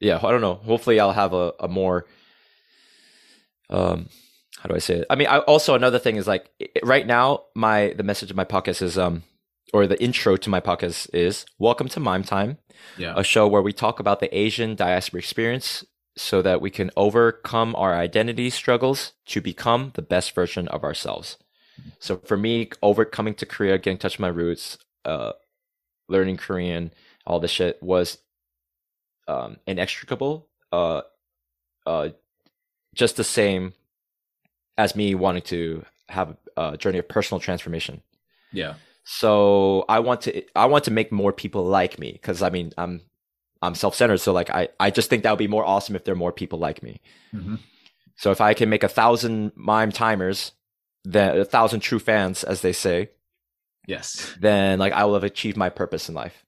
yeah, 0.00 0.16
I 0.16 0.30
don't 0.30 0.40
know. 0.40 0.54
Hopefully, 0.54 1.00
I'll 1.00 1.12
have 1.12 1.32
a, 1.32 1.52
a 1.60 1.68
more, 1.68 2.06
um, 3.70 4.08
how 4.58 4.68
do 4.68 4.74
I 4.74 4.78
say 4.78 4.96
it? 4.96 5.06
I 5.10 5.14
mean, 5.14 5.28
I, 5.28 5.38
also 5.38 5.74
another 5.74 5.98
thing 5.98 6.16
is 6.16 6.26
like 6.26 6.50
it, 6.58 6.80
right 6.82 7.06
now, 7.06 7.44
my 7.54 7.94
the 7.96 8.02
message 8.02 8.30
of 8.30 8.36
my 8.36 8.44
podcast 8.44 8.82
is 8.82 8.98
um, 8.98 9.22
or 9.72 9.86
the 9.86 10.02
intro 10.02 10.36
to 10.36 10.50
my 10.50 10.60
podcast 10.60 11.08
is 11.12 11.44
welcome 11.58 11.88
to 11.90 12.00
Maim 12.00 12.22
Time, 12.22 12.58
yeah. 12.96 13.14
a 13.16 13.22
show 13.22 13.46
where 13.46 13.62
we 13.62 13.72
talk 13.72 14.00
about 14.00 14.20
the 14.20 14.36
Asian 14.36 14.74
diaspora 14.74 15.18
experience 15.18 15.84
so 16.16 16.42
that 16.42 16.60
we 16.60 16.70
can 16.70 16.90
overcome 16.96 17.76
our 17.76 17.94
identity 17.94 18.50
struggles 18.50 19.12
to 19.26 19.40
become 19.40 19.92
the 19.94 20.02
best 20.02 20.34
version 20.34 20.66
of 20.68 20.82
ourselves. 20.82 21.36
So 22.00 22.16
for 22.16 22.36
me, 22.36 22.70
overcoming 22.82 23.34
to 23.34 23.46
Korea, 23.46 23.78
getting 23.78 23.98
touch 23.98 24.14
with 24.14 24.20
my 24.20 24.28
roots, 24.28 24.78
uh, 25.04 25.32
learning 26.08 26.38
Korean, 26.38 26.92
all 27.24 27.38
this 27.38 27.52
shit 27.52 27.80
was 27.80 28.18
um, 29.28 29.58
inextricable. 29.66 30.48
Uh, 30.72 31.02
uh, 31.86 32.08
just 32.98 33.16
the 33.16 33.24
same 33.24 33.72
as 34.76 34.96
me 34.96 35.14
wanting 35.14 35.42
to 35.42 35.84
have 36.08 36.36
a 36.56 36.76
journey 36.76 36.98
of 36.98 37.08
personal 37.08 37.40
transformation. 37.40 38.02
Yeah. 38.52 38.74
So 39.04 39.84
I 39.88 40.00
want 40.00 40.22
to 40.22 40.42
I 40.54 40.66
want 40.66 40.84
to 40.84 40.90
make 40.90 41.10
more 41.12 41.32
people 41.32 41.64
like 41.64 41.98
me 41.98 42.12
because 42.12 42.42
I 42.42 42.50
mean 42.50 42.72
I'm 42.76 43.02
I'm 43.62 43.74
self 43.74 43.94
centered. 43.94 44.18
So 44.18 44.32
like 44.32 44.50
I 44.50 44.68
I 44.78 44.90
just 44.90 45.08
think 45.08 45.22
that 45.22 45.30
would 45.30 45.38
be 45.38 45.48
more 45.48 45.64
awesome 45.64 45.96
if 45.96 46.04
there 46.04 46.12
are 46.12 46.24
more 46.24 46.32
people 46.32 46.58
like 46.58 46.82
me. 46.82 47.00
Mm-hmm. 47.32 47.56
So 48.16 48.32
if 48.32 48.40
I 48.40 48.52
can 48.52 48.68
make 48.68 48.82
a 48.82 48.88
thousand 48.88 49.52
Maim 49.56 49.92
Timers, 49.92 50.52
then 51.04 51.38
a 51.38 51.44
thousand 51.44 51.80
true 51.80 52.00
fans, 52.00 52.42
as 52.42 52.62
they 52.62 52.72
say, 52.72 53.10
Yes. 53.86 54.34
Then 54.38 54.78
like 54.78 54.92
I 54.92 55.04
will 55.04 55.14
have 55.14 55.24
achieved 55.24 55.56
my 55.56 55.70
purpose 55.70 56.08
in 56.08 56.14
life. 56.14 56.44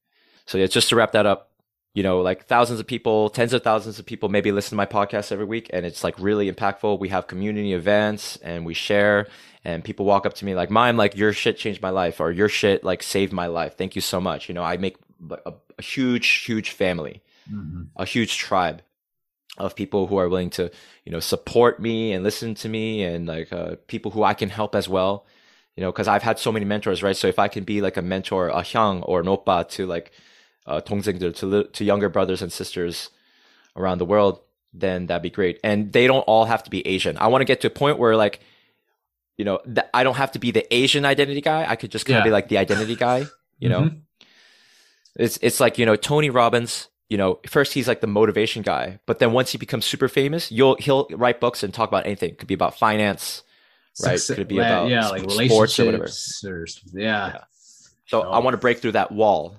So 0.47 0.59
yeah, 0.59 0.67
just 0.67 0.89
to 0.89 0.97
wrap 0.97 1.13
that 1.13 1.27
up, 1.27 1.50
you 1.95 2.03
know, 2.03 2.21
like 2.21 2.47
thousands 2.47 2.79
of 2.79 2.87
people, 2.87 3.31
tens 3.31 3.53
of 3.53 3.63
thousands 3.63 3.99
of 3.99 4.07
people 4.07 4.29
maybe 4.29 4.53
listen 4.53 4.71
to 4.71 4.77
my 4.77 4.87
podcast 4.87 5.33
every 5.33 5.45
week 5.45 5.69
and 5.73 5.85
it's 5.85 6.05
like 6.05 6.19
really 6.19 6.51
impactful. 6.51 7.01
We 7.01 7.09
have 7.09 7.27
community 7.27 7.73
events 7.73 8.37
and 8.37 8.65
we 8.65 8.75
share 8.75 9.27
and 9.65 9.83
people 9.85 10.07
walk 10.07 10.25
up 10.25 10.35
to 10.35 10.45
me 10.45 10.55
like, 10.55 10.71
"Maim, 10.71 10.97
like 10.97 11.17
your 11.17 11.33
shit 11.33 11.59
changed 11.59 11.83
my 11.83 11.91
life 11.91 12.21
or 12.21 12.31
your 12.31 12.49
shit 12.49 12.85
like 12.85 13.03
saved 13.03 13.33
my 13.33 13.47
life. 13.47 13.77
Thank 13.77 13.95
you 13.95 14.01
so 14.01 14.21
much." 14.21 14.49
You 14.49 14.55
know, 14.55 14.63
I 14.63 14.77
make 14.77 14.97
a, 15.31 15.53
a 15.79 15.83
huge 15.83 16.45
huge 16.45 16.71
family. 16.71 17.23
Mm-hmm. 17.53 17.83
A 17.97 18.05
huge 18.05 18.39
tribe 18.39 18.83
of 19.59 19.75
people 19.75 20.07
who 20.07 20.17
are 20.17 20.29
willing 20.29 20.51
to, 20.51 20.71
you 21.05 21.11
know, 21.11 21.21
support 21.21 21.81
me 21.81 22.13
and 22.13 22.23
listen 22.23 22.55
to 22.55 22.69
me 22.69 23.03
and 23.03 23.27
like 23.27 23.53
uh, 23.53 23.75
people 23.89 24.13
who 24.13 24.23
I 24.23 24.35
can 24.35 24.49
help 24.49 24.75
as 24.75 24.89
well 24.89 25.27
you 25.77 25.83
know, 25.83 25.93
because 25.93 26.09
I've 26.09 26.23
had 26.23 26.39
so 26.39 26.53
many 26.53 26.65
mentors, 26.65 27.03
right? 27.03 27.17
So 27.17 27.29
if 27.29 27.39
I 27.39 27.49
can 27.49 27.65
be 27.65 27.81
like 27.81 27.97
a 27.97 28.03
mentor, 28.03 28.49
a 28.49 28.63
hyung 28.63 29.03
or 29.07 29.21
an 29.21 29.27
oppa 29.27 29.67
to 29.71 29.87
like 29.87 30.13
uh, 30.71 30.81
to, 30.81 31.65
to 31.65 31.85
younger 31.85 32.09
brothers 32.09 32.43
and 32.43 32.53
sisters 32.53 33.11
around 33.77 33.99
the 33.99 34.05
world, 34.05 34.41
then 34.73 35.07
that'd 35.07 35.23
be 35.23 35.31
great. 35.31 35.59
And 35.65 35.93
they 35.93 36.07
don't 36.07 36.23
all 36.23 36.45
have 36.45 36.63
to 36.65 36.71
be 36.71 36.87
Asian. 36.87 37.17
I 37.19 37.27
want 37.27 37.43
to 37.43 37.45
get 37.45 37.61
to 37.63 37.67
a 37.67 37.71
point 37.71 37.99
where 37.99 38.17
like, 38.17 38.41
you 39.37 39.45
know, 39.45 39.59
th- 39.59 39.87
I 39.93 40.05
don't 40.05 40.17
have 40.17 40.33
to 40.33 40.39
be 40.39 40.51
the 40.51 40.73
Asian 40.73 41.05
identity 41.05 41.41
guy. 41.41 41.67
I 41.69 41.77
could 41.77 41.91
just 41.91 42.07
kind 42.07 42.19
of 42.19 42.21
yeah. 42.21 42.29
be 42.29 42.31
like 42.31 42.49
the 42.49 42.59
identity 42.59 42.95
guy. 42.95 43.27
You 43.59 43.69
know, 43.69 43.81
mm-hmm. 43.83 43.99
it's 45.17 45.39
it's 45.43 45.61
like 45.61 45.79
you 45.79 45.87
know 45.87 45.97
Tony 45.97 46.31
Robbins. 46.31 46.89
You 47.09 47.19
know, 47.19 47.41
first 47.47 47.75
he's 47.75 47.89
like 47.89 48.01
the 48.01 48.07
motivation 48.07 48.63
guy, 48.63 49.01
but 49.05 49.19
then 49.19 49.33
once 49.33 49.51
he 49.51 49.59
becomes 49.59 49.85
super 49.85 50.09
famous, 50.09 50.53
you'll 50.53 50.77
he'll 50.77 51.09
write 51.11 51.41
books 51.41 51.63
and 51.63 51.75
talk 51.75 51.89
about 51.89 52.07
anything. 52.07 52.31
It 52.31 52.39
could 52.39 52.49
be 52.49 52.55
about 52.55 52.79
finance, 52.79 53.43
right? 54.05 54.19
Success, 54.19 54.37
could 54.37 54.43
it 54.43 54.49
be 54.49 54.59
about 54.59 54.89
yeah, 54.89 55.09
like 55.09 55.29
sports 55.29 55.81
or 55.81 55.87
whatever. 55.87 56.05
Or, 56.45 56.67
yeah. 56.93 57.03
yeah. 57.03 57.39
So 58.07 58.23
oh. 58.23 58.31
I 58.31 58.39
want 58.39 58.55
to 58.55 58.59
break 58.59 58.79
through 58.79 58.93
that 58.93 59.11
wall 59.11 59.57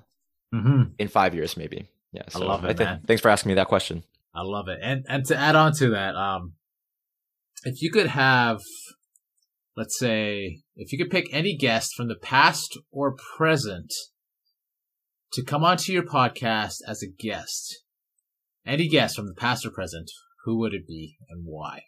mm-hmm. 0.53 0.83
in 0.99 1.07
five 1.07 1.33
years, 1.33 1.57
maybe. 1.57 1.89
Yeah. 2.11 2.23
So 2.29 2.43
I 2.43 2.45
love 2.45 2.65
it, 2.65 2.79
I 2.79 2.83
man. 2.83 3.01
Thanks 3.05 3.21
for 3.21 3.29
asking 3.29 3.49
me 3.49 3.55
that 3.55 3.67
question. 3.67 4.03
I 4.33 4.41
love 4.43 4.67
it. 4.67 4.79
And 4.81 5.05
and 5.07 5.25
to 5.25 5.37
add 5.37 5.55
on 5.55 5.73
to 5.75 5.89
that, 5.91 6.15
um, 6.15 6.53
if 7.63 7.81
you 7.81 7.91
could 7.91 8.07
have, 8.07 8.61
let's 9.75 9.97
say, 9.97 10.61
if 10.75 10.91
you 10.91 10.97
could 10.97 11.11
pick 11.11 11.27
any 11.31 11.55
guest 11.55 11.93
from 11.95 12.07
the 12.07 12.15
past 12.15 12.77
or 12.91 13.15
present 13.37 13.93
to 15.33 15.43
come 15.43 15.63
onto 15.63 15.93
your 15.93 16.03
podcast 16.03 16.77
as 16.87 17.01
a 17.01 17.07
guest, 17.07 17.83
any 18.65 18.87
guest 18.87 19.15
from 19.15 19.27
the 19.27 19.33
past 19.33 19.65
or 19.65 19.71
present, 19.71 20.11
who 20.43 20.57
would 20.59 20.73
it 20.73 20.87
be 20.87 21.17
and 21.29 21.43
why? 21.45 21.83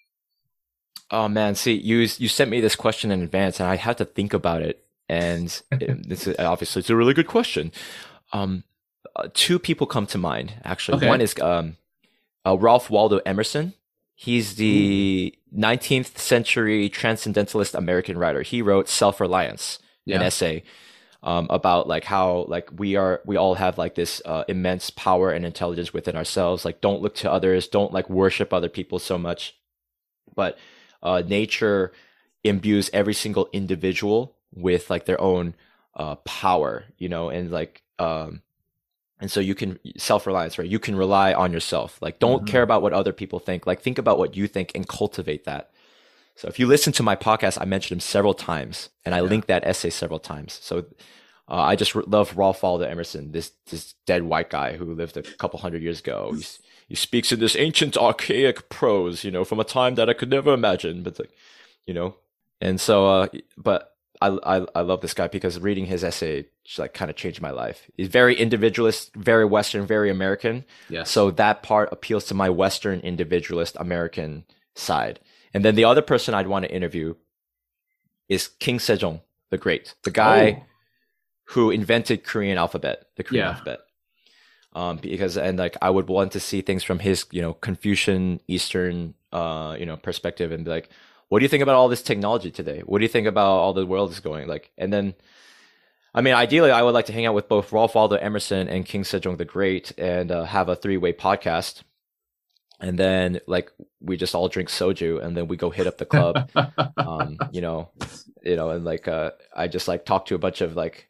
Oh 1.12 1.28
man, 1.28 1.56
see, 1.56 1.74
you 1.74 1.98
you 1.98 2.28
sent 2.28 2.50
me 2.50 2.62
this 2.62 2.76
question 2.76 3.12
in 3.12 3.22
advance, 3.22 3.60
and 3.60 3.70
I 3.70 3.76
had 3.76 3.98
to 4.00 4.06
think 4.06 4.34
about 4.34 4.62
it. 4.62 4.86
And 5.10 5.62
it, 5.72 6.08
this 6.08 6.28
obviously 6.40 6.80
it's 6.80 6.90
a 6.90 6.96
really 6.96 7.14
good 7.14 7.28
question. 7.28 7.72
Um, 8.34 8.64
uh, 9.16 9.30
two 9.34 9.60
people 9.60 9.88
come 9.88 10.08
to 10.08 10.18
mind 10.18 10.54
actually. 10.64 10.98
Okay. 10.98 11.08
One 11.08 11.22
is 11.22 11.40
um, 11.40 11.78
uh, 12.46 12.58
Ralph 12.58 12.90
Waldo 12.90 13.20
Emerson. 13.26 13.74
He's 14.16 14.56
the 14.56 15.38
19th 15.56 16.18
century 16.18 16.90
transcendentalist 16.90 17.76
American 17.76 18.18
writer. 18.18 18.42
He 18.42 18.62
wrote 18.62 18.90
Self 18.90 19.20
Reliance, 19.22 19.80
an 20.08 20.22
essay 20.22 20.64
um, 21.24 21.48
about 21.50 21.88
like 21.88 22.04
how 22.04 22.46
like 22.50 22.70
we 22.76 22.96
are 22.96 23.22
we 23.26 23.38
all 23.38 23.56
have 23.56 23.78
like 23.78 23.96
this 23.96 24.22
uh, 24.26 24.44
immense 24.48 24.90
power 24.90 25.32
and 25.32 25.46
intelligence 25.46 25.94
within 25.94 26.16
ourselves. 26.16 26.66
Like 26.66 26.82
don't 26.82 27.02
look 27.02 27.16
to 27.16 27.32
others, 27.32 27.68
don't 27.68 27.94
like 27.94 28.10
worship 28.10 28.54
other 28.54 28.70
people 28.70 29.00
so 29.00 29.18
much, 29.18 29.56
but 30.36 30.58
uh, 31.02 31.24
nature 31.26 31.94
imbues 32.44 32.90
every 32.94 33.14
single 33.14 33.50
individual 33.54 34.36
with 34.54 34.90
like 34.90 35.06
their 35.06 35.20
own 35.20 35.56
uh, 35.96 36.16
power, 36.16 36.84
you 36.98 37.08
know, 37.08 37.30
and 37.30 37.52
like 37.52 37.83
um, 38.04 38.42
and 39.20 39.32
so 39.32 39.40
you 39.40 39.56
can 39.56 39.80
self 39.98 40.28
reliance, 40.28 40.58
right? 40.58 40.68
You 40.68 40.80
can 40.80 40.96
rely 40.96 41.34
on 41.34 41.54
yourself. 41.54 41.90
Like, 42.02 42.20
don't 42.20 42.44
Mhm. 42.44 42.48
care 42.48 42.62
about 42.64 42.82
what 42.82 42.94
other 42.94 43.14
people 43.14 43.40
think. 43.40 43.66
Like, 43.66 43.82
think 43.82 43.98
about 43.98 44.18
what 44.18 44.36
you 44.36 44.48
think 44.48 44.72
and 44.76 44.88
cultivate 44.88 45.46
that. 45.46 45.72
So, 46.36 46.48
if 46.48 46.60
you 46.60 46.68
listen 46.68 46.92
to 46.94 47.04
my 47.04 47.16
podcast, 47.16 47.58
I 47.62 47.66
mentioned 47.66 47.98
him 47.98 48.00
several 48.02 48.34
times, 48.34 48.90
and 49.06 49.14
I 49.16 49.20
Yeah. 49.20 49.30
linked 49.32 49.48
that 49.48 49.66
essay 49.66 49.92
several 49.92 50.20
times. 50.20 50.60
So, 50.62 50.86
uh, 51.48 51.62
I 51.72 51.76
just 51.76 51.96
r- 51.96 52.04
love 52.08 52.36
Ralph 52.38 52.64
Waldo 52.64 52.86
Emerson, 52.86 53.32
this 53.32 53.52
this 53.70 53.94
dead 54.06 54.24
white 54.24 54.50
guy 54.50 54.70
who 54.78 54.86
lived 54.96 55.16
a 55.18 55.22
couple 55.24 55.60
hundred 55.60 55.82
years 55.84 56.00
ago. 56.00 56.32
He's, 56.36 56.60
he 56.88 56.96
speaks 56.96 57.32
in 57.32 57.40
this 57.40 57.56
ancient, 57.56 57.96
archaic 57.98 58.68
prose, 58.70 59.24
you 59.24 59.32
know, 59.32 59.44
from 59.46 59.60
a 59.60 59.64
time 59.64 59.96
that 59.96 60.10
I 60.10 60.14
could 60.14 60.30
never 60.30 60.54
imagine. 60.54 61.04
But 61.04 61.20
like, 61.20 61.32
you 61.86 61.94
know, 61.94 62.16
and 62.60 62.80
so, 62.82 62.96
uh, 63.08 63.28
but 63.58 63.96
I, 64.22 64.28
I 64.54 64.66
I 64.80 64.82
love 64.82 65.02
this 65.02 65.14
guy 65.14 65.28
because 65.28 65.60
reading 65.60 65.86
his 65.86 66.04
essay 66.04 66.46
just 66.64 66.80
like 66.80 66.94
kind 66.94 67.10
of 67.12 67.18
changed 67.18 67.42
my 67.42 67.52
life. 67.52 67.90
He's 67.98 68.08
very 68.08 68.36
individualist, 68.36 69.14
very 69.16 69.46
Western, 69.46 69.86
very 69.86 70.10
American. 70.10 70.66
Yes. 70.90 71.12
So 71.12 71.30
that 71.32 71.62
part 71.64 71.90
appeals 71.92 72.26
to 72.26 72.34
my 72.34 72.50
Western 72.50 73.00
individualist 73.02 73.76
American 73.80 74.46
side. 74.76 75.20
And 75.54 75.64
then 75.66 75.76
the 75.76 75.84
other 75.86 76.02
person 76.02 76.34
I'd 76.34 76.48
want 76.48 76.66
to 76.66 76.72
interview 76.74 77.16
is 78.30 78.48
King 78.60 78.78
Sejong 78.80 79.22
the 79.50 79.58
Great, 79.58 79.94
the 80.04 80.12
guy 80.12 80.52
Oh. 80.62 80.64
who 81.54 81.70
invented 81.70 82.24
Korean 82.24 82.58
alphabet, 82.58 83.06
the 83.18 83.24
Korean 83.24 83.44
Yeah. 83.46 83.50
alphabet. 83.52 83.80
Um, 84.74 84.98
because 84.98 85.38
and 85.38 85.60
like 85.60 85.78
I 85.82 85.90
would 85.92 86.08
want 86.08 86.32
to 86.32 86.40
see 86.40 86.62
things 86.62 86.84
from 86.84 87.00
his, 87.00 87.28
you 87.32 87.42
know, 87.42 87.54
Confucian 87.54 88.40
Eastern, 88.48 89.14
uh, 89.32 89.76
you 89.78 89.86
know, 89.86 89.98
perspective 89.98 90.52
and 90.52 90.66
be 90.66 90.72
like, 90.72 90.90
what 91.30 91.40
do 91.40 91.46
you 91.46 91.50
think 91.50 91.62
about 91.62 91.76
all 91.76 91.90
this 91.90 92.02
technology 92.02 92.50
today? 92.50 92.82
What 92.86 92.98
do 93.00 93.04
you 93.04 93.10
think 93.10 93.28
about 93.28 93.52
all 93.52 93.74
the 93.74 93.86
world 93.86 94.10
is 94.12 94.20
going 94.20 94.48
like? 94.48 94.72
And 94.78 94.92
then, 94.92 95.14
I 96.14 96.22
mean, 96.22 96.34
ideally, 96.36 96.72
I 96.72 96.82
would 96.84 96.94
like 96.94 97.06
to 97.08 97.14
hang 97.14 97.26
out 97.26 97.34
with 97.34 97.48
both 97.50 97.72
Ralph 97.72 97.96
Waldo 97.96 98.16
Emerson 98.18 98.68
and 98.68 98.86
King 98.86 99.04
Sejong 99.04 99.38
the 99.38 99.46
Great 99.46 99.92
and 99.98 100.32
uh, 100.32 100.44
have 100.46 100.70
a 100.70 100.76
three 100.76 100.98
way 100.98 101.12
podcast. 101.14 101.82
And 102.80 103.00
then, 103.00 103.40
like, 103.48 103.72
we 104.02 104.18
just 104.18 104.36
all 104.36 104.50
drink 104.50 104.68
soju, 104.70 105.24
and 105.24 105.38
then 105.38 105.48
we 105.48 105.56
go 105.56 105.70
hit 105.70 105.88
up 105.88 105.98
the 105.98 106.06
club 106.06 106.50
um, 106.98 107.38
you 107.52 107.62
know, 107.62 107.90
you 108.44 108.56
know, 108.58 108.72
and 108.72 108.84
like 108.84 109.08
uh, 109.08 109.32
I 109.56 109.68
just 109.70 109.88
like 109.88 110.06
talk 110.06 110.26
to 110.28 110.36
a 110.36 110.40
bunch 110.40 110.60
of 110.62 110.76
like 110.76 111.08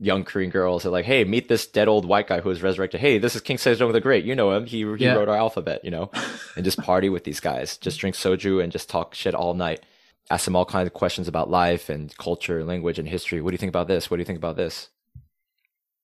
young 0.00 0.24
Korean 0.24 0.50
girls 0.50 0.84
and 0.84 0.92
like, 0.92 1.04
hey, 1.04 1.24
meet 1.24 1.48
this 1.48 1.66
dead 1.66 1.86
old 1.88 2.04
white 2.04 2.26
guy 2.26 2.40
who 2.40 2.48
was 2.48 2.62
resurrected. 2.62 3.00
Hey, 3.00 3.18
this 3.18 3.34
is 3.36 3.40
King 3.40 3.56
Sejong 3.56 3.92
the 3.92 4.00
Great. 4.00 4.24
You 4.24 4.34
know 4.34 4.52
him. 4.52 4.66
He 4.66 4.78
he 4.96 5.04
Yeah. 5.04 5.14
wrote 5.14 5.28
our 5.28 5.36
alphabet. 5.36 5.84
You 5.84 5.90
know, 5.92 6.10
and 6.56 6.64
just 6.64 6.78
party 6.82 7.08
with 7.08 7.22
these 7.24 7.40
guys. 7.40 7.76
Just 7.78 8.00
drink 8.00 8.16
soju 8.16 8.62
and 8.62 8.72
just 8.72 8.90
talk 8.90 9.14
shit 9.14 9.34
all 9.34 9.54
night. 9.54 9.80
Ask 10.30 10.44
them 10.44 10.56
all 10.56 10.64
kinds 10.64 10.86
of 10.86 10.92
questions 10.92 11.26
about 11.28 11.50
life 11.50 11.88
and 11.88 12.14
culture, 12.18 12.64
language, 12.64 12.98
and 12.98 13.08
history. 13.08 13.40
What 13.40 13.50
do 13.50 13.54
you 13.54 13.58
think 13.58 13.70
about 13.70 13.88
this? 13.88 14.10
What 14.10 14.18
do 14.18 14.20
you 14.20 14.26
think 14.26 14.38
about 14.38 14.56
this? 14.56 14.88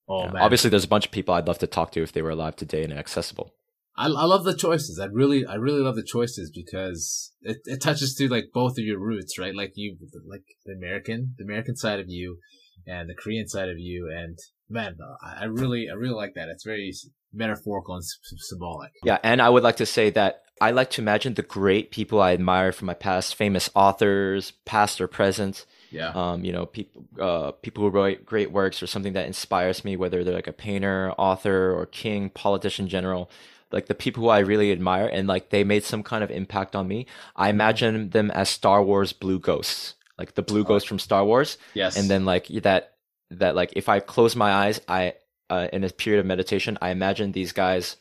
oh 0.08 0.24
Yeah. 0.24 0.32
man. 0.32 0.42
Obviously, 0.42 0.70
there's 0.70 0.84
a 0.84 0.88
bunch 0.88 1.06
of 1.06 1.12
people 1.12 1.34
I'd 1.34 1.46
love 1.46 1.58
to 1.58 1.66
talk 1.66 1.92
to 1.92 2.02
if 2.02 2.12
they 2.12 2.22
were 2.22 2.30
alive 2.30 2.56
today 2.56 2.84
and 2.84 2.92
accessible. 2.92 3.54
I, 3.96 4.06
I 4.06 4.24
love 4.24 4.44
the 4.44 4.56
choices. 4.56 4.98
I 4.98 5.06
really, 5.06 5.46
I 5.46 5.54
really 5.54 5.80
love 5.80 5.94
the 5.94 6.02
choices 6.02 6.50
because 6.52 7.32
it, 7.42 7.58
it 7.64 7.80
touches 7.80 8.14
to 8.16 8.28
like 8.28 8.46
both 8.52 8.72
of 8.72 8.84
your 8.84 8.98
roots, 8.98 9.38
right? 9.38 9.54
Like 9.54 9.72
you, 9.76 9.96
like 10.28 10.42
the 10.64 10.72
American, 10.72 11.34
the 11.38 11.44
American 11.44 11.76
side 11.76 12.00
of 12.00 12.06
you 12.08 12.38
and 12.86 13.08
the 13.08 13.14
Korean 13.14 13.46
side 13.46 13.68
of 13.68 13.78
you. 13.78 14.10
And 14.12 14.38
man, 14.68 14.96
I 15.22 15.44
really, 15.44 15.88
I 15.88 15.94
really 15.94 16.14
like 16.14 16.32
that. 16.34 16.48
It's 16.48 16.64
very 16.64 16.92
metaphorical 17.32 17.94
and 17.94 18.04
symbolic. 18.04 18.92
Yeah, 19.04 19.18
and 19.22 19.40
I 19.40 19.48
would 19.48 19.62
like 19.62 19.76
to 19.76 19.86
say 19.86 20.10
that 20.10 20.42
I 20.60 20.70
like 20.70 20.90
to 20.90 21.02
imagine 21.02 21.34
the 21.34 21.42
great 21.42 21.90
people 21.90 22.20
I 22.20 22.32
admire 22.32 22.72
from 22.72 22.86
my 22.86 22.94
past, 22.94 23.34
famous 23.34 23.70
authors, 23.74 24.52
past 24.64 25.00
or 25.00 25.08
present. 25.08 25.66
Yeah. 25.90 26.10
Um, 26.10 26.44
you 26.44 26.52
know, 26.52 26.66
people, 26.66 27.04
uh, 27.20 27.50
people 27.52 27.84
who 27.84 27.90
write 27.90 28.24
great 28.24 28.50
works 28.50 28.82
or 28.82 28.86
something 28.86 29.12
that 29.12 29.26
inspires 29.26 29.84
me, 29.84 29.96
whether 29.96 30.22
they're 30.24 30.34
like 30.34 30.46
a 30.46 30.52
painter, 30.52 31.12
author, 31.18 31.72
or 31.72 31.86
king, 31.86 32.30
politician, 32.30 32.88
general. 32.88 33.30
Like 33.70 33.86
the 33.86 33.94
people 33.94 34.24
who 34.24 34.28
I 34.28 34.38
really 34.40 34.70
admire, 34.70 35.06
and 35.06 35.26
like 35.26 35.50
they 35.50 35.64
made 35.64 35.82
some 35.82 36.02
kind 36.02 36.22
of 36.22 36.30
impact 36.30 36.76
on 36.76 36.86
me. 36.86 37.06
I 37.34 37.48
imagine 37.48 38.10
them 38.10 38.30
as 38.30 38.48
Star 38.48 38.82
Wars 38.82 39.12
blue 39.12 39.40
ghosts, 39.40 39.94
like 40.16 40.34
the 40.34 40.42
blue 40.42 40.62
ghost 40.64 40.86
from 40.86 41.00
Star 41.00 41.24
Wars 41.24 41.58
yes. 41.74 41.96
and 41.96 42.08
then 42.08 42.24
like 42.24 42.46
that 42.62 42.94
that 43.30 43.54
like 43.54 43.72
if 43.74 43.88
i 43.88 44.00
close 44.00 44.36
my 44.36 44.52
eyes 44.52 44.80
i 44.88 45.14
uh, 45.50 45.68
in 45.72 45.84
a 45.84 45.90
period 45.90 46.20
of 46.20 46.26
meditation 46.26 46.78
i 46.80 46.90
imagine 46.90 47.32
these 47.32 47.52
guys 47.52 47.96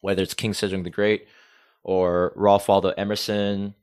whether 0.00 0.22
it's 0.22 0.34
king 0.34 0.52
sejong 0.52 0.84
the 0.84 0.90
great 0.90 1.26
or 1.82 2.32
ralph 2.36 2.68
waldo 2.68 2.90
emerson 2.90 3.74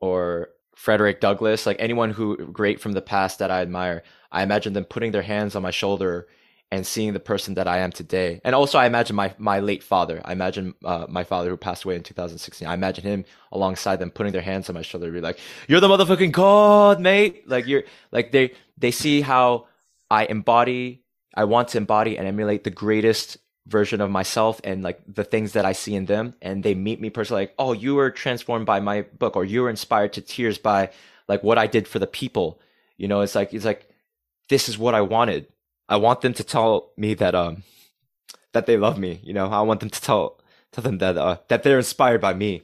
or 0.00 0.48
frederick 0.74 1.20
douglass 1.20 1.66
like 1.66 1.76
anyone 1.78 2.10
who 2.10 2.36
great 2.46 2.80
from 2.80 2.92
the 2.92 3.02
past 3.02 3.38
that 3.38 3.50
i 3.50 3.60
admire 3.60 4.02
i 4.32 4.42
imagine 4.42 4.72
them 4.72 4.84
putting 4.84 5.12
their 5.12 5.22
hands 5.22 5.54
on 5.54 5.62
my 5.62 5.70
shoulder 5.70 6.26
and 6.70 6.86
seeing 6.86 7.12
the 7.12 7.20
person 7.20 7.54
that 7.54 7.68
i 7.68 7.78
am 7.78 7.92
today. 7.92 8.40
And 8.44 8.54
also 8.54 8.78
i 8.78 8.86
imagine 8.86 9.14
my 9.14 9.32
my 9.38 9.60
late 9.60 9.82
father. 9.82 10.20
I 10.24 10.32
imagine 10.32 10.74
uh, 10.84 11.06
my 11.08 11.22
father 11.22 11.50
who 11.50 11.56
passed 11.56 11.84
away 11.84 11.94
in 11.94 12.02
2016 12.02 12.66
i 12.66 12.74
imagine 12.74 13.04
him 13.04 13.24
alongside 13.52 13.96
them 13.96 14.10
putting 14.10 14.32
their 14.32 14.42
hands 14.42 14.68
on 14.68 14.74
my 14.74 14.82
shoulder 14.82 15.10
be 15.12 15.20
like 15.20 15.38
you're 15.68 15.80
the 15.80 15.88
motherfucking 15.88 16.32
god 16.32 17.00
mate. 17.00 17.48
Like 17.48 17.66
you're 17.66 17.84
like 18.10 18.32
they 18.32 18.52
they 18.76 18.90
see 18.90 19.20
how 19.20 19.66
I 20.10 20.26
embody, 20.26 21.02
I 21.34 21.44
want 21.44 21.68
to 21.68 21.78
embody 21.78 22.18
and 22.18 22.26
emulate 22.26 22.64
the 22.64 22.70
greatest 22.70 23.38
version 23.66 24.00
of 24.00 24.10
myself 24.10 24.60
and 24.64 24.82
like 24.82 25.00
the 25.06 25.24
things 25.24 25.52
that 25.52 25.64
I 25.64 25.72
see 25.72 25.94
in 25.94 26.06
them. 26.06 26.34
And 26.42 26.62
they 26.62 26.74
meet 26.74 27.00
me 27.00 27.10
personally, 27.10 27.42
like, 27.42 27.54
oh, 27.58 27.72
you 27.72 27.94
were 27.94 28.10
transformed 28.10 28.66
by 28.66 28.80
my 28.80 29.02
book, 29.02 29.36
or 29.36 29.44
you 29.44 29.62
were 29.62 29.70
inspired 29.70 30.12
to 30.14 30.20
tears 30.20 30.58
by 30.58 30.90
like 31.28 31.42
what 31.42 31.58
I 31.58 31.66
did 31.66 31.88
for 31.88 31.98
the 31.98 32.06
people. 32.06 32.60
You 32.96 33.08
know, 33.08 33.20
it's 33.22 33.34
like, 33.34 33.54
it's 33.54 33.64
like, 33.64 33.88
this 34.48 34.68
is 34.68 34.78
what 34.78 34.94
I 34.94 35.00
wanted. 35.00 35.46
I 35.88 35.96
want 35.96 36.20
them 36.20 36.34
to 36.34 36.44
tell 36.44 36.92
me 36.96 37.14
that, 37.14 37.34
um, 37.34 37.62
that 38.52 38.66
they 38.66 38.76
love 38.76 38.98
me. 38.98 39.20
You 39.22 39.32
know, 39.32 39.46
I 39.46 39.62
want 39.62 39.80
them 39.80 39.90
to 39.90 40.00
tell, 40.00 40.40
tell 40.72 40.82
them 40.82 40.98
that, 40.98 41.16
uh, 41.16 41.38
that 41.48 41.62
they're 41.62 41.78
inspired 41.78 42.20
by 42.20 42.34
me. 42.34 42.62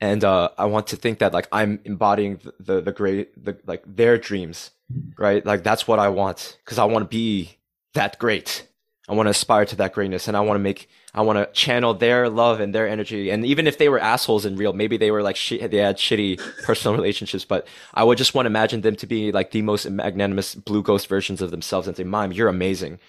And, 0.00 0.24
uh, 0.24 0.50
I 0.58 0.66
want 0.66 0.86
to 0.88 0.96
think 0.96 1.18
that 1.18 1.32
like 1.32 1.48
I'm 1.52 1.80
embodying 1.84 2.36
the, 2.36 2.54
the, 2.58 2.80
the 2.80 2.92
great, 2.92 3.44
the, 3.44 3.58
like 3.66 3.82
their 3.86 4.18
dreams 4.18 4.70
right? 5.18 5.44
Like 5.44 5.62
that's 5.62 5.86
what 5.86 5.98
I 5.98 6.08
want 6.08 6.58
because 6.64 6.78
I 6.78 6.84
want 6.84 7.04
to 7.04 7.08
be 7.08 7.56
that 7.94 8.18
great. 8.18 8.66
I 9.10 9.14
want 9.14 9.26
to 9.26 9.30
aspire 9.30 9.64
to 9.64 9.76
that 9.76 9.92
greatness, 9.92 10.28
and 10.28 10.36
I 10.36 10.40
want 10.40 10.54
to 10.54 10.62
make, 10.62 10.88
I 11.12 11.22
want 11.22 11.36
to 11.36 11.52
channel 11.52 11.94
their 11.94 12.28
love 12.28 12.60
and 12.60 12.72
their 12.72 12.88
energy. 12.88 13.30
And 13.30 13.44
even 13.44 13.66
if 13.66 13.76
they 13.76 13.88
were 13.88 13.98
assholes 13.98 14.46
in 14.46 14.54
real, 14.54 14.72
maybe 14.72 14.96
they 14.96 15.10
were 15.10 15.20
like 15.20 15.34
shit, 15.34 15.68
they 15.72 15.78
had 15.78 15.96
shitty 15.96 16.40
personal 16.62 16.94
relationships, 16.94 17.44
but 17.44 17.66
I 17.92 18.04
would 18.04 18.18
just 18.18 18.34
want 18.34 18.46
to 18.46 18.50
imagine 18.50 18.82
them 18.82 18.94
to 18.94 19.08
be 19.08 19.32
like 19.32 19.50
the 19.50 19.62
most 19.62 19.90
magnanimous 19.90 20.54
blue 20.54 20.84
ghost 20.84 21.08
versions 21.08 21.42
of 21.42 21.50
themselves 21.50 21.88
and 21.88 21.96
say, 21.96 22.04
"Mom, 22.04 22.30
you're 22.30 22.46
amazing. 22.46 23.00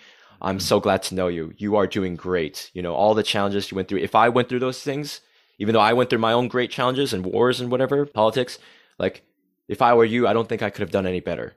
I'm 0.41 0.59
so 0.59 0.79
glad 0.79 1.03
to 1.03 1.13
know 1.13 1.27
you. 1.27 1.53
You 1.57 1.75
are 1.75 1.85
doing 1.85 2.15
great. 2.15 2.71
You 2.73 2.81
know 2.81 2.95
all 2.95 3.13
the 3.13 3.21
challenges 3.21 3.69
you 3.69 3.75
went 3.75 3.87
through. 3.87 3.99
If 3.99 4.15
I 4.15 4.29
went 4.29 4.49
through 4.49 4.61
those 4.61 4.81
things, 4.81 5.21
even 5.59 5.73
though 5.73 5.81
I 5.81 5.93
went 5.93 6.09
through 6.09 6.17
my 6.17 6.33
own 6.33 6.47
great 6.47 6.71
challenges 6.71 7.13
and 7.13 7.23
wars 7.23 7.61
and 7.61 7.69
whatever 7.69 8.07
politics, 8.07 8.57
like 8.97 9.21
if 9.67 9.83
I 9.83 9.93
were 9.93 10.05
you, 10.05 10.27
I 10.27 10.33
don't 10.33 10.49
think 10.49 10.63
I 10.63 10.71
could 10.71 10.81
have 10.81 10.89
done 10.89 11.05
any 11.05 11.19
better." 11.19 11.53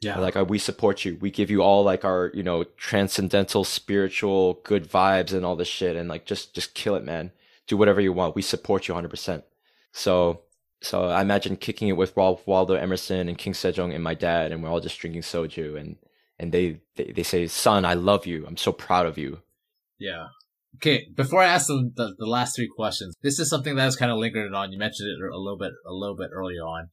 Yeah. 0.00 0.18
like 0.18 0.36
we 0.48 0.58
support 0.58 1.04
you. 1.04 1.16
We 1.20 1.30
give 1.30 1.50
you 1.50 1.62
all 1.62 1.82
like 1.82 2.04
our 2.04 2.30
you 2.34 2.42
know 2.42 2.64
transcendental 2.76 3.64
spiritual 3.64 4.60
good 4.64 4.88
vibes 4.88 5.32
and 5.32 5.44
all 5.44 5.56
this 5.56 5.68
shit 5.68 5.96
and 5.96 6.08
like 6.08 6.26
just 6.26 6.54
just 6.54 6.74
kill 6.74 6.94
it 6.94 7.04
man. 7.04 7.32
Do 7.66 7.76
whatever 7.76 8.00
you 8.00 8.12
want. 8.12 8.36
We 8.36 8.42
support 8.42 8.88
you 8.88 8.94
100% 8.94 9.42
so 9.92 10.42
so 10.82 11.04
i 11.04 11.22
imagine 11.22 11.56
kicking 11.56 11.88
it 11.88 11.96
with 11.96 12.14
Ralph 12.18 12.46
waldo 12.46 12.74
emerson 12.74 13.30
and 13.30 13.38
king 13.38 13.54
sejong 13.54 13.94
and 13.94 14.04
my 14.04 14.12
dad 14.12 14.52
and 14.52 14.62
we're 14.62 14.68
all 14.68 14.78
just 14.78 15.00
drinking 15.00 15.22
soju 15.22 15.80
and 15.80 15.96
and 16.38 16.52
they 16.52 16.80
they, 16.96 17.12
they 17.12 17.22
say 17.22 17.46
son 17.46 17.84
i 17.84 17.94
love 17.94 18.26
you. 18.26 18.46
I'm 18.46 18.56
so 18.56 18.72
proud 18.72 19.06
of 19.06 19.18
you. 19.18 19.40
Yeah. 19.98 20.26
Okay, 20.76 21.06
before 21.14 21.42
I 21.42 21.46
ask 21.46 21.68
the, 21.68 21.90
the, 21.94 22.14
the 22.18 22.26
last 22.26 22.54
three 22.54 22.68
questions, 22.68 23.14
this 23.22 23.38
is 23.38 23.48
something 23.48 23.76
that 23.76 23.82
has 23.82 23.96
kind 23.96 24.12
of 24.12 24.18
lingered 24.18 24.52
on. 24.52 24.72
You 24.72 24.78
mentioned 24.78 25.08
it 25.08 25.24
a 25.24 25.38
little 25.38 25.56
bit, 25.56 25.72
a 25.86 25.92
little 25.92 26.16
bit 26.16 26.28
earlier 26.34 26.60
on, 26.60 26.90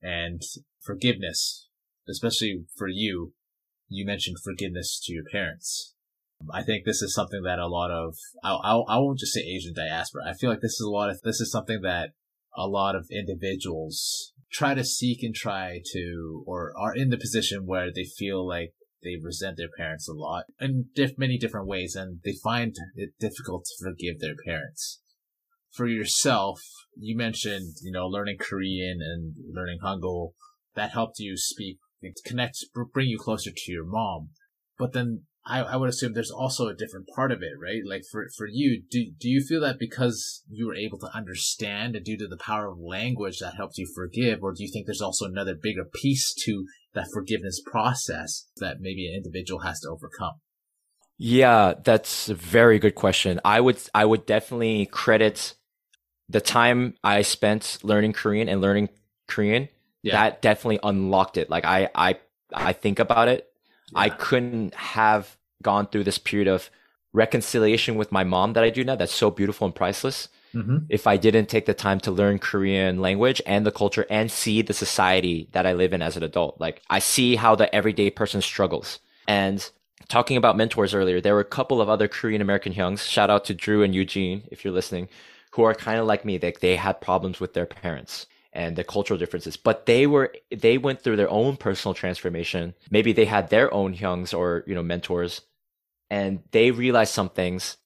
and 0.00 0.40
forgiveness, 0.80 1.67
especially 2.08 2.64
for 2.76 2.88
you. 2.88 3.32
you 3.88 4.04
mentioned 4.04 4.36
forgiveness 4.44 5.00
to 5.02 5.12
your 5.12 5.24
parents. 5.32 5.94
I 6.52 6.62
think 6.62 6.84
this 6.84 7.02
is 7.02 7.14
something 7.14 7.42
that 7.42 7.58
a 7.58 7.66
lot 7.66 7.90
of, 7.90 8.14
I, 8.44 8.52
I, 8.52 8.76
I 8.76 8.98
won't 8.98 9.18
just 9.18 9.32
say 9.32 9.40
Asian 9.40 9.74
diaspora. 9.74 10.22
I 10.28 10.34
feel 10.34 10.50
like 10.50 10.60
this 10.60 10.74
is 10.74 10.86
a 10.86 10.90
lot 10.90 11.10
of, 11.10 11.20
this 11.22 11.40
is 11.40 11.50
something 11.50 11.80
that 11.82 12.10
a 12.56 12.66
lot 12.66 12.94
of 12.94 13.08
individuals 13.10 14.32
try 14.52 14.74
to 14.74 14.84
seek 14.84 15.22
and 15.22 15.34
try 15.34 15.80
to, 15.92 16.44
or 16.46 16.72
are 16.78 16.94
in 16.94 17.10
the 17.10 17.18
position 17.18 17.66
where 17.66 17.90
they 17.92 18.04
feel 18.04 18.46
like 18.46 18.72
they 19.02 19.16
resent 19.22 19.56
their 19.56 19.68
parents 19.76 20.08
a 20.08 20.12
lot 20.12 20.44
in 20.60 20.86
diff- 20.94 21.18
many 21.18 21.38
different 21.38 21.66
ways 21.66 21.94
and 21.94 22.20
they 22.24 22.34
find 22.42 22.74
it 22.94 23.10
difficult 23.18 23.64
to 23.64 23.84
forgive 23.84 24.20
their 24.20 24.34
parents. 24.44 25.00
For 25.72 25.86
yourself, 25.86 26.60
you 26.96 27.16
mentioned, 27.16 27.76
you 27.82 27.92
know, 27.92 28.06
learning 28.06 28.38
Korean 28.40 28.98
and 29.00 29.34
learning 29.52 29.78
Hangul. 29.84 30.32
That 30.74 30.92
helped 30.92 31.18
you 31.18 31.36
speak, 31.36 31.78
connect, 32.24 32.64
bring 32.92 33.08
you 33.08 33.18
closer 33.18 33.50
to 33.54 33.72
your 33.72 33.84
mom. 33.84 34.30
But 34.78 34.92
then 34.92 35.22
I, 35.48 35.60
I 35.60 35.76
would 35.76 35.88
assume 35.88 36.12
there's 36.12 36.30
also 36.30 36.68
a 36.68 36.74
different 36.74 37.08
part 37.14 37.32
of 37.32 37.42
it, 37.42 37.52
right? 37.60 37.80
Like 37.84 38.02
for, 38.10 38.28
for 38.36 38.46
you, 38.46 38.82
do, 38.90 39.10
do 39.18 39.28
you 39.28 39.40
feel 39.40 39.60
that 39.62 39.78
because 39.78 40.44
you 40.48 40.66
were 40.66 40.74
able 40.74 40.98
to 40.98 41.10
understand 41.14 41.96
and 41.96 42.04
due 42.04 42.18
to 42.18 42.28
the 42.28 42.36
power 42.36 42.68
of 42.68 42.78
language 42.78 43.38
that 43.38 43.56
helped 43.56 43.78
you 43.78 43.90
forgive, 43.94 44.42
or 44.42 44.52
do 44.52 44.62
you 44.62 44.70
think 44.70 44.86
there's 44.86 45.00
also 45.00 45.24
another 45.24 45.54
bigger 45.60 45.84
piece 45.84 46.34
to 46.44 46.66
that 46.94 47.08
forgiveness 47.12 47.62
process 47.64 48.48
that 48.58 48.76
maybe 48.80 49.08
an 49.08 49.16
individual 49.16 49.60
has 49.60 49.80
to 49.80 49.88
overcome? 49.88 50.40
Yeah, 51.16 51.74
that's 51.82 52.28
a 52.28 52.34
very 52.34 52.78
good 52.78 52.94
question. 52.94 53.40
I 53.44 53.60
would, 53.60 53.80
I 53.94 54.04
would 54.04 54.26
definitely 54.26 54.86
credit 54.86 55.54
the 56.28 56.40
time 56.40 56.94
I 57.02 57.22
spent 57.22 57.78
learning 57.82 58.12
Korean 58.12 58.48
and 58.48 58.60
learning 58.60 58.90
Korean. 59.26 59.68
Yeah. 60.02 60.12
That 60.12 60.42
definitely 60.42 60.80
unlocked 60.82 61.36
it. 61.36 61.50
Like 61.50 61.64
I, 61.64 61.88
I, 61.94 62.18
I 62.52 62.72
think 62.72 62.98
about 62.98 63.28
it. 63.28 63.50
Yeah. 63.92 64.00
I 64.00 64.08
couldn't 64.10 64.74
have 64.74 65.36
gone 65.62 65.86
through 65.86 66.04
this 66.04 66.18
period 66.18 66.48
of 66.48 66.70
reconciliation 67.12 67.96
with 67.96 68.12
my 68.12 68.24
mom 68.24 68.52
that 68.52 68.64
I 68.64 68.70
do 68.70 68.84
now 68.84 68.94
that's 68.94 69.14
so 69.14 69.30
beautiful 69.30 69.66
and 69.66 69.74
priceless. 69.74 70.28
Mm-hmm. 70.54 70.78
If 70.88 71.06
I 71.06 71.16
didn't 71.16 71.48
take 71.48 71.66
the 71.66 71.74
time 71.74 72.00
to 72.00 72.10
learn 72.10 72.38
Korean 72.38 73.00
language 73.00 73.42
and 73.44 73.66
the 73.66 73.72
culture 73.72 74.06
and 74.08 74.30
see 74.30 74.62
the 74.62 74.72
society 74.72 75.48
that 75.52 75.66
I 75.66 75.72
live 75.74 75.92
in 75.92 76.00
as 76.00 76.16
an 76.16 76.22
adult, 76.22 76.60
like 76.60 76.80
I 76.88 77.00
see 77.00 77.36
how 77.36 77.54
the 77.54 77.72
everyday 77.74 78.10
person 78.10 78.40
struggles. 78.40 78.98
And 79.26 79.68
talking 80.08 80.36
about 80.36 80.56
mentors 80.56 80.94
earlier, 80.94 81.20
there 81.20 81.34
were 81.34 81.40
a 81.40 81.44
couple 81.44 81.82
of 81.82 81.88
other 81.88 82.08
Korean 82.08 82.40
American 82.40 82.72
hyungs. 82.72 83.06
Shout 83.06 83.30
out 83.30 83.44
to 83.46 83.54
Drew 83.54 83.82
and 83.82 83.94
Eugene 83.94 84.44
if 84.50 84.64
you're 84.64 84.72
listening, 84.72 85.08
who 85.50 85.64
are 85.64 85.74
kind 85.74 86.00
of 86.00 86.06
like 86.06 86.24
me. 86.24 86.38
They 86.38 86.52
they 86.52 86.76
had 86.76 87.00
problems 87.00 87.40
with 87.40 87.52
their 87.52 87.66
parents 87.66 88.26
and 88.52 88.76
the 88.76 88.84
cultural 88.84 89.18
differences, 89.18 89.56
but 89.56 89.86
they 89.86 90.06
were 90.06 90.32
they 90.50 90.78
went 90.78 91.02
through 91.02 91.16
their 91.16 91.30
own 91.30 91.56
personal 91.56 91.94
transformation. 91.94 92.74
Maybe 92.90 93.12
they 93.12 93.26
had 93.26 93.50
their 93.50 93.72
own 93.72 93.94
hyungs 93.94 94.36
or 94.36 94.64
you 94.66 94.74
know 94.74 94.82
mentors 94.82 95.42
and 96.10 96.42
they 96.52 96.70
realized 96.70 97.12
some 97.12 97.28
things 97.28 97.76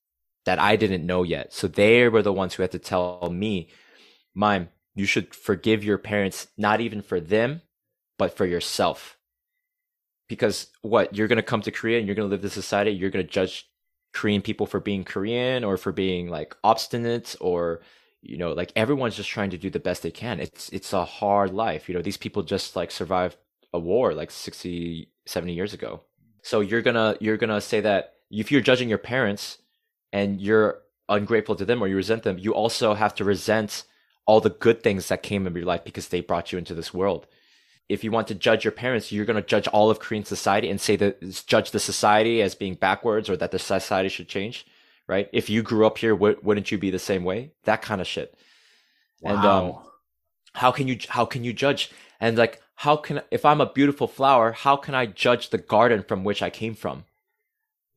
that 0.44 0.58
I 0.58 0.76
didn't 0.76 1.06
know 1.06 1.22
yet. 1.22 1.52
So 1.52 1.68
they 1.68 2.08
were 2.08 2.22
the 2.22 2.32
ones 2.32 2.54
who 2.54 2.62
had 2.62 2.72
to 2.72 2.78
tell 2.78 3.30
me, 3.32 3.68
Maim, 4.34 4.68
you 4.94 5.06
should 5.06 5.34
forgive 5.34 5.84
your 5.84 5.98
parents, 5.98 6.48
not 6.56 6.80
even 6.80 7.02
for 7.02 7.20
them, 7.20 7.62
but 8.18 8.36
for 8.36 8.44
yourself. 8.44 9.16
Because 10.28 10.68
what 10.82 11.14
you're 11.14 11.28
going 11.28 11.36
to 11.36 11.42
come 11.42 11.62
to 11.62 11.70
Korea 11.70 11.98
and 11.98 12.06
you're 12.06 12.14
going 12.14 12.28
to 12.28 12.30
live 12.30 12.42
this 12.42 12.52
society, 12.52 12.90
you're 12.90 13.10
going 13.10 13.24
to 13.24 13.30
judge 13.30 13.68
Korean 14.12 14.42
people 14.42 14.66
for 14.66 14.80
being 14.80 15.04
Korean 15.04 15.64
or 15.64 15.76
for 15.76 15.92
being 15.92 16.28
like 16.28 16.56
obstinate 16.62 17.36
or 17.40 17.80
you 18.22 18.38
know 18.38 18.52
like 18.52 18.72
everyone's 18.76 19.16
just 19.16 19.28
trying 19.28 19.50
to 19.50 19.58
do 19.58 19.70
the 19.70 19.80
best 19.80 20.02
they 20.02 20.10
can. 20.10 20.40
It's 20.40 20.68
it's 20.70 20.92
a 20.92 21.04
hard 21.04 21.52
life 21.52 21.88
you 21.88 21.94
know 21.94 22.02
these 22.02 22.16
people 22.16 22.42
just 22.42 22.76
like 22.76 22.90
survived 22.90 23.36
a 23.72 23.78
war 23.78 24.14
like 24.14 24.30
60 24.30 25.08
70 25.26 25.52
years 25.52 25.74
ago. 25.74 26.02
So 26.42 26.60
you're 26.60 26.82
gonna 26.82 27.16
you're 27.20 27.36
gonna 27.36 27.60
say 27.60 27.80
that 27.80 28.14
if 28.30 28.50
you're 28.50 28.60
judging 28.60 28.88
your 28.88 28.98
parents 28.98 29.58
and 30.12 30.40
you're 30.40 30.78
ungrateful 31.08 31.54
to 31.56 31.64
them 31.64 31.82
or 31.82 31.88
you 31.88 31.96
resent 31.96 32.22
them, 32.22 32.38
you 32.38 32.54
also 32.54 32.94
have 32.94 33.14
to 33.16 33.24
resent 33.24 33.84
all 34.26 34.40
the 34.40 34.50
good 34.50 34.82
things 34.82 35.08
that 35.08 35.22
came 35.22 35.46
in 35.46 35.54
your 35.54 35.64
life 35.64 35.84
because 35.84 36.08
they 36.08 36.20
brought 36.20 36.52
you 36.52 36.58
into 36.58 36.74
this 36.74 36.94
world. 36.94 37.26
If 37.88 38.04
you 38.04 38.10
want 38.10 38.28
to 38.28 38.34
judge 38.34 38.64
your 38.64 38.72
parents, 38.72 39.12
you're 39.12 39.24
going 39.24 39.40
to 39.40 39.46
judge 39.46 39.66
all 39.68 39.90
of 39.90 39.98
Korean 39.98 40.24
society 40.24 40.70
and 40.70 40.80
say 40.80 40.96
that 40.96 41.20
judge 41.46 41.72
the 41.72 41.80
society 41.80 42.40
as 42.40 42.54
being 42.54 42.74
backwards 42.74 43.28
or 43.28 43.36
that 43.36 43.50
the 43.50 43.58
society 43.58 44.08
should 44.08 44.28
change, 44.28 44.66
right? 45.06 45.28
If 45.32 45.50
you 45.50 45.62
grew 45.62 45.86
up 45.86 45.98
here, 45.98 46.14
wouldn't 46.14 46.70
you 46.70 46.78
be 46.78 46.90
the 46.90 46.98
same 46.98 47.24
way? 47.24 47.52
That 47.64 47.82
kind 47.82 48.00
of 48.00 48.06
shit. 48.06 48.34
Wow. 49.20 49.30
And 49.30 49.44
um, 49.44 49.78
how 50.54 50.70
can 50.72 50.88
you 50.88 50.98
how 51.08 51.24
can 51.24 51.44
you 51.44 51.52
judge? 51.52 51.90
And 52.20 52.36
like 52.36 52.60
how 52.76 52.96
can 52.96 53.22
if 53.30 53.44
I'm 53.44 53.60
a 53.60 53.72
beautiful 53.72 54.08
flower, 54.08 54.52
how 54.52 54.76
can 54.76 54.94
I 54.94 55.06
judge 55.06 55.50
the 55.50 55.58
garden 55.58 56.02
from 56.02 56.24
which 56.24 56.42
I 56.42 56.50
came 56.50 56.74
from? 56.74 57.04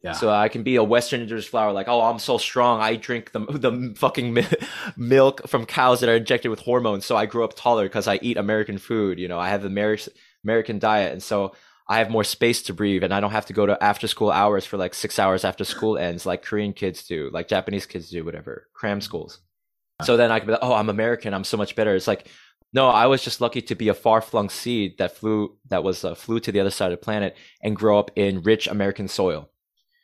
Yeah. 0.05 0.11
So 0.11 0.29
I 0.29 0.49
can 0.49 0.61
be 0.61 0.75
a 0.75 0.83
Western 0.83 1.21
indigenous 1.21 1.47
flower, 1.47 1.71
like, 1.71 1.87
oh, 1.87 1.99
I'm 1.99 2.19
so 2.19 2.37
strong. 2.37 2.79
I 2.79 2.95
drink 2.95 3.31
the 3.31 3.39
the 3.39 3.95
fucking 3.97 4.37
milk 4.97 5.47
from 5.47 5.65
cows 5.65 6.01
that 6.01 6.09
are 6.09 6.15
injected 6.15 6.51
with 6.51 6.59
hormones, 6.59 7.07
so 7.07 7.17
I 7.17 7.25
grew 7.25 7.43
up 7.43 7.55
taller 7.55 7.85
because 7.85 8.07
I 8.07 8.19
eat 8.21 8.37
American 8.37 8.77
food. 8.77 9.19
You 9.19 9.27
know, 9.27 9.39
I 9.39 9.49
have 9.49 9.63
the 9.63 10.09
American 10.43 10.77
diet, 10.77 11.11
and 11.11 11.23
so 11.23 11.55
I 11.87 11.99
have 11.99 12.09
more 12.09 12.23
space 12.23 12.63
to 12.63 12.73
breathe, 12.73 13.03
and 13.03 13.13
I 13.13 13.19
don't 13.19 13.31
have 13.31 13.45
to 13.47 13.53
go 13.53 13.65
to 13.65 13.81
after 13.83 14.07
school 14.07 14.31
hours 14.31 14.65
for 14.65 14.77
like 14.77 14.93
six 14.93 15.19
hours 15.19 15.45
after 15.45 15.63
school 15.63 15.97
ends, 15.97 16.25
like 16.25 16.43
Korean 16.43 16.73
kids 16.73 17.03
do, 17.03 17.29
like 17.31 17.47
Japanese 17.47 17.85
kids 17.85 18.09
do, 18.09 18.23
whatever, 18.23 18.67
cram 18.73 19.01
schools. 19.01 19.39
So 20.03 20.17
then 20.17 20.31
I 20.31 20.39
could 20.39 20.47
be 20.47 20.51
like, 20.53 20.63
oh, 20.63 20.73
I'm 20.73 20.89
American. 20.89 21.33
I'm 21.33 21.45
so 21.45 21.57
much 21.57 21.75
better. 21.75 21.95
It's 21.95 22.07
like 22.07 22.27
no, 22.75 22.89
I 22.89 23.05
was 23.05 23.23
just 23.23 23.39
lucky 23.39 23.61
to 23.61 23.73
be 23.75 23.87
a 23.87 23.93
far-flung 23.93 24.49
seed 24.49 24.97
that 24.97 25.15
flew 25.15 25.57
that 25.69 25.81
was 25.81 26.03
uh, 26.03 26.13
flew 26.13 26.41
to 26.41 26.51
the 26.51 26.59
other 26.59 26.69
side 26.69 26.91
of 26.91 26.99
the 26.99 27.03
planet 27.03 27.37
and 27.63 27.73
grow 27.73 27.97
up 27.97 28.11
in 28.17 28.41
rich 28.41 28.67
American 28.67 29.07
soil. 29.07 29.49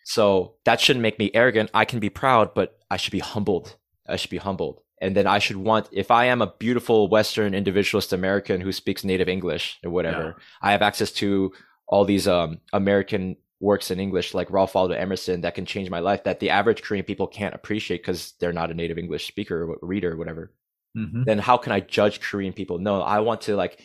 So 0.05 0.55
that 0.63 0.79
shouldn't 0.79 1.03
make 1.03 1.19
me 1.19 1.31
arrogant. 1.33 1.69
I 1.73 1.83
can 1.83 1.99
be 1.99 2.09
proud, 2.09 2.53
but 2.53 2.79
I 2.89 2.95
should 2.95 3.11
be 3.11 3.19
humbled. 3.19 3.75
I 4.07 4.15
should 4.15 4.29
be 4.29 4.37
humbled. 4.37 4.79
And 5.01 5.17
then 5.17 5.27
I 5.27 5.39
should 5.39 5.57
want, 5.57 5.89
if 5.91 6.11
I 6.11 6.25
am 6.25 6.41
a 6.41 6.53
beautiful 6.59 7.09
Western 7.09 7.53
individualist 7.53 8.13
American 8.13 8.61
who 8.61 8.71
speaks 8.71 9.03
native 9.03 9.27
English 9.27 9.77
or 9.83 9.91
whatever, 9.91 10.35
yeah. 10.37 10.43
I 10.61 10.71
have 10.71 10.81
access 10.81 11.11
to 11.13 11.51
all 11.91 12.03
these 12.03 12.27
um, 12.27 12.59
American 12.73 13.35
works 13.59 13.91
in 13.91 13.99
English 13.99 14.33
like 14.33 14.49
Ralph 14.49 14.73
Waldo 14.73 14.95
Emerson 14.95 15.41
that 15.41 15.53
can 15.53 15.67
change 15.67 15.91
my 15.91 15.99
life 15.99 16.23
that 16.23 16.39
the 16.39 16.49
average 16.49 16.81
Korean 16.81 17.05
people 17.05 17.27
can't 17.27 17.53
appreciate 17.53 18.01
because 18.01 18.33
they're 18.39 18.51
not 18.51 18.71
a 18.71 18.73
native 18.73 18.97
English 18.97 19.27
speaker 19.27 19.63
or 19.63 19.77
reader 19.83 20.13
or 20.13 20.17
whatever 20.17 20.51
mm-hmm. 20.97 21.23
then 21.23 21.39
how 21.39 21.57
can 21.57 21.71
I 21.71 21.79
judge 21.79 22.21
Korean 22.21 22.53
people? 22.53 22.79
No, 22.79 23.01
I 23.01 23.19
want 23.19 23.41
to 23.41 23.55
like 23.55 23.81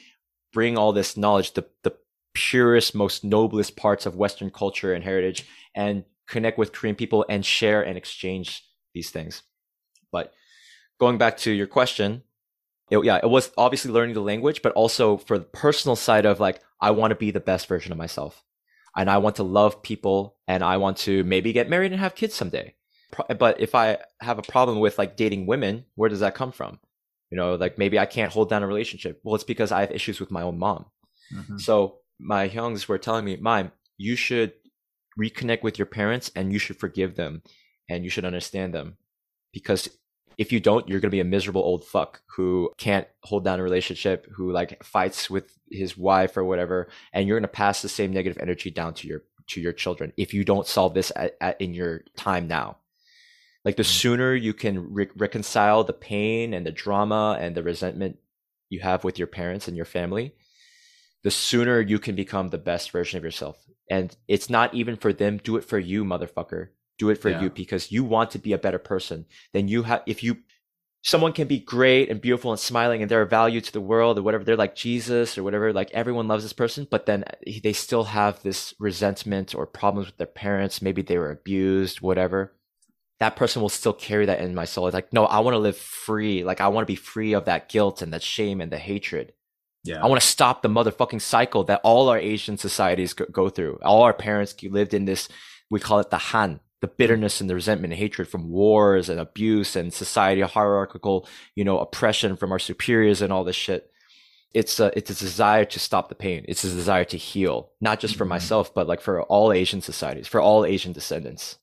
bring 0.52 0.78
all 0.78 0.92
this 0.92 1.16
knowledge, 1.16 1.52
the 1.52 1.66
the 1.82 1.94
purest, 2.34 2.94
most 2.94 3.24
noblest 3.24 3.76
parts 3.76 4.06
of 4.06 4.16
Western 4.16 4.50
culture 4.50 4.92
and 4.92 5.02
heritage, 5.02 5.46
and 5.74 6.04
connect 6.28 6.58
with 6.58 6.72
Korean 6.72 6.96
people 6.96 7.24
and 7.28 7.44
share 7.44 7.82
and 7.82 7.96
exchange 7.96 8.64
these 8.94 9.10
things. 9.10 9.42
But 10.12 10.32
going 10.98 11.18
back 11.18 11.38
to 11.38 11.50
your 11.50 11.66
question, 11.66 12.22
it, 12.90 13.04
yeah, 13.04 13.18
it 13.22 13.28
was 13.28 13.50
obviously 13.56 13.90
learning 13.90 14.14
the 14.14 14.20
language, 14.20 14.62
but 14.62 14.72
also 14.72 15.16
for 15.16 15.38
the 15.38 15.44
personal 15.44 15.96
side 15.96 16.24
of 16.24 16.40
like, 16.40 16.60
I 16.80 16.92
want 16.92 17.10
to 17.10 17.16
be 17.16 17.30
the 17.30 17.40
best 17.40 17.66
version 17.66 17.92
of 17.92 17.98
myself. 17.98 18.44
And 18.96 19.10
I 19.10 19.18
want 19.18 19.36
to 19.36 19.42
love 19.42 19.82
people 19.82 20.36
and 20.48 20.64
I 20.64 20.78
want 20.78 20.96
to 20.98 21.22
maybe 21.24 21.52
get 21.52 21.68
married 21.68 21.92
and 21.92 22.00
have 22.00 22.14
kids 22.14 22.34
someday. 22.34 22.74
But 23.38 23.60
if 23.60 23.74
I 23.74 23.98
have 24.20 24.38
a 24.38 24.42
problem 24.42 24.80
with 24.80 24.98
like 24.98 25.16
dating 25.16 25.46
women, 25.46 25.84
where 25.94 26.08
does 26.08 26.20
that 26.20 26.34
come 26.34 26.52
from? 26.52 26.78
You 27.30 27.36
know, 27.36 27.54
like 27.56 27.76
maybe 27.76 27.98
I 27.98 28.06
can't 28.06 28.32
hold 28.32 28.48
down 28.48 28.62
a 28.62 28.66
relationship. 28.66 29.20
Well, 29.22 29.34
it's 29.34 29.44
because 29.44 29.72
I 29.72 29.80
have 29.80 29.90
issues 29.90 30.20
with 30.20 30.30
my 30.30 30.42
own 30.42 30.58
mom. 30.58 30.86
Mm-hmm. 31.34 31.58
So 31.58 31.98
my 32.18 32.48
hyungs 32.48 32.88
were 32.88 32.98
telling 32.98 33.24
me, 33.24 33.36
Maim, 33.36 33.72
you 33.96 34.16
should 34.16 34.52
reconnect 35.18 35.62
with 35.62 35.78
your 35.78 35.86
parents 35.86 36.30
and 36.34 36.52
you 36.52 36.58
should 36.58 36.76
forgive 36.76 37.16
them 37.16 37.42
and 37.88 38.04
you 38.04 38.10
should 38.10 38.24
understand 38.24 38.74
them. 38.74 38.96
Because 39.52 39.88
if 40.38 40.52
you 40.52 40.60
don't, 40.60 40.88
you're 40.88 41.00
going 41.00 41.10
to 41.10 41.14
be 41.14 41.20
a 41.20 41.24
miserable 41.24 41.62
old 41.62 41.84
fuck 41.84 42.20
who 42.36 42.70
can't 42.76 43.06
hold 43.22 43.44
down 43.44 43.58
a 43.58 43.62
relationship, 43.62 44.26
who 44.34 44.52
like 44.52 44.82
fights 44.84 45.30
with 45.30 45.56
his 45.70 45.96
wife 45.96 46.36
or 46.36 46.44
whatever. 46.44 46.88
And 47.12 47.26
you're 47.26 47.38
going 47.38 47.42
to 47.42 47.48
pass 47.48 47.80
the 47.80 47.88
same 47.88 48.12
negative 48.12 48.40
energy 48.40 48.70
down 48.70 48.94
to 48.94 49.08
your, 49.08 49.22
to 49.48 49.60
your 49.60 49.72
children 49.72 50.12
if 50.16 50.34
you 50.34 50.44
don't 50.44 50.66
solve 50.66 50.94
this 50.94 51.10
at, 51.16 51.36
at, 51.40 51.60
in 51.60 51.72
your 51.72 52.02
time 52.16 52.48
now. 52.48 52.76
Like 53.64 53.76
the 53.76 53.82
mm-hmm. 53.82 53.90
sooner 53.90 54.34
you 54.34 54.52
can 54.52 54.92
re- 54.92 55.08
reconcile 55.16 55.84
the 55.84 55.92
pain 55.94 56.52
and 56.52 56.66
the 56.66 56.70
drama 56.70 57.38
and 57.40 57.54
the 57.54 57.62
resentment 57.62 58.18
you 58.68 58.80
have 58.80 59.04
with 59.04 59.18
your 59.18 59.28
parents 59.28 59.68
and 59.68 59.76
your 59.76 59.86
family, 59.86 60.34
the 61.22 61.30
sooner 61.30 61.80
you 61.80 61.98
can 61.98 62.14
become 62.14 62.48
the 62.48 62.58
best 62.58 62.90
version 62.90 63.16
of 63.16 63.24
yourself. 63.24 63.56
And 63.90 64.14
it's 64.28 64.50
not 64.50 64.74
even 64.74 64.96
for 64.96 65.12
them, 65.12 65.38
do 65.38 65.56
it 65.56 65.64
for 65.64 65.78
you, 65.78 66.04
motherfucker. 66.04 66.68
Do 66.98 67.10
it 67.10 67.20
for 67.20 67.30
yeah. 67.30 67.42
you 67.42 67.50
because 67.50 67.92
you 67.92 68.04
want 68.04 68.30
to 68.32 68.38
be 68.38 68.52
a 68.52 68.58
better 68.58 68.78
person. 68.78 69.26
Then 69.52 69.68
you 69.68 69.82
have, 69.84 70.02
if 70.06 70.22
you, 70.22 70.38
someone 71.02 71.32
can 71.32 71.46
be 71.46 71.58
great 71.58 72.10
and 72.10 72.20
beautiful 72.20 72.50
and 72.50 72.60
smiling 72.60 73.02
and 73.02 73.10
they're 73.10 73.22
a 73.22 73.26
value 73.26 73.60
to 73.60 73.72
the 73.72 73.80
world 73.80 74.18
or 74.18 74.22
whatever, 74.22 74.44
they're 74.44 74.56
like 74.56 74.74
Jesus 74.74 75.36
or 75.36 75.42
whatever, 75.42 75.72
like 75.72 75.90
everyone 75.92 76.26
loves 76.26 76.42
this 76.42 76.52
person, 76.52 76.86
but 76.90 77.06
then 77.06 77.24
they 77.62 77.72
still 77.72 78.04
have 78.04 78.42
this 78.42 78.74
resentment 78.78 79.54
or 79.54 79.66
problems 79.66 80.08
with 80.08 80.16
their 80.16 80.26
parents. 80.26 80.82
Maybe 80.82 81.02
they 81.02 81.18
were 81.18 81.30
abused, 81.30 82.00
whatever 82.00 82.52
that 83.18 83.36
person 83.36 83.62
will 83.62 83.68
still 83.68 83.92
carry 83.92 84.26
that 84.26 84.40
in 84.40 84.54
my 84.54 84.64
soul. 84.64 84.86
It's 84.86 84.94
like, 84.94 85.12
no, 85.12 85.24
I 85.24 85.38
want 85.40 85.54
to 85.54 85.58
live 85.58 85.76
free. 85.76 86.44
Like 86.44 86.60
I 86.60 86.68
want 86.68 86.86
to 86.86 86.92
be 86.92 86.96
free 86.96 87.32
of 87.32 87.46
that 87.46 87.68
guilt 87.68 88.02
and 88.02 88.12
that 88.12 88.22
shame 88.22 88.60
and 88.60 88.70
the 88.70 88.78
hatred. 88.78 89.32
Yeah. 89.84 90.02
I 90.02 90.06
want 90.06 90.20
to 90.20 90.26
stop 90.26 90.62
the 90.62 90.68
motherfucking 90.68 91.22
cycle 91.22 91.64
that 91.64 91.80
all 91.82 92.08
our 92.08 92.18
Asian 92.18 92.58
societies 92.58 93.14
go 93.14 93.48
through. 93.48 93.78
All 93.82 94.02
our 94.02 94.12
parents 94.12 94.54
lived 94.62 94.94
in 94.94 95.04
this, 95.04 95.28
we 95.70 95.80
call 95.80 96.00
it 96.00 96.10
the 96.10 96.18
Han, 96.18 96.60
the 96.80 96.88
bitterness 96.88 97.40
and 97.40 97.48
the 97.48 97.54
resentment 97.54 97.92
and 97.92 98.00
hatred 98.00 98.28
from 98.28 98.50
wars 98.50 99.08
and 99.08 99.18
abuse 99.18 99.76
and 99.76 99.92
society 99.92 100.42
hierarchical, 100.42 101.26
you 101.54 101.64
know, 101.64 101.78
oppression 101.78 102.36
from 102.36 102.52
our 102.52 102.58
superiors 102.58 103.22
and 103.22 103.32
all 103.32 103.44
this 103.44 103.56
shit. 103.56 103.90
It's 104.52 104.78
a, 104.80 104.96
it's 104.96 105.10
a 105.10 105.14
desire 105.14 105.64
to 105.66 105.78
stop 105.78 106.08
the 106.08 106.14
pain. 106.14 106.44
It's 106.48 106.64
a 106.64 106.70
desire 106.70 107.04
to 107.06 107.16
heal, 107.16 107.72
not 107.80 108.00
just 108.00 108.16
for 108.16 108.24
mm-hmm. 108.24 108.30
myself, 108.30 108.74
but 108.74 108.86
like 108.86 109.00
for 109.00 109.22
all 109.22 109.52
Asian 109.52 109.80
societies, 109.80 110.26
for 110.26 110.40
all 110.40 110.64
Asian 110.64 110.92
descendants. 110.92 111.58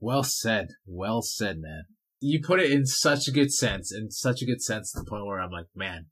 Well 0.00 0.22
said. 0.22 0.68
Well 0.84 1.22
said, 1.22 1.58
man. 1.58 1.84
You 2.20 2.40
put 2.42 2.60
it 2.60 2.70
in 2.70 2.86
such 2.86 3.28
a 3.28 3.32
good 3.32 3.52
sense, 3.52 3.92
in 3.92 4.10
such 4.10 4.42
a 4.42 4.46
good 4.46 4.62
sense 4.62 4.92
to 4.92 5.00
the 5.00 5.08
point 5.08 5.26
where 5.26 5.40
I'm 5.40 5.50
like, 5.50 5.66
man, 5.74 6.06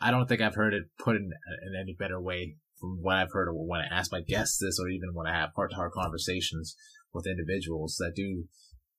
I 0.00 0.10
don't 0.10 0.26
think 0.26 0.40
I've 0.40 0.54
heard 0.54 0.74
it 0.74 0.84
put 0.98 1.16
in, 1.16 1.30
in 1.66 1.80
any 1.80 1.94
better 1.98 2.20
way 2.20 2.56
from 2.80 2.98
what 3.00 3.16
I've 3.16 3.32
heard 3.32 3.48
when 3.52 3.80
I 3.80 3.86
ask 3.86 4.12
my 4.12 4.20
guests 4.20 4.58
this 4.58 4.78
or 4.80 4.88
even 4.88 5.14
when 5.14 5.26
I 5.26 5.38
have 5.38 5.50
heart 5.56 5.70
to 5.70 5.76
heart 5.76 5.92
conversations 5.92 6.76
with 7.12 7.26
individuals 7.26 7.96
that 7.98 8.12
do 8.14 8.44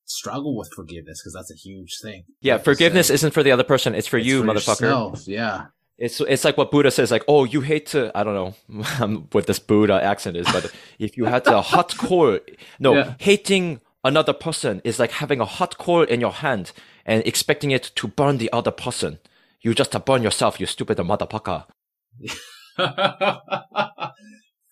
struggle 0.05 0.57
with 0.57 0.69
forgiveness 0.75 1.21
because 1.21 1.33
that's 1.33 1.51
a 1.51 1.55
huge 1.55 1.97
thing. 2.01 2.23
Yeah, 2.41 2.57
forgiveness 2.57 3.09
isn't 3.09 3.31
for 3.31 3.43
the 3.43 3.51
other 3.51 3.63
person; 3.63 3.95
it's 3.95 4.07
for 4.07 4.17
it's 4.17 4.27
you, 4.27 4.41
for 4.41 4.47
motherfucker. 4.47 4.81
Yourself. 4.81 5.27
Yeah. 5.27 5.65
It's 5.97 6.21
it's 6.21 6.45
like 6.45 6.57
what 6.57 6.71
Buddha 6.71 6.91
says, 6.91 7.11
like, 7.11 7.25
oh, 7.27 7.43
you 7.43 7.59
hate 7.59 7.87
to, 7.87 8.09
I 8.15 8.23
don't 8.23 8.33
know 8.69 9.25
what 9.31 9.47
this 9.47 9.59
Buddha 9.59 10.01
accent 10.01 10.37
is, 10.37 10.47
but 10.51 10.71
if 10.97 11.17
you 11.17 11.25
had 11.25 11.45
a 11.47 11.61
hot 11.73 11.97
coal, 11.97 12.39
no, 12.79 12.93
yeah. 12.95 13.15
hating 13.19 13.81
another 14.03 14.31
person 14.31 14.81
is 14.85 14.97
like 14.97 15.11
having 15.11 15.41
a 15.41 15.45
hot 15.45 15.77
coal 15.77 16.03
in 16.03 16.21
your 16.21 16.31
hand 16.31 16.71
and 17.05 17.21
expecting 17.27 17.71
it 17.71 17.91
to 17.95 18.07
burn 18.07 18.37
the 18.37 18.51
other 18.53 18.71
person. 18.71 19.19
You 19.61 19.73
just 19.73 19.91
burn 20.05 20.23
yourself, 20.23 20.59
you 20.59 20.65
stupid 20.65 20.97
motherfucker. 20.99 21.65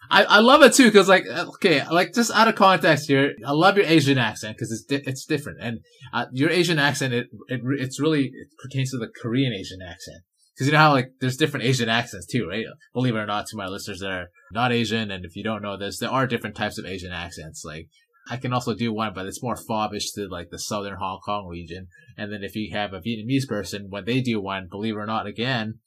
I, 0.09 0.23
I 0.23 0.39
love 0.39 0.61
it 0.61 0.73
too 0.73 0.85
because 0.85 1.07
like 1.07 1.25
okay 1.27 1.85
like 1.89 2.13
just 2.13 2.31
out 2.31 2.47
of 2.47 2.55
context 2.55 3.07
here 3.07 3.33
I 3.45 3.51
love 3.51 3.77
your 3.77 3.85
Asian 3.85 4.17
accent 4.17 4.57
because 4.57 4.71
it's 4.71 4.83
di- 4.83 5.09
it's 5.09 5.25
different. 5.25 5.59
And 5.61 5.79
uh, 6.13 6.25
your 6.31 6.49
Asian 6.49 6.79
accent 6.79 7.13
it, 7.13 7.27
it 7.47 7.61
it's 7.79 7.99
really 7.99 8.25
it 8.25 8.47
pertains 8.61 8.91
to 8.91 8.97
the 8.97 9.07
Korean 9.07 9.53
Asian 9.53 9.81
accent. 9.81 10.23
Because 10.53 10.67
you 10.67 10.73
know 10.73 10.79
how 10.79 10.91
like 10.91 11.11
there's 11.19 11.37
different 11.37 11.65
Asian 11.65 11.89
accents 11.89 12.25
too 12.25 12.47
right? 12.49 12.65
Believe 12.93 13.15
it 13.15 13.19
or 13.19 13.25
not 13.25 13.45
to 13.47 13.57
my 13.57 13.67
listeners 13.67 13.99
that 13.99 14.11
are 14.11 14.27
not 14.51 14.71
Asian 14.71 15.11
and 15.11 15.25
if 15.25 15.35
you 15.35 15.43
don't 15.43 15.61
know 15.61 15.77
this 15.77 15.99
there 15.99 16.11
are 16.11 16.27
different 16.27 16.55
types 16.55 16.77
of 16.77 16.85
Asian 16.85 17.11
accents. 17.11 17.63
Like 17.65 17.87
I 18.29 18.37
can 18.37 18.53
also 18.53 18.75
do 18.75 18.93
one 18.93 19.13
but 19.13 19.25
it's 19.25 19.43
more 19.43 19.57
fobbish 19.57 20.11
to 20.13 20.27
like 20.27 20.49
the 20.51 20.59
southern 20.59 20.97
Hong 20.97 21.19
Kong 21.25 21.47
region. 21.47 21.87
And 22.17 22.31
then 22.31 22.43
if 22.43 22.55
you 22.55 22.69
have 22.73 22.93
a 22.93 23.01
Vietnamese 23.01 23.47
person 23.47 23.87
when 23.89 24.05
they 24.05 24.21
do 24.21 24.41
one 24.41 24.67
believe 24.69 24.95
it 24.95 24.99
or 24.99 25.05
not 25.05 25.27
again 25.27 25.79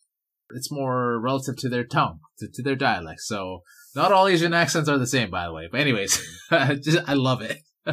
it's 0.54 0.70
more 0.70 1.20
relative 1.20 1.56
to 1.56 1.68
their 1.68 1.84
tongue 1.84 2.20
to, 2.38 2.48
to 2.52 2.62
their 2.62 2.76
dialect. 2.76 3.20
So 3.20 3.62
not 3.94 4.12
all 4.12 4.28
Asian 4.28 4.54
accents 4.54 4.88
are 4.88 4.98
the 4.98 5.06
same, 5.06 5.30
by 5.30 5.44
the 5.46 5.52
way. 5.52 5.68
But 5.70 5.80
anyways, 5.80 6.22
just, 6.50 6.98
I 7.08 7.14
love 7.14 7.42
it. 7.42 7.62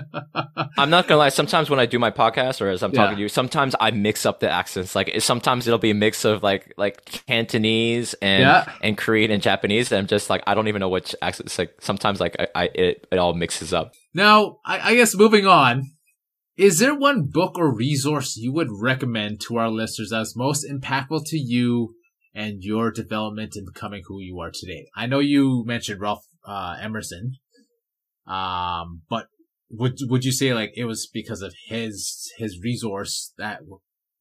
I'm 0.78 0.90
not 0.90 1.08
gonna 1.08 1.20
lie. 1.20 1.30
Sometimes 1.30 1.70
when 1.70 1.80
I 1.80 1.86
do 1.86 1.98
my 1.98 2.12
podcast 2.12 2.62
or 2.62 2.70
as 2.70 2.84
I'm 2.84 2.92
yeah. 2.92 3.02
talking 3.02 3.16
to 3.16 3.22
you, 3.22 3.30
sometimes 3.30 3.76
I 3.80 3.92
mix 3.92 4.26
up 4.26 4.40
the 4.40 4.50
accents. 4.50 4.96
Like 4.96 5.22
sometimes 5.22 5.66
it'll 5.66 5.80
be 5.80 5.92
a 5.92 5.96
mix 5.96 6.26
of 6.26 6.44
like 6.44 6.74
like 6.78 7.06
Cantonese 7.06 8.14
and 8.16 8.42
yeah. 8.42 8.72
and 8.82 8.98
Korean 8.98 9.32
and 9.32 9.42
Japanese. 9.42 9.92
And 9.92 10.00
I'm 10.00 10.08
just 10.08 10.30
like 10.30 10.44
I 10.46 10.54
don't 10.54 10.68
even 10.68 10.82
know 10.82 10.90
which 10.90 11.16
accents. 11.22 11.58
Like 11.58 11.76
sometimes 11.80 12.20
like 12.20 12.36
I, 12.40 12.48
I 12.54 12.64
it 12.76 13.08
it 13.12 13.18
all 13.18 13.34
mixes 13.34 13.74
up. 13.74 13.94
Now 14.14 14.58
I, 14.66 14.92
I 14.92 14.96
guess 14.96 15.16
moving 15.16 15.48
on. 15.48 15.84
Is 16.58 16.80
there 16.80 16.96
one 16.96 17.28
book 17.28 17.56
or 17.58 17.74
resource 17.74 18.36
you 18.36 18.52
would 18.52 18.70
recommend 18.72 19.40
to 19.42 19.58
our 19.58 19.70
listeners 19.70 20.12
as 20.12 20.36
most 20.36 20.66
impactful 20.68 21.26
to 21.28 21.38
you 21.38 21.94
and 22.38 22.64
your 22.64 22.92
development 22.92 23.56
in 23.56 23.66
becoming 23.66 24.04
who 24.08 24.22
you 24.22 24.40
are 24.40 24.52
today. 24.54 24.86
I 24.96 25.08
know 25.08 25.18
you 25.18 25.64
mentioned 25.66 26.00
Ralph 26.00 26.24
uh, 26.48 26.78
Emerson, 26.80 27.38
um, 28.28 29.02
but 29.10 29.26
would 29.72 29.98
would 30.02 30.24
you 30.24 30.32
say 30.32 30.54
like 30.54 30.72
it 30.78 30.86
was 30.86 31.10
because 31.12 31.42
of 31.42 31.56
his 31.68 32.32
his 32.38 32.62
resource 32.64 33.34
that 33.40 33.62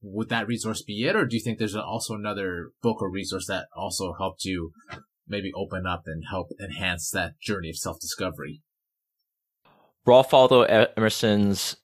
would 0.01 0.31
that 0.31 0.49
resource 0.49 0.83
be 0.83 1.05
it, 1.05 1.15
or 1.15 1.27
do 1.27 1.37
you 1.37 1.43
think 1.43 1.59
there's 1.59 1.77
also 1.77 2.15
another 2.15 2.71
book 2.83 3.03
or 3.03 3.11
resource 3.11 3.47
that 3.49 3.67
also 3.77 4.15
helped 4.19 4.47
you 4.47 4.73
maybe 5.29 5.53
open 5.55 5.87
up 5.87 6.05
and 6.07 6.25
help 6.31 6.49
enhance 6.59 7.11
that 7.11 7.39
journey 7.39 7.69
of 7.69 7.77
self 7.77 8.01
discovery? 8.01 8.63
Ralph 10.07 10.33
Waldo 10.33 10.63
Emerson's 10.63 11.77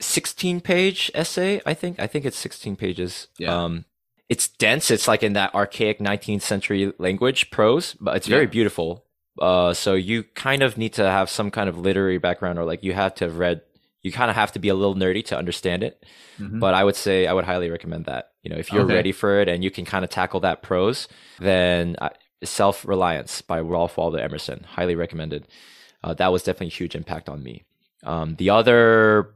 16 0.00 0.60
page 0.60 1.10
essay, 1.14 1.62
I 1.64 1.72
think. 1.72 1.98
I 1.98 2.06
think 2.06 2.26
it's 2.26 2.36
16 2.36 2.76
pages. 2.76 3.28
Yeah. 3.38 3.64
Um, 3.64 3.84
it's 4.28 4.48
dense. 4.48 4.90
It's 4.90 5.08
like 5.08 5.22
in 5.22 5.32
that 5.34 5.54
archaic 5.54 5.98
19th 5.98 6.42
century 6.42 6.92
language 6.98 7.50
prose, 7.50 7.94
but 7.94 8.16
it's 8.16 8.26
very 8.26 8.44
yeah. 8.44 8.50
beautiful. 8.50 9.04
Uh, 9.40 9.72
so 9.72 9.94
you 9.94 10.24
kind 10.34 10.62
of 10.62 10.76
need 10.76 10.92
to 10.94 11.04
have 11.04 11.30
some 11.30 11.50
kind 11.50 11.68
of 11.68 11.78
literary 11.78 12.18
background, 12.18 12.58
or 12.58 12.64
like 12.64 12.82
you 12.82 12.92
have 12.92 13.14
to 13.16 13.24
have 13.24 13.38
read. 13.38 13.62
You 14.02 14.12
kind 14.12 14.30
of 14.30 14.36
have 14.36 14.52
to 14.52 14.58
be 14.58 14.68
a 14.68 14.74
little 14.74 14.94
nerdy 14.94 15.24
to 15.26 15.36
understand 15.36 15.82
it. 15.82 16.04
Mm-hmm. 16.38 16.60
But 16.60 16.74
I 16.74 16.84
would 16.84 16.94
say 16.94 17.26
I 17.26 17.32
would 17.32 17.44
highly 17.44 17.68
recommend 17.68 18.04
that. 18.04 18.32
You 18.42 18.50
know, 18.50 18.56
if 18.56 18.72
you're 18.72 18.84
okay. 18.84 18.94
ready 18.94 19.12
for 19.12 19.40
it 19.40 19.48
and 19.48 19.64
you 19.64 19.70
can 19.70 19.84
kind 19.84 20.04
of 20.04 20.10
tackle 20.10 20.40
that 20.40 20.62
prose, 20.62 21.08
then 21.40 21.96
uh, 22.00 22.10
Self 22.44 22.86
Reliance 22.86 23.42
by 23.42 23.60
Ralph 23.60 23.96
Waldo 23.96 24.18
Emerson, 24.18 24.64
highly 24.64 24.94
recommended. 24.94 25.48
Uh, 26.04 26.14
that 26.14 26.32
was 26.32 26.42
definitely 26.42 26.68
a 26.68 26.70
huge 26.70 26.94
impact 26.94 27.28
on 27.28 27.42
me. 27.42 27.64
Um, 28.04 28.36
the 28.36 28.50
other 28.50 29.34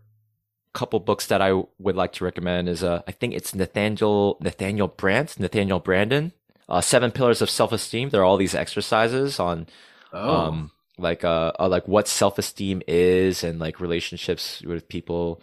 couple 0.73 1.01
books 1.01 1.27
that 1.27 1.43
I 1.43 1.53
would 1.79 1.97
like 1.97 2.13
to 2.15 2.25
recommend 2.25 2.69
is 2.69 2.83
uh, 2.83 3.03
I 3.07 3.13
think 3.13 3.35
it's 3.35 3.55
Nathaniel 3.55 4.39
Nathaniel 4.41 4.89
Brandt, 4.89 5.39
Nathaniel 5.39 5.81
Branden, 5.81 6.33
uh, 6.69 6.81
Seven 6.81 7.11
Pillars 7.11 7.43
of 7.43 7.51
Self 7.51 7.73
Esteem. 7.73 8.11
There 8.11 8.21
are 8.21 8.25
all 8.25 8.37
these 8.37 8.55
exercises 8.55 9.39
on 9.39 9.67
oh. 10.13 10.37
um 10.37 10.71
like 10.99 11.25
uh, 11.25 11.53
uh, 11.59 11.69
like 11.69 11.87
what 11.89 12.09
self 12.09 12.39
esteem 12.39 12.83
is 12.87 13.45
and 13.45 13.59
like 13.59 13.81
relationships 13.81 14.63
with 14.63 14.89
people 14.89 15.41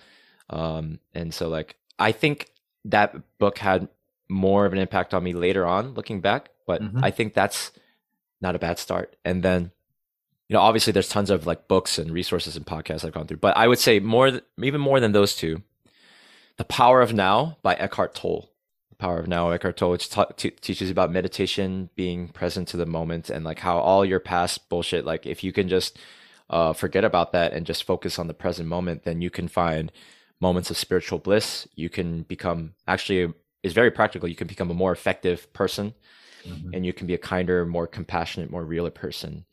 um 0.49 0.99
and 1.13 1.33
so 1.33 1.49
like 1.49 1.75
I 1.97 2.11
think 2.11 2.51
that 2.85 3.15
book 3.39 3.57
had 3.57 3.89
more 4.29 4.65
of 4.65 4.73
an 4.73 4.79
impact 4.79 5.13
on 5.13 5.23
me 5.23 5.33
later 5.33 5.65
on 5.65 5.93
looking 5.93 6.21
back 6.21 6.49
but 6.67 6.81
mm-hmm. 6.81 7.03
I 7.03 7.11
think 7.11 7.33
that's 7.33 7.71
not 8.41 8.55
a 8.55 8.59
bad 8.59 8.79
start 8.79 9.15
and 9.25 9.43
then 9.43 9.71
you 10.49 10.55
know, 10.55 10.61
obviously 10.61 10.91
there's 10.91 11.07
tons 11.07 11.29
of 11.29 11.45
like 11.45 11.67
books 11.67 11.99
and 11.99 12.11
resources 12.11 12.57
and 12.57 12.65
podcasts 12.65 13.05
I've 13.05 13.13
gone 13.13 13.27
through, 13.27 13.37
but 13.37 13.55
I 13.55 13.67
would 13.67 13.77
say 13.77 13.99
more, 13.99 14.31
th- 14.31 14.43
even 14.61 14.81
more 14.81 14.99
than 14.99 15.11
those 15.11 15.35
two, 15.35 15.61
The 16.57 16.65
Power 16.65 17.01
of 17.01 17.13
Now 17.13 17.57
by 17.61 17.75
Eckhart 17.75 18.15
Tolle. 18.15 18.49
The 18.89 18.95
Power 18.95 19.19
of 19.19 19.27
Now, 19.27 19.51
Eckhart 19.51 19.77
Tolle, 19.77 19.91
which 19.91 20.09
t- 20.09 20.49
teaches 20.49 20.89
about 20.89 21.11
meditation, 21.11 21.91
being 21.95 22.29
present 22.29 22.67
to 22.69 22.77
the 22.77 22.87
moment, 22.87 23.29
and 23.29 23.45
like 23.45 23.59
how 23.59 23.77
all 23.77 24.03
your 24.03 24.19
past 24.19 24.67
bullshit, 24.69 25.05
like 25.05 25.27
if 25.27 25.43
you 25.43 25.53
can 25.53 25.69
just 25.69 25.99
uh, 26.49 26.73
forget 26.73 27.05
about 27.05 27.31
that 27.33 27.53
and 27.53 27.67
just 27.67 27.83
focus 27.83 28.17
on 28.17 28.27
the 28.27 28.33
present 28.33 28.67
moment, 28.67 29.03
then 29.03 29.21
you 29.21 29.29
can 29.29 29.47
find 29.47 29.91
moments 30.41 30.71
of 30.71 30.77
spiritual 30.77 31.19
bliss. 31.19 31.67
You 31.75 31.89
can 31.89 32.23
become 32.23 32.73
actually 32.87 33.31
is 33.61 33.73
very 33.73 33.91
practical. 33.91 34.27
You 34.27 34.35
can 34.35 34.47
become 34.47 34.71
a 34.71 34.73
more 34.73 34.93
effective 34.93 35.51
person, 35.53 35.93
mm-hmm. 36.43 36.73
and 36.73 36.85
you 36.87 36.93
can 36.93 37.05
be 37.05 37.13
a 37.13 37.19
kinder, 37.19 37.67
more 37.67 37.85
compassionate, 37.85 38.49
more 38.49 38.65
realer 38.65 38.89
person 38.89 39.45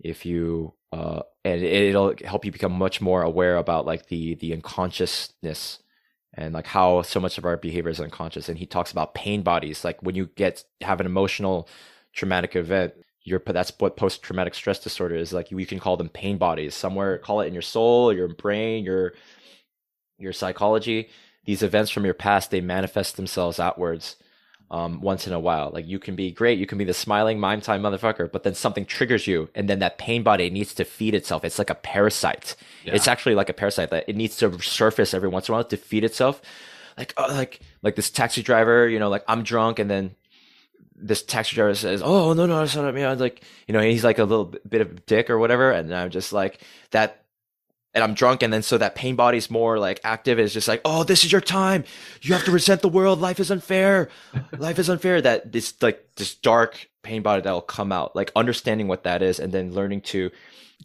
if 0.00 0.24
you 0.24 0.74
uh, 0.92 1.22
and 1.44 1.62
it'll 1.62 2.14
help 2.24 2.44
you 2.44 2.52
become 2.52 2.72
much 2.72 3.00
more 3.00 3.22
aware 3.22 3.56
about 3.56 3.86
like 3.86 4.06
the 4.06 4.34
the 4.36 4.52
unconsciousness 4.52 5.80
and 6.34 6.54
like 6.54 6.66
how 6.66 7.02
so 7.02 7.20
much 7.20 7.38
of 7.38 7.44
our 7.44 7.56
behavior 7.56 7.90
is 7.90 8.00
unconscious. 8.00 8.48
And 8.48 8.58
he 8.58 8.66
talks 8.66 8.92
about 8.92 9.14
pain 9.14 9.42
bodies 9.42 9.84
like 9.84 10.02
when 10.02 10.14
you 10.14 10.26
get 10.36 10.64
have 10.80 11.00
an 11.00 11.06
emotional 11.06 11.68
traumatic 12.12 12.56
event 12.56 12.94
your 13.22 13.42
that's 13.44 13.72
what 13.78 13.96
post 13.96 14.22
traumatic 14.22 14.54
stress 14.54 14.78
disorder 14.78 15.14
is 15.14 15.32
like 15.32 15.48
we 15.50 15.66
can 15.66 15.78
call 15.78 15.96
them 15.96 16.08
pain 16.08 16.38
bodies. 16.38 16.74
Somewhere 16.74 17.18
call 17.18 17.40
it 17.40 17.46
in 17.46 17.54
your 17.54 17.62
soul 17.62 18.12
your 18.12 18.28
brain 18.28 18.84
your 18.84 19.14
your 20.18 20.32
psychology. 20.32 21.08
These 21.44 21.62
events 21.62 21.90
from 21.90 22.04
your 22.04 22.14
past 22.14 22.50
they 22.50 22.60
manifest 22.60 23.16
themselves 23.16 23.60
outwards 23.60 24.16
um, 24.70 25.00
once 25.00 25.26
in 25.26 25.32
a 25.32 25.40
while. 25.40 25.70
Like 25.72 25.86
you 25.86 25.98
can 25.98 26.14
be 26.14 26.30
great, 26.30 26.58
you 26.58 26.66
can 26.66 26.78
be 26.78 26.84
the 26.84 26.94
smiling 26.94 27.40
Maim 27.40 27.60
Time 27.60 27.82
motherfucker, 27.82 28.30
but 28.30 28.42
then 28.42 28.54
something 28.54 28.84
triggers 28.84 29.26
you, 29.26 29.48
and 29.54 29.68
then 29.68 29.78
that 29.78 29.98
pain 29.98 30.22
body 30.22 30.50
needs 30.50 30.74
to 30.74 30.84
feed 30.84 31.14
itself. 31.14 31.44
It's 31.44 31.58
like 31.58 31.70
a 31.70 31.74
parasite. 31.74 32.56
Yeah. 32.84 32.94
It's 32.94 33.08
actually 33.08 33.34
like 33.34 33.48
a 33.48 33.54
parasite 33.54 33.90
that 33.90 34.08
it 34.08 34.16
needs 34.16 34.36
to 34.38 34.60
surface 34.60 35.14
every 35.14 35.28
once 35.28 35.48
in 35.48 35.52
a 35.52 35.56
while 35.56 35.64
to 35.64 35.76
feed 35.76 36.04
itself. 36.04 36.42
Like 36.96 37.14
uh, 37.16 37.28
like 37.30 37.60
like 37.82 37.96
this 37.96 38.10
taxi 38.10 38.42
driver, 38.42 38.88
you 38.88 38.98
know, 38.98 39.08
like 39.08 39.24
I'm 39.28 39.42
drunk, 39.42 39.78
and 39.78 39.90
then 39.90 40.14
this 40.94 41.22
taxi 41.22 41.54
driver 41.54 41.74
says, 41.74 42.02
"Oh 42.04 42.32
no 42.34 42.46
no, 42.46 42.62
it's 42.62 42.76
not 42.76 42.92
me." 42.92 43.04
I 43.04 43.10
was 43.10 43.20
like, 43.20 43.42
you 43.66 43.72
know, 43.72 43.80
he's 43.80 44.04
like 44.04 44.18
a 44.18 44.24
little 44.24 44.54
bit 44.68 44.80
of 44.80 45.06
dick 45.06 45.30
or 45.30 45.38
whatever, 45.38 45.70
and 45.70 45.94
I'm 45.94 46.10
just 46.10 46.32
like 46.32 46.60
that 46.90 47.24
and 47.98 48.04
I'm 48.04 48.14
drunk, 48.14 48.44
and 48.44 48.52
then 48.52 48.62
so 48.62 48.78
that 48.78 48.94
pain 48.94 49.16
body's 49.16 49.50
more 49.50 49.76
like 49.76 50.00
active. 50.04 50.38
Is 50.38 50.54
just 50.54 50.68
like, 50.68 50.80
oh, 50.84 51.02
this 51.02 51.24
is 51.24 51.32
your 51.32 51.40
time. 51.40 51.82
You 52.22 52.32
have 52.32 52.44
to 52.44 52.52
resent 52.52 52.80
the 52.80 52.88
world. 52.88 53.20
Life 53.20 53.40
is 53.40 53.50
unfair. 53.50 54.08
Life 54.56 54.78
is 54.78 54.88
unfair. 54.88 55.20
That 55.20 55.50
this 55.50 55.74
like 55.82 56.08
this 56.14 56.36
dark 56.36 56.88
pain 57.02 57.22
body 57.22 57.42
that'll 57.42 57.60
come 57.60 57.90
out. 57.90 58.14
Like 58.14 58.30
understanding 58.36 58.86
what 58.86 59.02
that 59.02 59.20
is, 59.20 59.40
and 59.40 59.52
then 59.52 59.74
learning 59.74 60.02
to 60.02 60.30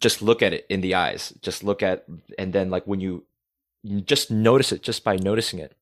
just 0.00 0.22
look 0.22 0.42
at 0.42 0.52
it 0.52 0.66
in 0.68 0.80
the 0.80 0.96
eyes. 0.96 1.32
Just 1.40 1.62
look 1.62 1.80
at, 1.80 2.04
and 2.36 2.52
then 2.52 2.68
like 2.68 2.84
when 2.84 3.00
you, 3.00 3.24
you 3.84 4.00
just 4.00 4.28
notice 4.28 4.72
it, 4.72 4.82
just 4.82 5.04
by 5.04 5.14
noticing 5.14 5.60
it, 5.60 5.76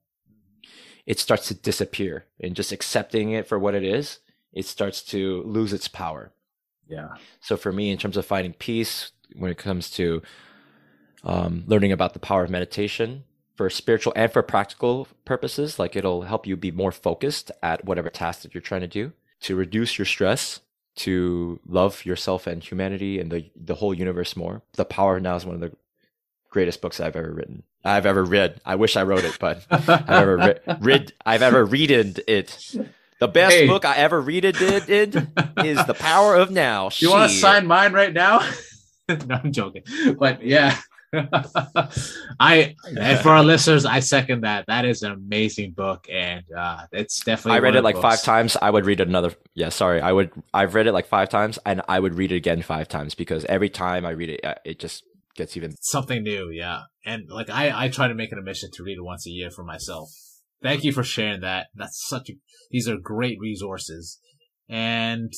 it 1.07 1.19
starts 1.19 1.49
to 1.49 1.55
disappear, 1.55 2.27
and 2.39 2.55
just 2.55 2.73
accepting 2.73 3.33
it 3.33 3.49
for 3.49 3.59
what 3.59 3.75
it 3.75 3.83
is. 3.83 4.19
it 4.53 4.67
starts 4.67 5.03
to 5.03 5.43
lose 5.45 5.73
its 5.73 5.89
power. 5.89 6.33
Yeah. 6.89 7.09
So 7.41 7.57
for 7.57 7.73
me, 7.73 7.91
in 7.91 7.99
terms 7.99 8.17
of 8.17 8.27
finding 8.27 8.53
peace, 8.53 9.13
when 9.35 9.51
it 9.51 9.59
comes 9.59 9.91
to 9.93 10.23
um, 11.25 11.65
learning 11.67 11.93
about 11.93 12.13
the 12.15 12.19
power 12.19 12.45
of 12.45 12.51
meditation 12.51 13.25
for 13.57 13.69
spiritual 13.71 14.13
and 14.17 14.33
for 14.33 14.43
practical 14.43 15.07
purposes, 15.25 15.79
like 15.79 15.95
it'll 15.97 16.23
help 16.23 16.47
you 16.47 16.57
be 16.57 16.71
more 16.71 16.93
focused 16.93 17.51
at 17.63 17.85
whatever 17.85 18.09
task 18.11 18.43
that 18.43 18.55
you're 18.55 18.61
trying 18.63 18.81
to 18.81 18.87
do 18.89 19.13
to 19.41 19.55
reduce 19.57 19.99
your 19.99 20.07
stress, 20.07 20.61
to 20.97 21.61
love 21.67 22.05
yourself 22.05 22.47
and 22.47 22.63
humanity 22.63 23.19
and 23.21 23.31
the 23.31 23.51
the 23.57 23.75
whole 23.77 23.95
universe 23.95 24.37
more. 24.37 24.63
The 24.75 24.85
Power 24.85 25.17
of 25.17 25.23
Now 25.23 25.37
is 25.37 25.45
one 25.47 25.55
of 25.55 25.61
the 25.61 25.73
greatest 26.51 26.81
books 26.83 27.01
I've 27.01 27.17
ever 27.17 27.33
written. 27.33 27.63
I've 27.85 28.07
ever 28.07 28.25
read. 28.25 28.61
I 28.65 28.75
wish 28.77 28.97
I 28.97 29.03
wrote 29.03 29.25
it, 29.25 29.37
but 29.41 29.65
I've 29.71 29.89
ever 30.09 30.37
re- 30.37 30.77
read. 30.81 31.13
I've 31.27 31.43
ever 31.43 31.65
read 31.65 31.91
it. 31.91 32.15
The 33.19 33.29
best 33.29 33.55
Hey. 33.55 33.67
book 33.69 33.85
I 33.85 33.97
ever 33.97 34.21
read 34.21 34.45
it 34.45 34.57
did, 34.59 34.87
did 34.87 35.15
is 35.65 35.85
The 35.87 35.95
Power 35.95 36.35
of 36.37 36.51
Now. 36.51 36.91
You 36.97 37.11
want 37.11 37.31
to 37.31 37.37
sign 37.37 37.67
mine 37.67 37.93
right 37.93 38.13
now? 38.13 38.41
no, 39.09 39.41
I'm 39.43 39.53
joking. 39.53 39.83
But 40.19 40.43
yeah. 40.45 40.77
I 42.41 42.75
and 42.85 43.21
for 43.21 43.31
our 43.31 43.45
listeners, 43.45 43.85
I 43.85 44.01
second 44.01 44.43
that. 44.43 44.65
That 44.67 44.85
is 44.85 45.03
an 45.03 45.13
amazing 45.13 45.73
book, 45.73 46.07
and 46.11 46.45
uh, 46.57 46.87
it's 46.91 47.23
definitely. 47.23 47.59
I 47.59 47.61
read 47.61 47.75
it 47.75 47.79
of 47.79 47.83
the 47.83 47.93
like 47.93 48.01
five 48.01 48.23
times. 48.23 48.57
I 48.61 48.71
would 48.71 48.87
read 48.87 49.01
it 49.01 49.09
another. 49.09 49.35
Yeah, 49.55 49.69
sorry. 49.69 50.01
I 50.01 50.13
would. 50.13 50.31
I've 50.55 50.75
read 50.75 50.87
it 50.87 50.93
like 50.93 51.07
five 51.07 51.29
times, 51.29 51.59
and 51.67 51.83
I 51.87 52.01
would 52.01 52.15
read 52.15 52.33
it 52.33 52.37
again 52.37 52.63
five 52.63 52.89
times 52.89 53.15
because 53.15 53.45
every 53.45 53.69
time 53.69 54.07
I 54.07 54.11
read 54.11 54.31
it, 54.31 54.45
uh, 54.45 54.55
it 54.65 54.79
just 54.79 55.05
gets 55.35 55.57
even. 55.57 55.75
something 55.81 56.23
new 56.23 56.51
yeah 56.51 56.83
and 57.05 57.31
like 57.31 57.49
i 57.49 57.85
i 57.85 57.89
try 57.89 58.09
to 58.09 58.15
make 58.15 58.33
it 58.33 58.39
a 58.39 58.43
mission 58.43 58.69
to 58.73 58.83
read 58.83 58.99
it 58.99 59.05
once 59.05 59.27
a 59.27 59.31
year 59.31 59.51
for 59.51 59.65
myself 59.65 60.11
thank 60.63 60.85
you 60.85 60.93
for 60.93 61.03
sharing 61.03 61.41
that 61.41 61.69
that's 61.75 62.07
such 62.07 62.29
a 62.29 62.35
these 62.71 62.89
are 62.89 62.97
great 62.99 63.39
resources 63.41 64.21
and 64.69 65.33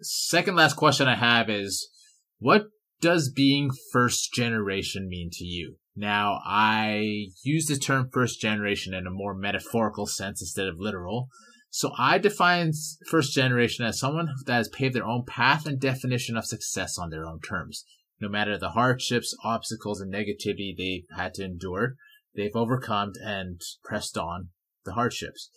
second 0.00 0.56
last 0.56 0.76
question 0.76 1.06
i 1.06 1.14
have 1.14 1.50
is 1.50 1.90
what 2.38 2.68
does 3.00 3.30
being 3.30 3.70
first 3.92 4.32
generation 4.32 5.08
mean 5.08 5.30
to 5.32 5.44
you? 5.44 5.76
Now 5.96 6.40
i 6.44 7.26
use 7.44 7.66
the 7.66 7.76
term 7.76 8.10
first 8.12 8.40
generation 8.40 8.94
in 8.94 9.06
a 9.06 9.10
more 9.10 9.34
metaphorical 9.34 10.06
sense 10.06 10.40
instead 10.42 10.66
of 10.66 10.80
literal. 10.80 11.28
So 11.70 11.92
I 11.98 12.18
define 12.18 12.72
first 13.08 13.34
generation 13.34 13.84
as 13.84 13.98
someone 13.98 14.28
that 14.46 14.54
has 14.54 14.68
paved 14.68 14.94
their 14.94 15.06
own 15.06 15.24
path 15.26 15.66
and 15.66 15.80
definition 15.80 16.36
of 16.36 16.44
success 16.44 16.98
on 16.98 17.10
their 17.10 17.24
own 17.24 17.40
terms. 17.40 17.84
No 18.20 18.28
matter 18.28 18.56
the 18.56 18.70
hardships, 18.70 19.36
obstacles, 19.44 20.00
and 20.00 20.12
negativity 20.12 20.76
they've 20.76 21.06
had 21.16 21.34
to 21.34 21.44
endure, 21.44 21.94
they've 22.34 22.54
overcome 22.54 23.12
and 23.24 23.60
pressed 23.84 24.16
on 24.16 24.50
the 24.84 24.92
hardships. 24.92 25.50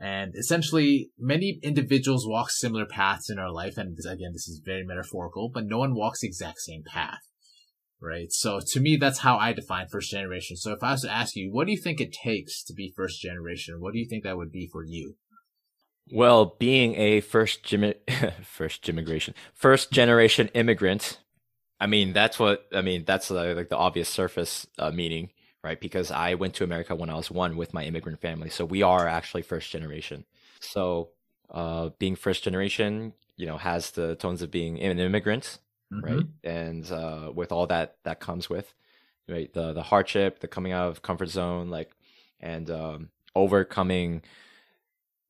And 0.00 0.34
essentially, 0.34 1.10
many 1.18 1.60
individuals 1.62 2.26
walk 2.26 2.50
similar 2.50 2.84
paths 2.84 3.30
in 3.30 3.38
our 3.38 3.50
life. 3.50 3.78
And 3.78 3.96
again, 3.98 4.32
this 4.32 4.48
is 4.48 4.60
very 4.64 4.84
metaphorical, 4.84 5.50
but 5.52 5.66
no 5.66 5.78
one 5.78 5.94
walks 5.94 6.20
the 6.20 6.28
exact 6.28 6.60
same 6.60 6.82
path. 6.84 7.20
Right. 8.00 8.30
So 8.30 8.60
to 8.72 8.80
me, 8.80 8.96
that's 8.96 9.20
how 9.20 9.38
I 9.38 9.52
define 9.52 9.86
first 9.88 10.10
generation. 10.10 10.56
So 10.56 10.72
if 10.72 10.82
I 10.82 10.92
was 10.92 11.02
to 11.02 11.10
ask 11.10 11.36
you, 11.36 11.50
what 11.50 11.66
do 11.66 11.72
you 11.72 11.80
think 11.80 12.00
it 12.00 12.12
takes 12.12 12.62
to 12.64 12.74
be 12.74 12.92
first 12.94 13.22
generation? 13.22 13.80
What 13.80 13.94
do 13.94 13.98
you 13.98 14.06
think 14.06 14.24
that 14.24 14.36
would 14.36 14.52
be 14.52 14.68
for 14.70 14.84
you? 14.84 15.16
Well, 16.12 16.56
being 16.58 16.96
a 16.96 17.20
first 17.20 17.62
gym, 17.62 17.94
first 18.42 18.88
immigration, 18.88 19.34
first 19.54 19.90
generation 19.90 20.48
immigrant, 20.48 21.18
I 21.80 21.86
mean 21.86 22.12
that's 22.12 22.38
what 22.38 22.66
I 22.72 22.82
mean. 22.82 23.04
That's 23.04 23.30
uh, 23.30 23.54
like 23.56 23.68
the 23.68 23.76
obvious 23.76 24.08
surface 24.08 24.66
uh, 24.78 24.90
meaning, 24.90 25.30
right? 25.64 25.80
Because 25.80 26.10
I 26.12 26.34
went 26.34 26.54
to 26.56 26.64
America 26.64 26.94
when 26.94 27.10
I 27.10 27.14
was 27.16 27.30
one 27.30 27.56
with 27.56 27.74
my 27.74 27.84
immigrant 27.84 28.20
family, 28.20 28.50
so 28.50 28.64
we 28.66 28.82
are 28.82 29.08
actually 29.08 29.42
first 29.42 29.70
generation. 29.70 30.26
So, 30.60 31.10
uh, 31.50 31.90
being 31.98 32.16
first 32.16 32.44
generation, 32.44 33.14
you 33.36 33.46
know, 33.46 33.56
has 33.58 33.90
the 33.92 34.14
tones 34.16 34.42
of 34.42 34.50
being 34.50 34.80
an 34.80 34.98
immigrant, 35.00 35.58
right? 36.02 36.26
And 36.44 36.90
uh, 36.92 37.32
with 37.34 37.50
all 37.52 37.66
that 37.68 37.96
that 38.04 38.20
comes 38.20 38.50
with, 38.50 38.74
right, 39.28 39.52
the 39.54 39.72
the 39.72 39.82
hardship, 39.82 40.40
the 40.40 40.48
coming 40.48 40.72
out 40.72 40.88
of 40.90 41.02
comfort 41.02 41.30
zone, 41.30 41.70
like, 41.70 41.92
and 42.40 42.70
um, 42.70 43.10
overcoming 43.34 44.22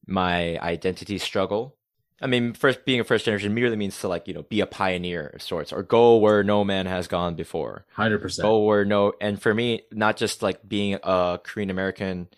my 0.06 0.58
identity 0.60 1.18
struggle. 1.18 1.76
I 2.20 2.26
mean, 2.26 2.54
first 2.54 2.84
being 2.84 3.00
a 3.00 3.04
first 3.04 3.24
generation 3.24 3.54
merely 3.54 3.76
means 3.76 3.98
to 4.00 4.08
like 4.08 4.28
you 4.28 4.34
know 4.34 4.42
be 4.42 4.60
a 4.60 4.66
pioneer 4.66 5.28
of 5.34 5.42
sorts, 5.42 5.72
or 5.72 5.82
go 5.82 6.16
where 6.16 6.42
no 6.42 6.64
man 6.64 6.86
has 6.86 7.08
gone 7.08 7.34
before. 7.34 7.84
Hundred 7.92 8.20
percent. 8.20 8.44
Go 8.44 8.64
where 8.64 8.84
no, 8.84 9.12
and 9.20 9.40
for 9.40 9.52
me, 9.52 9.82
not 9.90 10.16
just 10.16 10.42
like 10.42 10.66
being 10.66 10.98
a 11.02 11.40
Korean 11.42 11.70
American, 11.70 12.28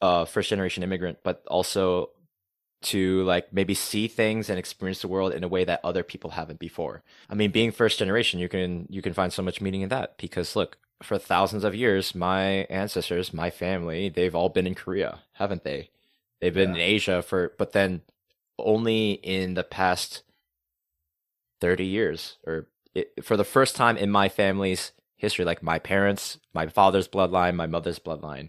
uh, 0.00 0.24
first 0.24 0.50
generation 0.50 0.82
immigrant, 0.82 1.18
but 1.22 1.42
also 1.48 2.10
to 2.82 3.22
like 3.24 3.52
maybe 3.52 3.74
see 3.74 4.08
things 4.08 4.50
and 4.50 4.58
experience 4.58 5.02
the 5.02 5.08
world 5.08 5.32
in 5.32 5.44
a 5.44 5.48
way 5.48 5.64
that 5.64 5.80
other 5.84 6.02
people 6.02 6.30
haven't 6.30 6.58
before. 6.58 7.02
I 7.30 7.34
mean, 7.34 7.50
being 7.50 7.70
first 7.70 7.98
generation, 7.98 8.40
you 8.40 8.48
can 8.48 8.86
you 8.88 9.02
can 9.02 9.12
find 9.14 9.32
so 9.32 9.42
much 9.42 9.60
meaning 9.60 9.82
in 9.82 9.88
that 9.90 10.16
because 10.18 10.56
look, 10.56 10.78
for 11.02 11.18
thousands 11.18 11.64
of 11.64 11.74
years, 11.74 12.14
my 12.14 12.66
ancestors, 12.70 13.34
my 13.34 13.50
family, 13.50 14.08
they've 14.08 14.34
all 14.34 14.48
been 14.48 14.66
in 14.66 14.74
Korea, 14.74 15.20
haven't 15.34 15.64
they? 15.64 15.90
They've 16.40 16.54
been 16.54 16.70
Yeah. 16.70 16.76
in 16.76 16.80
Asia 16.80 17.22
for, 17.22 17.52
but 17.58 17.72
then 17.72 18.02
only 18.58 19.12
in 19.12 19.54
the 19.54 19.64
past 19.64 20.22
30 21.60 21.84
years 21.84 22.38
or 22.46 22.68
it, 22.94 23.24
for 23.24 23.36
the 23.36 23.44
first 23.44 23.76
time 23.76 23.96
in 23.96 24.10
my 24.10 24.28
family's 24.28 24.92
history, 25.16 25.44
like 25.44 25.62
my 25.62 25.78
parents, 25.78 26.38
my 26.52 26.66
father's 26.66 27.08
bloodline, 27.08 27.54
my 27.54 27.66
mother's 27.66 27.98
bloodline, 27.98 28.48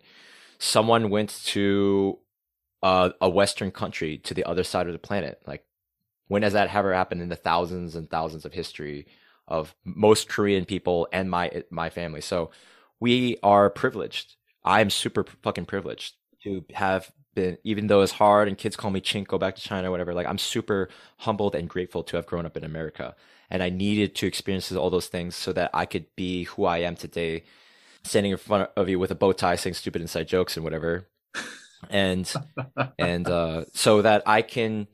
someone 0.58 1.10
went 1.10 1.30
to 1.46 2.20
uh, 2.82 3.12
a 3.22 3.30
Western 3.30 3.72
country 3.72 4.18
to 4.18 4.34
the 4.34 4.44
other 4.44 4.64
side 4.64 4.88
of 4.88 4.94
the 4.94 5.00
planet. 5.00 5.42
Like, 5.48 5.64
when 6.28 6.44
has 6.44 6.54
that 6.54 6.74
ever 6.74 6.94
happened 6.94 7.22
in 7.22 7.30
the 7.30 7.36
thousands 7.36 7.96
and 7.96 8.10
thousands 8.10 8.46
of 8.46 8.54
history 8.54 9.08
of 9.48 9.76
most 9.86 10.28
Korean 10.28 10.66
people 10.66 11.08
and 11.14 11.30
my 11.30 11.64
my 11.70 11.90
family? 11.90 12.22
So 12.22 12.52
we 13.00 13.38
are 13.44 13.70
privileged. 13.70 14.36
I'm 14.66 14.90
super 14.90 15.26
fucking 15.44 15.66
privileged 15.66 16.16
to 16.44 16.64
have 16.74 17.12
been, 17.36 17.58
even 17.64 17.88
though 17.88 18.02
it's 18.02 18.14
hard 18.14 18.48
and 18.48 18.58
kids 18.58 18.76
call 18.76 18.92
me 18.92 19.02
chink, 19.02 19.28
go 19.28 19.38
back 19.38 19.56
to 19.56 19.62
China, 19.62 19.92
whatever. 19.92 20.14
Like, 20.14 20.28
I'm 20.28 20.38
super 20.38 20.90
humbled 21.20 21.56
and 21.56 21.68
grateful 21.70 22.04
to 22.04 22.16
have 22.18 22.26
grown 22.26 22.46
up 22.46 22.58
in 22.58 22.64
America. 22.64 23.16
And 23.50 23.62
I 23.64 23.70
needed 23.70 24.16
to 24.16 24.28
experience 24.28 24.72
all 24.72 24.90
those 24.90 25.08
things 25.08 25.36
so 25.36 25.54
that 25.54 25.70
I 25.74 25.86
could 25.86 26.06
be 26.16 26.44
who 26.46 26.66
I 26.66 26.80
am 26.80 26.96
today, 26.96 27.44
standing 28.04 28.32
in 28.32 28.38
front 28.38 28.70
of 28.76 28.90
you 28.90 29.00
with 29.00 29.12
a 29.12 29.16
bow 29.16 29.32
tie, 29.34 29.56
saying 29.56 29.76
stupid 29.76 30.02
inside 30.02 30.28
jokes 30.28 30.56
and 30.58 30.64
whatever. 30.64 31.08
And 31.90 32.32
and 33.00 33.28
uh, 33.30 33.66
so 33.74 34.02
that 34.02 34.24
I 34.26 34.42
can, 34.42 34.88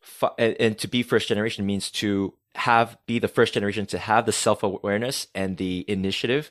fu- 0.00 0.28
and, 0.38 0.56
and 0.60 0.78
to 0.78 0.88
be 0.88 1.02
first 1.02 1.28
generation 1.28 1.64
means 1.66 1.90
to 1.92 2.34
have 2.56 2.96
be 3.06 3.18
the 3.18 3.28
first 3.28 3.54
generation 3.54 3.86
to 3.86 3.98
have 3.98 4.26
the 4.26 4.32
self 4.32 4.62
awareness 4.62 5.26
and 5.34 5.56
the 5.56 5.84
initiative 5.88 6.50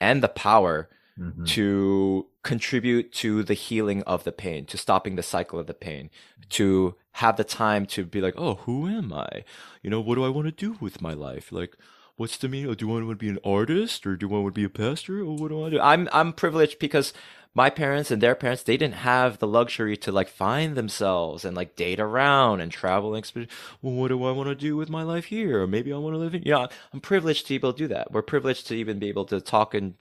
and 0.00 0.22
the 0.22 0.28
power 0.28 0.88
Mhm. 1.18 1.46
to 1.48 2.26
contribute 2.42 3.12
to 3.12 3.42
the 3.42 3.54
healing 3.54 4.02
of 4.02 4.24
the 4.24 4.32
pain, 4.32 4.66
to 4.66 4.76
stopping 4.76 5.16
the 5.16 5.22
cycle 5.22 5.58
of 5.58 5.66
the 5.66 5.74
pain, 5.74 6.10
to 6.50 6.96
have 7.12 7.36
the 7.36 7.44
time 7.44 7.86
to 7.86 8.04
be 8.04 8.20
like, 8.20 8.34
oh, 8.36 8.56
who 8.56 8.88
am 8.88 9.12
I? 9.12 9.44
You 9.82 9.90
know, 9.90 10.00
what 10.00 10.16
do 10.16 10.24
I 10.24 10.28
want 10.28 10.46
to 10.46 10.52
do 10.52 10.76
with 10.80 11.00
my 11.00 11.12
life? 11.12 11.52
Like, 11.52 11.76
what's 12.16 12.36
the 12.36 12.48
meaning? 12.48 12.72
Do 12.74 12.90
I 12.90 12.94
want 12.94 13.08
to 13.08 13.14
be 13.16 13.28
an 13.28 13.38
artist 13.44 14.06
or 14.06 14.16
do 14.16 14.28
I 14.28 14.38
want 14.38 14.54
to 14.54 14.60
be 14.60 14.64
a 14.64 14.68
pastor 14.68 15.20
or 15.20 15.36
what 15.36 15.48
do 15.48 15.64
I 15.64 15.70
do? 15.70 15.80
I'm 15.80 16.08
I'm 16.12 16.32
privileged 16.32 16.78
because 16.78 17.12
my 17.54 17.68
parents 17.68 18.10
and 18.10 18.22
their 18.22 18.34
parents 18.34 18.62
they 18.62 18.76
didn't 18.76 18.94
have 18.94 19.38
the 19.38 19.46
luxury 19.46 19.96
to 19.98 20.12
like 20.12 20.28
find 20.28 20.74
themselves 20.74 21.44
and 21.44 21.56
like 21.56 21.76
date 21.76 22.00
around 22.00 22.60
and 22.60 22.72
travel 22.72 23.10
and 23.14 23.18
experience. 23.18 23.52
Well, 23.82 23.94
what 23.94 24.08
do 24.08 24.24
I 24.24 24.32
want 24.32 24.48
to 24.48 24.54
do 24.54 24.76
with 24.76 24.88
my 24.88 25.02
life 25.02 25.26
here? 25.26 25.62
Or 25.62 25.66
maybe 25.66 25.92
I 25.92 25.98
want 25.98 26.14
to 26.14 26.18
live 26.18 26.34
in. 26.34 26.42
Yeah, 26.44 26.66
I'm 26.92 27.00
privileged 27.00 27.46
to 27.46 27.48
be 27.50 27.54
able 27.56 27.72
to 27.72 27.78
do 27.78 27.88
that. 27.88 28.12
We're 28.12 28.22
privileged 28.22 28.66
to 28.68 28.74
even 28.74 28.98
be 28.98 29.08
able 29.08 29.26
to 29.26 29.40
talk 29.40 29.74
and 29.74 29.94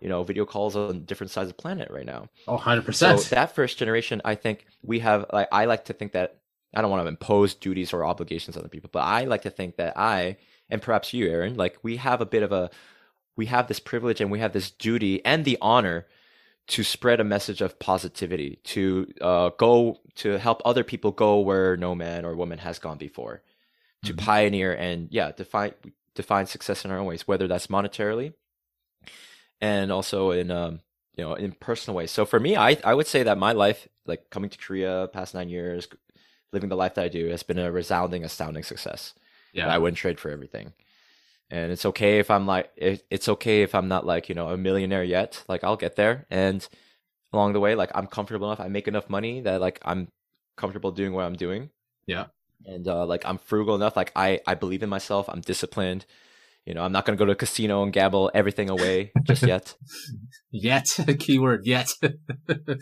you 0.00 0.08
know 0.08 0.22
video 0.22 0.44
calls 0.44 0.76
on 0.76 1.04
different 1.04 1.30
sides 1.30 1.50
of 1.50 1.56
the 1.56 1.62
planet 1.62 1.90
right 1.90 2.06
now. 2.06 2.28
Oh, 2.46 2.58
100%. 2.58 2.94
So 2.94 3.16
that 3.34 3.54
first 3.54 3.78
generation, 3.78 4.20
I 4.24 4.34
think 4.34 4.66
we 4.82 5.00
have. 5.00 5.26
Like 5.32 5.48
I 5.52 5.64
like 5.64 5.86
to 5.86 5.92
think 5.92 6.12
that 6.12 6.38
I 6.74 6.82
don't 6.82 6.90
want 6.90 7.04
to 7.04 7.08
impose 7.08 7.54
duties 7.54 7.92
or 7.92 8.04
obligations 8.04 8.56
on 8.56 8.60
other 8.62 8.68
people, 8.68 8.90
but 8.92 9.00
I 9.00 9.24
like 9.24 9.42
to 9.42 9.50
think 9.50 9.76
that 9.76 9.96
I 9.96 10.36
and 10.68 10.82
perhaps 10.82 11.12
you, 11.14 11.28
Aaron, 11.28 11.56
like 11.56 11.78
we 11.82 11.96
have 11.96 12.20
a 12.20 12.26
bit 12.26 12.42
of 12.42 12.52
a 12.52 12.70
we 13.36 13.46
have 13.46 13.68
this 13.68 13.80
privilege 13.80 14.20
and 14.20 14.30
we 14.30 14.38
have 14.40 14.52
this 14.52 14.70
duty 14.70 15.24
and 15.24 15.44
the 15.44 15.58
honor 15.60 16.06
to 16.68 16.82
spread 16.82 17.20
a 17.20 17.24
message 17.24 17.60
of 17.60 17.78
positivity, 17.78 18.58
to 18.64 19.06
uh, 19.20 19.50
go 19.56 20.00
to 20.16 20.36
help 20.38 20.60
other 20.64 20.82
people 20.82 21.12
go 21.12 21.38
where 21.38 21.76
no 21.76 21.94
man 21.94 22.24
or 22.24 22.34
woman 22.34 22.58
has 22.58 22.78
gone 22.80 22.98
before, 22.98 23.42
to 24.04 24.12
Mhm. 24.12 24.18
pioneer 24.18 24.72
and 24.74 25.08
yeah, 25.12 25.30
define 25.32 25.72
define 26.14 26.46
success 26.46 26.84
in 26.84 26.90
our 26.90 26.98
own 26.98 27.06
ways, 27.06 27.28
whether 27.28 27.46
that's 27.46 27.68
monetarily 27.68 28.32
and 29.60 29.90
also 29.92 30.30
in 30.30 30.50
um 30.50 30.80
you 31.16 31.24
know 31.24 31.34
in 31.34 31.52
personal 31.52 31.96
ways. 31.96 32.10
So 32.10 32.24
for 32.24 32.40
me, 32.40 32.56
I 32.56 32.78
I 32.84 32.94
would 32.94 33.06
say 33.06 33.22
that 33.24 33.38
my 33.38 33.52
life, 33.52 33.88
like 34.06 34.30
coming 34.30 34.50
to 34.50 34.58
Korea, 34.58 35.08
past 35.12 35.34
nine 35.34 35.48
years, 35.48 35.88
living 36.52 36.68
the 36.68 36.76
life 36.76 36.94
that 36.94 37.04
I 37.04 37.08
do, 37.08 37.28
has 37.28 37.42
been 37.42 37.58
a 37.58 37.70
resounding, 37.72 38.24
astounding 38.24 38.62
success. 38.62 39.14
yeah. 39.52 39.72
I 39.74 39.78
wouldn't 39.78 39.98
trade 39.98 40.20
for 40.20 40.30
everything. 40.30 40.72
And 41.50 41.70
it's 41.72 41.86
okay 41.86 42.18
if 42.18 42.30
I'm 42.30 42.46
like, 42.46 42.70
it, 42.76 43.04
it's 43.10 43.28
okay 43.28 43.62
if 43.62 43.74
I'm 43.74 43.88
not 43.88 44.04
like, 44.06 44.28
you 44.28 44.34
know, 44.34 44.48
a 44.48 44.56
millionaire 44.56 45.04
yet. 45.04 45.44
Like 45.48 45.62
I'll 45.64 45.76
get 45.76 45.96
there. 45.96 46.26
And 46.30 46.66
along 47.32 47.52
the 47.52 47.60
way, 47.60 47.74
like 47.74 47.90
I'm 47.94 48.06
comfortable 48.08 48.48
enough. 48.48 48.60
I 48.60 48.68
make 48.68 48.88
enough 48.88 49.08
money 49.08 49.40
that 49.42 49.60
like 49.60 49.80
I'm 49.84 50.08
comfortable 50.56 50.90
doing 50.92 51.12
what 51.12 51.24
I'm 51.24 51.36
doing. 51.36 51.70
Yeah. 52.06 52.26
and 52.64 52.86
uh, 52.88 53.06
like 53.06 53.24
I'm 53.26 53.38
frugal 53.38 53.74
enough. 53.74 53.96
Like 53.96 54.12
I 54.16 54.40
I 54.46 54.54
believe 54.54 54.82
in 54.82 54.88
myself. 54.88 55.28
I'm 55.28 55.40
disciplined. 55.40 56.06
You 56.66 56.74
know, 56.74 56.82
I'm 56.82 56.92
not 56.92 57.06
going 57.06 57.16
to 57.16 57.20
go 57.20 57.26
to 57.26 57.32
a 57.32 57.36
casino 57.36 57.82
and 57.82 57.92
gamble 57.92 58.30
everything 58.34 58.68
away 58.68 59.12
just 59.22 59.42
yet. 59.46 59.74
yet, 60.50 60.88
keyword 61.18 61.64
yet. 61.64 61.92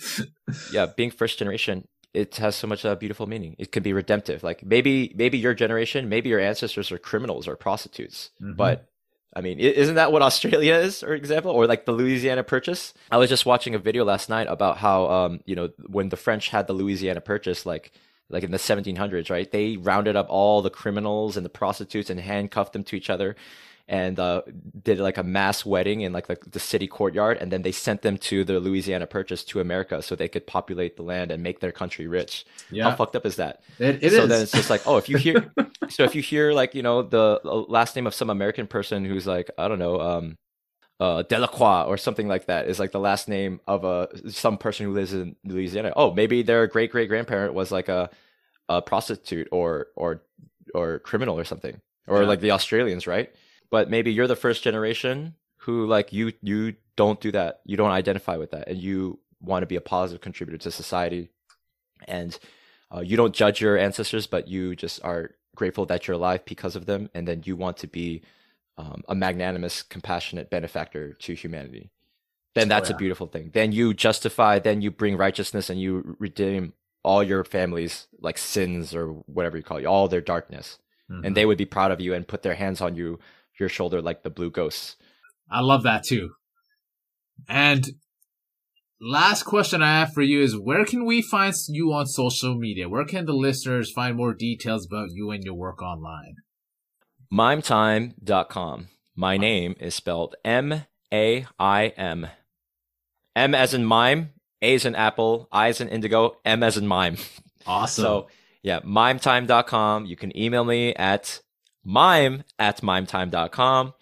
yeah, 0.72 0.86
being 0.96 1.10
first 1.10 1.38
generation, 1.38 1.86
it 2.14 2.36
has 2.36 2.56
so 2.56 2.66
much 2.66 2.84
uh, 2.84 2.94
beautiful 2.94 3.26
meaning. 3.26 3.56
It 3.58 3.72
can 3.72 3.82
be 3.82 3.92
redemptive. 3.92 4.42
Like 4.42 4.64
maybe 4.64 5.12
maybe 5.14 5.36
your 5.36 5.52
generation, 5.52 6.08
maybe 6.08 6.30
your 6.30 6.40
ancestors 6.40 6.90
are 6.90 6.98
criminals 6.98 7.46
or 7.46 7.56
prostitutes, 7.56 8.30
mm-hmm. 8.40 8.54
but 8.54 8.88
I 9.36 9.40
mean, 9.40 9.58
isn't 9.58 9.96
that 9.96 10.12
what 10.12 10.22
Australia 10.22 10.74
is, 10.76 11.00
for 11.00 11.12
example, 11.12 11.50
or 11.50 11.66
like 11.66 11.86
the 11.86 11.92
Louisiana 11.92 12.44
Purchase? 12.44 12.94
I 13.10 13.16
was 13.16 13.28
just 13.28 13.44
watching 13.44 13.74
a 13.74 13.78
video 13.78 14.04
last 14.04 14.28
night 14.28 14.46
about 14.48 14.78
how, 14.78 15.10
um, 15.10 15.40
you 15.44 15.56
know, 15.56 15.70
when 15.88 16.08
the 16.08 16.16
French 16.16 16.50
had 16.50 16.68
the 16.68 16.72
Louisiana 16.72 17.20
Purchase, 17.20 17.66
like, 17.66 17.90
like 18.30 18.44
in 18.44 18.52
the 18.52 18.58
1700s, 18.58 19.30
right? 19.30 19.50
They 19.50 19.76
rounded 19.76 20.14
up 20.14 20.28
all 20.30 20.62
the 20.62 20.70
criminals 20.70 21.36
and 21.36 21.44
the 21.44 21.50
prostitutes 21.50 22.10
and 22.10 22.20
handcuffed 22.20 22.72
them 22.72 22.84
to 22.84 22.96
each 22.96 23.10
other, 23.10 23.34
and 23.86 24.18
uh, 24.18 24.42
did 24.82 24.98
like 24.98 25.18
a 25.18 25.22
mass 25.22 25.66
wedding 25.66 26.00
in 26.00 26.12
like 26.12 26.26
the, 26.26 26.38
the 26.50 26.58
city 26.58 26.86
courtyard, 26.86 27.36
and 27.38 27.52
then 27.52 27.62
they 27.62 27.72
sent 27.72 28.02
them 28.02 28.16
to 28.16 28.44
the 28.44 28.58
Louisiana 28.58 29.06
Purchase 29.06 29.44
to 29.44 29.60
America 29.60 30.00
so 30.00 30.16
they 30.16 30.28
could 30.28 30.46
populate 30.46 30.96
the 30.96 31.02
land 31.02 31.30
and 31.30 31.42
make 31.42 31.60
their 31.60 31.72
country 31.72 32.06
rich. 32.06 32.46
Yeah. 32.70 32.84
How 32.84 32.96
fucked 32.96 33.14
up 33.14 33.26
is 33.26 33.36
that? 33.36 33.60
It, 33.78 34.02
it 34.02 34.12
so 34.12 34.22
is. 34.22 34.28
then 34.28 34.42
it's 34.42 34.52
just 34.52 34.70
like, 34.70 34.86
oh, 34.86 34.96
if 34.96 35.08
you 35.08 35.18
hear, 35.18 35.52
so 35.90 36.04
if 36.04 36.14
you 36.14 36.22
hear 36.22 36.52
like 36.52 36.74
you 36.74 36.82
know 36.82 37.02
the 37.02 37.40
last 37.44 37.94
name 37.94 38.06
of 38.06 38.14
some 38.14 38.30
American 38.30 38.66
person 38.66 39.04
who's 39.04 39.26
like 39.26 39.50
I 39.58 39.68
don't 39.68 39.78
know, 39.78 40.00
um, 40.00 40.38
uh, 40.98 41.22
Delacroix 41.22 41.84
or 41.84 41.98
something 41.98 42.28
like 42.28 42.46
that 42.46 42.68
is 42.68 42.78
like 42.78 42.92
the 42.92 43.00
last 43.00 43.28
name 43.28 43.60
of 43.66 43.84
a 43.84 44.08
some 44.30 44.56
person 44.56 44.86
who 44.86 44.92
lives 44.92 45.12
in 45.12 45.36
Louisiana. 45.44 45.92
Oh, 45.94 46.12
maybe 46.14 46.42
their 46.42 46.66
great 46.66 46.90
great 46.90 47.08
grandparent 47.08 47.52
was 47.52 47.70
like 47.70 47.88
a 47.88 48.08
a 48.70 48.80
prostitute 48.80 49.48
or 49.52 49.88
or 49.94 50.22
or 50.74 51.00
criminal 51.00 51.38
or 51.38 51.44
something, 51.44 51.80
or 52.06 52.22
yeah. 52.22 52.28
like 52.28 52.40
the 52.40 52.52
Australians, 52.52 53.06
right? 53.06 53.30
But 53.74 53.90
maybe 53.90 54.12
you're 54.12 54.28
the 54.28 54.36
first 54.36 54.62
generation 54.62 55.34
who 55.56 55.84
like 55.86 56.12
you 56.12 56.32
you 56.42 56.76
don't 56.94 57.20
do 57.20 57.32
that. 57.32 57.60
You 57.64 57.76
don't 57.76 57.90
identify 57.90 58.36
with 58.36 58.52
that 58.52 58.68
and 58.68 58.78
you 58.78 59.18
want 59.40 59.64
to 59.64 59.66
be 59.66 59.74
a 59.74 59.80
positive 59.80 60.20
contributor 60.20 60.58
to 60.58 60.70
society. 60.70 61.30
And 62.06 62.38
uh, 62.94 63.00
you 63.00 63.16
don't 63.16 63.34
judge 63.34 63.60
your 63.60 63.76
ancestors 63.76 64.28
but 64.28 64.46
you 64.46 64.76
just 64.76 65.04
are 65.04 65.32
grateful 65.56 65.86
that 65.86 66.06
you're 66.06 66.14
alive 66.14 66.44
because 66.44 66.76
of 66.76 66.86
them 66.86 67.10
and 67.14 67.26
then 67.26 67.42
you 67.46 67.56
want 67.56 67.76
to 67.78 67.88
be 67.88 68.22
um, 68.78 69.02
a 69.08 69.14
magnanimous 69.16 69.82
compassionate 69.82 70.50
benefactor 70.50 71.14
to 71.14 71.34
humanity. 71.34 71.90
Then 72.54 72.68
that's 72.68 72.90
oh, 72.90 72.92
yeah. 72.92 72.96
a 72.96 72.98
beautiful 73.00 73.26
thing. 73.26 73.50
Then 73.52 73.72
you 73.72 73.92
justify 73.92 74.60
then 74.60 74.82
you 74.82 74.92
bring 74.92 75.16
righteousness 75.16 75.68
and 75.68 75.80
you 75.80 76.14
redeem 76.20 76.74
all 77.02 77.24
your 77.24 77.42
family's 77.42 78.06
like 78.20 78.38
sins 78.38 78.94
or 78.94 79.08
whatever 79.26 79.56
you 79.56 79.64
call 79.64 79.78
it 79.78 79.84
all 79.84 80.06
their 80.06 80.20
darkness. 80.20 80.78
Mm-hmm. 81.10 81.26
and 81.26 81.36
they 81.36 81.44
would 81.44 81.58
be 81.58 81.66
proud 81.66 81.90
of 81.90 82.00
you 82.00 82.14
and 82.14 82.26
put 82.26 82.42
their 82.42 82.54
hands 82.54 82.80
on 82.80 82.96
you 82.96 83.18
your 83.58 83.68
shoulder 83.68 84.02
like 84.02 84.22
the 84.22 84.30
blue 84.30 84.50
ghosts. 84.50 84.96
I 85.50 85.60
love 85.60 85.82
that 85.82 86.04
too. 86.04 86.30
And 87.48 87.90
last 89.00 89.44
question 89.44 89.82
I 89.82 89.98
have 90.00 90.12
for 90.12 90.22
you 90.22 90.40
is 90.42 90.56
where 90.58 90.84
can 90.84 91.04
we 91.04 91.22
find 91.22 91.54
you 91.68 91.92
on 91.92 92.06
social 92.06 92.56
media? 92.56 92.88
Where 92.88 93.04
can 93.04 93.26
the 93.26 93.32
listeners 93.32 93.92
find 93.92 94.16
more 94.16 94.34
details 94.34 94.86
about 94.86 95.10
you 95.10 95.30
and 95.30 95.44
your 95.44 95.54
work 95.54 95.82
online? 95.82 96.36
Maimtime.com. 97.32 98.88
My 99.16 99.36
name 99.36 99.76
is 99.78 99.94
spelled 99.94 100.34
M 100.44 100.84
A 101.12 101.46
I 101.58 101.88
M. 101.96 102.26
M 103.36 103.54
as 103.54 103.74
in 103.74 103.84
mime, 103.84 104.30
A 104.62 104.74
as 104.74 104.84
in 104.84 104.94
apple, 104.94 105.48
I 105.50 105.68
as 105.68 105.80
in 105.80 105.88
indigo, 105.88 106.38
M 106.44 106.62
as 106.62 106.76
in 106.76 106.86
mime. 106.86 107.16
Awesome. 107.66 108.02
So, 108.02 108.26
yeah, 108.62 108.80
maimtime.com. 108.80 110.04
You 110.04 110.16
can 110.16 110.36
email 110.36 110.64
me 110.64 110.94
at 110.94 111.40
maim 111.84 112.44
at 112.58 112.80
maimtime.com. 112.80 113.94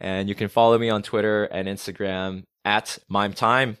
And 0.00 0.28
you 0.28 0.34
can 0.34 0.48
follow 0.48 0.78
me 0.78 0.90
on 0.90 1.02
Twitter 1.02 1.44
and 1.44 1.66
Instagram 1.68 2.44
at 2.64 2.98
maimtime. 3.10 3.76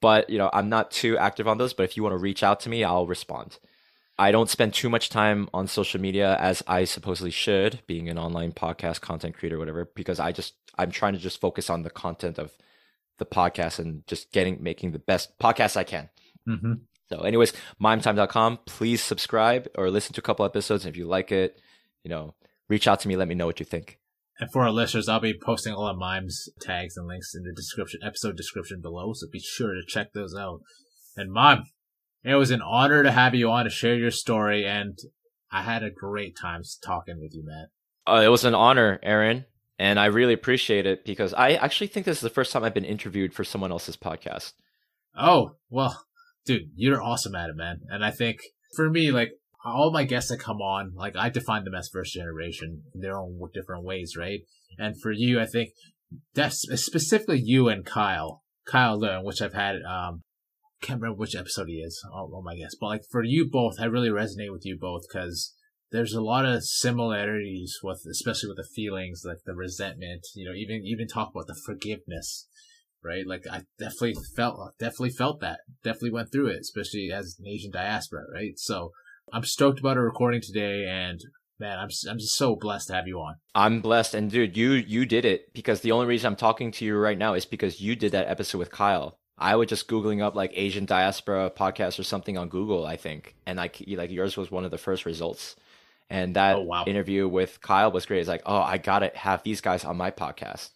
But, 0.00 0.28
you 0.28 0.38
know, 0.38 0.50
I'm 0.52 0.68
not 0.68 0.90
too 0.90 1.16
active 1.16 1.46
on 1.46 1.58
those, 1.58 1.74
but 1.74 1.84
if 1.84 1.96
you 1.96 2.02
want 2.02 2.12
to 2.12 2.18
reach 2.18 2.42
out 2.42 2.60
to 2.60 2.68
me, 2.68 2.82
I'll 2.82 3.06
respond. 3.06 3.58
I 4.18 4.32
don't 4.32 4.50
spend 4.50 4.74
too 4.74 4.90
much 4.90 5.08
time 5.08 5.48
on 5.54 5.66
social 5.66 6.00
media 6.00 6.36
as 6.38 6.62
I 6.66 6.84
supposedly 6.84 7.30
should, 7.30 7.80
being 7.86 8.08
an 8.08 8.18
online 8.18 8.52
podcast 8.52 9.00
content 9.00 9.36
creator, 9.36 9.58
whatever, 9.58 9.90
because 9.94 10.20
I 10.20 10.32
just, 10.32 10.54
I'm 10.76 10.90
trying 10.90 11.14
to 11.14 11.18
just 11.18 11.40
focus 11.40 11.70
on 11.70 11.82
the 11.82 11.90
content 11.90 12.38
of 12.38 12.52
the 13.18 13.24
podcast 13.24 13.78
and 13.78 14.06
just 14.06 14.32
getting, 14.32 14.62
making 14.62 14.92
the 14.92 14.98
best 14.98 15.38
podcast 15.38 15.76
I 15.76 15.84
can. 15.84 16.10
Mm-hmm. 16.48 16.74
So, 17.08 17.20
anyways, 17.20 17.52
maimtime.com. 17.80 18.58
Please 18.66 19.02
subscribe 19.02 19.68
or 19.76 19.90
listen 19.90 20.14
to 20.14 20.20
a 20.20 20.22
couple 20.22 20.44
episodes. 20.44 20.84
If 20.84 20.96
you 20.96 21.06
like 21.06 21.30
it, 21.30 21.60
you 22.04 22.10
know, 22.10 22.34
reach 22.68 22.86
out 22.86 23.00
to 23.00 23.08
me. 23.08 23.16
Let 23.16 23.28
me 23.28 23.34
know 23.34 23.46
what 23.46 23.60
you 23.60 23.66
think. 23.66 23.98
And 24.38 24.50
for 24.50 24.62
our 24.62 24.70
listeners, 24.70 25.08
I'll 25.08 25.20
be 25.20 25.38
posting 25.38 25.72
all 25.72 25.86
of 25.86 25.98
Maim's 25.98 26.48
tags 26.60 26.96
and 26.96 27.06
links 27.06 27.34
in 27.34 27.44
the 27.44 27.52
description, 27.54 28.00
episode 28.02 28.36
description 28.36 28.80
below. 28.80 29.12
So 29.12 29.26
be 29.30 29.38
sure 29.38 29.74
to 29.74 29.82
check 29.86 30.12
those 30.12 30.34
out. 30.34 30.60
And 31.16 31.30
Mime, 31.30 31.64
it 32.24 32.34
was 32.34 32.50
an 32.50 32.62
honor 32.62 33.02
to 33.02 33.12
have 33.12 33.34
you 33.34 33.50
on 33.50 33.64
to 33.64 33.70
share 33.70 33.94
your 33.94 34.10
story. 34.10 34.66
And 34.66 34.98
I 35.50 35.62
had 35.62 35.82
a 35.82 35.90
great 35.90 36.36
time 36.36 36.62
talking 36.84 37.20
with 37.20 37.34
you, 37.34 37.44
man. 37.44 37.66
Uh, 38.06 38.22
it 38.24 38.28
was 38.28 38.44
an 38.44 38.54
honor, 38.54 38.98
Aaron. 39.02 39.44
And 39.78 39.98
I 39.98 40.06
really 40.06 40.32
appreciate 40.32 40.86
it 40.86 41.04
because 41.04 41.34
I 41.34 41.52
actually 41.52 41.88
think 41.88 42.06
this 42.06 42.18
is 42.18 42.22
the 42.22 42.30
first 42.30 42.52
time 42.52 42.64
I've 42.64 42.74
been 42.74 42.84
interviewed 42.84 43.34
for 43.34 43.44
someone 43.44 43.72
else's 43.72 43.96
podcast. 43.96 44.52
Oh, 45.16 45.56
well, 45.68 46.04
dude, 46.46 46.70
you're 46.74 47.02
awesome 47.02 47.34
at 47.34 47.50
it, 47.50 47.56
man. 47.56 47.80
And 47.88 48.04
I 48.04 48.10
think 48.10 48.40
for 48.74 48.88
me, 48.88 49.10
like, 49.10 49.32
all 49.64 49.92
my 49.92 50.04
guests 50.04 50.30
that 50.30 50.40
come 50.40 50.60
on, 50.60 50.92
like 50.94 51.16
I 51.16 51.28
define 51.28 51.64
them 51.64 51.74
as 51.74 51.88
first 51.88 52.14
generation 52.14 52.82
in 52.94 53.00
their 53.00 53.18
own 53.18 53.38
different 53.54 53.84
ways, 53.84 54.16
right? 54.16 54.40
And 54.78 55.00
for 55.00 55.12
you, 55.12 55.40
I 55.40 55.46
think 55.46 55.70
that's 56.34 56.66
specifically 56.82 57.40
you 57.40 57.68
and 57.68 57.84
Kyle, 57.84 58.42
Kyle 58.66 58.98
Leung, 58.98 59.24
which 59.24 59.40
I've 59.40 59.54
had, 59.54 59.76
um, 59.82 60.22
can't 60.80 61.00
remember 61.00 61.18
which 61.18 61.36
episode 61.36 61.68
he 61.68 61.76
is. 61.76 62.04
Oh, 62.12 62.30
oh 62.34 62.42
my 62.42 62.56
guess, 62.56 62.74
but 62.78 62.88
like 62.88 63.02
for 63.10 63.22
you 63.22 63.48
both, 63.50 63.76
I 63.78 63.84
really 63.84 64.08
resonate 64.08 64.52
with 64.52 64.66
you 64.66 64.76
both 64.78 65.02
because 65.08 65.54
there's 65.92 66.14
a 66.14 66.22
lot 66.22 66.44
of 66.44 66.64
similarities 66.64 67.78
with, 67.82 68.02
especially 68.10 68.48
with 68.48 68.56
the 68.56 68.68
feelings, 68.74 69.22
like 69.24 69.44
the 69.44 69.54
resentment, 69.54 70.26
you 70.34 70.48
know, 70.48 70.54
even, 70.54 70.82
even 70.84 71.06
talk 71.06 71.30
about 71.30 71.46
the 71.46 71.54
forgiveness, 71.54 72.48
right? 73.04 73.26
Like 73.26 73.44
I 73.50 73.62
definitely 73.78 74.14
felt, 74.34 74.58
definitely 74.78 75.10
felt 75.10 75.40
that, 75.40 75.60
definitely 75.84 76.12
went 76.12 76.32
through 76.32 76.48
it, 76.48 76.60
especially 76.62 77.10
as 77.14 77.36
an 77.38 77.46
Asian 77.46 77.70
diaspora, 77.70 78.22
right? 78.32 78.58
So, 78.58 78.90
I'm 79.32 79.44
stoked 79.44 79.80
about 79.80 79.96
our 79.96 80.04
recording 80.04 80.42
today, 80.42 80.86
and 80.86 81.18
man, 81.58 81.78
I'm 81.78 81.88
I'm 82.08 82.18
just 82.18 82.36
so 82.36 82.54
blessed 82.54 82.88
to 82.88 82.94
have 82.94 83.08
you 83.08 83.18
on. 83.18 83.36
I'm 83.54 83.80
blessed, 83.80 84.14
and 84.14 84.30
dude, 84.30 84.56
you 84.56 84.72
you 84.72 85.06
did 85.06 85.24
it 85.24 85.54
because 85.54 85.80
the 85.80 85.92
only 85.92 86.06
reason 86.06 86.26
I'm 86.26 86.36
talking 86.36 86.70
to 86.72 86.84
you 86.84 86.96
right 86.98 87.16
now 87.16 87.32
is 87.32 87.46
because 87.46 87.80
you 87.80 87.96
did 87.96 88.12
that 88.12 88.28
episode 88.28 88.58
with 88.58 88.70
Kyle. 88.70 89.18
I 89.38 89.56
was 89.56 89.68
just 89.68 89.88
googling 89.88 90.22
up 90.22 90.34
like 90.34 90.52
Asian 90.54 90.84
diaspora 90.84 91.50
podcast 91.50 91.98
or 91.98 92.02
something 92.02 92.36
on 92.36 92.50
Google, 92.50 92.84
I 92.84 92.96
think, 92.96 93.34
and 93.46 93.56
like 93.56 93.82
like 93.88 94.10
yours 94.10 94.36
was 94.36 94.50
one 94.50 94.66
of 94.66 94.70
the 94.70 94.78
first 94.78 95.06
results. 95.06 95.56
And 96.10 96.36
that 96.36 96.56
oh, 96.56 96.62
wow. 96.62 96.84
interview 96.86 97.26
with 97.26 97.62
Kyle 97.62 97.90
was 97.90 98.04
great. 98.04 98.20
It's 98.20 98.28
like, 98.28 98.42
oh, 98.44 98.60
I 98.60 98.76
gotta 98.76 99.10
have 99.14 99.42
these 99.44 99.62
guys 99.62 99.82
on 99.82 99.96
my 99.96 100.10
podcast. 100.10 100.68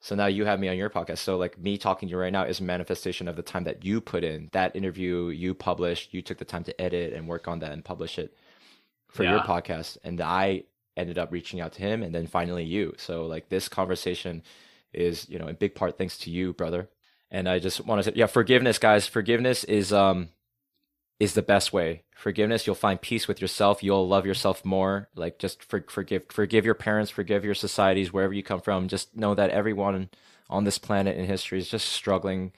So 0.00 0.14
now 0.14 0.26
you 0.26 0.44
have 0.44 0.60
me 0.60 0.68
on 0.68 0.76
your 0.76 0.90
podcast. 0.90 1.18
So 1.18 1.36
like 1.36 1.58
me 1.58 1.76
talking 1.76 2.08
to 2.08 2.12
you 2.12 2.18
right 2.18 2.32
now 2.32 2.44
is 2.44 2.60
a 2.60 2.64
manifestation 2.64 3.26
of 3.26 3.36
the 3.36 3.42
time 3.42 3.64
that 3.64 3.84
you 3.84 4.00
put 4.00 4.22
in. 4.22 4.48
That 4.52 4.76
interview 4.76 5.28
you 5.28 5.54
published, 5.54 6.14
you 6.14 6.22
took 6.22 6.38
the 6.38 6.44
time 6.44 6.64
to 6.64 6.80
edit 6.80 7.12
and 7.12 7.26
work 7.26 7.48
on 7.48 7.58
that 7.60 7.72
and 7.72 7.84
publish 7.84 8.18
it 8.18 8.36
for 9.08 9.24
yeah. 9.24 9.32
your 9.32 9.40
podcast. 9.40 9.98
And 10.04 10.20
I 10.20 10.64
ended 10.96 11.18
up 11.18 11.32
reaching 11.32 11.60
out 11.60 11.72
to 11.72 11.82
him 11.82 12.02
and 12.02 12.14
then 12.14 12.26
finally 12.26 12.64
you. 12.64 12.94
So 12.96 13.26
like 13.26 13.48
this 13.48 13.68
conversation 13.68 14.42
is, 14.92 15.28
you 15.28 15.38
know, 15.38 15.48
in 15.48 15.56
big 15.56 15.74
part 15.74 15.98
thanks 15.98 16.18
to 16.18 16.30
you, 16.30 16.52
brother. 16.52 16.88
And 17.30 17.48
I 17.48 17.58
just 17.58 17.84
want 17.84 18.02
to 18.02 18.10
say, 18.10 18.16
yeah, 18.16 18.26
forgiveness, 18.26 18.78
guys. 18.78 19.06
Forgiveness 19.06 19.64
is 19.64 19.92
um 19.92 20.30
is 21.20 21.34
the 21.34 21.42
best 21.42 21.72
way. 21.72 22.04
Forgiveness, 22.14 22.66
you'll 22.66 22.76
find 22.76 23.00
peace 23.00 23.26
with 23.26 23.40
yourself. 23.40 23.82
You'll 23.82 24.06
love 24.06 24.26
yourself 24.26 24.64
more. 24.64 25.08
Like 25.14 25.38
just 25.38 25.62
for, 25.62 25.84
forgive, 25.88 26.26
forgive 26.30 26.64
your 26.64 26.74
parents, 26.74 27.10
forgive 27.10 27.44
your 27.44 27.54
societies, 27.54 28.12
wherever 28.12 28.32
you 28.32 28.42
come 28.42 28.60
from. 28.60 28.88
Just 28.88 29.16
know 29.16 29.34
that 29.34 29.50
everyone 29.50 30.10
on 30.48 30.64
this 30.64 30.78
planet 30.78 31.16
in 31.16 31.26
history 31.26 31.58
is 31.58 31.68
just 31.68 31.88
struggling. 31.88 32.52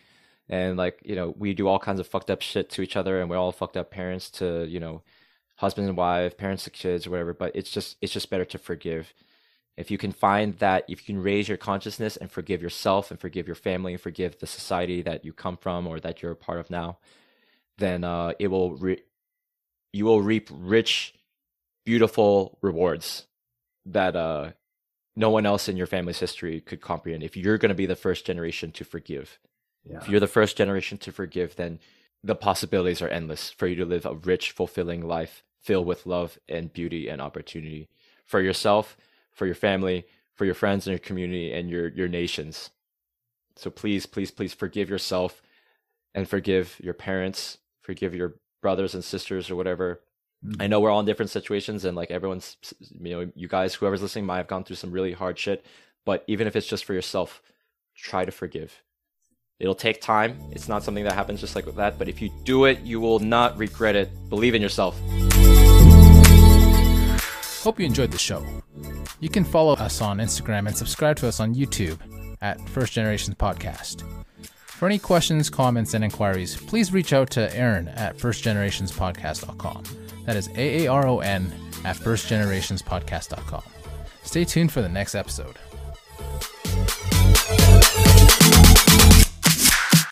And 0.49 0.77
like, 0.77 1.01
you 1.05 1.17
know, 1.17 1.35
we 1.39 1.55
do 1.55 1.69
all 1.69 1.79
kinds 1.79 2.01
of 2.01 2.07
fucked 2.07 2.31
up 2.31 2.43
shit 2.43 2.69
to 2.71 2.83
each 2.83 2.97
other 2.97 3.21
and 3.21 3.31
we're 3.31 3.39
all 3.39 3.53
fucked 3.53 3.77
up 3.77 3.91
parents 3.91 4.31
to, 4.33 4.67
you 4.67 4.81
know, 4.81 5.03
husband 5.57 5.89
and 5.89 5.97
wife, 5.97 6.37
parents 6.37 6.65
to 6.65 6.71
kids, 6.71 7.07
or 7.07 7.11
whatever. 7.11 7.33
But 7.33 7.53
it's 7.55 7.71
just, 7.71 7.97
it's 8.01 8.13
just 8.13 8.31
better 8.31 8.47
to 8.47 8.59
forgive. 8.59 9.15
If 9.77 9.91
you 9.91 9.97
can 9.97 10.13
find 10.13 10.59
that, 10.59 10.85
if 10.89 11.09
you 11.09 11.15
can 11.15 11.23
raise 11.23 11.49
your 11.49 11.57
consciousness 11.57 12.17
and 12.17 12.31
forgive 12.31 12.61
yourself 12.61 13.11
and 13.11 13.19
forgive 13.19 13.47
your 13.47 13.55
family 13.55 13.93
and 13.93 14.01
forgive 14.01 14.39
the 14.39 14.47
society 14.47 15.01
that 15.03 15.25
you 15.25 15.33
come 15.33 15.57
from 15.57 15.87
or 15.87 16.01
that 16.01 16.21
you're 16.21 16.33
a 16.33 16.37
part 16.37 16.59
of 16.59 16.69
now, 16.69 16.99
then 17.81 18.05
uh, 18.05 18.33
it 18.39 18.49
will 18.49 18.77
re- 18.77 19.03
you 19.93 20.05
will 20.05 20.23
reap 20.23 20.49
rich, 20.53 21.15
beautiful 21.85 22.59
rewards 22.63 23.27
that 23.87 24.15
uh, 24.15 24.51
no 25.17 25.31
one 25.31 25.47
else 25.47 25.69
in 25.69 25.77
your 25.77 25.87
family's 25.87 26.21
history 26.21 26.61
could 26.61 26.81
comprehend. 26.81 27.23
If 27.23 27.37
you're 27.37 27.59
going 27.59 27.71
to 27.71 27.75
be 27.75 27.87
the 27.87 27.97
first 27.97 28.25
generation 28.25 28.71
to 28.73 28.85
forgive, 28.85 29.39
yeah. 29.85 29.99
if 29.99 30.09
you're 30.09 30.21
the 30.21 30.27
first 30.29 30.57
generation 30.57 30.99
to 30.99 31.13
forgive, 31.13 31.57
then 31.57 31.81
the 32.23 32.37
possibilities 32.37 33.03
are 33.03 33.09
endless 33.09 33.51
for 33.51 33.67
you 33.67 33.77
to 33.77 33.85
live 33.85 34.07
a 34.07 34.15
rich, 34.15 34.53
fulfilling 34.53 35.07
life 35.07 35.43
filled 35.61 35.87
with 35.87 36.07
love 36.07 36.39
and 36.49 36.73
beauty 36.73 37.09
and 37.09 37.21
opportunity 37.21 37.89
for 38.25 38.41
yourself, 38.41 38.97
for 39.33 39.47
your 39.47 39.55
family, 39.55 40.07
for 40.35 40.45
your 40.45 40.55
friends 40.55 40.87
and 40.87 40.93
your 40.93 40.99
community 40.99 41.53
and 41.53 41.69
your 41.69 41.89
your 41.89 42.09
nations. 42.09 42.71
So 43.57 43.71
please, 43.71 44.07
please, 44.07 44.31
please 44.31 44.55
forgive 44.55 44.89
yourself 44.89 45.43
and 46.15 46.29
forgive 46.29 46.81
your 46.83 46.95
parents, 46.95 47.59
forgive 47.83 48.15
your 48.15 48.37
brothers 48.63 48.95
and 48.95 49.05
sisters 49.05 49.51
or 49.51 49.57
whatever. 49.57 50.01
Mm. 50.45 50.57
I 50.61 50.67
know 50.67 50.81
we're 50.81 50.91
all 50.91 51.01
in 51.01 51.07
different 51.07 51.31
situations 51.31 51.85
and 51.85 51.97
like 51.97 52.11
everyone's 52.11 52.57
you 53.01 53.11
know, 53.11 53.31
you 53.35 53.49
guys, 53.49 53.75
whoever's 53.75 54.03
listening 54.03 54.27
might 54.27 54.39
have 54.39 54.49
gone 54.49 54.65
through 54.65 54.77
some 54.77 54.91
really 54.91 55.13
hard 55.13 55.39
shit. 55.39 55.65
But 56.05 56.25
even 56.27 56.47
if 56.47 56.57
it's 56.57 56.67
just 56.67 56.85
for 56.85 56.95
yourself, 56.95 57.43
try 57.95 58.25
to 58.25 58.33
forgive. 58.33 58.83
It'll 59.59 59.75
take 59.75 60.01
time. 60.01 60.41
It's 60.53 60.69
not 60.69 60.83
something 60.83 61.05
that 61.05 61.13
happens 61.13 61.41
just 61.41 61.55
like 61.55 61.67
that. 61.67 61.99
But 61.99 62.09
if 62.09 62.23
you 62.23 62.31
do 62.45 62.65
it, 62.65 62.81
you 62.81 62.99
will 62.99 63.19
not 63.19 63.59
regret 63.59 63.95
it. 63.95 64.11
Believe 64.31 64.55
in 64.55 64.63
yourself. 64.63 64.99
Hope 67.63 67.79
you 67.79 67.85
enjoyed 67.85 68.11
the 68.11 68.19
show. 68.19 68.45
You 69.21 69.29
can 69.29 69.45
follow 69.45 69.75
us 69.75 70.01
on 70.01 70.17
Instagram 70.17 70.67
and 70.67 70.75
subscribe 70.75 71.17
to 71.17 71.29
us 71.29 71.41
on 71.41 71.55
YouTube 71.55 71.99
at 72.41 72.59
First 72.71 72.95
Generations 72.95 73.37
Podcast. 73.37 74.03
For 74.81 74.87
any 74.87 74.99
questions, 74.99 75.51
comments, 75.51 75.93
and 75.93 76.03
inquiries, 76.03 76.57
please 76.57 76.91
reach 76.91 77.13
out 77.13 77.29
to 77.33 77.55
Aaron 77.55 77.89
at 77.89 78.17
firstgenerationspodcast.com. 78.17 79.83
That 80.25 80.37
is 80.37 80.49
A 80.57 80.87
A 80.87 80.91
R 80.91 81.07
O 81.07 81.19
N 81.19 81.53
at 81.85 81.97
firstgenerationspodcast.com. 81.97 83.63
Stay 84.23 84.47
tuned 84.47 84.73
for 84.73 84.81
the 84.81 84.89
next 84.89 85.15
episode. 85.15 85.59